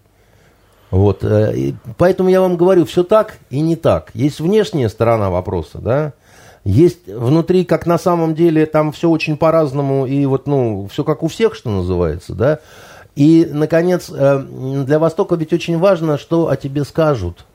Вот. 0.92 1.24
Э, 1.24 1.74
поэтому 1.98 2.30
я 2.30 2.42
вам 2.42 2.58
говорю, 2.58 2.86
все 2.86 3.04
так 3.04 3.38
и 3.50 3.62
не 3.62 3.76
так. 3.76 4.12
Есть 4.14 4.40
внешняя 4.40 4.90
сторона 4.90 5.30
вопроса, 5.30 5.80
да, 5.80 6.14
есть 6.68 7.08
внутри, 7.08 7.64
как 7.64 7.86
на 7.86 7.98
самом 7.98 8.36
деле, 8.36 8.66
там 8.66 8.92
все 8.92 9.10
очень 9.10 9.38
по-разному, 9.38 10.06
и 10.06 10.26
вот, 10.26 10.48
ну, 10.48 10.88
все 10.92 11.06
как 11.06 11.24
у 11.24 11.30
всех, 11.30 11.56
что 11.56 11.70
называется, 11.70 12.36
да. 12.36 12.60
И, 13.16 13.48
наконец, 13.50 14.12
э, 14.14 14.44
для 14.86 15.00
Востока 15.00 15.36
ведь 15.36 15.54
очень 15.54 15.78
важно, 15.78 16.18
что 16.18 16.50
о 16.50 16.58
тебе 16.58 16.84
скажут. 16.84 17.46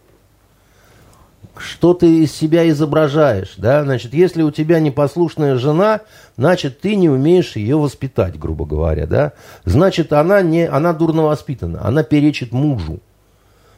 Что 1.58 1.92
ты 1.92 2.22
из 2.22 2.32
себя 2.32 2.66
изображаешь, 2.70 3.54
да. 3.58 3.84
Значит, 3.84 4.14
если 4.14 4.42
у 4.42 4.50
тебя 4.50 4.80
непослушная 4.80 5.56
жена, 5.56 6.00
значит, 6.38 6.80
ты 6.80 6.96
не 6.96 7.10
умеешь 7.10 7.56
ее 7.56 7.76
воспитать, 7.76 8.38
грубо 8.38 8.64
говоря, 8.64 9.06
да. 9.06 9.32
Значит, 9.66 10.14
она, 10.14 10.40
не, 10.40 10.66
она 10.66 10.94
дурно 10.94 11.24
воспитана, 11.24 11.86
она 11.86 12.02
перечит 12.02 12.52
мужу. 12.52 13.00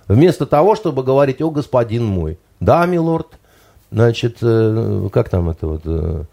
Вместо 0.06 0.46
того, 0.46 0.76
чтобы 0.76 1.02
говорить, 1.02 1.42
о, 1.42 1.50
господин 1.50 2.04
мой, 2.04 2.38
да, 2.60 2.86
милорд, 2.86 3.36
Значит, 3.90 4.38
э, 4.42 5.08
как 5.12 5.28
там 5.28 5.50
это 5.50 5.66
вот, 5.66 5.82
э, 5.84 6.24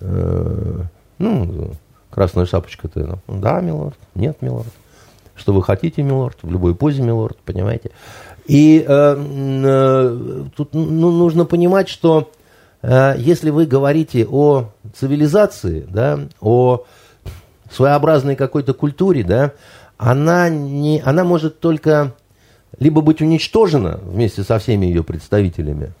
э, 0.00 0.80
ну, 1.18 1.70
красная 2.10 2.46
шапочка-то, 2.46 3.18
ну, 3.26 3.40
да, 3.40 3.60
милорд, 3.60 3.98
нет, 4.14 4.40
милорд. 4.40 4.68
Что 5.34 5.52
вы 5.52 5.62
хотите, 5.62 6.02
милорд, 6.02 6.38
в 6.42 6.50
любой 6.50 6.74
позе, 6.74 7.02
милорд, 7.02 7.36
понимаете? 7.44 7.90
И 8.46 8.84
э, 8.86 10.44
тут 10.56 10.74
ну, 10.74 11.10
нужно 11.10 11.44
понимать, 11.44 11.88
что 11.88 12.30
э, 12.82 13.14
если 13.18 13.50
вы 13.50 13.66
говорите 13.66 14.26
о 14.26 14.70
цивилизации, 14.94 15.86
да, 15.88 16.18
о 16.40 16.84
своеобразной 17.70 18.36
какой-то 18.36 18.72
культуре, 18.74 19.22
да, 19.22 19.52
она, 19.98 20.48
не, 20.48 21.02
она 21.04 21.24
может 21.24 21.60
только 21.60 22.14
либо 22.78 23.00
быть 23.02 23.20
уничтожена 23.20 24.00
вместе 24.02 24.42
со 24.44 24.58
всеми 24.58 24.86
ее 24.86 25.02
представителями, 25.02 25.92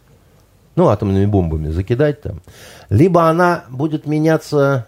ну, 0.76 0.88
атомными 0.88 1.26
бомбами 1.26 1.70
закидать 1.70 2.22
там, 2.22 2.40
либо 2.88 3.28
она 3.28 3.64
будет 3.68 4.06
меняться 4.06 4.86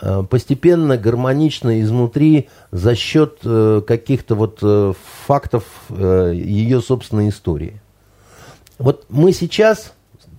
э, 0.00 0.22
постепенно, 0.28 0.96
гармонично 0.96 1.80
изнутри 1.82 2.48
за 2.70 2.94
счет 2.94 3.38
э, 3.44 3.82
каких-то 3.86 4.34
вот 4.34 4.58
э, 4.62 4.92
фактов 5.26 5.64
ее 5.90 6.80
собственной 6.80 7.28
истории. 7.28 7.80
Вот 8.78 9.04
мы 9.08 9.32
сейчас 9.32 9.92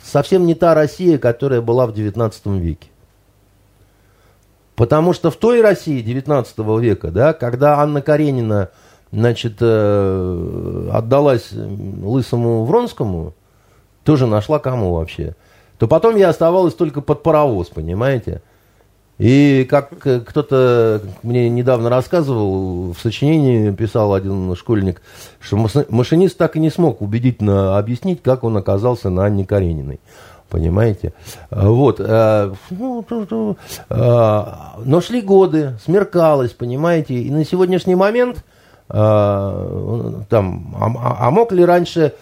совсем 0.04 0.46
не 0.46 0.56
та 0.56 0.74
Россия, 0.74 1.18
которая 1.18 1.62
была 1.62 1.88
в 1.88 1.94
XIX 1.94 2.60
веке. 2.60 2.88
Потому 4.76 5.14
что 5.14 5.30
в 5.30 5.36
той 5.36 5.62
России 5.62 6.04
XIX 6.04 6.82
века, 6.82 7.12
да, 7.12 7.34
когда 7.34 7.80
Анна 7.80 8.02
Каренина 8.02 8.70
значит, 9.12 9.62
отдалась 9.62 11.52
лысому 11.52 12.66
Вронскому, 12.66 13.36
тоже 14.04 14.28
нашла 14.28 14.60
кому 14.60 14.94
вообще, 14.94 15.36
то 15.78 15.88
потом 15.88 16.16
я 16.16 16.30
оставалась 16.30 16.74
только 16.74 17.02
под 17.02 17.24
паровоз, 17.24 17.68
понимаете? 17.70 18.42
И 19.20 19.66
как 19.70 19.90
кто-то 20.00 21.02
мне 21.22 21.48
недавно 21.48 21.90
рассказывал, 21.90 22.94
в 22.94 23.00
сочинении 23.00 23.72
писал 23.72 24.14
один 24.14 24.56
школьник, 24.56 25.02
что 25.40 25.68
машинист 25.90 26.38
так 26.38 26.56
и 26.56 26.60
не 26.60 26.72
смог 26.72 27.02
убедительно 27.02 27.78
объяснить, 27.78 28.24
как 28.24 28.44
он 28.44 28.58
оказался 28.58 29.10
на 29.10 29.26
Анне 29.26 29.46
Карениной. 29.46 30.00
Понимаете? 30.50 31.14
Вот. 31.50 32.00
Э, 32.00 32.54
ну, 32.70 33.06
э, 33.90 34.44
но 34.86 35.02
шли 35.02 35.22
годы, 35.22 35.80
смеркалось, 35.84 36.52
понимаете? 36.52 37.16
И 37.16 37.32
на 37.32 37.44
сегодняшний 37.44 37.96
момент 37.96 38.44
э, 38.90 38.94
там, 40.30 40.76
а, 40.80 40.92
а, 40.96 41.28
а 41.28 41.32
мог 41.32 41.52
ли 41.54 41.66
раньше, 41.66 42.14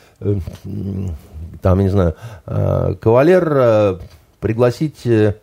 там, 1.62 1.80
не 1.80 1.90
знаю, 1.90 2.16
э, 2.46 2.96
кавалер 3.00 3.54
э, 3.56 3.98
пригласить 4.40 5.06
э, 5.06 5.36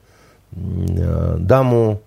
даму 0.51 2.01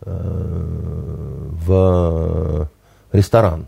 в 0.00 2.68
ресторан? 3.12 3.66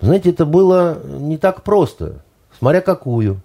Знаете, 0.00 0.30
это 0.30 0.46
было 0.46 0.98
не 1.04 1.38
так 1.38 1.62
просто, 1.62 2.14
смотря 2.58 2.80
какую 2.80 3.40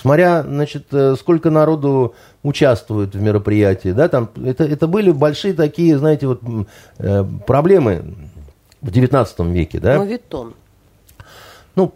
смотря, 0.00 0.42
значит, 0.42 0.86
сколько 1.18 1.50
народу 1.50 2.14
участвует 2.42 3.14
в 3.14 3.20
мероприятии, 3.20 3.92
да, 3.92 4.08
там, 4.08 4.28
это, 4.44 4.64
это 4.64 4.86
были 4.86 5.10
большие 5.10 5.54
такие, 5.54 5.96
знаете, 5.96 6.26
вот 6.26 6.42
проблемы 7.46 8.14
в 8.82 8.88
XIX 8.88 9.52
веке, 9.52 9.80
да. 9.80 9.98
Мовитон. 9.98 10.54
Ну, 11.76 11.94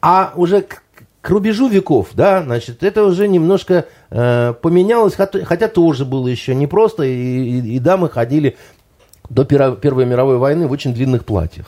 а 0.00 0.32
уже 0.36 0.62
к, 0.62 0.82
к 1.28 1.30
рубежу 1.30 1.68
веков, 1.68 2.08
да, 2.14 2.42
значит, 2.42 2.82
это 2.82 3.04
уже 3.04 3.28
немножко 3.28 3.84
э, 4.08 4.54
поменялось, 4.62 5.14
хотя, 5.14 5.44
хотя 5.44 5.68
тоже 5.68 6.06
было 6.06 6.26
еще 6.26 6.54
непросто, 6.54 7.02
и, 7.02 7.10
и, 7.12 7.76
и 7.76 7.78
дамы 7.78 8.08
ходили 8.08 8.56
до 9.28 9.44
Первой 9.44 10.06
мировой 10.06 10.38
войны 10.38 10.66
в 10.66 10.72
очень 10.72 10.94
длинных 10.94 11.26
платьях. 11.26 11.66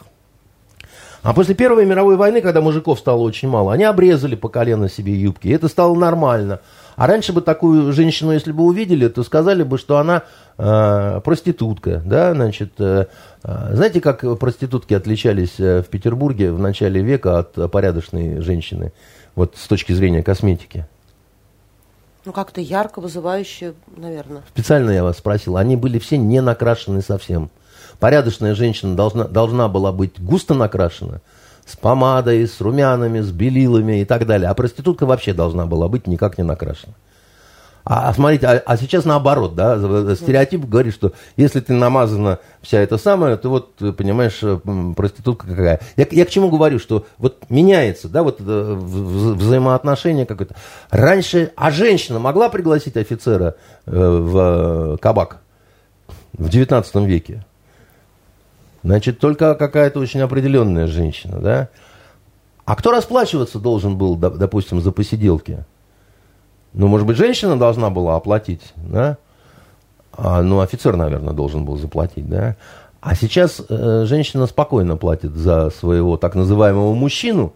А 1.22 1.34
после 1.34 1.54
Первой 1.54 1.84
мировой 1.84 2.16
войны, 2.16 2.40
когда 2.40 2.62
мужиков 2.62 2.98
стало 2.98 3.20
очень 3.20 3.50
мало, 3.50 3.74
они 3.74 3.84
обрезали 3.84 4.34
по 4.34 4.48
колено 4.48 4.88
себе 4.88 5.14
юбки. 5.14 5.48
И 5.48 5.52
это 5.52 5.68
стало 5.68 5.94
нормально. 5.94 6.60
А 6.96 7.06
раньше 7.06 7.34
бы 7.34 7.42
такую 7.42 7.92
женщину, 7.92 8.32
если 8.32 8.52
бы 8.52 8.64
увидели, 8.64 9.08
то 9.08 9.22
сказали 9.22 9.62
бы, 9.62 9.76
что 9.76 9.98
она 9.98 10.22
э, 10.56 11.20
проститутка. 11.22 12.02
Да? 12.06 12.32
Значит, 12.32 12.72
э, 12.78 13.06
э 13.44 13.74
знаете, 13.74 14.00
как 14.00 14.38
проститутки 14.38 14.94
отличались 14.94 15.60
э, 15.60 15.82
в 15.82 15.88
Петербурге 15.88 16.52
в 16.52 16.58
начале 16.58 17.02
века 17.02 17.40
от 17.40 17.70
порядочной 17.70 18.40
женщины? 18.40 18.92
Вот 19.34 19.56
с 19.56 19.66
точки 19.66 19.92
зрения 19.92 20.22
косметики. 20.22 20.86
Ну, 22.24 22.32
как-то 22.32 22.60
ярко 22.60 23.00
вызывающе, 23.00 23.74
наверное. 23.96 24.42
Специально 24.48 24.90
я 24.90 25.02
вас 25.02 25.18
спросил. 25.18 25.56
Они 25.56 25.76
были 25.76 25.98
все 25.98 26.18
не 26.18 26.40
накрашены 26.42 27.00
совсем. 27.00 27.50
Порядочная 27.98 28.54
женщина 28.54 28.94
должна, 28.94 29.24
должна 29.24 29.68
была 29.68 29.92
быть 29.92 30.22
густо 30.22 30.54
накрашена, 30.54 31.20
с 31.66 31.76
помадой, 31.76 32.46
с 32.46 32.60
румянами, 32.60 33.20
с 33.20 33.30
белилами 33.30 34.00
и 34.00 34.04
так 34.04 34.26
далее. 34.26 34.48
А 34.48 34.54
проститутка 34.54 35.06
вообще 35.06 35.32
должна 35.32 35.66
была 35.66 35.88
быть 35.88 36.06
никак 36.06 36.38
не 36.38 36.44
накрашена. 36.44 36.94
А, 37.84 38.08
а 38.08 38.14
смотрите, 38.14 38.46
а, 38.46 38.62
а 38.64 38.76
сейчас 38.76 39.04
наоборот, 39.04 39.54
да, 39.54 39.76
стереотип 40.14 40.64
говорит, 40.64 40.94
что 40.94 41.12
если 41.36 41.60
ты 41.60 41.72
намазана 41.72 42.38
вся 42.60 42.78
эта 42.78 42.98
самая, 42.98 43.36
то 43.36 43.48
вот, 43.48 43.76
понимаешь, 43.96 44.40
проститутка 44.96 45.46
какая. 45.46 45.80
Я, 45.96 46.06
я 46.10 46.24
к 46.26 46.30
чему 46.30 46.50
говорю, 46.50 46.78
что 46.78 47.06
вот 47.18 47.44
меняется, 47.48 48.08
да, 48.08 48.22
вот 48.22 48.40
вза 48.40 48.74
взаимоотношение 48.74 50.26
какое-то. 50.26 50.54
Раньше, 50.90 51.52
а 51.56 51.70
женщина 51.70 52.18
могла 52.18 52.48
пригласить 52.48 52.96
офицера 52.96 53.56
э, 53.86 53.90
в 53.92 54.98
кабак 54.98 55.38
в 56.32 56.48
19 56.48 56.94
веке? 57.06 57.44
Значит, 58.82 59.18
только 59.18 59.54
какая-то 59.54 60.00
очень 60.00 60.20
определенная 60.20 60.86
женщина, 60.86 61.38
да? 61.38 61.68
А 62.64 62.76
кто 62.76 62.92
расплачиваться 62.92 63.58
должен 63.58 63.96
был, 63.96 64.16
допустим, 64.16 64.80
за 64.80 64.92
посиделки? 64.92 65.64
Ну, 66.72 66.86
может 66.86 67.06
быть, 67.06 67.16
женщина 67.16 67.58
должна 67.58 67.90
была 67.90 68.16
оплатить, 68.16 68.62
да? 68.76 69.16
А, 70.12 70.42
ну, 70.42 70.60
офицер, 70.60 70.96
наверное, 70.96 71.32
должен 71.32 71.64
был 71.64 71.76
заплатить, 71.76 72.28
да? 72.28 72.56
А 73.00 73.14
сейчас 73.14 73.62
э, 73.68 74.04
женщина 74.06 74.46
спокойно 74.46 74.96
платит 74.96 75.34
за 75.34 75.70
своего 75.70 76.16
так 76.16 76.34
называемого 76.34 76.94
мужчину, 76.94 77.54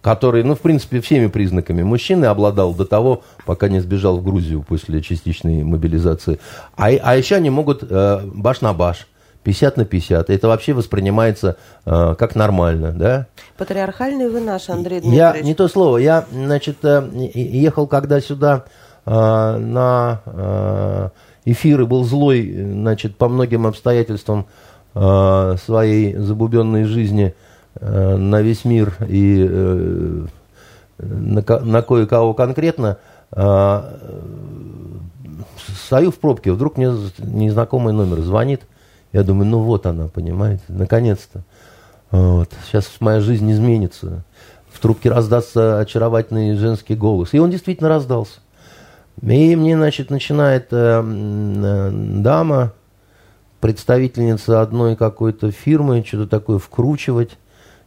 который, 0.00 0.42
ну, 0.42 0.56
в 0.56 0.60
принципе, 0.60 1.00
всеми 1.00 1.28
признаками 1.28 1.82
мужчины 1.82 2.24
обладал 2.24 2.74
до 2.74 2.84
того, 2.84 3.22
пока 3.46 3.68
не 3.68 3.80
сбежал 3.80 4.18
в 4.18 4.24
Грузию 4.24 4.62
после 4.62 5.00
частичной 5.00 5.62
мобилизации. 5.62 6.40
А, 6.76 6.88
а 6.88 7.16
еще 7.16 7.36
они 7.36 7.50
могут 7.50 7.84
э, 7.88 8.20
баш 8.34 8.60
на 8.60 8.72
баш 8.74 9.06
50 9.42 9.76
на 9.76 9.84
50. 9.84 10.30
Это 10.30 10.48
вообще 10.48 10.72
воспринимается 10.72 11.56
э, 11.84 12.14
как 12.18 12.34
нормально, 12.36 12.92
да? 12.92 13.26
Патриархальный 13.56 14.28
вы 14.28 14.40
наш, 14.40 14.68
Андрей 14.68 15.00
Дмитриевич. 15.00 15.36
Я, 15.36 15.42
не 15.42 15.54
то 15.54 15.68
слово, 15.68 15.98
я, 15.98 16.24
значит, 16.32 16.84
э, 16.84 17.08
ехал 17.34 17.86
когда 17.86 18.20
сюда 18.20 18.64
э, 19.04 19.10
на 19.10 20.20
э, 20.26 21.08
эфир 21.44 21.80
и 21.80 21.84
был 21.84 22.04
злой, 22.04 22.52
значит, 22.52 23.16
по 23.16 23.28
многим 23.28 23.66
обстоятельствам 23.66 24.46
э, 24.94 25.56
своей 25.64 26.14
забубенной 26.14 26.84
жизни 26.84 27.34
э, 27.80 28.16
на 28.16 28.42
весь 28.42 28.64
мир 28.64 28.94
и 29.08 29.46
э, 29.48 30.26
на, 30.98 31.42
на 31.60 31.82
кое-кого 31.82 32.34
конкретно, 32.34 32.98
э, 33.32 33.82
стою 35.84 36.10
в 36.12 36.18
пробке, 36.18 36.52
вдруг 36.52 36.76
мне 36.76 36.92
незнакомый 37.18 37.92
номер 37.92 38.20
звонит, 38.20 38.62
я 39.12 39.22
думаю, 39.22 39.46
ну 39.46 39.60
вот 39.60 39.86
она, 39.86 40.08
понимаете, 40.08 40.62
наконец-то. 40.68 41.42
Вот. 42.10 42.50
Сейчас 42.66 42.90
моя 43.00 43.20
жизнь 43.20 43.50
изменится. 43.50 44.24
В 44.70 44.80
трубке 44.80 45.10
раздастся 45.10 45.80
очаровательный 45.80 46.56
женский 46.56 46.94
голос. 46.94 47.30
И 47.32 47.38
он 47.38 47.50
действительно 47.50 47.88
раздался. 47.88 48.40
И 49.20 49.56
мне, 49.56 49.76
значит, 49.76 50.10
начинает 50.10 50.68
э, 50.70 51.02
э, 51.04 51.90
дама, 51.92 52.72
представительница 53.60 54.60
одной 54.60 54.96
какой-то 54.96 55.50
фирмы, 55.50 56.04
что-то 56.06 56.26
такое 56.26 56.58
вкручивать, 56.58 57.38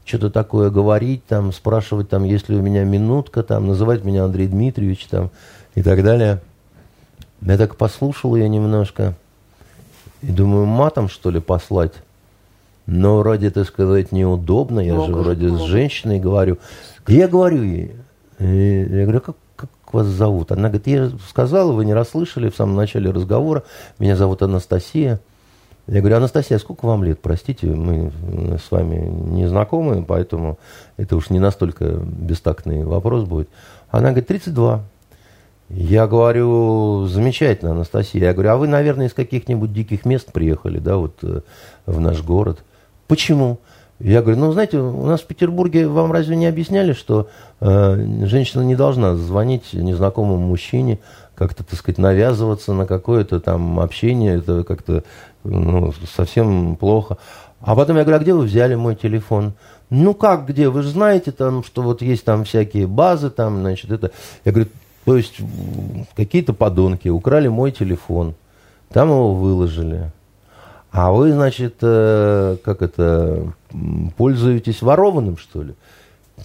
что-то 0.06 0.30
такое 0.30 0.70
говорить, 0.70 1.26
там, 1.26 1.52
спрашивать, 1.52 2.10
там, 2.10 2.24
есть 2.24 2.48
ли 2.48 2.56
у 2.56 2.62
меня 2.62 2.84
минутка, 2.84 3.44
там, 3.44 3.68
называть 3.68 4.06
меня 4.06 4.24
Андрей 4.24 4.48
Дмитриевич, 4.48 5.08
там, 5.08 5.32
и 5.74 5.82
так 5.82 6.04
далее. 6.04 6.42
Я 7.42 7.58
так 7.58 7.76
послушал 7.76 8.36
ее 8.36 8.48
немножко. 8.48 9.16
И 10.28 10.32
думаю, 10.32 10.66
матом, 10.66 11.08
что 11.08 11.30
ли, 11.30 11.40
послать? 11.40 11.94
Но 12.88 13.20
вроде, 13.20 13.52
так 13.52 13.68
сказать, 13.68 14.12
неудобно. 14.12 14.80
Я 14.80 14.96
много, 14.96 15.08
же 15.08 15.14
вроде 15.20 15.48
много. 15.48 15.64
с 15.64 15.68
женщиной 15.68 16.20
говорю. 16.20 16.58
И 17.08 17.16
я 17.16 17.28
говорю 17.28 17.62
ей, 17.62 17.96
я 18.40 19.04
говорю, 19.04 19.22
как, 19.22 19.36
как 19.56 19.70
вас 19.92 20.08
зовут? 20.08 20.52
Она 20.52 20.70
говорит, 20.70 20.88
я 20.88 21.12
сказала, 21.30 21.72
вы 21.72 21.86
не 21.86 21.94
расслышали 21.94 22.50
в 22.50 22.56
самом 22.56 22.76
начале 22.76 23.12
разговора. 23.12 23.64
Меня 24.00 24.16
зовут 24.16 24.42
Анастасия. 24.42 25.20
Я 25.88 26.00
говорю, 26.00 26.18
Анастасия, 26.18 26.58
сколько 26.58 26.88
вам 26.88 27.04
лет? 27.04 27.20
Простите, 27.22 27.68
мы 27.68 28.12
с 28.58 28.72
вами 28.72 29.08
не 29.08 29.48
знакомы, 29.48 30.04
поэтому 30.04 30.58
это 30.98 31.16
уж 31.16 31.30
не 31.30 31.38
настолько 31.38 31.86
бестактный 31.86 32.84
вопрос 32.84 33.26
будет. 33.26 33.50
Она 33.92 34.10
говорит, 34.10 34.28
32. 34.28 34.84
Я 35.70 36.06
говорю, 36.06 37.08
замечательно, 37.08 37.72
Анастасия. 37.72 38.22
Я 38.22 38.34
говорю, 38.34 38.52
а 38.52 38.58
вы, 38.58 38.68
наверное, 38.68 39.08
из 39.08 39.14
каких-нибудь 39.14 39.74
диких 39.74 40.06
мест 40.06 40.32
приехали, 40.32 40.78
да, 40.78 40.98
вот 40.98 41.18
э, 41.24 41.42
в 41.88 42.00
наш 42.00 42.22
город. 42.22 42.64
Почему? 43.08 43.60
Я 44.00 44.22
говорю, 44.22 44.40
ну, 44.40 44.52
знаете, 44.52 44.78
у 44.78 45.06
нас 45.06 45.22
в 45.22 45.26
Петербурге 45.26 45.88
вам 45.88 46.12
разве 46.12 46.36
не 46.36 46.46
объясняли, 46.46 46.94
что 46.94 47.30
э, 47.62 48.26
женщина 48.26 48.62
не 48.62 48.76
должна 48.76 49.16
звонить 49.16 49.74
незнакомому 49.74 50.38
мужчине, 50.38 51.00
как-то, 51.34 51.64
так 51.64 51.80
сказать, 51.80 51.98
навязываться 51.98 52.74
на 52.74 52.86
какое-то 52.86 53.40
там 53.40 53.80
общение, 53.80 54.38
это 54.38 54.64
как-то 54.64 55.04
ну, 55.44 55.94
совсем 56.16 56.76
плохо. 56.76 57.18
А 57.60 57.76
потом 57.76 57.98
я 57.98 58.04
говорю, 58.04 58.18
а 58.18 58.24
где 58.24 58.34
вы 58.34 58.44
взяли 58.44 58.76
мой 58.76 58.96
телефон? 58.96 59.54
Ну 59.90 60.14
как 60.14 60.46
где? 60.46 60.70
Вы 60.70 60.84
же 60.84 60.90
знаете, 60.90 61.32
там, 61.32 61.64
что 61.64 61.82
вот 61.82 62.02
есть 62.02 62.26
там 62.26 62.44
всякие 62.44 62.86
базы, 62.86 63.30
там, 63.30 63.62
значит, 63.62 63.92
это. 63.92 64.12
Я 64.44 64.52
говорю, 64.52 64.70
то 65.06 65.16
есть 65.16 65.36
какие-то 66.16 66.54
подонки 66.54 67.08
украли 67.08 67.48
мой 67.48 67.72
телефон, 67.72 68.34
там 68.90 69.10
его 69.10 69.34
выложили. 69.34 70.12
А 70.92 71.12
вы, 71.12 71.32
значит, 71.32 71.76
э, 71.82 72.58
как 72.64 72.82
это, 72.82 73.54
пользуетесь 74.18 74.82
ворованным, 74.82 75.38
что 75.38 75.62
ли? 75.62 75.76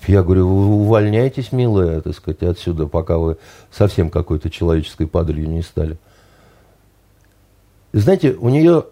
Я 0.07 0.23
говорю, 0.23 0.47
вы 0.47 0.75
увольняйтесь, 0.75 1.53
милая, 1.53 2.01
так 2.01 2.15
сказать, 2.15 2.43
отсюда, 2.43 2.87
пока 2.87 3.19
вы 3.19 3.39
совсем 3.71 4.11
какой-то 4.11 4.51
человеческой 4.51 5.07
падалью 5.07 5.49
не 5.49 5.63
стали. 5.63 5.99
Знаете, 7.93 8.37
у 8.39 8.49
нее 8.49 8.85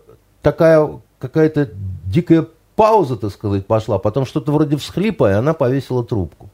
такая 0.43 0.89
какая-то 1.19 1.71
дикая 2.05 2.47
пауза, 2.75 3.17
так 3.17 3.33
сказать, 3.33 3.67
пошла, 3.67 3.99
потом 3.99 4.27
что-то 4.27 4.53
вроде 4.53 4.77
всхлипа, 4.77 5.31
и 5.31 5.35
она 5.35 5.53
повесила 5.53 6.05
трубку. 6.05 6.49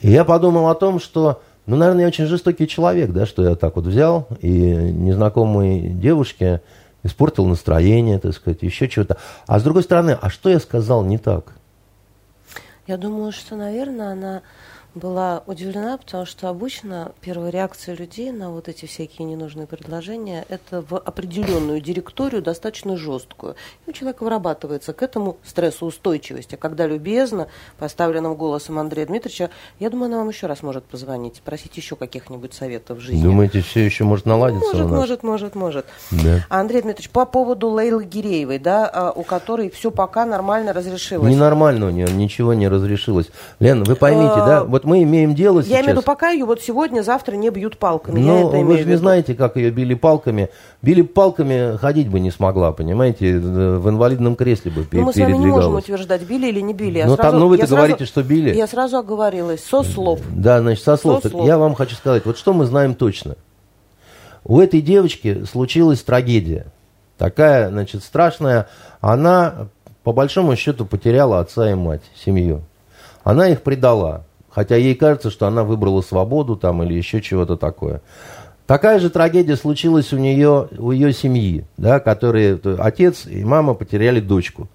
И 0.00 0.10
я 0.10 0.24
подумал 0.24 0.68
о 0.68 0.74
том, 0.74 1.00
что 1.00 1.40
ну, 1.66 1.76
наверное, 1.76 2.02
я 2.02 2.08
очень 2.08 2.26
жестокий 2.26 2.66
человек, 2.66 3.10
да, 3.10 3.24
что 3.24 3.44
я 3.44 3.54
так 3.54 3.76
вот 3.76 3.86
взял 3.86 4.26
и 4.40 4.48
незнакомой 4.50 5.80
девушке 5.88 6.60
испортил 7.04 7.46
настроение, 7.46 8.18
так 8.18 8.34
сказать, 8.34 8.62
еще 8.62 8.88
чего-то. 8.88 9.16
А 9.46 9.58
с 9.58 9.62
другой 9.62 9.82
стороны, 9.82 10.16
а 10.20 10.30
что 10.30 10.50
я 10.50 10.58
сказал 10.58 11.04
не 11.04 11.18
так? 11.18 11.52
Я 12.86 12.96
думаю, 12.96 13.32
что, 13.32 13.54
наверное, 13.54 14.12
она 14.12 14.42
была 14.94 15.42
удивлена, 15.46 15.96
потому 15.96 16.26
что 16.26 16.48
обычно 16.48 17.12
первая 17.20 17.50
реакция 17.50 17.94
людей 17.94 18.30
на 18.30 18.50
вот 18.50 18.68
эти 18.68 18.86
всякие 18.86 19.26
ненужные 19.26 19.66
предложения– 19.66 20.44
это 20.48 20.82
в 20.82 20.98
определенную 20.98 21.80
директорию, 21.80 22.42
достаточно 22.42 22.96
жесткую. 22.96 23.56
И 23.86 23.90
у 23.90 23.92
человека 23.92 24.22
вырабатывается 24.24 24.92
к 24.92 25.02
этому 25.02 25.38
стрессоустойчивость. 25.44 26.54
А 26.54 26.56
когда 26.56 26.86
любезно, 26.86 27.48
поставленным 27.78 28.34
голосом 28.34 28.78
Андрея 28.78 29.06
Дмитриевича, 29.06 29.50
я 29.78 29.90
думаю, 29.90 30.06
она 30.06 30.18
вам 30.18 30.28
еще 30.28 30.46
раз 30.46 30.62
может 30.62 30.84
позвонить, 30.84 31.36
спросить 31.36 31.76
еще 31.76 31.96
каких-нибудь 31.96 32.52
советов 32.52 32.98
в 32.98 33.00
жизни. 33.00 33.22
Думаете, 33.22 33.62
все 33.62 33.84
еще 33.84 34.04
может 34.04 34.26
наладиться 34.26 34.76
Может, 34.76 34.90
может, 34.90 35.22
может, 35.22 35.54
может. 35.54 35.86
Да. 36.10 36.44
А, 36.48 36.60
Андрей 36.60 36.82
Дмитриевич, 36.82 37.10
по 37.10 37.24
поводу 37.24 37.68
Лейлы 37.68 38.04
Гиреевой, 38.04 38.58
да, 38.58 38.90
а, 38.92 39.12
у 39.12 39.22
которой 39.22 39.70
все 39.70 39.90
пока 39.90 40.26
нормально 40.26 40.72
разрешилось. 40.72 41.32
Ненормально 41.32 41.86
у 41.86 41.90
нее, 41.90 42.08
ничего 42.10 42.54
не 42.54 42.68
разрешилось. 42.68 43.30
Лена, 43.58 43.84
вы 43.84 43.96
поймите, 43.96 44.34
а, 44.34 44.46
да, 44.46 44.64
вот 44.64 44.81
мы 44.84 45.02
имеем 45.02 45.34
дело 45.34 45.58
я 45.58 45.62
сейчас... 45.62 45.70
Я 45.70 45.80
имею 45.80 45.92
в 45.92 45.96
виду, 45.96 46.02
пока 46.02 46.30
ее 46.30 46.44
вот 46.44 46.60
сегодня, 46.60 47.02
завтра 47.02 47.36
не 47.36 47.50
бьют 47.50 47.78
палками. 47.78 48.20
Ну, 48.20 48.48
вы 48.48 48.78
же 48.78 48.84
не 48.84 48.96
знаете, 48.96 49.34
как 49.34 49.56
ее 49.56 49.70
били 49.70 49.94
палками. 49.94 50.48
Били 50.82 51.02
палками, 51.02 51.76
ходить 51.76 52.08
бы 52.08 52.20
не 52.20 52.30
смогла, 52.30 52.72
понимаете, 52.72 53.38
в 53.38 53.88
инвалидном 53.88 54.36
кресле 54.36 54.70
бы 54.70 54.86
Но 54.92 55.02
мы 55.02 55.12
с 55.12 55.16
вами 55.16 55.36
не 55.36 55.46
можем 55.46 55.74
утверждать, 55.74 56.22
били 56.22 56.48
или 56.48 56.60
не 56.60 56.74
били. 56.74 57.02
ну, 57.06 57.16
там, 57.16 57.38
ну 57.38 57.48
вы-то 57.48 57.66
говорите, 57.66 58.04
что 58.04 58.22
били. 58.22 58.54
Я 58.54 58.66
сразу 58.66 58.98
оговорилась, 58.98 59.64
со 59.64 59.82
слов. 59.82 60.20
Да, 60.30 60.60
значит, 60.60 60.84
со 60.84 60.96
слов. 60.96 61.22
Со 61.22 61.30
слов. 61.30 61.46
Я 61.46 61.58
вам 61.58 61.74
хочу 61.74 61.94
сказать, 61.96 62.24
вот 62.24 62.38
что 62.38 62.52
мы 62.52 62.64
знаем 62.66 62.94
точно. 62.94 63.36
У 64.44 64.60
этой 64.60 64.80
девочки 64.80 65.44
случилась 65.44 66.02
трагедия. 66.02 66.66
Такая, 67.16 67.70
значит, 67.70 68.02
страшная. 68.02 68.68
Она, 69.00 69.68
по 70.02 70.12
большому 70.12 70.56
счету, 70.56 70.84
потеряла 70.84 71.40
отца 71.40 71.70
и 71.70 71.74
мать, 71.74 72.02
семью. 72.16 72.62
Она 73.22 73.48
их 73.48 73.62
предала. 73.62 74.24
Хотя 74.54 74.76
ей 74.76 74.94
кажется, 74.94 75.30
что 75.30 75.46
она 75.46 75.64
выбрала 75.64 76.02
свободу 76.02 76.56
там 76.56 76.82
или 76.82 76.94
еще 76.94 77.22
чего-то 77.22 77.56
такое. 77.56 78.02
Такая 78.66 79.00
же 79.00 79.10
трагедия 79.10 79.56
случилась 79.56 80.12
у 80.12 80.18
нее, 80.18 80.68
у 80.78 80.92
ее 80.92 81.12
семьи, 81.12 81.64
да, 81.76 82.00
которые 82.00 82.60
отец 82.78 83.26
и 83.26 83.44
мама 83.44 83.74
потеряли 83.74 84.20
дочку. 84.20 84.68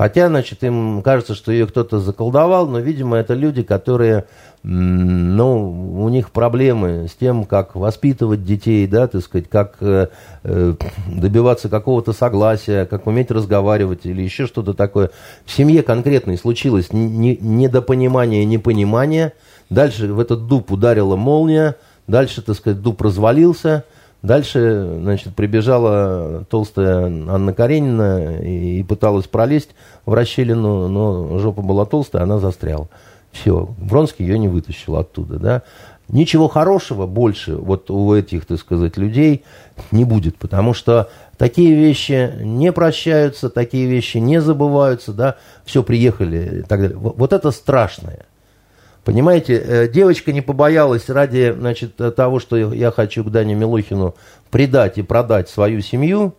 Хотя, 0.00 0.28
значит, 0.28 0.64
им 0.64 1.02
кажется, 1.02 1.34
что 1.34 1.52
ее 1.52 1.66
кто-то 1.66 2.00
заколдовал, 2.00 2.66
но, 2.66 2.78
видимо, 2.78 3.18
это 3.18 3.34
люди, 3.34 3.62
которые 3.62 4.24
ну, 4.62 6.02
у 6.02 6.08
них 6.08 6.30
проблемы 6.30 7.06
с 7.06 7.12
тем, 7.12 7.44
как 7.44 7.74
воспитывать 7.74 8.42
детей, 8.42 8.86
да, 8.86 9.08
так 9.08 9.22
сказать, 9.22 9.50
как 9.50 9.76
э, 9.80 10.08
э, 10.42 10.74
добиваться 11.06 11.68
какого-то 11.68 12.14
согласия, 12.14 12.86
как 12.86 13.06
уметь 13.06 13.30
разговаривать 13.30 14.06
или 14.06 14.22
еще 14.22 14.46
что-то 14.46 14.72
такое. 14.72 15.10
В 15.44 15.52
семье 15.52 15.82
конкретной 15.82 16.38
случилось 16.38 16.94
не, 16.94 17.36
недопонимание, 17.36 18.46
непонимание. 18.46 19.34
Дальше 19.68 20.10
в 20.14 20.18
этот 20.18 20.46
дуб 20.46 20.72
ударила 20.72 21.16
молния, 21.16 21.76
дальше, 22.06 22.40
так 22.40 22.56
сказать, 22.56 22.80
дуб 22.80 23.02
развалился. 23.02 23.84
Дальше, 24.22 24.98
значит, 25.00 25.34
прибежала 25.34 26.44
толстая 26.50 27.06
Анна 27.06 27.54
Каренина 27.54 28.36
и, 28.36 28.82
пыталась 28.82 29.26
пролезть 29.26 29.70
в 30.04 30.12
расщелину, 30.12 30.88
но 30.88 31.38
жопа 31.38 31.62
была 31.62 31.86
толстая, 31.86 32.24
она 32.24 32.38
застряла. 32.38 32.88
Все, 33.32 33.70
Вронский 33.78 34.26
ее 34.26 34.38
не 34.38 34.48
вытащил 34.48 34.96
оттуда, 34.96 35.38
да. 35.38 35.62
Ничего 36.08 36.48
хорошего 36.48 37.06
больше 37.06 37.54
вот 37.54 37.88
у 37.90 38.12
этих, 38.14 38.44
так 38.44 38.58
сказать, 38.58 38.96
людей 38.96 39.44
не 39.92 40.04
будет, 40.04 40.36
потому 40.36 40.74
что 40.74 41.08
такие 41.38 41.74
вещи 41.74 42.32
не 42.42 42.72
прощаются, 42.72 43.48
такие 43.48 43.86
вещи 43.86 44.18
не 44.18 44.40
забываются, 44.40 45.12
да, 45.12 45.36
все, 45.64 45.84
приехали 45.84 46.60
и 46.60 46.62
так 46.62 46.80
далее. 46.80 46.98
Вот 46.98 47.32
это 47.32 47.52
страшное. 47.52 48.26
Понимаете, 49.04 49.54
э, 49.54 49.88
девочка 49.88 50.32
не 50.32 50.40
побоялась 50.40 51.08
ради 51.08 51.54
значит, 51.58 51.96
того, 51.96 52.38
что 52.38 52.56
я 52.56 52.90
хочу 52.90 53.24
к 53.24 53.30
Дане 53.30 53.54
Милохину 53.54 54.14
предать 54.50 54.98
и 54.98 55.02
продать 55.02 55.48
свою 55.48 55.80
семью, 55.80 56.34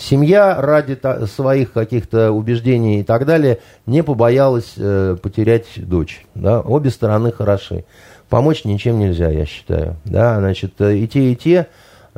Семья 0.00 0.58
ради 0.58 0.98
своих 1.26 1.72
каких-то 1.72 2.32
убеждений 2.32 3.00
и 3.00 3.02
так 3.02 3.26
далее 3.26 3.58
не 3.84 4.02
побоялась 4.02 4.72
э, 4.78 5.16
потерять 5.20 5.66
дочь. 5.76 6.24
Да? 6.34 6.62
Обе 6.62 6.88
стороны 6.88 7.32
хороши. 7.32 7.84
Помочь 8.30 8.64
ничем 8.64 8.98
нельзя, 8.98 9.28
я 9.28 9.44
считаю. 9.44 9.96
Да? 10.06 10.38
Значит, 10.38 10.72
э, 10.78 10.96
и 10.96 11.06
те, 11.06 11.32
и 11.32 11.36
те 11.36 11.66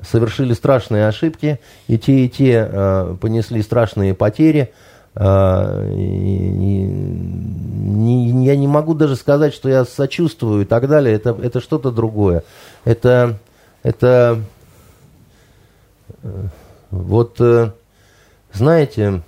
совершили 0.01 0.53
страшные 0.55 1.09
ошибки, 1.09 1.59
и 1.89 1.99
те, 1.99 2.25
и 2.25 2.29
те 2.29 2.69
э, 2.71 3.17
понесли 3.21 3.61
страшные 3.63 4.15
потери. 4.15 4.73
Не, 5.15 6.87
я 8.45 8.57
не 8.57 8.67
могу 8.67 8.95
даже 8.95 9.17
сказать, 9.17 9.53
что 9.53 9.69
я 9.69 9.85
сочувствую 9.85 10.63
и 10.63 10.65
так 10.65 10.89
далее. 10.89 11.15
Это, 11.15 11.37
это 11.43 11.61
что-то 11.61 11.91
другое. 11.91 12.45
Это, 12.85 13.39
это 13.83 14.41
э, 16.23 16.47
вот, 16.91 17.41
э, 17.41 17.73
знаете, 18.53 19.23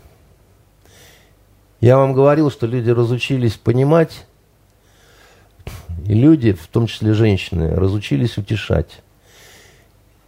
я 1.81 1.99
вам 1.99 2.15
говорил, 2.15 2.51
что 2.51 2.67
люди 2.67 2.89
разучились 2.89 3.55
понимать, 3.55 4.25
и 6.07 6.15
люди, 6.15 6.53
в 6.53 6.67
том 6.69 6.87
числе 6.87 7.13
женщины, 7.13 7.75
разучились 7.75 8.39
утешать. 8.39 9.03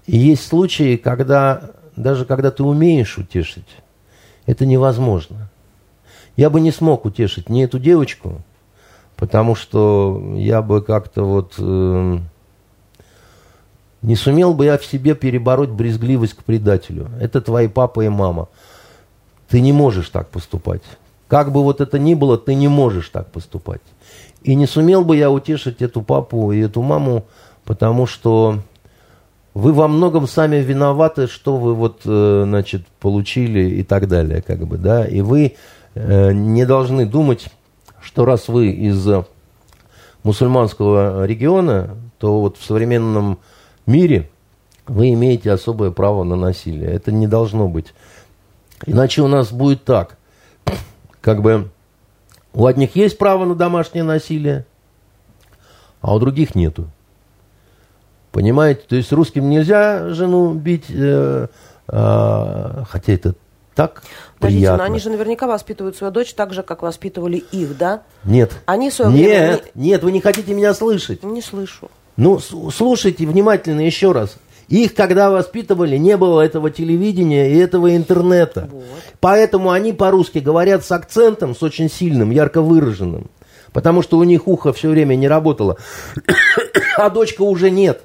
И 0.07 0.19
есть 0.19 0.47
случаи, 0.47 0.97
когда, 0.97 1.71
даже 1.97 2.27
когда 2.27 2.51
ты 2.51 2.63
умеешь 2.63 3.17
утешить, 3.19 3.67
это 4.47 4.65
невозможно. 4.65 5.51
Я 6.37 6.51
бы 6.51 6.61
не 6.61 6.71
смог 6.71 7.05
утешить 7.05 7.49
ни 7.49 7.65
эту 7.65 7.79
девочку, 7.79 8.43
потому 9.17 9.55
что 9.55 10.35
я 10.35 10.63
бы 10.63 10.83
как-то 10.83 11.25
вот... 11.25 11.55
Э, 11.59 12.19
не 14.03 14.15
сумел 14.15 14.55
бы 14.55 14.67
я 14.67 14.79
в 14.79 14.85
себе 14.85 15.15
перебороть 15.17 15.71
брезгливость 15.71 16.35
к 16.35 16.45
предателю. 16.45 17.11
Это 17.21 17.41
твои 17.41 17.67
папа 17.67 18.03
и 18.03 18.09
мама. 18.09 18.49
Ты 19.49 19.61
не 19.61 19.73
можешь 19.73 20.11
так 20.11 20.29
поступать. 20.29 20.83
Как 21.27 21.51
бы 21.51 21.65
вот 21.65 21.81
это 21.81 21.99
ни 21.99 22.15
было, 22.15 22.39
ты 22.39 22.55
не 22.55 22.69
можешь 22.69 23.09
так 23.09 23.33
поступать. 23.33 23.81
И 24.43 24.55
не 24.55 24.67
сумел 24.67 25.05
бы 25.05 25.17
я 25.17 25.31
утешить 25.31 25.83
эту 25.83 26.03
папу 26.03 26.53
и 26.53 26.61
эту 26.61 26.83
маму, 26.83 27.25
потому 27.65 28.07
что 28.07 28.61
вы 29.57 29.73
во 29.73 29.89
многом 29.89 30.27
сами 30.27 30.57
виноваты, 30.57 31.27
что 31.29 31.57
вы 31.57 31.75
вот, 31.75 32.03
э, 32.05 32.43
значит, 32.45 32.87
получили 33.01 33.77
и 33.77 33.83
так 33.83 34.07
далее, 34.07 34.43
как 34.43 34.67
бы, 34.67 34.77
да. 34.77 35.07
И 35.07 35.23
вы 35.23 35.57
э, 35.95 36.33
не 36.33 36.67
должны 36.67 37.07
думать, 37.07 37.47
что 38.03 38.27
раз 38.27 38.49
вы 38.49 38.69
из 38.69 39.09
мусульманского 40.25 41.25
региона, 41.25 41.97
то 42.19 42.43
вот 42.43 42.59
в 42.59 42.65
современном 42.67 43.39
мире 43.87 44.29
вы 44.87 45.15
имеете 45.15 45.51
особое 45.53 45.91
право 45.91 46.23
на 46.23 46.37
насилие. 46.37 46.91
Это 46.91 47.11
не 47.11 47.27
должно 47.27 47.67
быть. 47.67 47.95
Иначе 48.85 49.23
у 49.23 49.27
нас 49.27 49.53
будет 49.53 49.85
так. 49.85 50.19
Как 51.23 51.41
бы 51.41 51.71
у 52.53 52.67
одних 52.67 52.95
есть 52.95 53.17
право 53.17 53.47
на 53.47 53.55
домашнее 53.55 54.05
насилие, 54.05 54.67
а 56.03 56.15
у 56.15 56.19
других 56.19 56.55
нету. 56.55 56.91
Понимаете? 58.37 58.83
То 58.87 58.97
есть 58.97 59.11
русским 59.13 59.49
нельзя 59.49 60.11
жену 60.11 60.53
бить, 60.53 60.91
э, 60.91 61.47
э, 61.89 62.85
хотя 62.87 63.13
это 63.15 63.35
так 63.75 64.03
Подождите, 64.39 64.61
приятно. 64.61 64.77
но 64.77 64.85
они 64.85 65.01
же 65.01 65.09
наверняка 65.09 65.47
воспитывают 65.47 65.97
свою 65.97 66.13
дочь 66.13 66.35
так 66.35 66.53
же, 66.53 66.63
как 66.63 66.83
воспитывали 66.83 67.39
их, 67.39 67.79
да? 67.79 68.03
Нет. 68.25 68.53
Они 68.67 68.91
свое 68.91 69.11
Нет, 69.11 69.23
время... 69.25 69.61
нет, 69.75 70.03
вы 70.03 70.13
не 70.13 70.21
хотите 70.21 70.53
меня 70.53 70.75
слышать. 70.75 71.23
Не 71.23 71.41
слышу. 71.41 71.91
Ну, 72.19 72.39
слушайте 72.39 73.25
внимательно 73.25 73.81
еще 73.81 74.13
раз. 74.13 74.37
Их, 74.69 74.95
когда 74.95 75.31
воспитывали, 75.31 75.97
не 75.97 76.19
было 76.19 76.43
этого 76.43 76.71
телевидения 76.71 77.51
и 77.51 77.57
этого 77.57 77.97
интернета. 77.97 78.69
Вот. 78.71 78.85
Поэтому 79.19 79.71
они 79.71 79.95
по-русски 79.95 80.41
говорят 80.41 80.85
с 80.85 80.93
акцентом, 80.93 81.57
с 81.57 81.63
очень 81.63 81.89
сильным, 81.89 82.31
ярко 82.31 82.61
выраженным. 82.61 83.31
Потому 83.73 84.03
что 84.03 84.19
у 84.19 84.25
них 84.25 84.47
ухо 84.47 84.75
все 84.75 84.91
время 84.91 85.15
не 85.15 85.27
работало. 85.27 85.79
а 86.99 87.09
дочка 87.09 87.41
уже 87.41 87.71
нет. 87.71 88.03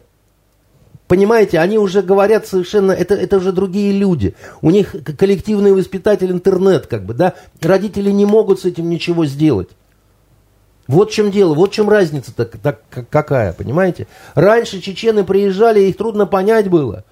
Понимаете, 1.11 1.59
они 1.59 1.77
уже 1.77 2.03
говорят 2.03 2.47
совершенно, 2.47 2.93
это, 2.93 3.15
это 3.15 3.35
уже 3.35 3.51
другие 3.51 3.91
люди. 3.91 4.33
У 4.61 4.69
них 4.69 4.95
коллективный 5.17 5.73
воспитатель 5.73 6.31
интернет, 6.31 6.88
как 6.88 7.03
бы, 7.03 7.13
да. 7.13 7.33
Родители 7.59 8.11
не 8.11 8.25
могут 8.25 8.61
с 8.61 8.65
этим 8.65 8.89
ничего 8.89 9.25
сделать. 9.25 9.67
Вот 10.88 11.11
в 11.11 11.13
чем 11.13 11.29
дело, 11.29 11.53
вот 11.53 11.71
в 11.71 11.73
чем 11.73 11.89
разница-то 11.89 12.45
так, 12.45 12.83
какая, 13.09 13.51
понимаете? 13.51 14.07
Раньше 14.35 14.79
чечены 14.79 15.25
приезжали, 15.25 15.81
их 15.81 15.97
трудно 15.97 16.25
понять 16.25 16.69
было. 16.69 17.03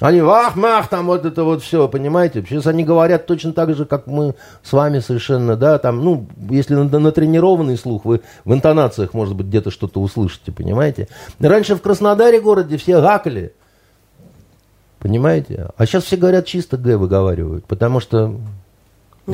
Они 0.00 0.20
вах-мах, 0.20 0.88
там 0.88 1.06
вот 1.06 1.24
это 1.24 1.42
вот 1.42 1.62
все, 1.62 1.88
понимаете? 1.88 2.44
Сейчас 2.48 2.68
они 2.68 2.84
говорят 2.84 3.26
точно 3.26 3.52
так 3.52 3.74
же, 3.74 3.84
как 3.84 4.06
мы 4.06 4.36
с 4.62 4.72
вами 4.72 5.00
совершенно, 5.00 5.56
да, 5.56 5.78
там, 5.78 6.04
ну, 6.04 6.28
если 6.50 6.74
натренированный 6.74 7.76
слух, 7.76 8.04
вы 8.04 8.20
в 8.44 8.54
интонациях, 8.54 9.12
может 9.12 9.34
быть, 9.34 9.48
где-то 9.48 9.72
что-то 9.72 10.00
услышите, 10.00 10.52
понимаете? 10.52 11.08
Раньше 11.40 11.74
в 11.74 11.82
Краснодаре 11.82 12.40
городе 12.40 12.76
все 12.76 13.00
гакали, 13.00 13.54
понимаете? 15.00 15.70
А 15.76 15.84
сейчас 15.84 16.04
все 16.04 16.16
говорят 16.16 16.46
чисто 16.46 16.76
Г 16.76 16.96
выговаривают, 16.96 17.64
потому 17.66 17.98
что 17.98 18.36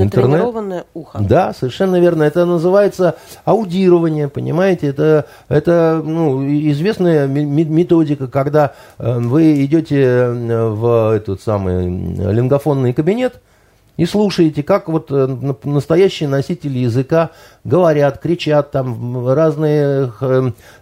Интернет. 0.03 0.87
ухо. 0.95 1.19
Да, 1.21 1.53
совершенно 1.53 2.01
верно. 2.01 2.25
Это 2.25 2.45
называется 2.45 3.17
аудирование, 3.45 4.29
понимаете? 4.29 4.89
Это, 4.89 5.27
это 5.49 6.03
ну, 6.05 6.45
известная 6.45 7.27
методика, 7.27 8.27
когда 8.27 8.75
э, 8.99 9.19
вы 9.19 9.65
идете 9.65 10.03
э, 10.03 10.69
в 10.69 11.15
этот 11.15 11.41
самый 11.41 11.87
лингофонный 11.87 12.93
кабинет, 12.93 13.41
и 13.97 14.07
слушаете, 14.07 14.63
как 14.63 14.89
вот 14.89 15.11
э, 15.11 15.55
настоящие 15.65 16.29
носители 16.29 16.79
языка 16.79 17.31
говорят, 17.63 18.19
кричат, 18.19 18.71
там 18.71 19.29
разные, 19.29 20.13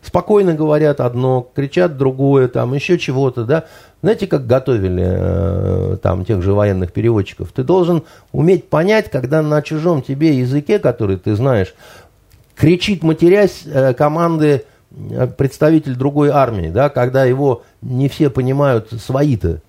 спокойно 0.02 0.54
говорят 0.54 1.00
одно, 1.00 1.46
кричат 1.54 1.96
другое, 1.96 2.48
там 2.48 2.74
еще 2.74 2.98
чего-то, 2.98 3.44
да. 3.44 3.64
Знаете, 4.02 4.26
как 4.26 4.48
готовили 4.48 5.04
э, 5.06 5.96
там 6.02 6.24
тех 6.24 6.42
же 6.42 6.54
военных 6.54 6.92
переводчиков? 6.92 7.52
Ты 7.52 7.62
должен 7.62 8.02
уметь 8.32 8.68
понять, 8.68 9.08
когда 9.08 9.42
на 9.42 9.62
чужом 9.62 10.02
тебе 10.02 10.36
языке, 10.36 10.80
который 10.80 11.18
ты 11.18 11.36
знаешь, 11.36 11.72
кричит, 12.56 13.04
матерясь, 13.04 13.62
э, 13.64 13.94
команды 13.94 14.64
э, 14.90 15.28
представитель 15.28 15.94
другой 15.94 16.30
армии, 16.30 16.68
да, 16.68 16.88
когда 16.88 17.24
его 17.24 17.62
не 17.80 18.08
все 18.08 18.28
понимают 18.28 18.90
свои-то. 18.90 19.60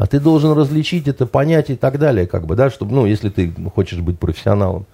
А 0.00 0.06
ты 0.06 0.18
должен 0.18 0.52
различить 0.52 1.08
это, 1.08 1.26
понять 1.26 1.68
и 1.68 1.76
так 1.76 1.98
далее, 1.98 2.26
как 2.26 2.46
бы, 2.46 2.56
да, 2.56 2.70
чтобы, 2.70 2.94
ну, 2.94 3.04
если 3.04 3.28
ты 3.28 3.52
хочешь 3.74 3.98
быть 3.98 4.18
профессионалом. 4.18 4.86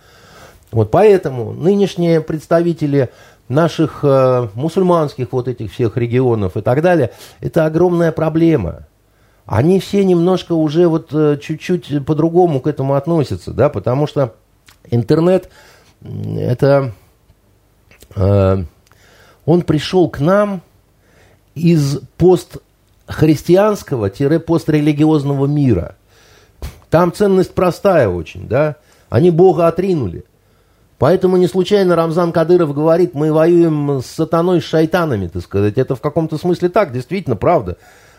Вот 0.72 0.90
поэтому 0.90 1.52
нынешние 1.52 2.20
представители 2.20 3.10
наших 3.48 4.00
э, 4.02 4.48
мусульманских 4.54 5.28
вот 5.30 5.46
этих 5.46 5.72
всех 5.72 5.96
регионов 5.96 6.56
и 6.56 6.60
так 6.60 6.82
далее, 6.82 7.12
это 7.38 7.66
огромная 7.66 8.10
проблема. 8.10 8.88
Они 9.44 9.78
все 9.78 10.04
немножко 10.04 10.54
уже 10.54 10.88
вот 10.88 11.10
э, 11.12 11.38
чуть-чуть 11.40 12.04
по-другому 12.04 12.58
к 12.58 12.66
этому 12.66 12.94
относятся, 12.94 13.52
да, 13.52 13.68
потому 13.68 14.08
что 14.08 14.34
интернет 14.90 15.50
это 16.02 16.94
э, 18.16 18.64
он 19.44 19.62
пришел 19.62 20.08
к 20.10 20.18
нам 20.18 20.62
из 21.54 22.00
постхристианского-пострелигиозного 23.06 25.46
мира. 25.46 25.94
Там 26.90 27.12
ценность 27.12 27.54
простая 27.54 28.08
очень, 28.08 28.48
да. 28.48 28.74
Они 29.08 29.30
Бога 29.30 29.68
отринули. 29.68 30.24
Поэтому 30.98 31.36
не 31.36 31.46
случайно 31.46 31.94
Рамзан 31.94 32.32
Кадыров 32.32 32.74
говорит, 32.74 33.14
мы 33.14 33.32
воюем 33.32 34.00
с 34.00 34.06
сатаной, 34.06 34.60
с 34.62 34.64
шайтанами, 34.64 35.28
так 35.28 35.42
сказать. 35.42 35.76
Это 35.76 35.94
в 35.94 36.00
каком-то 36.00 36.38
смысле 36.38 36.70
так, 36.70 36.92
действительно, 36.92 37.36
правда. 37.36 37.76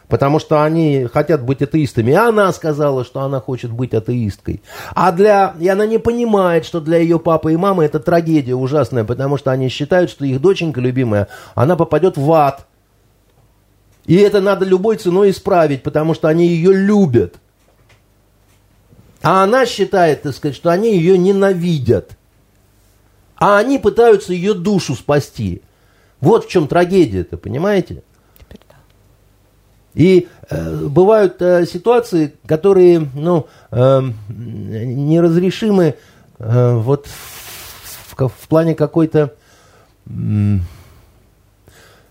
Потому 0.07 0.39
что 0.39 0.63
они 0.63 1.05
хотят 1.11 1.43
быть 1.43 1.61
атеистами. 1.61 2.11
И 2.11 2.15
она 2.15 2.53
сказала, 2.53 3.03
что 3.03 3.19
она 3.21 3.41
хочет 3.41 3.71
быть 3.71 3.93
атеисткой. 3.93 4.61
А 4.93 5.11
для... 5.11 5.55
И 5.59 5.67
она 5.67 5.85
не 5.85 5.97
понимает, 5.97 6.65
что 6.65 6.79
для 6.79 6.97
ее 6.97 7.19
папы 7.19 7.51
и 7.53 7.57
мамы 7.57 7.83
это 7.83 7.99
трагедия 7.99 8.55
ужасная, 8.55 9.03
потому 9.03 9.37
что 9.37 9.51
они 9.51 9.67
считают, 9.69 10.11
что 10.11 10.23
их 10.23 10.39
доченька 10.39 10.79
любимая, 10.79 11.27
она 11.55 11.75
попадет 11.75 12.15
в 12.15 12.31
ад. 12.31 12.66
И 14.07 14.15
это 14.15 14.41
надо 14.41 14.65
любой 14.65 14.97
ценой 14.97 15.29
исправить, 15.29 15.83
потому 15.83 16.15
что 16.15 16.27
они 16.27 16.47
ее 16.47 16.73
любят. 16.73 17.35
А 19.21 19.43
она 19.43 19.65
считает, 19.65 20.23
так 20.23 20.33
сказать, 20.33 20.55
что 20.55 20.71
они 20.71 20.95
ее 20.95 21.17
ненавидят 21.17 22.17
а 23.37 23.57
они 23.57 23.77
пытаются 23.77 24.33
ее 24.33 24.53
душу 24.53 24.95
спасти. 24.95 25.61
Вот 26.19 26.45
в 26.45 26.49
чем 26.49 26.67
трагедия-то, 26.67 27.37
понимаете? 27.37 28.03
И 29.93 30.27
э, 30.49 30.85
бывают 30.85 31.41
э, 31.41 31.65
ситуации, 31.65 32.33
которые 32.45 33.07
ну, 33.15 33.47
э, 33.71 34.01
неразрешимы 34.29 35.95
э, 36.37 36.75
вот 36.75 37.07
в, 37.07 38.27
в 38.27 38.47
плане 38.47 38.75
какой-то... 38.75 39.33
Э, 40.07 40.11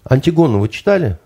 Антигону 0.04 0.60
вы 0.60 0.68
читали? 0.68 1.18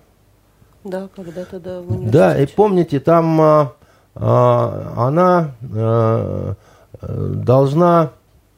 Да, 0.85 1.09
когда-то 1.15 1.61
да, 1.61 1.81
в 1.81 2.11
Да, 2.11 2.41
и 2.41 2.47
помните, 2.47 3.01
там 3.01 3.41
а, 3.41 3.73
а, 4.15 4.95
она 4.97 5.55
а, 5.75 6.55
должна, 7.03 8.13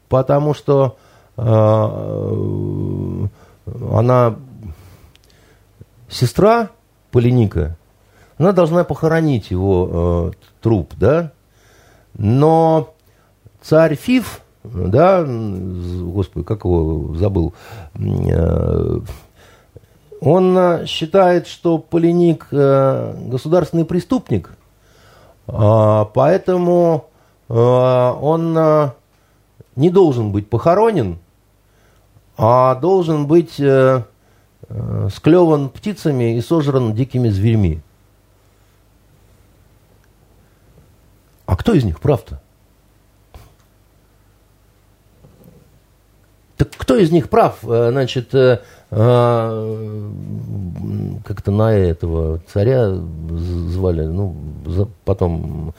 потому 0.09 0.55
что 0.55 0.97
а, 1.37 3.29
она 3.93 4.37
сестра 6.09 6.71
Полиника, 7.11 7.77
она 8.39 8.53
должна 8.53 8.85
похоронить 8.85 9.51
его 9.51 10.33
э, 10.33 10.47
труп, 10.63 10.95
да, 10.97 11.33
но 12.15 12.95
царь 13.61 13.97
Фиф, 13.97 14.41
да, 14.65 15.25
господи, 15.25 16.45
как 16.45 16.65
его 16.65 17.15
забыл, 17.15 17.55
э, 17.95 19.01
он 20.25 20.87
считает, 20.87 21.47
что 21.47 21.79
Полиник 21.79 22.47
э, 22.53 23.15
государственный 23.27 23.85
преступник, 23.85 24.51
э, 25.49 26.05
поэтому 26.15 27.07
э, 27.49 27.55
он 27.55 28.93
не 29.77 29.91
должен 29.91 30.33
быть 30.33 30.49
похоронен, 30.49 31.19
а 32.37 32.75
должен 32.77 33.27
быть 33.27 33.59
э, 33.59 34.05
э, 34.69 35.09
склеван 35.15 35.69
птицами 35.69 36.37
и 36.37 36.41
сожран 36.41 36.95
дикими 36.95 37.29
зверьми. 37.29 37.81
А 41.47 41.57
кто 41.57 41.73
из 41.75 41.85
них 41.85 42.01
прав-то? 42.01 42.41
Так 46.57 46.71
кто 46.77 46.97
из 46.97 47.11
них 47.11 47.29
прав? 47.29 47.59
Э, 47.65 47.91
значит, 47.91 48.35
э, 48.35 48.39
э, 48.39 48.59
как-то 48.93 50.11
на 51.51 51.73
этого 51.73 52.41
царя 52.53 52.91
звали, 52.91 54.05
ну, 54.05 54.37
потом 55.07 55.73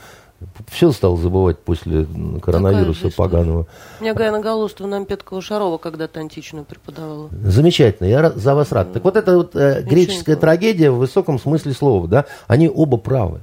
все 0.71 0.91
стал 0.91 1.17
забывать 1.17 1.59
после 1.59 2.07
коронавируса 2.41 3.11
поганого. 3.15 3.67
У 3.99 4.03
меня 4.03 4.15
Гайна 4.15 4.41
Галустова 4.41 4.87
нам 4.87 5.05
Петкова 5.05 5.41
Шарова 5.41 5.77
когда-то 5.77 6.19
античную 6.19 6.65
преподавала. 6.65 7.29
Замечательно, 7.31 8.07
я 8.07 8.31
за 8.31 8.55
вас 8.55 8.71
рад. 8.71 8.93
Так 8.93 9.03
вот 9.03 9.15
это 9.15 9.37
вот 9.37 9.55
э, 9.55 9.83
греческая 9.83 10.35
трагедия 10.35 10.89
в 10.89 10.97
высоком 10.97 11.39
смысле 11.39 11.73
слова, 11.73 12.07
да, 12.07 12.25
они 12.47 12.67
оба 12.67 12.97
правы. 12.97 13.41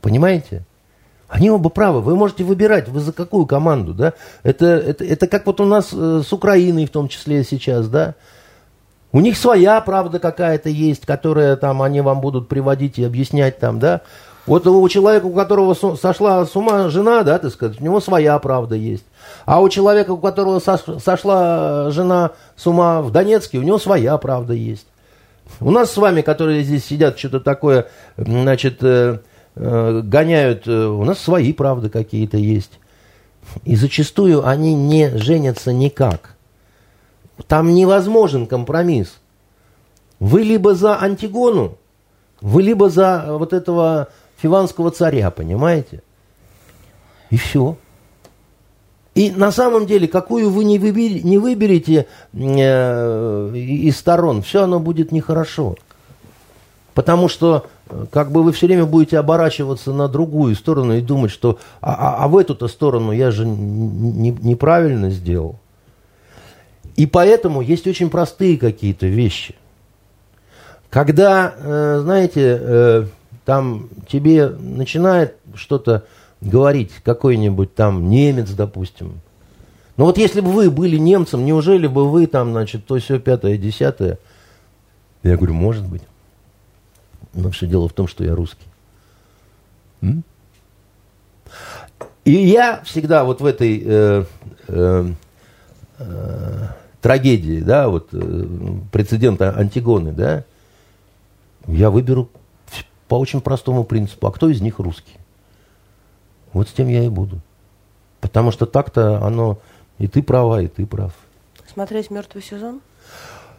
Понимаете? 0.00 0.64
Они 1.28 1.50
оба 1.50 1.68
правы. 1.70 2.00
Вы 2.00 2.14
можете 2.14 2.44
выбирать, 2.44 2.88
вы 2.88 3.00
за 3.00 3.12
какую 3.12 3.46
команду, 3.46 3.94
да? 3.94 4.12
Это, 4.42 4.66
это, 4.66 5.04
это 5.04 5.26
как 5.26 5.46
вот 5.46 5.60
у 5.60 5.64
нас 5.64 5.88
э, 5.92 6.22
с 6.24 6.32
Украиной 6.32 6.86
в 6.86 6.90
том 6.90 7.08
числе 7.08 7.42
сейчас, 7.42 7.88
да? 7.88 8.14
У 9.12 9.20
них 9.20 9.36
своя 9.36 9.80
правда 9.80 10.18
какая-то 10.18 10.68
есть, 10.68 11.06
которая 11.06 11.56
там 11.56 11.82
они 11.82 12.00
вам 12.00 12.20
будут 12.20 12.48
приводить 12.48 12.98
и 12.98 13.04
объяснять 13.04 13.58
там, 13.58 13.80
да? 13.80 14.02
Вот 14.46 14.64
у 14.68 14.88
человека, 14.88 15.26
у 15.26 15.32
которого 15.32 15.74
сошла 15.96 16.46
с 16.46 16.54
ума 16.54 16.88
жена, 16.88 17.24
да, 17.24 17.38
так 17.40 17.52
сказать, 17.52 17.80
у 17.80 17.84
него 17.84 18.00
своя 18.00 18.38
правда 18.38 18.76
есть. 18.76 19.04
А 19.44 19.60
у 19.60 19.68
человека, 19.68 20.12
у 20.12 20.18
которого 20.18 20.60
сошла 20.60 21.90
жена 21.90 22.30
с 22.54 22.64
ума 22.66 23.02
в 23.02 23.10
Донецке, 23.10 23.58
у 23.58 23.62
него 23.62 23.78
своя 23.78 24.16
правда 24.18 24.54
есть. 24.54 24.86
У 25.60 25.72
нас 25.72 25.90
с 25.90 25.96
вами, 25.96 26.22
которые 26.22 26.62
здесь 26.62 26.84
сидят, 26.84 27.18
что-то 27.18 27.40
такое, 27.40 27.86
значит, 28.16 28.78
э, 28.82 29.18
гоняют, 29.56 30.66
э, 30.66 30.86
у 30.86 31.04
нас 31.04 31.18
свои 31.18 31.52
правды 31.52 31.88
какие-то 31.88 32.36
есть. 32.36 32.78
И 33.64 33.74
зачастую 33.76 34.46
они 34.46 34.74
не 34.74 35.16
женятся 35.16 35.72
никак. 35.72 36.34
Там 37.46 37.74
невозможен 37.74 38.46
компромисс. 38.46 39.18
Вы 40.20 40.42
либо 40.42 40.74
за 40.74 41.00
Антигону, 41.00 41.76
вы 42.40 42.62
либо 42.62 42.88
за 42.90 43.26
вот 43.28 43.52
этого 43.52 44.08
фиванского 44.36 44.90
царя, 44.90 45.30
понимаете? 45.30 46.02
И 47.30 47.36
все. 47.36 47.76
И 49.14 49.30
на 49.30 49.50
самом 49.50 49.86
деле, 49.86 50.06
какую 50.06 50.50
вы 50.50 50.64
не, 50.64 50.78
выбер, 50.78 51.24
не 51.24 51.38
выберете 51.38 52.06
э, 52.34 53.50
из 53.54 53.96
сторон, 53.96 54.42
все 54.42 54.64
оно 54.64 54.80
будет 54.80 55.12
нехорошо. 55.12 55.76
Потому 56.92 57.28
что 57.28 57.66
э, 57.66 57.75
как 58.10 58.32
бы 58.32 58.42
вы 58.42 58.52
все 58.52 58.66
время 58.66 58.84
будете 58.84 59.18
оборачиваться 59.18 59.92
на 59.92 60.08
другую 60.08 60.54
сторону 60.56 60.94
и 60.94 61.00
думать, 61.00 61.30
что 61.30 61.58
а, 61.80 61.94
а, 61.94 62.24
а 62.24 62.28
в 62.28 62.36
эту-то 62.36 62.66
сторону 62.68 63.12
я 63.12 63.30
же 63.30 63.46
не, 63.46 64.30
неправильно 64.30 65.10
сделал. 65.10 65.56
И 66.96 67.06
поэтому 67.06 67.60
есть 67.60 67.86
очень 67.86 68.10
простые 68.10 68.58
какие-то 68.58 69.06
вещи. 69.06 69.54
Когда, 70.90 71.54
э, 71.56 72.00
знаете, 72.02 72.58
э, 72.60 73.06
там 73.44 73.88
тебе 74.08 74.48
начинает 74.48 75.36
что-то 75.54 76.04
говорить 76.40 76.92
какой-нибудь 77.04 77.74
там 77.74 78.08
немец, 78.08 78.50
допустим. 78.50 79.20
Но 79.96 80.06
вот 80.06 80.18
если 80.18 80.40
бы 80.40 80.50
вы 80.50 80.70
были 80.70 80.96
немцем, 80.96 81.44
неужели 81.44 81.86
бы 81.86 82.10
вы 82.10 82.26
там, 82.26 82.50
значит, 82.52 82.86
то 82.86 82.98
все 82.98 83.18
пятое, 83.18 83.56
десятое? 83.56 84.18
Я 85.22 85.36
говорю, 85.36 85.54
может 85.54 85.86
быть. 85.86 86.02
Но 87.36 87.50
все 87.50 87.66
дело 87.66 87.88
в 87.88 87.92
том, 87.92 88.08
что 88.08 88.24
я 88.24 88.34
русский. 88.34 88.66
М? 90.00 90.24
И 92.24 92.32
я 92.32 92.82
всегда 92.82 93.24
вот 93.24 93.40
в 93.40 93.46
этой 93.46 93.82
э, 93.84 94.24
э, 94.66 95.12
э, 95.98 96.68
трагедии, 97.00 97.60
да, 97.60 97.88
вот 97.88 98.08
э, 98.12 98.46
прецедента 98.90 99.56
Антигоны, 99.56 100.12
да, 100.12 100.44
я 101.68 101.90
выберу 101.90 102.30
по 103.06 103.16
очень 103.16 103.40
простому 103.40 103.84
принципу. 103.84 104.26
А 104.26 104.32
кто 104.32 104.48
из 104.48 104.60
них 104.60 104.78
русский? 104.78 105.14
Вот 106.52 106.68
с 106.68 106.72
тем 106.72 106.88
я 106.88 107.04
и 107.04 107.08
буду. 107.08 107.40
Потому 108.20 108.50
что 108.50 108.66
так-то 108.66 109.24
оно 109.24 109.58
и 109.98 110.08
ты 110.08 110.22
права, 110.22 110.62
и 110.62 110.68
ты 110.68 110.86
прав. 110.86 111.12
Смотреть 111.72 112.10
мертвый 112.10 112.42
сезон? 112.42 112.80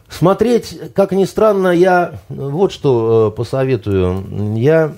Смотреть, 0.10 0.94
как 0.94 1.12
ни 1.12 1.26
странно, 1.26 1.68
я 1.70 2.20
вот 2.30 2.72
что 2.72 3.28
э, 3.28 3.36
посоветую. 3.36 4.56
Я 4.56 4.96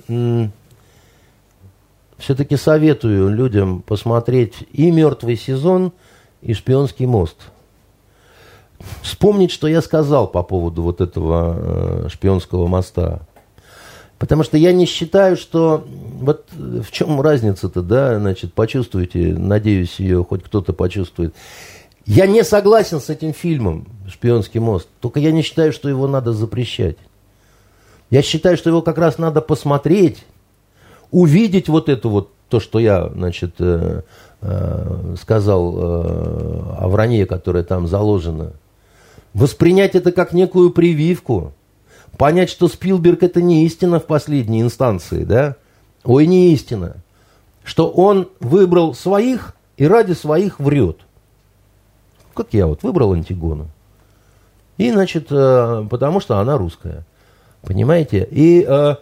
все-таки 2.18 2.58
советую 2.58 3.30
людям 3.30 3.82
посмотреть 3.82 4.68
и 4.72 4.92
«Мертвый 4.92 5.36
сезон», 5.36 5.94
и 6.42 6.54
«Шпионский 6.54 7.06
мост». 7.06 7.38
Вспомнить, 9.02 9.52
что 9.52 9.68
я 9.68 9.82
сказал 9.82 10.28
по 10.28 10.44
поводу 10.44 10.84
вот 10.84 11.02
этого 11.02 11.56
э, 12.06 12.10
шпионского 12.10 12.68
моста. 12.68 13.22
Потому 14.20 14.44
что 14.44 14.58
я 14.58 14.72
не 14.74 14.86
считаю, 14.86 15.38
что... 15.38 15.86
Вот 16.20 16.48
в 16.52 16.92
чем 16.92 17.20
разница-то, 17.22 17.82
да, 17.82 18.20
значит, 18.20 18.54
почувствуйте, 18.54 19.34
надеюсь, 19.38 20.00
ее 20.00 20.26
хоть 20.26 20.44
кто-то 20.44 20.74
почувствует. 20.74 21.34
Я 22.10 22.26
не 22.26 22.44
согласен 22.44 23.00
с 23.00 23.12
этим 23.12 23.34
фильмом 23.34 23.86
«Шпионский 24.08 24.60
мост», 24.60 24.90
только 25.00 25.20
я 25.20 25.32
не 25.32 25.44
считаю, 25.44 25.72
что 25.72 25.88
его 25.88 26.08
надо 26.08 26.34
запрещать. 26.34 26.98
Я 28.10 28.24
считаю, 28.24 28.58
что 28.58 28.72
его 28.72 28.82
как 28.82 28.98
раз 28.98 29.20
надо 29.20 29.42
посмотреть, 29.42 30.26
увидеть 31.12 31.70
вот 31.70 31.88
это 31.88 32.10
вот, 32.10 32.32
то, 32.50 32.60
что 32.60 32.80
я, 32.80 33.10
значит, 33.10 33.54
э, 33.60 34.02
э, 34.42 35.16
сказал 35.22 35.78
э, 35.78 35.82
о 36.80 36.88
вранье, 36.88 37.28
которое 37.28 37.64
там 37.64 37.88
заложено, 37.88 38.54
воспринять 39.36 39.94
это 39.94 40.12
как 40.12 40.34
некую 40.34 40.72
прививку, 40.72 41.54
понять, 42.18 42.50
что 42.50 42.68
Спилберг 42.68 43.22
это 43.22 43.40
не 43.40 43.68
истина 43.68 44.00
в 44.00 44.08
последней 44.08 44.64
инстанции, 44.64 45.26
да? 45.26 45.58
Ой, 46.04 46.26
не 46.26 46.54
истина. 46.54 46.96
Что 47.64 47.88
он 47.88 48.30
выбрал 48.40 48.96
своих 48.96 49.54
и 49.78 49.86
ради 49.86 50.14
своих 50.14 50.60
врет. 50.60 51.02
Как 52.40 52.54
я 52.54 52.68
вот 52.68 52.84
выбрал 52.84 53.12
Антигону. 53.12 53.68
И, 54.78 54.90
значит, 54.94 55.28
э, 55.30 55.86
потому 55.90 56.22
что 56.22 56.38
она 56.38 56.58
русская. 56.58 57.04
Понимаете? 57.64 58.26
И 58.32 58.66
э, 58.66 58.96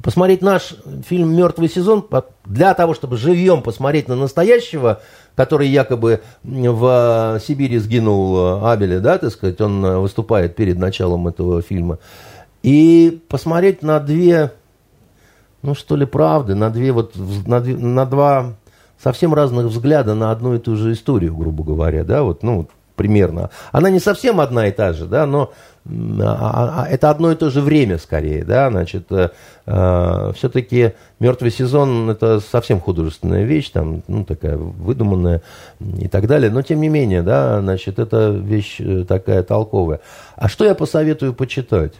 посмотреть 0.00 0.40
наш 0.40 0.76
фильм 1.04 1.34
«Мертвый 1.34 1.68
сезон» 1.68 2.06
для 2.44 2.74
того, 2.74 2.94
чтобы 2.94 3.16
живьем 3.16 3.62
посмотреть 3.62 4.06
на 4.06 4.14
настоящего, 4.14 5.00
который 5.34 5.66
якобы 5.66 6.20
в 6.44 7.40
Сибири 7.44 7.78
сгинул 7.78 8.36
э, 8.36 8.70
Абеля, 8.70 9.00
да, 9.00 9.18
так 9.18 9.32
сказать, 9.32 9.60
он 9.60 9.84
э, 9.84 9.98
выступает 9.98 10.54
перед 10.54 10.78
началом 10.78 11.26
этого 11.26 11.60
фильма, 11.60 11.98
и 12.62 13.20
посмотреть 13.28 13.82
на 13.82 13.98
две, 13.98 14.52
ну 15.62 15.74
что 15.74 15.96
ли, 15.96 16.06
правды, 16.06 16.54
на 16.54 16.70
две 16.70 16.92
вот, 16.92 17.16
на, 17.16 17.58
на 17.58 18.06
два 18.06 18.54
совсем 19.02 19.34
разных 19.34 19.66
взгляда 19.66 20.14
на 20.14 20.30
одну 20.30 20.54
и 20.54 20.58
ту 20.58 20.76
же 20.76 20.92
историю, 20.92 21.34
грубо 21.34 21.64
говоря, 21.64 22.04
да, 22.04 22.22
вот, 22.22 22.42
ну, 22.42 22.68
примерно. 22.96 23.50
Она 23.72 23.90
не 23.90 24.00
совсем 24.00 24.40
одна 24.40 24.68
и 24.68 24.70
та 24.70 24.92
же, 24.92 25.06
да, 25.06 25.26
но 25.26 25.52
а, 25.84 25.90
а, 25.90 26.82
а, 26.82 26.88
это 26.88 27.10
одно 27.10 27.32
и 27.32 27.34
то 27.34 27.50
же 27.50 27.60
время 27.60 27.98
скорее, 27.98 28.44
да, 28.44 28.70
значит, 28.70 29.10
э, 29.10 29.30
э, 29.66 30.32
все-таки 30.36 30.92
«Мертвый 31.18 31.50
сезон» 31.50 32.08
это 32.08 32.38
совсем 32.38 32.78
художественная 32.78 33.42
вещь, 33.42 33.70
там, 33.70 34.02
ну, 34.06 34.24
такая 34.24 34.56
выдуманная 34.56 35.42
и 35.98 36.06
так 36.06 36.28
далее, 36.28 36.50
но 36.52 36.62
тем 36.62 36.80
не 36.80 36.88
менее, 36.88 37.22
да, 37.22 37.60
значит, 37.60 37.98
это 37.98 38.30
вещь 38.30 38.76
э, 38.78 39.04
такая 39.08 39.42
толковая. 39.42 40.00
А 40.36 40.48
что 40.48 40.64
я 40.64 40.76
посоветую 40.76 41.34
почитать? 41.34 41.94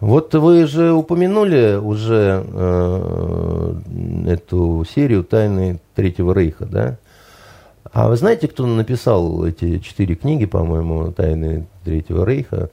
Вот 0.00 0.34
вы 0.34 0.66
же 0.66 0.92
упомянули 0.92 1.78
уже 1.80 2.44
э, 2.46 3.74
эту 4.26 4.84
серию 4.92 5.24
«Тайны 5.24 5.80
Третьего 5.94 6.32
Рейха», 6.34 6.66
да? 6.66 6.98
А 7.92 8.08
вы 8.08 8.16
знаете, 8.16 8.48
кто 8.48 8.66
написал 8.66 9.44
эти 9.46 9.78
четыре 9.78 10.16
книги, 10.16 10.46
по-моему, 10.46 11.12
«Тайны 11.12 11.66
Третьего 11.84 12.24
Рейха»? 12.26 12.70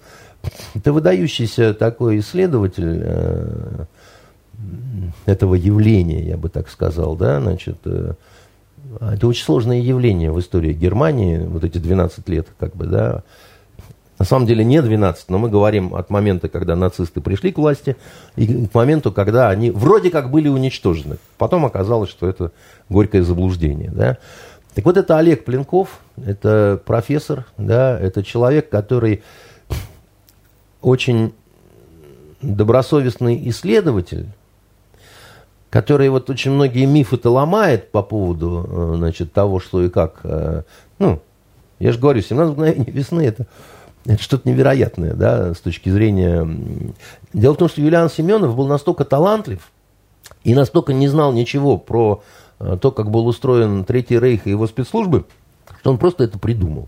Это 0.73 0.91
выдающийся 0.91 1.73
такой 1.73 2.19
исследователь 2.19 3.01
э, 3.03 3.85
этого 5.25 5.55
явления, 5.55 6.23
я 6.23 6.37
бы 6.37 6.49
так 6.49 6.69
сказал, 6.69 7.15
да, 7.15 7.39
значит, 7.39 7.77
э, 7.85 8.13
это 8.99 9.27
очень 9.27 9.45
сложное 9.45 9.79
явление 9.79 10.31
в 10.31 10.39
истории 10.39 10.73
Германии, 10.73 11.37
вот 11.37 11.63
эти 11.63 11.77
12 11.77 12.27
лет, 12.29 12.47
как 12.59 12.75
бы, 12.75 12.85
да, 12.85 13.23
на 14.21 14.25
самом 14.25 14.45
деле 14.45 14.63
не 14.63 14.79
12, 14.79 15.29
но 15.29 15.39
мы 15.39 15.49
говорим 15.49 15.95
от 15.95 16.11
момента, 16.11 16.47
когда 16.47 16.75
нацисты 16.75 17.21
пришли 17.21 17.51
к 17.51 17.57
власти, 17.57 17.97
и 18.35 18.67
к 18.67 18.73
моменту, 18.75 19.11
когда 19.11 19.49
они 19.49 19.71
вроде 19.71 20.11
как 20.11 20.29
были 20.29 20.47
уничтожены. 20.47 21.17
Потом 21.39 21.65
оказалось, 21.65 22.11
что 22.11 22.29
это 22.29 22.51
горькое 22.87 23.23
заблуждение. 23.23 23.89
Да? 23.89 24.19
Так 24.75 24.85
вот, 24.85 24.97
это 24.97 25.17
Олег 25.17 25.43
Пленков, 25.43 26.01
это 26.23 26.79
профессор, 26.85 27.47
да, 27.57 27.99
это 27.99 28.23
человек, 28.23 28.69
который 28.69 29.23
очень 30.83 31.33
добросовестный 32.43 33.49
исследователь, 33.49 34.27
который 35.71 36.09
вот 36.09 36.29
очень 36.29 36.51
многие 36.51 36.85
мифы-то 36.85 37.31
ломает 37.31 37.89
по 37.89 38.03
поводу, 38.03 38.67
э, 38.69 38.93
значит, 38.97 39.33
того, 39.33 39.59
что 39.59 39.81
и 39.81 39.89
как. 39.89 40.19
Э, 40.25 40.61
ну, 40.99 41.19
я 41.79 41.91
же 41.91 41.97
говорю, 41.97 42.21
17 42.21 42.53
мгновений 42.55 42.91
весны 42.91 43.25
это, 43.25 43.47
это 44.05 44.21
что-то 44.21 44.49
невероятное, 44.49 45.13
да, 45.13 45.53
с 45.53 45.59
точки 45.59 45.89
зрения... 45.89 46.47
Дело 47.33 47.53
в 47.53 47.57
том, 47.57 47.69
что 47.69 47.81
Юлиан 47.81 48.09
Семенов 48.09 48.55
был 48.55 48.67
настолько 48.67 49.05
талантлив 49.05 49.71
и 50.43 50.55
настолько 50.55 50.93
не 50.93 51.07
знал 51.07 51.33
ничего 51.33 51.77
про 51.77 52.23
Э, 52.61 52.77
то, 52.79 52.91
как 52.91 53.09
был 53.09 53.25
устроен 53.25 53.83
Третий 53.83 54.19
Рейх 54.19 54.45
и 54.45 54.51
его 54.51 54.67
спецслужбы, 54.67 55.25
что 55.79 55.89
он 55.89 55.97
просто 55.97 56.23
это 56.23 56.37
придумал. 56.37 56.87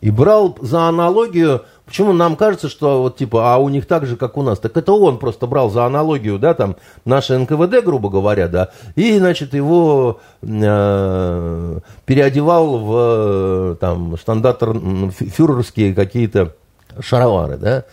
И 0.00 0.10
брал 0.10 0.58
за 0.60 0.88
аналогию, 0.88 1.62
почему 1.84 2.12
нам 2.12 2.36
кажется, 2.36 2.68
что 2.68 3.02
вот 3.02 3.16
типа, 3.16 3.54
а 3.54 3.58
у 3.58 3.68
них 3.68 3.86
так 3.86 4.06
же, 4.06 4.16
как 4.16 4.36
у 4.36 4.42
нас. 4.42 4.58
Так 4.58 4.76
это 4.76 4.92
он 4.92 5.18
просто 5.18 5.46
брал 5.46 5.70
за 5.70 5.84
аналогию, 5.84 6.38
да, 6.38 6.54
там, 6.54 6.76
наше 7.04 7.38
НКВД, 7.38 7.84
грубо 7.84 8.08
говоря, 8.10 8.48
да, 8.48 8.70
и, 8.94 9.18
значит, 9.18 9.54
его 9.54 10.20
э, 10.42 11.78
переодевал 12.04 12.78
в, 12.78 13.76
там, 13.80 14.16
стандартер, 14.18 14.74
фюрерские 15.10 15.94
какие-то 15.94 16.54
шаровары, 17.00 17.56
да. 17.56 17.84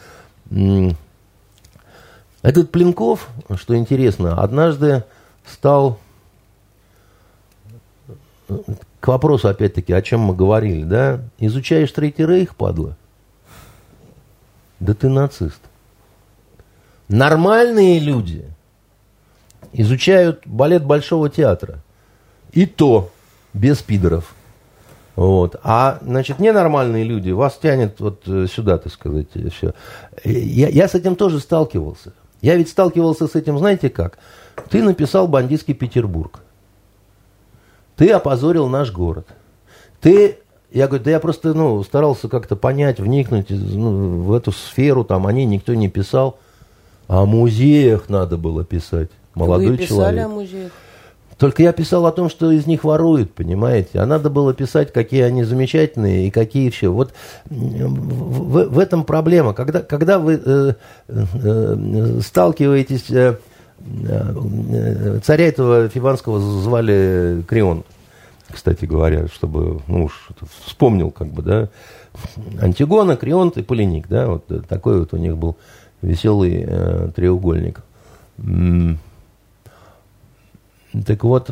Этот 2.42 2.72
Пленков, 2.72 3.28
что 3.56 3.76
интересно, 3.76 4.42
однажды 4.42 5.04
стал 5.46 6.00
к 9.00 9.08
вопросу, 9.08 9.48
опять-таки, 9.48 9.94
о 9.94 10.02
чем 10.02 10.22
мы 10.22 10.36
говорили, 10.36 10.84
да? 10.84 11.22
Изучаешь 11.38 11.92
Третий 11.92 12.26
Рейх, 12.26 12.56
падла? 12.56 12.96
Да 14.80 14.94
ты 14.94 15.10
нацист. 15.10 15.60
Нормальные 17.08 18.00
люди 18.00 18.46
изучают 19.74 20.42
балет 20.46 20.86
Большого 20.86 21.30
театра. 21.30 21.80
И 22.52 22.66
то 22.66 23.12
без 23.54 23.80
пидоров. 23.80 24.34
Вот. 25.16 25.58
А, 25.64 26.00
значит, 26.02 26.40
ненормальные 26.40 27.04
люди, 27.04 27.32
вас 27.32 27.58
тянет 27.62 28.00
вот 28.00 28.24
э, 28.26 28.48
сюда, 28.48 28.78
так 28.78 28.94
сказать, 28.94 29.28
все. 29.54 29.74
Я, 30.24 30.70
я 30.70 30.88
с 30.88 30.96
этим 30.96 31.16
тоже 31.16 31.40
сталкивался. 31.40 32.14
Я 32.42 32.56
ведь 32.56 32.70
сталкивался 32.70 33.28
с 33.28 33.36
этим, 33.36 33.58
знаете 33.58 33.90
как? 33.90 34.18
Ты 34.70 34.82
написал 34.82 35.28
«Бандитский 35.28 35.74
Петербург». 35.74 36.40
Ты 37.98 38.12
опозорил 38.12 38.68
наш 38.70 38.94
город. 38.94 39.28
Ты, 40.00 40.39
я 40.72 40.88
говорю, 40.88 41.04
да 41.04 41.12
я 41.12 41.20
просто, 41.20 41.54
ну, 41.54 41.84
старался 41.84 42.30
как-то 42.30 42.56
понять, 42.56 43.00
вникнуть 43.00 43.48
ну, 43.50 44.24
в 44.24 44.34
эту 44.34 44.52
сферу, 44.52 45.04
там, 45.04 45.28
о 45.28 45.34
ней 45.34 45.46
никто 45.46 45.74
не 45.74 45.90
писал. 45.90 46.38
О 47.08 47.26
музеях 47.26 48.10
надо 48.10 48.38
было 48.38 48.64
писать. 48.64 49.10
Молодой 49.34 49.70
Вы 49.70 49.78
писали 49.78 49.88
человек. 49.88 50.26
о 50.26 50.30
музеях? 50.30 50.72
Только 51.38 51.64
я 51.64 51.72
писал 51.72 52.06
о 52.06 52.12
том, 52.12 52.30
что 52.30 52.52
из 52.52 52.68
них 52.68 52.84
воруют, 52.84 53.34
понимаете? 53.34 54.00
А 54.00 54.06
надо 54.06 54.30
было 54.30 54.54
писать, 54.54 54.92
какие 54.92 55.22
они 55.22 55.44
замечательные 55.44 56.28
и 56.28 56.32
какие 56.32 56.70
все. 56.70 56.92
Вот 56.92 57.14
в, 57.50 58.66
в 58.66 58.78
этом 58.78 59.06
проблема. 59.06 59.54
Когда, 59.54 59.82
когда 59.82 60.20
вы 60.20 60.40
э, 60.44 60.74
э, 61.08 62.20
сталкиваетесь 62.22 63.10
э, 63.10 63.38
Э, 64.08 65.20
царя 65.24 65.48
этого 65.48 65.88
Фиванского 65.90 66.40
звали 66.40 67.44
Крион, 67.48 67.84
кстати 68.52 68.86
говоря, 68.86 69.28
чтобы, 69.28 69.82
ну 69.88 70.06
уж 70.06 70.30
вспомнил, 70.66 71.12
как 71.12 71.28
бы, 71.28 71.42
да, 71.42 71.70
Антигона, 72.62 73.16
Крионт 73.16 73.58
и 73.58 73.64
Полиник, 73.64 74.08
да, 74.08 74.28
вот 74.28 74.46
такой 74.68 75.00
вот 75.00 75.14
у 75.14 75.18
них 75.18 75.38
был 75.38 75.56
веселый 76.02 76.66
э, 76.66 77.12
треугольник. 77.16 77.84
Так 81.06 81.24
вот, 81.24 81.52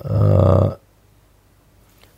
э, 0.00 0.76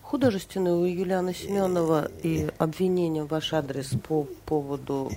художественное 0.02 0.72
у 0.72 0.84
Юлианы 0.84 1.34
Семенова 1.34 2.09
и 2.22 2.48
обвинения 2.59 3.24
в 3.24 3.28
ваш 3.28 3.52
адрес 3.52 3.89
по 4.06 4.26
поводу 4.47 5.10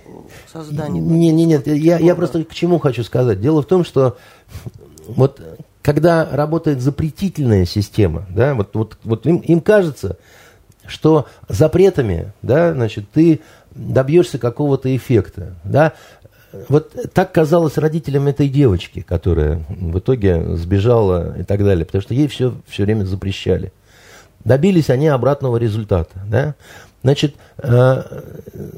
создания... 0.52 1.00
Не, 1.00 1.32
не, 1.32 1.46
нет, 1.46 1.68
я, 1.68 2.00
я 2.00 2.16
просто 2.16 2.44
к 2.44 2.54
чему 2.54 2.80
хочу 2.80 3.04
сказать. 3.04 3.40
Дело 3.40 3.62
в 3.62 3.66
том, 3.66 3.84
что 3.84 4.18
вот 5.08 5.42
когда 5.82 6.28
работает 6.32 6.82
запретительная 6.82 7.66
система, 7.66 8.26
да, 8.30 8.56
вот, 8.56 8.76
вот, 8.76 8.98
вот 9.04 9.26
им, 9.28 9.38
им 9.38 9.62
кажется, 9.62 10.18
что 10.88 11.28
запретами, 11.48 12.32
да, 12.42 12.74
значит, 12.74 13.06
ты 13.12 13.42
добьешься 13.72 14.38
какого-то 14.38 14.96
эффекта, 14.96 15.56
да. 15.64 15.94
Вот 16.70 16.96
так 17.14 17.34
казалось 17.34 17.78
родителям 17.78 18.28
этой 18.28 18.48
девочки, 18.48 19.02
которая 19.02 19.66
в 19.70 20.00
итоге 20.00 20.56
сбежала 20.56 21.38
и 21.38 21.44
так 21.44 21.64
далее, 21.64 21.86
потому 21.86 22.02
что 22.02 22.14
ей 22.14 22.28
все, 22.30 22.56
все 22.68 22.84
время 22.84 23.04
запрещали. 23.04 23.74
Добились 24.46 24.90
они 24.90 25.08
обратного 25.08 25.58
результата, 25.58 26.18
да. 26.28 26.56
Значит, 27.06 27.36
э, 27.60 28.04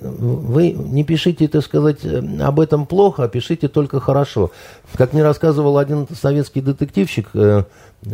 вы 0.04 0.72
не 0.72 1.06
пишите, 1.06 1.48
так 1.48 1.64
сказать, 1.64 1.99
об 2.04 2.60
этом 2.60 2.86
плохо, 2.86 3.24
а 3.24 3.30
пишите 3.30 3.70
только 3.70 4.02
хорошо. 4.02 4.52
Как 4.98 5.14
мне 5.14 5.24
рассказывал 5.24 5.78
один 5.78 6.06
советский 6.14 6.60
детективщик, 6.60 7.30
э, 7.34 7.64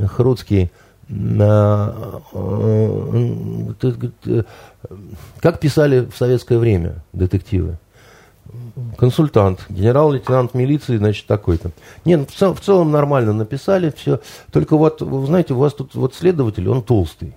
Хруцкий, 0.05 0.71
э, 1.09 1.93
как 5.39 5.59
писали 5.59 6.05
в 6.05 6.15
советское 6.15 6.59
время 6.59 7.03
детективы? 7.11 7.79
консультант, 8.97 9.65
генерал-лейтенант 9.69 10.53
милиции, 10.53 10.97
значит, 10.97 11.25
такой-то. 11.25 11.71
Нет, 12.05 12.29
в, 12.29 12.35
цел, 12.37 12.53
в 12.53 12.61
целом 12.61 12.91
нормально 12.91 13.33
написали, 13.33 13.91
все. 13.97 14.19
Только 14.51 14.77
вот, 14.77 15.01
вы 15.01 15.25
знаете, 15.25 15.55
у 15.55 15.57
вас 15.57 15.73
тут 15.73 15.95
вот 15.95 16.13
следователь, 16.13 16.69
он 16.69 16.83
толстый. 16.83 17.33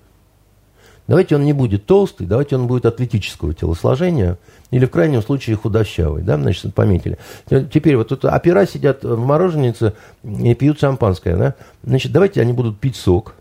Давайте 1.07 1.37
он 1.37 1.45
не 1.45 1.53
будет 1.53 1.87
толстый, 1.87 2.27
давайте 2.27 2.57
он 2.57 2.67
будет 2.67 2.85
атлетического 2.85 3.55
телосложения, 3.55 4.39
или 4.73 4.87
в 4.87 4.91
крайнем 4.91 5.23
случае 5.23 5.57
худощавый, 5.57 6.23
да, 6.23 6.37
значит, 6.37 6.75
пометили. 6.75 7.19
Теперь 7.49 7.97
вот 7.97 8.09
тут 8.09 8.25
опера 8.25 8.67
сидят 8.67 9.05
в 9.05 9.19
мороженице 9.25 9.93
и 10.25 10.55
пьют 10.55 10.81
шампанское, 10.81 11.37
да, 11.37 11.55
значит, 11.85 12.11
давайте 12.11 12.41
они 12.41 12.53
будут 12.53 12.81
пить 12.81 12.97
сок. 12.97 13.35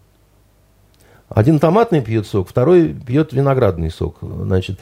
Один 1.28 1.58
томатный 1.58 2.02
пьет 2.02 2.28
сок, 2.28 2.48
второй 2.48 2.94
пьет 2.94 3.34
виноградный 3.34 3.90
сок, 3.90 4.18
значит. 4.22 4.80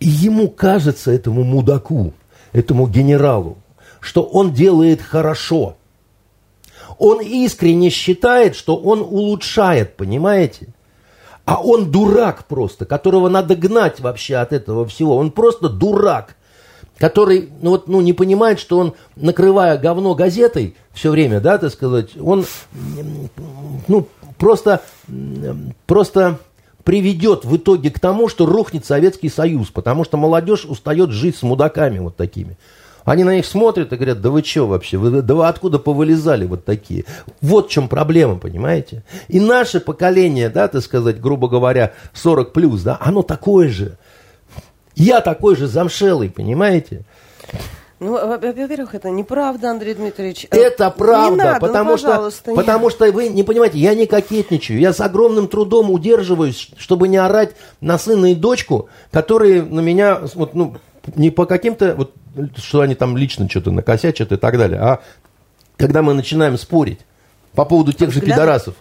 И 0.00 0.08
ему 0.08 0.48
кажется, 0.48 1.12
этому 1.12 1.44
мудаку, 1.44 2.14
этому 2.52 2.88
генералу, 2.88 3.58
что 4.00 4.22
он 4.22 4.54
делает 4.54 5.02
хорошо. 5.02 5.76
Он 6.98 7.20
искренне 7.20 7.90
считает, 7.90 8.56
что 8.56 8.76
он 8.76 9.00
улучшает, 9.00 9.96
понимаете? 9.96 10.68
А 11.44 11.60
он 11.60 11.90
дурак 11.90 12.46
просто, 12.46 12.84
которого 12.84 13.28
надо 13.28 13.56
гнать 13.56 14.00
вообще 14.00 14.36
от 14.36 14.52
этого 14.52 14.86
всего. 14.86 15.16
Он 15.16 15.32
просто 15.32 15.68
дурак, 15.68 16.36
который 16.98 17.50
ну, 17.60 17.70
вот, 17.70 17.88
ну, 17.88 18.00
не 18.00 18.12
понимает, 18.12 18.60
что 18.60 18.78
он, 18.78 18.94
накрывая 19.16 19.76
говно 19.76 20.14
газетой 20.14 20.76
все 20.92 21.10
время, 21.10 21.40
да, 21.40 21.58
так 21.58 21.72
сказать, 21.72 22.10
он 22.20 22.44
ну, 23.88 24.06
просто, 24.38 24.82
просто 25.86 26.38
приведет 26.84 27.44
в 27.44 27.56
итоге 27.56 27.90
к 27.90 27.98
тому, 27.98 28.28
что 28.28 28.46
рухнет 28.46 28.84
Советский 28.84 29.28
Союз, 29.28 29.70
потому 29.70 30.04
что 30.04 30.16
молодежь 30.16 30.64
устает 30.64 31.10
жить 31.10 31.36
с 31.36 31.42
мудаками 31.42 31.98
вот 31.98 32.16
такими. 32.16 32.56
Они 33.04 33.24
на 33.24 33.34
них 33.34 33.46
смотрят 33.46 33.92
и 33.92 33.96
говорят, 33.96 34.20
да 34.20 34.30
вы 34.30 34.42
что 34.42 34.66
вообще, 34.66 34.96
вы, 34.96 35.22
да 35.22 35.34
вы 35.34 35.46
откуда 35.46 35.78
повылезали 35.78 36.46
вот 36.46 36.64
такие? 36.64 37.04
Вот 37.40 37.68
в 37.68 37.70
чем 37.70 37.88
проблема, 37.88 38.36
понимаете? 38.36 39.02
И 39.28 39.40
наше 39.40 39.80
поколение, 39.80 40.48
да, 40.48 40.68
так 40.68 40.82
сказать, 40.82 41.20
грубо 41.20 41.48
говоря, 41.48 41.92
40 42.12 42.52
плюс, 42.52 42.82
да, 42.82 42.98
оно 43.00 43.22
такое 43.22 43.68
же. 43.68 43.98
Я 44.94 45.20
такой 45.20 45.56
же 45.56 45.66
замшелый, 45.66 46.30
понимаете? 46.30 47.04
Ну, 48.02 48.12
во-первых, 48.14 48.96
это 48.96 49.10
неправда, 49.10 49.70
Андрей 49.70 49.94
Дмитриевич. 49.94 50.48
Это 50.50 50.90
правда, 50.90 51.30
не 51.30 51.36
надо, 51.36 51.60
потому, 51.60 51.92
ну, 51.92 51.98
что, 51.98 52.30
не... 52.48 52.56
потому 52.56 52.90
что 52.90 53.10
вы 53.12 53.28
не 53.28 53.44
понимаете, 53.44 53.78
я 53.78 53.94
не 53.94 54.06
кокетничаю. 54.06 54.80
Я 54.80 54.92
с 54.92 55.00
огромным 55.00 55.46
трудом 55.46 55.88
удерживаюсь, 55.88 56.70
чтобы 56.76 57.06
не 57.06 57.16
орать 57.16 57.54
на 57.80 57.98
сына 57.98 58.32
и 58.32 58.34
дочку, 58.34 58.88
которые 59.12 59.62
на 59.62 59.78
меня, 59.78 60.20
вот, 60.34 60.54
ну, 60.54 60.74
не 61.16 61.30
по 61.30 61.46
каким-то, 61.46 61.94
вот, 61.94 62.14
что 62.56 62.80
они 62.80 62.94
там 62.94 63.16
лично 63.16 63.48
что-то 63.48 63.70
накосячат 63.70 64.32
и 64.32 64.36
так 64.36 64.58
далее, 64.58 64.80
а 64.80 65.00
когда 65.76 66.02
мы 66.02 66.14
начинаем 66.14 66.56
спорить 66.58 67.00
по 67.54 67.64
поводу 67.64 67.92
тех 67.92 68.12
же 68.12 68.20
пидорасов. 68.20 68.74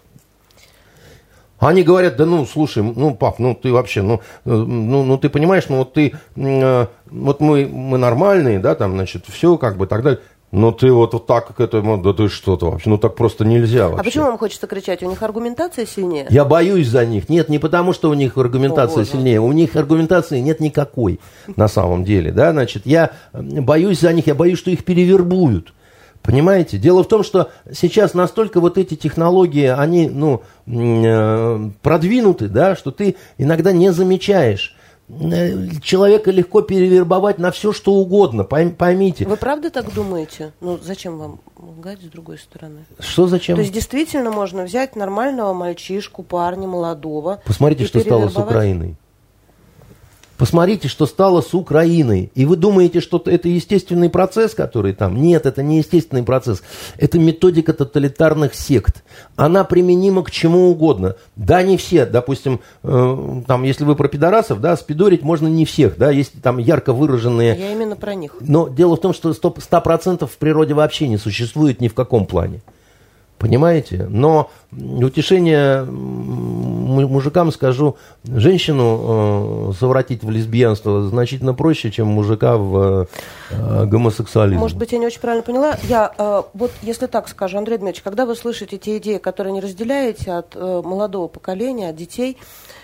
Они 1.60 1.84
говорят, 1.84 2.16
да 2.16 2.26
ну, 2.26 2.46
слушай, 2.48 2.82
ну, 2.82 3.14
пап, 3.14 3.38
ну, 3.38 3.54
ты 3.54 3.72
вообще, 3.72 4.02
ну, 4.02 4.22
ну, 4.46 5.04
ну 5.04 5.18
ты 5.20 5.30
понимаешь, 5.30 5.66
ну, 5.70 5.78
вот 5.78 5.94
ты, 5.94 6.14
э, 6.36 6.88
вот 7.12 7.40
мы, 7.40 7.68
мы 7.68 8.00
нормальные, 8.00 8.58
да, 8.58 8.74
там, 8.74 8.94
значит, 8.94 9.26
все, 9.28 9.58
как 9.58 9.78
бы, 9.78 9.86
так 9.86 10.02
далее. 10.02 10.22
Ну 10.52 10.74
ты 10.74 10.92
вот, 10.92 11.14
вот 11.14 11.28
так 11.28 11.56
к 11.56 11.60
этому, 11.62 11.98
да 11.98 12.12
ты 12.12 12.28
что-то 12.28 12.72
вообще, 12.72 12.90
ну 12.90 12.98
так 12.98 13.16
просто 13.16 13.46
нельзя 13.46 13.88
вообще. 13.88 14.02
А 14.02 14.04
почему 14.04 14.26
вам 14.26 14.38
хочется 14.38 14.68
кричать? 14.68 15.02
У 15.02 15.10
них 15.10 15.24
аргументация 15.24 15.86
сильнее? 15.86 16.28
Я 16.30 16.44
боюсь 16.44 16.90
за 16.90 17.06
них. 17.06 17.30
Нет, 17.30 17.48
не 17.48 17.58
потому, 17.58 17.94
что 17.94 18.10
у 18.10 18.14
них 18.14 18.38
аргументация 18.38 19.04
О, 19.04 19.06
сильнее. 19.06 19.40
У 19.40 19.52
них 19.54 19.78
аргументации 19.78 20.40
нет 20.40 20.60
никакой 20.60 21.22
на 21.56 21.70
самом 21.70 22.04
деле, 22.04 22.32
да, 22.32 22.52
значит, 22.52 22.86
я 22.86 23.12
боюсь 23.34 24.02
за 24.02 24.12
них, 24.12 24.28
я 24.28 24.36
боюсь, 24.36 24.60
что 24.60 24.72
их 24.72 24.84
перевербуют. 24.84 25.74
Понимаете? 26.22 26.78
Дело 26.78 27.04
в 27.04 27.08
том, 27.08 27.24
что 27.24 27.50
сейчас 27.74 28.14
настолько 28.14 28.60
вот 28.60 28.78
эти 28.78 28.96
технологии, 28.96 29.66
они, 29.66 30.08
ну, 30.08 30.44
э, 30.68 31.70
продвинуты, 31.82 32.48
да, 32.48 32.76
что 32.76 32.92
ты 32.92 33.16
иногда 33.40 33.72
не 33.72 33.92
замечаешь 33.92 34.76
человека 35.82 36.32
легко 36.32 36.62
перевербовать 36.62 37.38
на 37.38 37.52
все, 37.52 37.74
что 37.74 37.94
угодно, 37.94 38.44
поймите. 38.44 39.26
Вы 39.26 39.38
правда 39.38 39.70
так 39.70 39.94
думаете? 39.94 40.54
Ну, 40.62 40.80
зачем 40.82 41.18
вам 41.18 41.40
лгать 41.58 42.00
с 42.00 42.06
другой 42.06 42.38
стороны? 42.38 42.86
Что 43.00 43.28
зачем? 43.28 43.56
То 43.56 43.62
есть, 43.62 43.74
действительно 43.74 44.32
можно 44.32 44.64
взять 44.64 44.96
нормального 44.96 45.54
мальчишку, 45.54 46.24
парня, 46.24 46.68
молодого. 46.68 47.42
Посмотрите, 47.46 47.86
что 47.86 48.00
стало 48.00 48.30
с 48.30 48.36
Украиной. 48.36 48.96
Посмотрите, 50.42 50.88
что 50.88 51.06
стало 51.06 51.42
с 51.42 51.54
Украиной. 51.54 52.32
И 52.34 52.48
вы 52.48 52.56
думаете, 52.56 53.00
что 53.00 53.22
это 53.24 53.48
естественный 53.48 54.10
процесс, 54.10 54.56
который 54.56 54.94
там? 54.94 55.22
Нет, 55.22 55.46
это 55.46 55.62
не 55.62 55.78
естественный 55.78 56.24
процесс. 56.24 56.64
Это 56.98 57.20
методика 57.20 57.74
тоталитарных 57.74 58.56
сект. 58.56 59.04
Она 59.36 59.64
применима 59.64 60.24
к 60.24 60.32
чему 60.32 60.72
угодно. 60.72 61.16
Да, 61.36 61.62
не 61.62 61.78
все. 61.78 62.08
Допустим, 62.08 62.60
э, 62.82 63.42
там, 63.46 63.62
если 63.62 63.84
вы 63.84 63.96
про 63.96 64.08
пидорасов, 64.08 64.62
да, 64.62 64.76
спидорить 64.78 65.22
можно 65.22 65.48
не 65.48 65.64
всех. 65.64 66.00
Да, 66.00 66.10
есть 66.10 66.42
там 66.42 66.58
ярко 66.58 66.92
выраженные... 66.92 67.56
Я 67.56 67.74
именно 67.74 67.96
про 67.96 68.16
них. 68.16 68.34
Но 68.40 68.68
дело 68.68 68.96
в 68.96 69.00
том, 69.00 69.14
что 69.14 69.30
100%, 69.30 69.62
100 69.62 70.26
в 70.26 70.38
природе 70.38 70.74
вообще 70.74 71.08
не 71.08 71.18
существует 71.18 71.82
ни 71.82 71.88
в 71.88 71.94
каком 71.94 72.26
плане. 72.26 72.62
Понимаете? 73.42 74.06
Но 74.08 74.52
утешение 74.72 75.84
мужикам 75.84 77.52
скажу, 77.52 77.98
женщину 78.24 79.72
э, 79.72 79.74
совратить 79.80 80.24
в 80.24 80.30
лесбиянство 80.30 81.02
значительно 81.08 81.56
проще, 81.56 81.90
чем 81.90 82.08
мужика 82.08 82.58
в 82.58 83.08
э, 83.50 83.86
гомосексуализм. 83.86 84.60
Может 84.60 84.78
быть, 84.78 84.92
я 84.92 85.00
не 85.00 85.08
очень 85.08 85.22
правильно 85.22 85.44
поняла. 85.44 85.76
Я 85.90 86.14
э, 86.16 86.44
вот, 86.54 86.72
если 86.84 87.08
так 87.08 87.28
скажу, 87.30 87.58
Андрей 87.58 87.78
Дмитриевич, 87.78 88.04
когда 88.04 88.28
вы 88.28 88.36
слышите 88.36 88.78
те 88.78 88.98
идеи, 88.98 89.18
которые 89.18 89.54
не 89.54 89.60
разделяете 89.60 90.34
от 90.34 90.56
э, 90.56 90.82
молодого 90.86 91.28
поколения, 91.28 91.90
от 91.90 91.96
детей, 91.96 92.38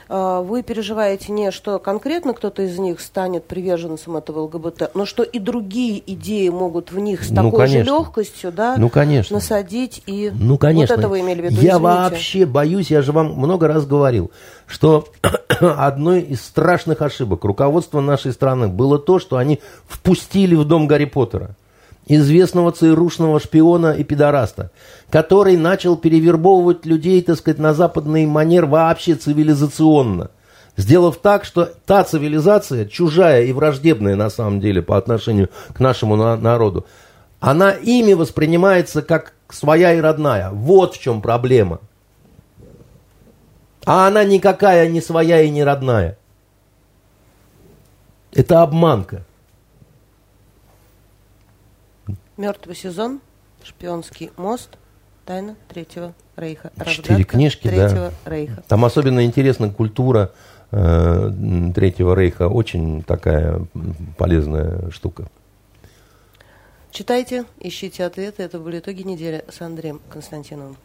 вы 0.10 0.64
переживаете 0.64 1.32
не, 1.32 1.52
что 1.52 1.80
конкретно 1.80 2.34
кто-то 2.34 2.62
из 2.62 2.78
них 2.80 3.02
станет 3.02 3.46
приверженцем 3.46 4.18
этого 4.18 4.42
ЛГБТ, 4.42 4.92
но 4.94 5.06
что 5.06 5.24
и 5.24 5.40
другие 5.40 6.02
идеи 6.14 6.50
могут 6.50 6.92
в 6.92 7.00
них 7.00 7.24
с 7.24 7.30
ну, 7.30 7.36
такой 7.36 7.66
конечно. 7.66 7.80
же 7.80 7.86
легкостью 7.86 8.52
да, 8.52 8.76
ну, 8.78 8.90
конечно. 8.90 9.36
насадить. 9.36 10.02
И 10.06 10.32
ну, 10.34 10.58
конечно. 10.58 10.96
вот 10.96 11.00
это 11.00 11.10
вы 11.10 11.22
имели 11.22 11.42
в 11.42 11.46
виду, 11.46 11.56
Я 11.56 11.74
извините. 11.74 11.80
вообще 11.80 12.46
боюсь, 12.46 12.92
я 12.92 13.02
же 13.02 13.12
вам 13.12 13.34
много 13.34 13.68
раз 13.68 13.86
говорил, 13.86 14.32
что 14.66 15.08
одной 15.60 16.22
из 16.22 16.42
страшных 16.42 17.02
ошибок 17.02 17.44
руководства 17.44 18.02
нашей 18.02 18.32
страны 18.32 18.68
было 18.68 19.00
то, 19.00 19.20
что 19.20 19.38
они 19.38 19.60
впустили 19.88 20.56
в 20.56 20.66
дом 20.66 20.88
Гарри 20.88 21.06
Поттера 21.06 21.56
известного 22.08 22.72
ЦРУшного 22.72 23.40
шпиона 23.40 23.94
и 23.94 24.04
пидораста, 24.04 24.72
который 25.10 25.58
начал 25.58 25.98
перевербовывать 25.98 26.86
людей, 26.86 27.22
так 27.22 27.38
сказать, 27.38 27.60
на 27.60 27.74
западный 27.74 28.26
манер 28.26 28.66
вообще 28.66 29.16
цивилизационно. 29.16 30.32
Сделав 30.78 31.18
так, 31.18 31.44
что 31.44 31.66
та 31.86 32.04
цивилизация, 32.04 32.86
чужая 32.86 33.44
и 33.44 33.52
враждебная 33.52 34.16
на 34.16 34.30
самом 34.30 34.60
деле 34.60 34.82
по 34.82 34.96
отношению 34.98 35.50
к 35.74 35.80
нашему 35.80 36.16
на 36.16 36.38
народу, 36.38 36.86
она 37.40 37.72
ими 37.72 38.14
воспринимается 38.14 39.02
как 39.02 39.34
своя 39.50 39.94
и 39.94 40.00
родная. 40.00 40.52
Вот 40.52 40.96
в 40.96 41.02
чем 41.02 41.22
проблема. 41.22 41.80
А 43.86 44.08
она 44.08 44.24
никакая 44.24 44.88
не 44.88 45.02
своя 45.02 45.42
и 45.42 45.50
не 45.50 45.64
родная. 45.64 46.18
Это 48.34 48.62
обманка. 48.62 49.26
Мертвый 52.38 52.76
сезон, 52.76 53.20
шпионский 53.64 54.32
мост. 54.38 54.78
Тайна 55.26 55.58
Третьего 55.68 56.14
Рейха. 56.38 56.72
Четыре 56.86 57.26
книжки, 57.26 57.68
Третьего 57.68 58.14
да. 58.24 58.32
Рейха. 58.32 58.64
Там 58.70 58.86
особенно 58.86 59.26
интересна 59.26 59.70
культура 59.70 60.32
э, 60.72 61.32
Третьего 61.76 62.16
Рейха. 62.16 62.48
Очень 62.48 63.04
такая 63.04 63.62
полезная 64.18 64.90
штука. 64.92 65.28
Читайте, 66.92 67.44
ищите 67.60 68.06
ответы. 68.06 68.42
Это 68.42 68.58
были 68.58 68.80
итоги 68.80 69.02
недели 69.02 69.44
с 69.50 69.60
Андреем 69.62 70.00
Константиновым. 70.10 70.78